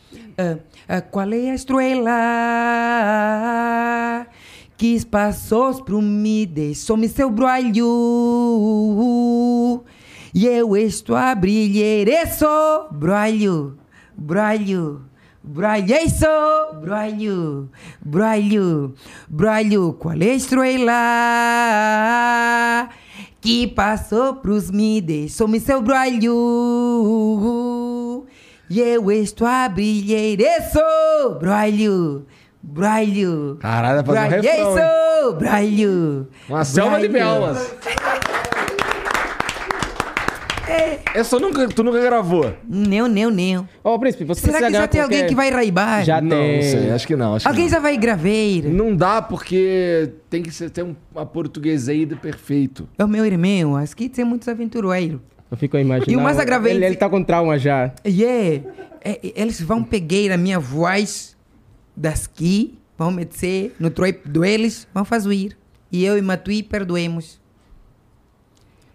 [0.89, 2.11] Ah, qual é a estrela
[4.77, 7.85] que passou por mim, deixou-me seu brilho
[10.33, 12.47] e eu estou a brilhar, isso,
[12.91, 13.77] brilho.
[14.17, 16.27] Brilho, isso,
[16.81, 18.95] brilho, brilho,
[19.29, 20.93] brilho, qual é a estrela
[23.41, 26.35] que passou pros me deixou-me seu brilho
[28.71, 30.79] e eu estou a brilhar, isso,
[31.41, 32.25] brilho,
[32.63, 33.57] brilho.
[33.61, 36.29] Caralho, vai fazer um refrão, isso, brilho.
[36.49, 37.25] Uma selva de brilho.
[37.27, 37.75] palmas.
[41.13, 42.55] Essa nunca, tu nunca gravou?
[42.69, 43.69] Não, não, não.
[43.83, 46.05] Ô, príncipe, você Será que já tem alguém qualquer- que vai raibar?
[46.05, 46.55] Já não, tem.
[46.57, 47.35] não sei, acho que não.
[47.35, 47.71] Acho que Alguém não.
[47.73, 48.29] já vai gravar?
[48.71, 52.89] Não dá porque tem que ser, ter um, uma portugueseida perfeito.
[52.97, 55.19] É o meu irmão, acho que tem muitos aventureiros.
[55.51, 56.13] Eu fico imaginando.
[56.13, 57.93] E o mais agravante- Ele, ele tá com trauma já.
[58.07, 58.65] Yeah.
[59.03, 61.37] É, eles vão pegar a minha voz
[61.97, 65.57] daqui, vão meter no trap deles, vão fazer.
[65.91, 67.41] E eu e Matui perdoemos.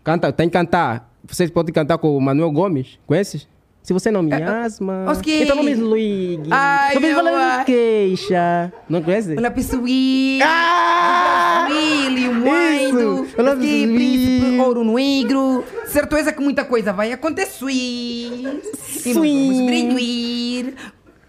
[0.04, 1.12] Canta, tem que cantar.
[1.28, 3.00] Você pode cantar com o Manuel Gomes.
[3.08, 3.48] Conheces?
[3.86, 5.06] Se você não me asma.
[5.12, 5.44] Oski.
[5.44, 6.50] Então não me desligue.
[6.50, 8.74] Ai, não me falando queixa.
[8.90, 9.36] Não conhece?
[9.38, 10.44] Olá, pessoinho!
[10.44, 11.68] Ah!
[11.70, 13.28] Brasil, mundo!
[13.38, 15.64] Olá, príncipe ouro negro.
[15.86, 17.70] Certeza que muita coisa vai acontecer.
[17.70, 18.44] E
[19.06, 20.74] nós vamos brilhar.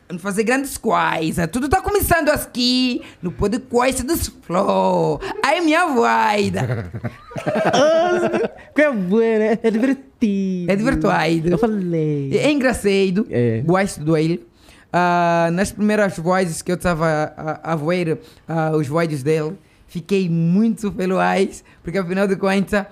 [0.09, 1.49] Vamos fazer grandes coisas.
[1.51, 5.21] Tudo tá começando aqui no podcast dos Flow.
[5.45, 6.91] Ai, minha voida.
[8.75, 10.71] Que é bueno, é divertido.
[10.71, 11.49] É divertido.
[11.49, 12.31] Eu falei.
[12.39, 13.27] É engraçado.
[13.31, 13.63] É.
[13.65, 14.47] Gosto dele.
[14.93, 19.55] ah, nas primeiras vozes que eu estava a, a ver ah, os vozes dele,
[19.89, 22.87] fiquei muito feliz, porque afinal de contas,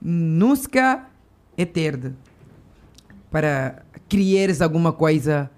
[0.00, 1.06] nunca
[1.56, 2.12] é tarde
[3.30, 5.50] para criares alguma coisa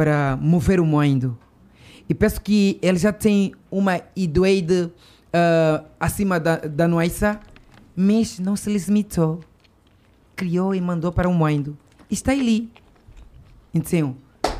[0.00, 1.36] para mover o mundo.
[2.08, 4.90] E penso que ele já tem uma ideia de,
[5.30, 7.38] ah, acima da, da nossa,
[7.94, 9.40] mas não se limitou.
[10.34, 11.76] Criou e mandou para o mundo.
[12.10, 12.70] Está ali.
[13.74, 14.16] Então,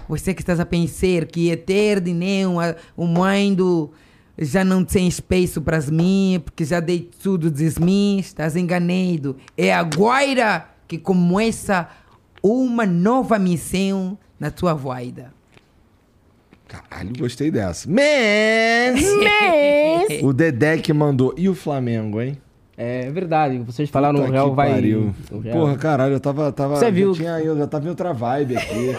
[0.07, 3.91] você que estás a pensar que é tarde, não, a- o mundo
[4.37, 9.39] já não tem espaço para mim, porque já dei tudo de mim, estás enganado.
[9.57, 11.89] É agora que começa
[12.43, 15.33] uma nova missão na tua vida.
[16.67, 17.89] Caralho, gostei dessa.
[17.89, 18.01] Man!
[20.23, 21.35] o Dedé que mandou.
[21.37, 22.39] E o Flamengo, hein?
[22.77, 24.71] É verdade, vocês falaram Puta o Real vai.
[24.73, 25.15] pariu.
[25.43, 26.51] Real- Porra, caralho, eu tava.
[26.51, 27.13] tava Você já viu?
[27.13, 28.97] Tinha, eu já tava em outra vibe aqui.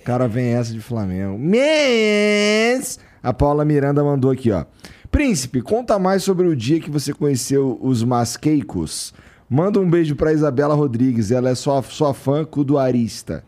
[0.00, 1.38] O cara vem essa de Flamengo.
[1.38, 4.64] Mas a Paula Miranda mandou aqui, ó.
[5.10, 9.14] Príncipe, conta mais sobre o dia que você conheceu os masqueicos.
[9.48, 11.30] Manda um beijo pra Isabela Rodrigues.
[11.30, 13.42] Ela é sua, sua fã cuduarista.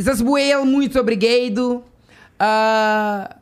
[0.00, 1.84] Isasbuel, muito obrigado.
[2.38, 3.36] Ah,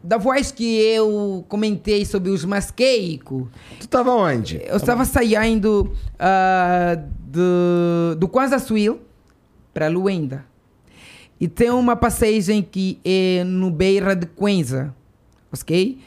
[0.00, 3.48] da voz que eu comentei sobre os masqueicos,
[3.80, 4.62] Tu tava onde?
[4.64, 6.96] eu estava saindo ah,
[7.26, 9.00] do, do Kwanzaa Suil
[9.74, 10.44] para Luenda.
[11.40, 14.94] E tem uma passagem que é no beira de Kwanzaa,
[15.52, 15.98] ok?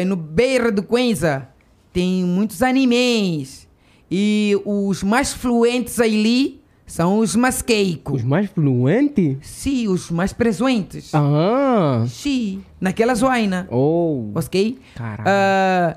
[0.00, 1.48] E no beira de Kwanzaa
[1.92, 3.68] tem muitos animes.
[4.10, 6.59] E os mais fluentes ali
[6.90, 8.16] são os masqueicos.
[8.16, 9.36] Os mais fluentes?
[9.42, 11.14] Sim, os mais presentes.
[11.14, 12.04] Ah!
[12.08, 13.68] Sim, naquela zoaina.
[13.70, 14.32] Oh!
[14.34, 14.76] Ok?
[14.96, 15.22] Caralho.
[15.24, 15.96] Ah,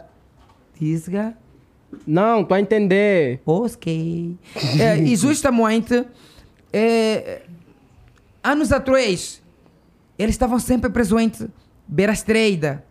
[0.80, 1.36] Isga.
[2.06, 3.42] Não, tô a entender.
[3.44, 4.38] Ok.
[4.80, 6.06] É, e justamente,
[6.72, 7.42] é,
[8.44, 9.42] anos atrás,
[10.16, 11.48] eles estavam sempre presentes
[11.88, 12.84] beira estreita,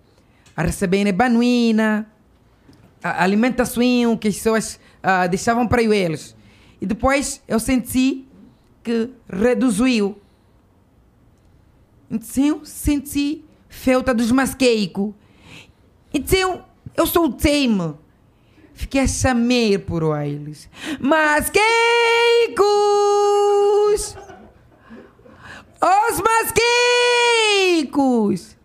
[0.57, 2.09] a receber banuína,
[3.01, 6.35] alimentação que as pessoas ah, deixavam para eles.
[6.83, 8.27] E depois eu senti
[8.83, 10.21] que reduziu.
[12.11, 15.15] Então, senti falta dos masqueicos.
[16.13, 16.65] Então,
[16.97, 17.95] eu soltei-me.
[18.75, 20.69] Fiquei a chamar por eles.
[20.99, 21.63] Masqueicos!
[25.81, 26.21] Os
[27.79, 28.57] masqueicos!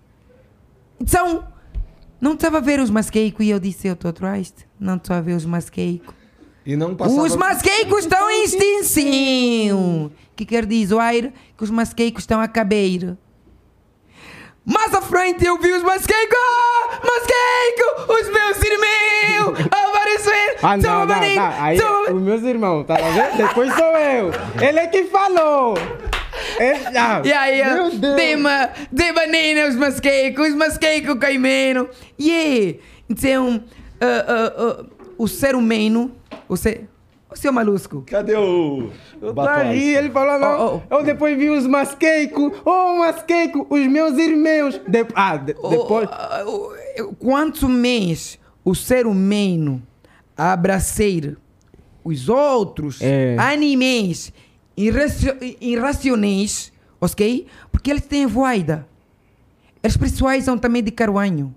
[1.00, 1.48] Então,
[2.20, 4.56] não estava a ver os masqueicos e eu disse, eu estou atrás.
[4.80, 6.17] Não estou a ver os masqueicos.
[6.68, 7.22] E não passava...
[7.22, 10.12] Os masqueicos estão em extinção.
[10.36, 13.16] Que quer dizer que os masqueicos estão a caber.
[14.66, 16.38] Mais à frente eu vi os masqueicos!
[17.02, 18.12] Masqueico!
[18.12, 19.60] Os meus irmãos!
[19.72, 20.56] Apareceram!
[20.62, 21.64] Ah, não, não, não.
[21.64, 23.38] Aí, são- os meus irmãos, tá vendo?
[23.38, 24.32] Depois sou eu.
[24.62, 25.76] Ele é que falou.
[26.60, 28.16] Ele, ah, E aí, Meu Deus.
[28.18, 31.88] dema, debanina os masqueicos, os masqueicos caimeno.
[32.20, 32.78] Yeah!
[33.10, 33.64] Então,
[34.02, 34.86] ah, ah, ah,
[35.18, 36.12] o ser humano,
[36.48, 36.90] o ser...
[37.30, 38.04] O seu malusco.
[38.08, 38.90] Cadê o...
[39.22, 40.76] Eu tá aí, ele falou, não.
[40.78, 40.96] Oh, oh.
[41.00, 42.54] Eu depois vi os masqueicos.
[42.64, 44.80] Oh, masqueico, os meus irmãos.
[44.88, 46.08] De- ah, de- depois.
[46.10, 49.84] Ah, o- quanto mais o ser humano
[50.38, 51.36] abraçar
[52.02, 53.36] os outros É.
[53.38, 54.32] animais
[54.78, 57.46] irracio- irracionais, ok?
[57.74, 58.88] Porque eles têm voida.
[59.84, 61.54] Eles precisam também de caruanho.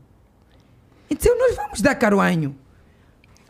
[1.09, 2.57] Então nós vamos dar caruanho.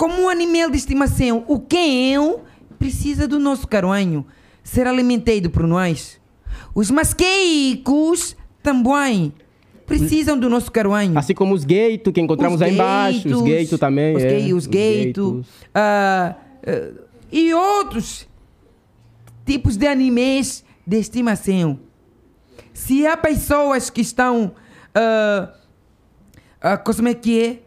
[0.01, 2.41] Como um animal de estimação, o cão
[2.79, 4.25] precisa do nosso caruanho
[4.65, 6.19] ser alimentado por nós.
[6.75, 9.31] Os masqueicos também
[9.85, 11.19] precisam do nosso caruanho.
[11.19, 13.29] Assim como os gaitos que encontramos Os aí embaixo.
[13.29, 14.17] Os gaitos, gaitos também.
[14.17, 15.47] Os, é, gay- os gaitos.
[15.75, 16.35] ah,
[16.67, 16.93] ah,
[17.31, 18.27] e outros
[19.45, 21.79] tipos de animais de estimação.
[22.73, 24.53] Se há pessoas que estão.
[24.95, 25.53] ah,
[26.59, 27.59] ah, como é que é?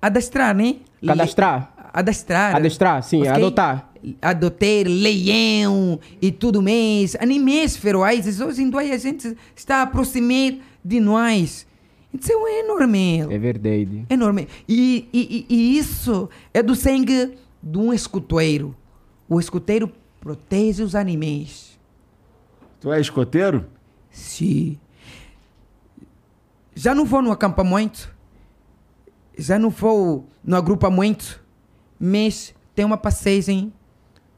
[0.00, 0.76] Adestrar, né?
[1.04, 1.79] Cadastrar.
[1.92, 2.54] Adestrar.
[2.56, 3.90] Adestrar, sim, adotar.
[4.22, 7.16] Adotar leão e tudo mais.
[7.16, 8.40] Animais ferozes.
[8.40, 10.54] Hoje em dia a gente está a aproximar
[10.84, 11.66] de nós.
[12.12, 13.30] Então é normal.
[13.30, 14.04] É verdade.
[14.08, 14.48] É enorme.
[14.68, 18.74] E, e, e- e isso é do sangue de um escuteiro.
[19.28, 21.78] O escuteiro protege os animais.
[22.80, 23.66] Tu é escoteiro?
[24.10, 24.78] Sim.
[26.74, 28.12] Já não vou no acampamento,
[29.36, 31.39] já não vou no agrupamento,
[32.00, 33.70] mas tem uma passagem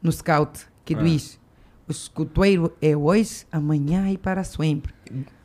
[0.01, 1.39] no scout que diz:
[1.87, 4.93] o escuteiro é hoje, amanhã e para sempre.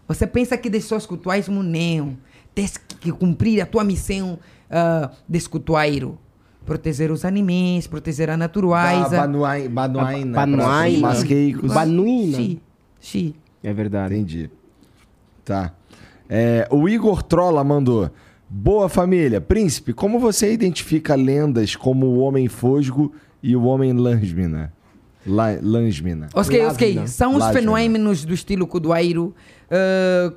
[0.08, 1.52] Você pensa que deixou o escuteiro?
[1.52, 2.16] Não.
[2.54, 4.38] Tens que cumprir a tua missão
[4.68, 6.18] ah, de escuteiro.
[6.66, 9.08] Proteger os animais, proteger a natureza.
[9.16, 10.32] Ba- Banuai, banuaina.
[10.34, 10.98] Banuaina.
[11.00, 11.68] pra- Masqueicos.
[11.68, 12.36] Ba- Banuína.
[12.36, 12.60] Sim,
[13.00, 13.34] sim.
[13.62, 14.14] É verdade.
[14.14, 14.50] Entendi.
[15.44, 15.72] Tá.
[16.28, 18.10] É, o Igor Trolla mandou.
[18.50, 19.40] Boa família.
[19.40, 23.12] Príncipe, como você identifica lendas como o Homem Fosgo
[23.42, 24.72] e o Homem Lansmina?
[25.26, 26.28] La, Lansmina.
[26.32, 27.06] Ok, ok.
[27.06, 29.34] São os fenômenos do estilo Cudoeiro.
[29.70, 30.34] Uh,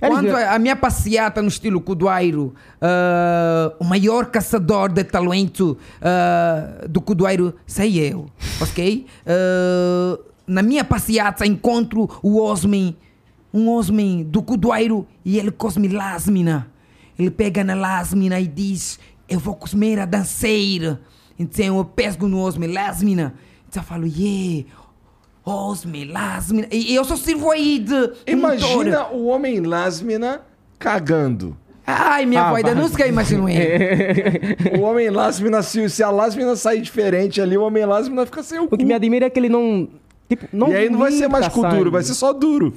[0.00, 5.76] quando Eles- a a minha passeata no estilo Cudoeiro, uh, o maior caçador de talento
[6.00, 8.26] uh, do Cudoeiro sei eu,
[8.62, 9.06] ok?
[9.26, 12.96] Uh, na minha passeata encontro o Osmin,
[13.52, 16.68] um Osmin do Cudoeiro e ele cosme lásmina.
[17.18, 18.98] Ele pega na lásmina e diz,
[19.28, 21.00] eu vou comer a danceira.
[21.38, 23.34] Então eu pesco no Osmin lásmina.
[23.68, 24.68] Então eu falo, yeah,
[25.44, 26.68] Osmin lásmina.
[26.70, 28.12] E eu só sirvo aí de...
[28.26, 30.42] Imagina o Homem Lansmina
[30.78, 31.56] cagando.
[31.90, 34.78] Ai, minha Ah, não sei imagino ele.
[34.78, 38.58] O Homem Lansmina, se, se a Lásmina sair diferente ali, o Homem Lansmina fica sem
[38.58, 38.84] o O que cu.
[38.84, 39.88] me admira é que ele não.
[40.28, 42.74] Tipo, não E aí não vai ser mais com duro, vai ser só duro.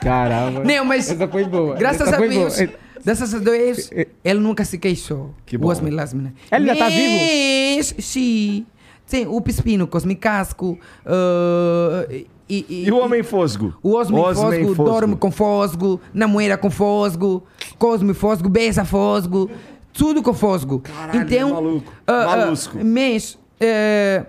[0.00, 0.62] Caramba.
[0.62, 1.74] Não, mas Essa foi boa.
[1.74, 2.68] graças Essa a Deus, boa.
[3.34, 3.90] A Deus,
[4.24, 5.34] ele nunca se queixou.
[5.44, 5.68] Que O bom.
[6.50, 7.14] Ele ainda tá vivo?
[7.76, 8.66] Mas, sim.
[9.08, 10.78] Tem o Pispino, Cosme Casco.
[11.06, 13.76] uh, e, E o Homem Fosgo?
[13.82, 17.44] O Osmin Osmen Fosgo, dorme com Fosgo, namora com Fosgo,
[17.78, 19.50] Cosme Fosgo, beija Fosgo,
[19.92, 20.80] tudo com Fosgo.
[20.80, 21.92] Caralho, então, maluco.
[22.06, 22.78] ah, Malusco.
[22.84, 24.26] mas eh,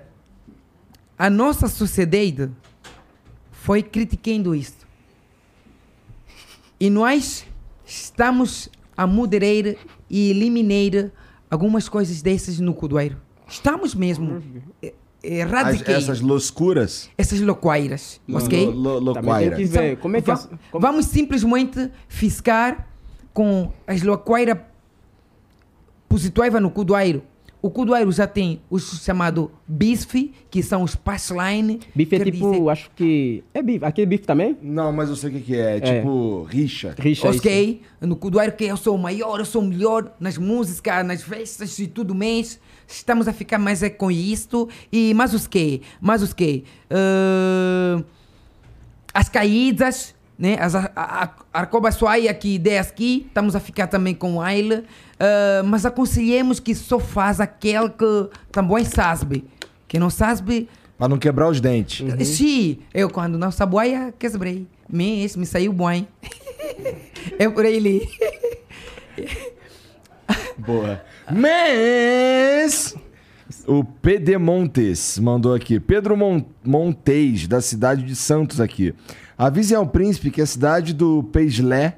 [1.17, 2.49] a nossa sociedade
[3.51, 4.77] foi criticando isso.
[6.80, 7.45] E nós
[7.88, 9.75] estamos a moderar
[10.09, 11.09] e eliminar
[11.49, 13.17] algumas coisas dessas no Cudoeiro.
[13.48, 14.43] Estamos mesmo
[14.83, 14.93] eh,
[15.24, 17.09] As, erradicar essas loucuras.
[17.17, 18.66] essas loquairas, ok?
[18.66, 19.56] Lo, lo, Também tem loquaira.
[19.56, 19.98] que ver.
[19.99, 20.22] Como é.
[20.22, 22.88] Va- as- como- Vamos simplesmente fiscar
[23.33, 24.57] com as loquairas
[26.09, 27.24] positivas no Cudoeiro.
[27.60, 31.80] O Cudoeiro já tem os chamados bife, que são os punchline.
[31.94, 33.44] Bife é tipo, dizer- acho que.
[33.53, 33.84] É bife.
[33.84, 34.56] Aquele bife também?
[34.61, 35.77] Não, mas eu sei o que, que é.
[35.77, 36.94] É tipo rixa.
[36.98, 37.30] Richa.
[37.30, 37.40] isso.
[37.40, 41.24] Ok, no Cudoeiro que eu sou o maior, eu sou o melhor nas músicas, nas
[41.24, 42.60] festas e tudo mais.
[42.88, 44.69] Estamos a ficar mais é com isto.
[44.94, 45.82] E mais os que?
[46.00, 46.64] Mais os que?
[46.92, 48.02] Ah,
[49.14, 50.57] as caídas, né?
[50.59, 51.33] As a- a- a-
[52.33, 54.83] que dê aqui, estamos a ficar também com ele.
[55.19, 59.43] Ah, mas aconselhemos que só faz aquele que também sabe.
[59.88, 60.67] Que não sabe,
[60.98, 62.03] Pra não quebrar os dentes.
[62.27, 64.66] Sim, eu quando não sabia, quebrei.
[64.90, 65.91] Mas me saiu bom.
[67.38, 68.09] é por ele.
[70.57, 71.01] Boa.
[71.32, 72.95] Mas.
[73.66, 75.80] O PD Montes mandou aqui.
[75.80, 78.93] Pedro Mon Montes, da cidade de Santos, aqui.
[79.38, 81.98] Avisem ao príncipe que a cidade do Peislé.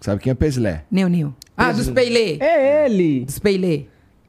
[0.00, 0.84] Sabe quem é Peislé?
[0.90, 1.32] Neu, Neu.
[1.56, 2.36] Ah, dos Peilê.
[2.40, 3.24] É ele.
[3.24, 3.84] Dos Peilê.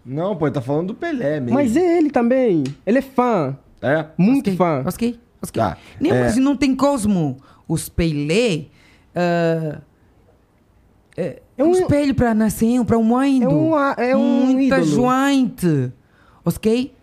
[0.06, 1.56] Não, pô, ele tá falando do Pelé mesmo.
[1.56, 2.64] Mas é ele também.
[2.86, 3.58] Ele é fã.
[3.82, 4.06] É?
[4.18, 4.84] Muito Ok, fã.
[4.88, 5.62] Ok, ok.
[5.62, 5.78] Tá.
[6.00, 6.24] Não, É.
[6.24, 7.38] mas não tem Cosmo.
[7.68, 8.66] Os Peilê.
[9.14, 9.82] ah,
[11.18, 13.44] é, É um um- espelho para nascer, para um mundo.
[13.44, 13.78] É um
[14.12, 15.10] é um Muita ídolo.
[15.12, 15.92] gente.
[16.46, 16.94] Ok?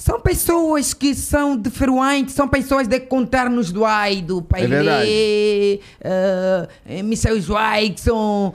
[0.00, 5.06] São pessoas que são diferentes, são pessoas de contar-nos do ai, do É verdade.
[5.06, 8.54] Pailê, uh, Michel Jackson,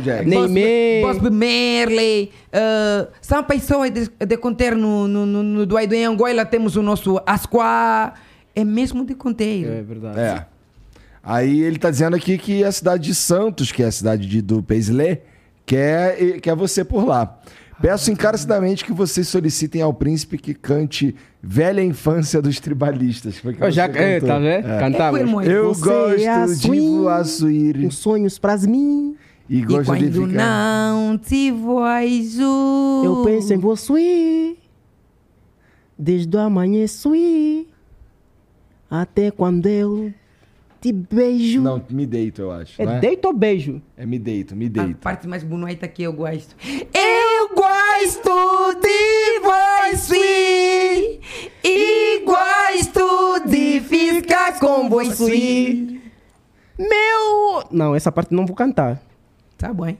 [0.00, 0.24] Jackson.
[0.24, 1.14] Neymar.
[1.14, 6.04] Bosby Merley, ah, são pessoas de, de contar no, no, no, no do Aido em
[6.04, 8.14] Angola temos o nosso Asquá,
[8.52, 9.44] é mesmo de contar.
[9.44, 10.18] É verdade.
[10.18, 10.44] É.
[11.22, 14.42] Aí ele tá dizendo aqui que a cidade de Santos, que é a cidade de,
[14.42, 15.20] do Paisley,
[15.64, 17.38] quer, quer você por lá.
[17.80, 23.38] Peço encarecidamente que vocês solicitem ao príncipe que cante Velha Infância dos Tribalistas.
[23.38, 24.66] Foi que Eu já, é, tá vendo?
[24.66, 24.78] É.
[24.80, 25.18] Cantava.
[25.20, 25.22] É.
[25.46, 29.16] Eu Você gosto é a de swing, voar suíre Com sonhos pras mim.
[29.48, 30.92] e E gosto de quando ficar...
[30.92, 34.56] não te vejo, Eu penso em você.
[35.96, 37.66] Desde o amanhecer.
[38.90, 40.12] Até quando eu
[40.80, 41.60] te beijo.
[41.60, 42.80] Não, me deito, eu acho.
[42.80, 43.00] É não é?
[43.00, 43.82] deito ou beijo?
[43.96, 44.94] É me deito, me a deito.
[44.96, 46.54] parte mais bonita que eu gosto.
[46.66, 47.17] Eu
[47.98, 51.20] gosto de você
[51.64, 55.98] e gosto de ficar com você.
[56.78, 57.64] Meu.
[57.72, 59.00] Não, essa parte não vou cantar.
[59.56, 59.86] Tá bom.
[59.86, 59.98] hein?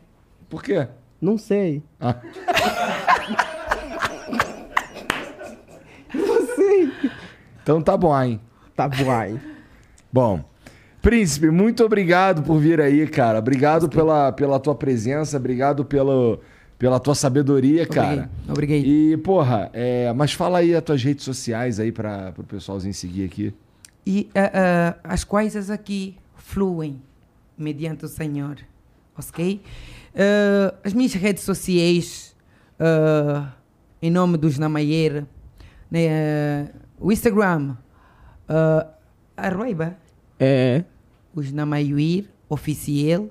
[0.48, 0.86] Por quê?
[1.20, 1.82] Não sei.
[2.00, 2.14] Ah,
[6.14, 6.90] Não sei.
[7.62, 8.40] então tá bom, hein?
[8.76, 9.10] Tá bom.
[9.10, 9.38] aí.
[10.10, 10.42] Bom,
[11.02, 13.38] Príncipe, muito obrigado por vir aí, cara.
[13.38, 16.40] Obrigado pela, pela tua presença, obrigado pelo,
[16.78, 18.30] pela tua sabedoria, cara.
[18.48, 18.84] Obrigado.
[18.84, 23.24] E, porra, é, mas fala aí as tuas redes sociais aí para o pessoalzinho seguir
[23.24, 23.52] aqui.
[24.06, 27.02] E ah, ah, as coisas aqui fluem
[27.56, 28.56] mediante o Senhor,
[29.16, 29.60] ok?
[30.14, 32.34] Ah, as minhas redes sociais,
[34.00, 35.26] em nome dos Namayer,
[35.90, 37.76] né, o Instagram,
[38.48, 38.86] ah,
[39.36, 39.96] Arroiba.
[40.40, 40.84] É.
[41.34, 43.28] Os Namayuir, oficial.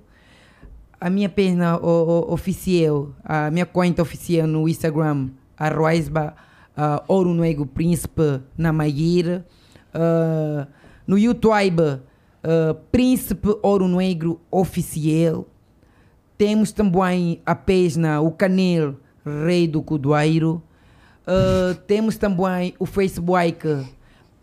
[1.00, 6.36] A minha página oficial, a minha conta oficial no Instagram, Arroisba,
[6.76, 9.44] uh, Ouro Negro Príncipe Namayir.
[9.94, 10.66] Uh,
[11.06, 15.46] no YouTube, uh, Príncipe Ouro Negro Oficial.
[16.36, 18.96] Temos também a página, o canal
[19.46, 20.64] Rei do Cudoeiro.
[21.28, 23.86] Uh, temos também o Facebook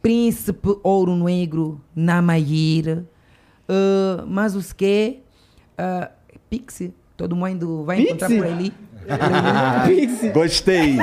[0.00, 3.04] Príncipe Ouro Negro Namayir.
[3.68, 5.22] Uh, mas os que?
[5.78, 6.13] Uh,
[6.58, 6.92] Pixie.
[7.16, 8.72] Todo mundo vai encontrar por ali.
[10.32, 10.96] Gostei.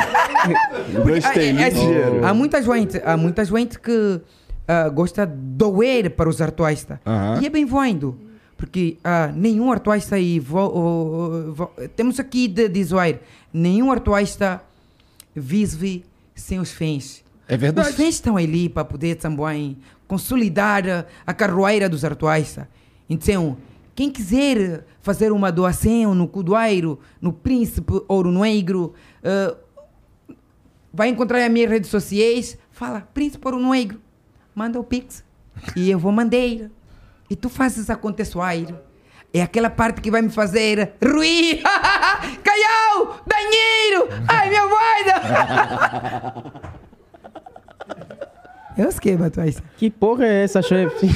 [1.06, 2.26] Gostei, Ah, é- é- ligeiro.
[2.26, 4.22] Há muita gente, há muita gente que
[4.68, 6.98] ah, gosta de doer para os artistas.
[7.06, 7.40] Aham.
[7.42, 8.18] E é bem-vindo.
[8.58, 10.40] Porque ah, nenhum artista aí.
[10.40, 13.22] vo- vo- vo- temos aqui de dizer:
[13.54, 14.62] nenhum artista
[15.36, 16.04] vive
[16.36, 17.24] sem os fãs.
[17.48, 17.90] É verdade.
[17.90, 22.66] Os fãs estão ali para poder também consolidar a- carroeira dos artistas.
[23.10, 23.58] Então,
[23.96, 29.56] quem quiser fazer uma doação no Cudoeiro, no Príncipe Ouro Negro, eh,
[30.94, 34.00] vai encontrar as minhas redes sociais, fala, Príncipe Ouro Negro,
[34.54, 35.24] manda o Pix.
[35.76, 36.38] E eu vou mandar.
[37.30, 38.76] E tu fazes acontecer.
[39.34, 41.62] É aquela parte que vai me fazer ruir.
[42.44, 43.12] Caiu!
[43.26, 44.10] Dinheiro!
[44.28, 45.14] Ai, minha voida!
[48.78, 49.62] Eu esqueci, Batuais.
[49.78, 51.08] Que porra é essa, chefe?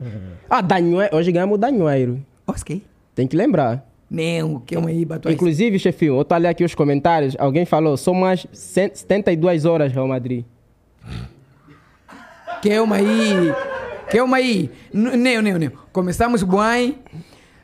[0.50, 1.16] ah, Danhoeiro.
[1.16, 2.24] Hoje ganhamos o Danhoeiro.
[2.46, 2.84] Ok.
[3.14, 3.86] Tem que lembrar.
[4.10, 5.34] Não, que é uma aí, Batuais.
[5.34, 7.34] Inclusive, chefinho, eu tô ali aqui os comentários.
[7.38, 10.44] Alguém falou, são mais 100 72 horas Real Madrid.
[12.62, 13.52] Calma aí.
[14.10, 14.70] Calma aí.
[14.92, 15.72] N- Não, não, não.
[15.92, 16.98] Começamos bem.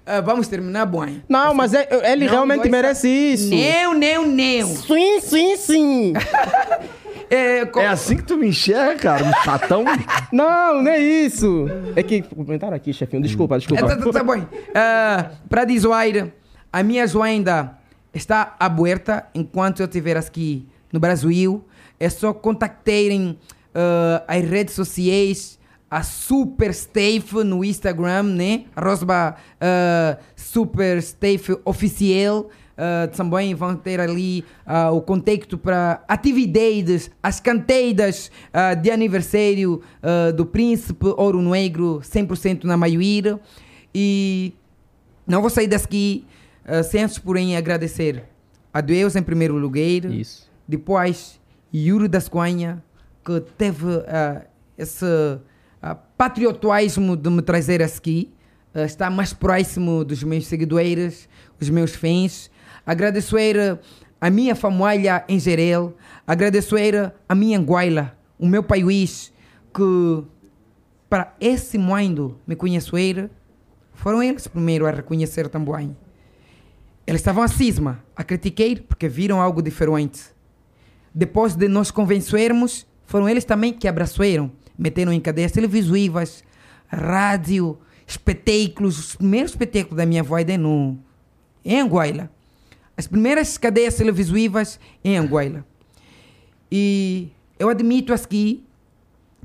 [0.04, 1.22] ah, vamos terminar bem.
[1.28, 3.50] Não, mas é- ele Não, realmente merece isso.
[3.54, 4.66] Não, não, não.
[4.76, 6.12] Sim, sim, sim.
[7.30, 9.24] É, co- É assim que tu me enxerga, cara?
[9.24, 9.84] Um chatão?
[10.32, 11.66] não, não é isso.
[11.94, 13.22] É que comentaram aqui, chefinho.
[13.22, 13.86] Desculpa, É, desculpa.
[13.86, 14.44] tá, tá, tá bom.
[14.74, 16.32] Ah, para dizer,
[16.72, 17.78] a minha agenda
[18.12, 21.64] está aberta enquanto eu estiver aqui no Brasil.
[21.98, 23.38] É só contactarem
[23.74, 28.64] ah, as redes sociais, a Super Stave no Instagram, né?
[28.76, 32.48] Rosba ah, Super Stave Oficial.
[32.82, 39.82] Ah, também vão ter ali ah, o contacto para atividades, as canteiras ah, de aniversário
[40.34, 43.38] do Príncipe Ouro Negro, 100% na Maioíra.
[43.94, 44.54] E
[45.26, 46.24] não vou sair daqui
[46.88, 48.24] sem antes, porém, agradecer
[48.72, 50.06] a Deus em primeiro lugar.
[50.10, 50.50] Isso.
[50.66, 51.38] Depois,
[51.74, 52.82] Yuri da Espanha,
[53.22, 53.86] que teve
[54.78, 55.04] esse
[56.16, 58.32] patriotismo de me trazer aqui,
[58.74, 61.28] ah, está mais próximo dos meus seguidores,
[61.60, 62.50] os meus fãs.
[62.84, 63.78] Agradecer
[64.20, 65.94] a minha família em geral,
[66.26, 69.32] agradecer a minha Anguila, o meu país,
[69.72, 70.24] que
[71.08, 73.30] para esse mundo me conhecer,
[73.94, 75.96] foram eles primeiro a reconhecer também.
[77.06, 80.20] Eles estavam a cisma, a criticar porque viram algo diferente.
[81.12, 86.44] Depois de nos convencermos, foram eles também que abraçaram, meteram em cadeias televisivas,
[86.86, 87.76] rádio,
[88.06, 88.98] espetáculos.
[88.98, 90.96] Os primeiros espetáculos da minha é no,
[91.64, 92.30] em Anguila.
[93.00, 95.64] As primeiras cadeias televisivas em Anguila.
[96.70, 98.62] E eu admito aqui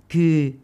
[0.10, 0.56] que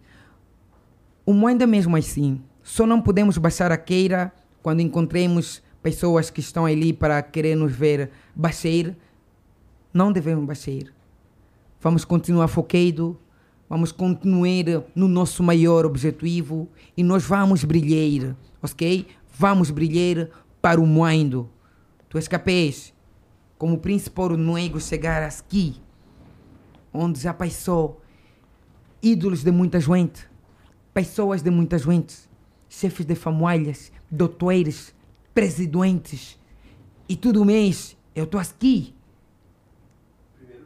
[1.26, 2.42] o mundo é mesmo assim.
[2.62, 4.30] Só não podemos baixar a queira
[4.62, 8.94] quando encontremos pessoas que estão ali para querer nos ver baixar.
[9.94, 10.92] Não devemos baixar.
[11.80, 13.18] Vamos continuar focado,
[13.70, 19.08] vamos continuar no nosso maior objetivo e nós vamos brilhar, ok?
[19.40, 20.28] Vamos brilhar
[20.62, 21.50] para o mundo.
[22.12, 22.94] Tu és capaz,
[23.58, 25.78] como príncipe ouro negro, chegar aqui,
[26.94, 28.02] onde já passou
[29.02, 30.28] ídolos de muita gente,
[30.94, 32.14] pessoas de muita gente,
[32.68, 34.94] chefes de famílias, doutores,
[35.34, 36.38] presidentes
[37.08, 37.96] e tudo mais.
[38.14, 38.94] Eu estou aqui.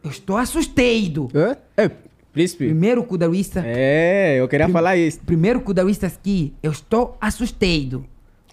[0.04, 1.30] Eu estou assustado.
[1.36, 1.56] Hã?
[1.78, 1.90] É,
[2.34, 2.66] príncipe.
[2.66, 5.20] Primeiro cudarista, É, eu queria falar isso.
[5.20, 8.04] primeiro cudarista aqui, eu estou assustado.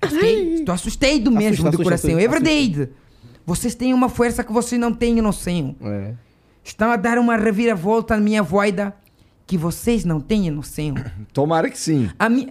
[0.05, 0.55] Ok?
[0.55, 2.11] Estou assustado mesmo Assusta, de assusta, coração.
[2.11, 2.89] assusta, é verdade.
[3.45, 5.75] Vocês têm uma força que vocês não têm noção.
[5.83, 6.15] É.
[6.65, 8.95] Estão a dar uma reviravolta na minha voida
[9.47, 10.95] que vocês não têm noção.
[11.33, 12.09] Tomara que sim.
[12.19, 12.49] A mi...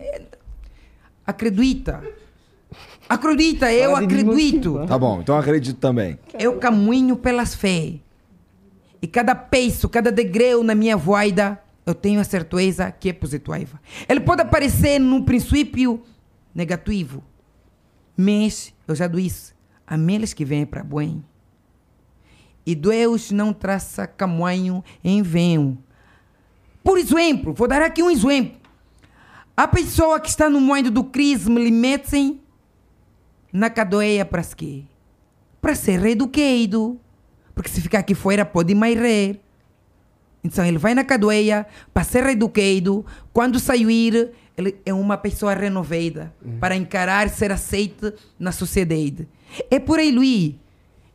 [1.26, 2.02] Acredita.
[3.08, 4.86] Acredita, eu acredito.
[4.88, 6.18] Tá bom, então acredito também.
[6.38, 7.96] Eu caminho pelas fé.
[9.02, 13.80] E cada peso, cada degrau na minha voida, eu tenho a certeza que é positiva.
[14.08, 16.02] Ele pode aparecer no princípio
[16.54, 17.24] negativo.
[18.22, 19.54] Mas, eu já disse,
[19.88, 21.26] há meles que vêm para bem.
[22.64, 25.80] E Deus não traça caminho em vão.
[26.84, 28.62] Por exemplo, vou dar aqui um exemplo.
[29.58, 32.40] A pessoa que está no momento do crise me lhe metem
[33.52, 34.84] na cadeia para quê?
[35.60, 37.00] Para ser reeducado.
[37.56, 39.40] Porque se ficar aqui fora pode mais rir.
[40.44, 43.04] Então ele vai na cadeia para ser reeducado.
[43.34, 44.32] Quando sair,
[44.62, 49.28] ele é uma pessoa renovada para encarar ser aceito na sociedade.
[49.70, 50.56] É por aí, Luís.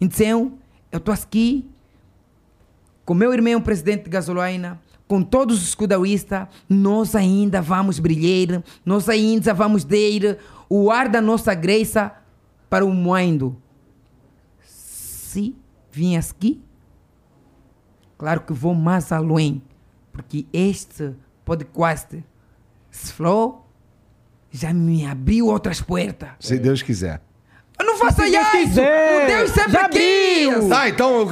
[0.00, 0.58] Então,
[0.92, 1.68] eu estou aqui
[3.05, 9.08] com meu irmão presidente de gasolina, com todos os cuidauístas, nós ainda vamos brilhar, nós
[9.08, 10.36] ainda vamos dar
[10.68, 12.12] o ar da nossa graça
[12.68, 13.57] para o mundo.
[14.65, 15.55] Se
[15.92, 16.60] vinhas aqui,
[18.18, 19.62] claro que vou mais além,
[20.12, 22.25] porque este podcast,
[22.97, 23.66] se falou,
[24.50, 26.28] já me abriu outras portas.
[26.41, 27.20] Se Deus quiser.
[27.78, 28.57] Eu não faça Se Deus isso!
[28.57, 30.49] quiser, O Deus sempre já quis!
[30.49, 30.68] abriu.
[30.68, 31.28] Tá, então,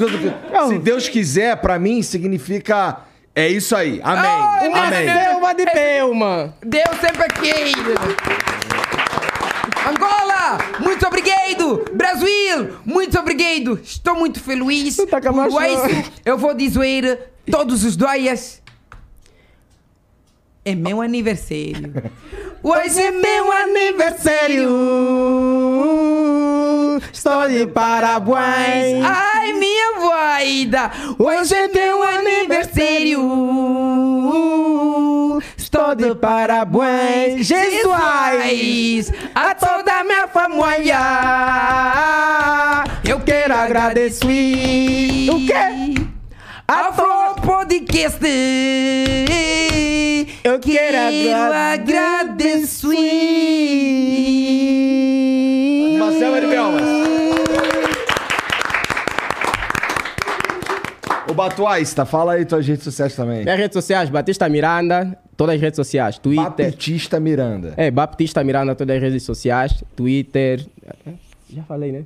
[0.68, 2.98] se Deus quiser, pra mim significa.
[3.34, 4.00] É isso aí.
[4.04, 4.30] Amém.
[4.30, 5.08] Ai, Amém.
[5.24, 6.54] Selva de Pelma.
[6.64, 7.74] Deus sempre quis!
[9.86, 11.84] Angola, muito obrigado!
[11.94, 13.78] Brasil, muito obrigado!
[13.82, 14.96] Estou muito feliz.
[15.10, 15.20] Tá
[16.24, 18.62] eu vou dizer todos os dias.
[20.64, 21.92] É meu aniversário.
[22.64, 24.70] Hoje é meu aniversário.
[27.12, 29.04] Estou de parabéns.
[29.04, 33.20] Ai, minha voida, hoje é meu aniversário.
[35.56, 37.46] Estou de parabéns.
[37.46, 40.98] Jesus, a toda minha família.
[43.04, 45.30] eu quero agradecer.
[45.30, 46.13] O quê?
[46.66, 48.24] Afro Podcast.
[50.42, 50.96] Eu quero
[51.52, 52.88] agradecer.
[55.96, 56.82] Uma selva de palmas.
[61.28, 63.42] O Batuaista, fala aí tuas redes sociais também.
[63.44, 66.18] Minhas redes sociais, Batista Miranda, todas as redes sociais.
[66.18, 66.70] Twitter.
[66.70, 67.74] Baptista Miranda.
[67.76, 69.84] É, Baptista Miranda, todas as redes sociais.
[69.94, 70.64] Twitter.
[71.50, 72.04] Já falei, né?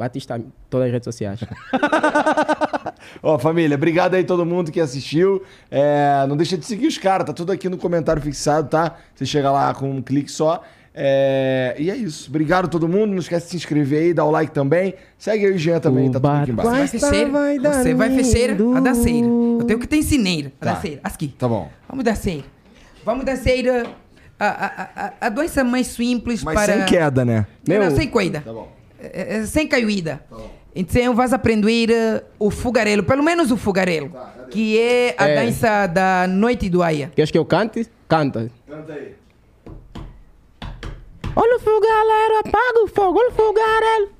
[0.00, 1.40] Batista, todas as redes sociais.
[3.22, 5.42] Ó, família, obrigado aí todo mundo que assistiu.
[5.70, 8.96] É, não deixa de seguir os caras, tá tudo aqui no comentário fixado, tá?
[9.14, 10.62] Você chega lá com um clique só.
[10.92, 12.28] É, e é isso.
[12.28, 13.10] Obrigado a todo mundo.
[13.12, 14.94] Não esquece de se inscrever aí, dar o like também.
[15.16, 16.70] Segue aí o Jean também, tá tudo aqui embaixo.
[16.70, 18.76] Vai fechar, vai dar você vai fechar lindo.
[18.76, 19.26] a danceira.
[19.26, 20.72] Eu tenho que te ensinar a Tá.
[20.74, 21.00] danceira.
[21.04, 21.28] Aqui.
[21.38, 21.70] Tá bom.
[21.88, 22.38] Vamos dançar.
[23.04, 23.52] Vamos dançar
[24.38, 26.72] a, a, a, a doença mais simples Mas para...
[26.72, 27.46] sem queda, né?
[27.68, 27.90] Não, Meu.
[27.92, 28.40] sem queda.
[28.40, 28.79] Tá bom.
[29.00, 30.22] É, é, sem caída.
[30.74, 34.12] Então vais aprender eh, o fogarelo, pelo menos o fogarelo,
[34.50, 35.44] que é a É.
[35.44, 37.10] dança da noite do Aia.
[37.14, 37.86] Queres que eu cante?
[38.08, 38.50] Canta.
[38.68, 39.14] Canta aí.
[41.34, 44.10] Olha o fogareiro, apaga o fogo, olha o fogareiro.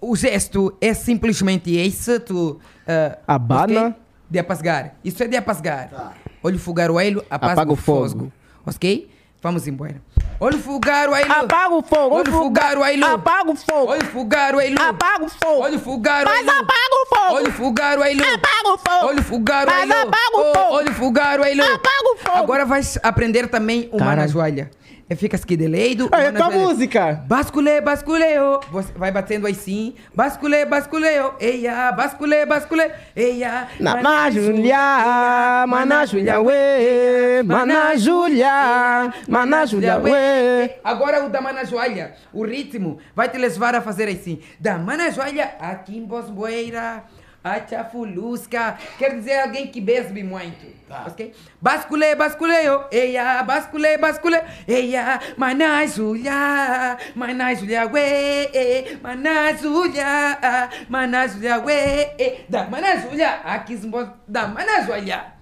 [0.00, 2.60] O gesto é simplesmente esse, tu...
[2.86, 3.96] eh, Abana.
[4.30, 4.96] De apagar.
[5.04, 6.14] Isso é de apagar.
[6.42, 8.08] Olha o fogaroelho, apaga, Apaga o o fogo.
[8.08, 8.32] fogo.
[8.64, 9.10] Ok?
[9.42, 10.00] Vamos embora.
[10.42, 11.32] Olha o fogaroelho.
[11.32, 13.06] Apaga o fogo, Olha o fogaroelho.
[13.06, 13.92] Apaga o fogo.
[13.92, 14.82] Olha o fogaroelho.
[14.82, 15.62] Apaga o fogo.
[15.62, 16.46] Olha o fogaroelho.
[16.46, 17.36] Mas apaga o fogo.
[17.36, 18.24] Olha o fogaroelho.
[18.24, 19.06] Apaga o fogo.
[19.06, 19.88] Olha o fogaroelho.
[19.88, 20.74] Mas apaga o fogo.
[20.74, 21.62] Olha o fogaroelho.
[21.62, 22.38] Apaga o fogo.
[22.38, 24.10] Agora vais aprender também o Cara.
[24.10, 24.68] manajoalha.
[25.12, 26.08] E fica aqui de leido.
[26.10, 27.22] É tua música.
[27.26, 28.60] Bascule, basculeo.
[28.70, 29.92] Você vai batendo aí sim.
[30.14, 31.34] Bascule, basculeo.
[31.38, 32.90] Eia, bascule, bascule.
[33.14, 33.68] Eia.
[33.78, 37.42] Na Mana Julia, Mana Julia, ué.
[37.44, 40.78] Mana Julia, Mana Julia, ué.
[40.82, 44.40] Agora o da Mana Joalha, o ritmo vai te levar a fazer assim.
[44.58, 47.04] Da Mana Joalha, aqui em Bosboeira,
[47.42, 48.78] a Chafulusca.
[48.98, 50.72] Quer dizer alguém que bebe muito.
[51.06, 51.32] Ok?
[51.60, 61.58] Bascule, basculeo, eia, bascule, bascule, eia, Mana Julia, Mana Julia, ué, Mana Julia, Mana Julia,
[61.60, 64.06] ué, da Mana Julia, aqui Bos...
[64.28, 65.32] da Mana Joalha.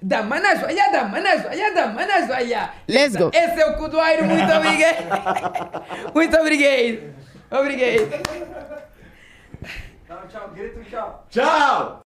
[0.00, 2.70] Da Mana Joia, da Mana Joia, da Mana Joia.
[2.86, 3.30] Let's go.
[3.32, 6.12] Esse é o Cudoairo, muito obrigado.
[6.14, 7.14] muito obrigado.
[7.50, 8.83] Obrigado.
[10.14, 10.54] Tchau, tchau.
[10.54, 11.24] Grito, tchau.
[11.30, 12.03] Tchau!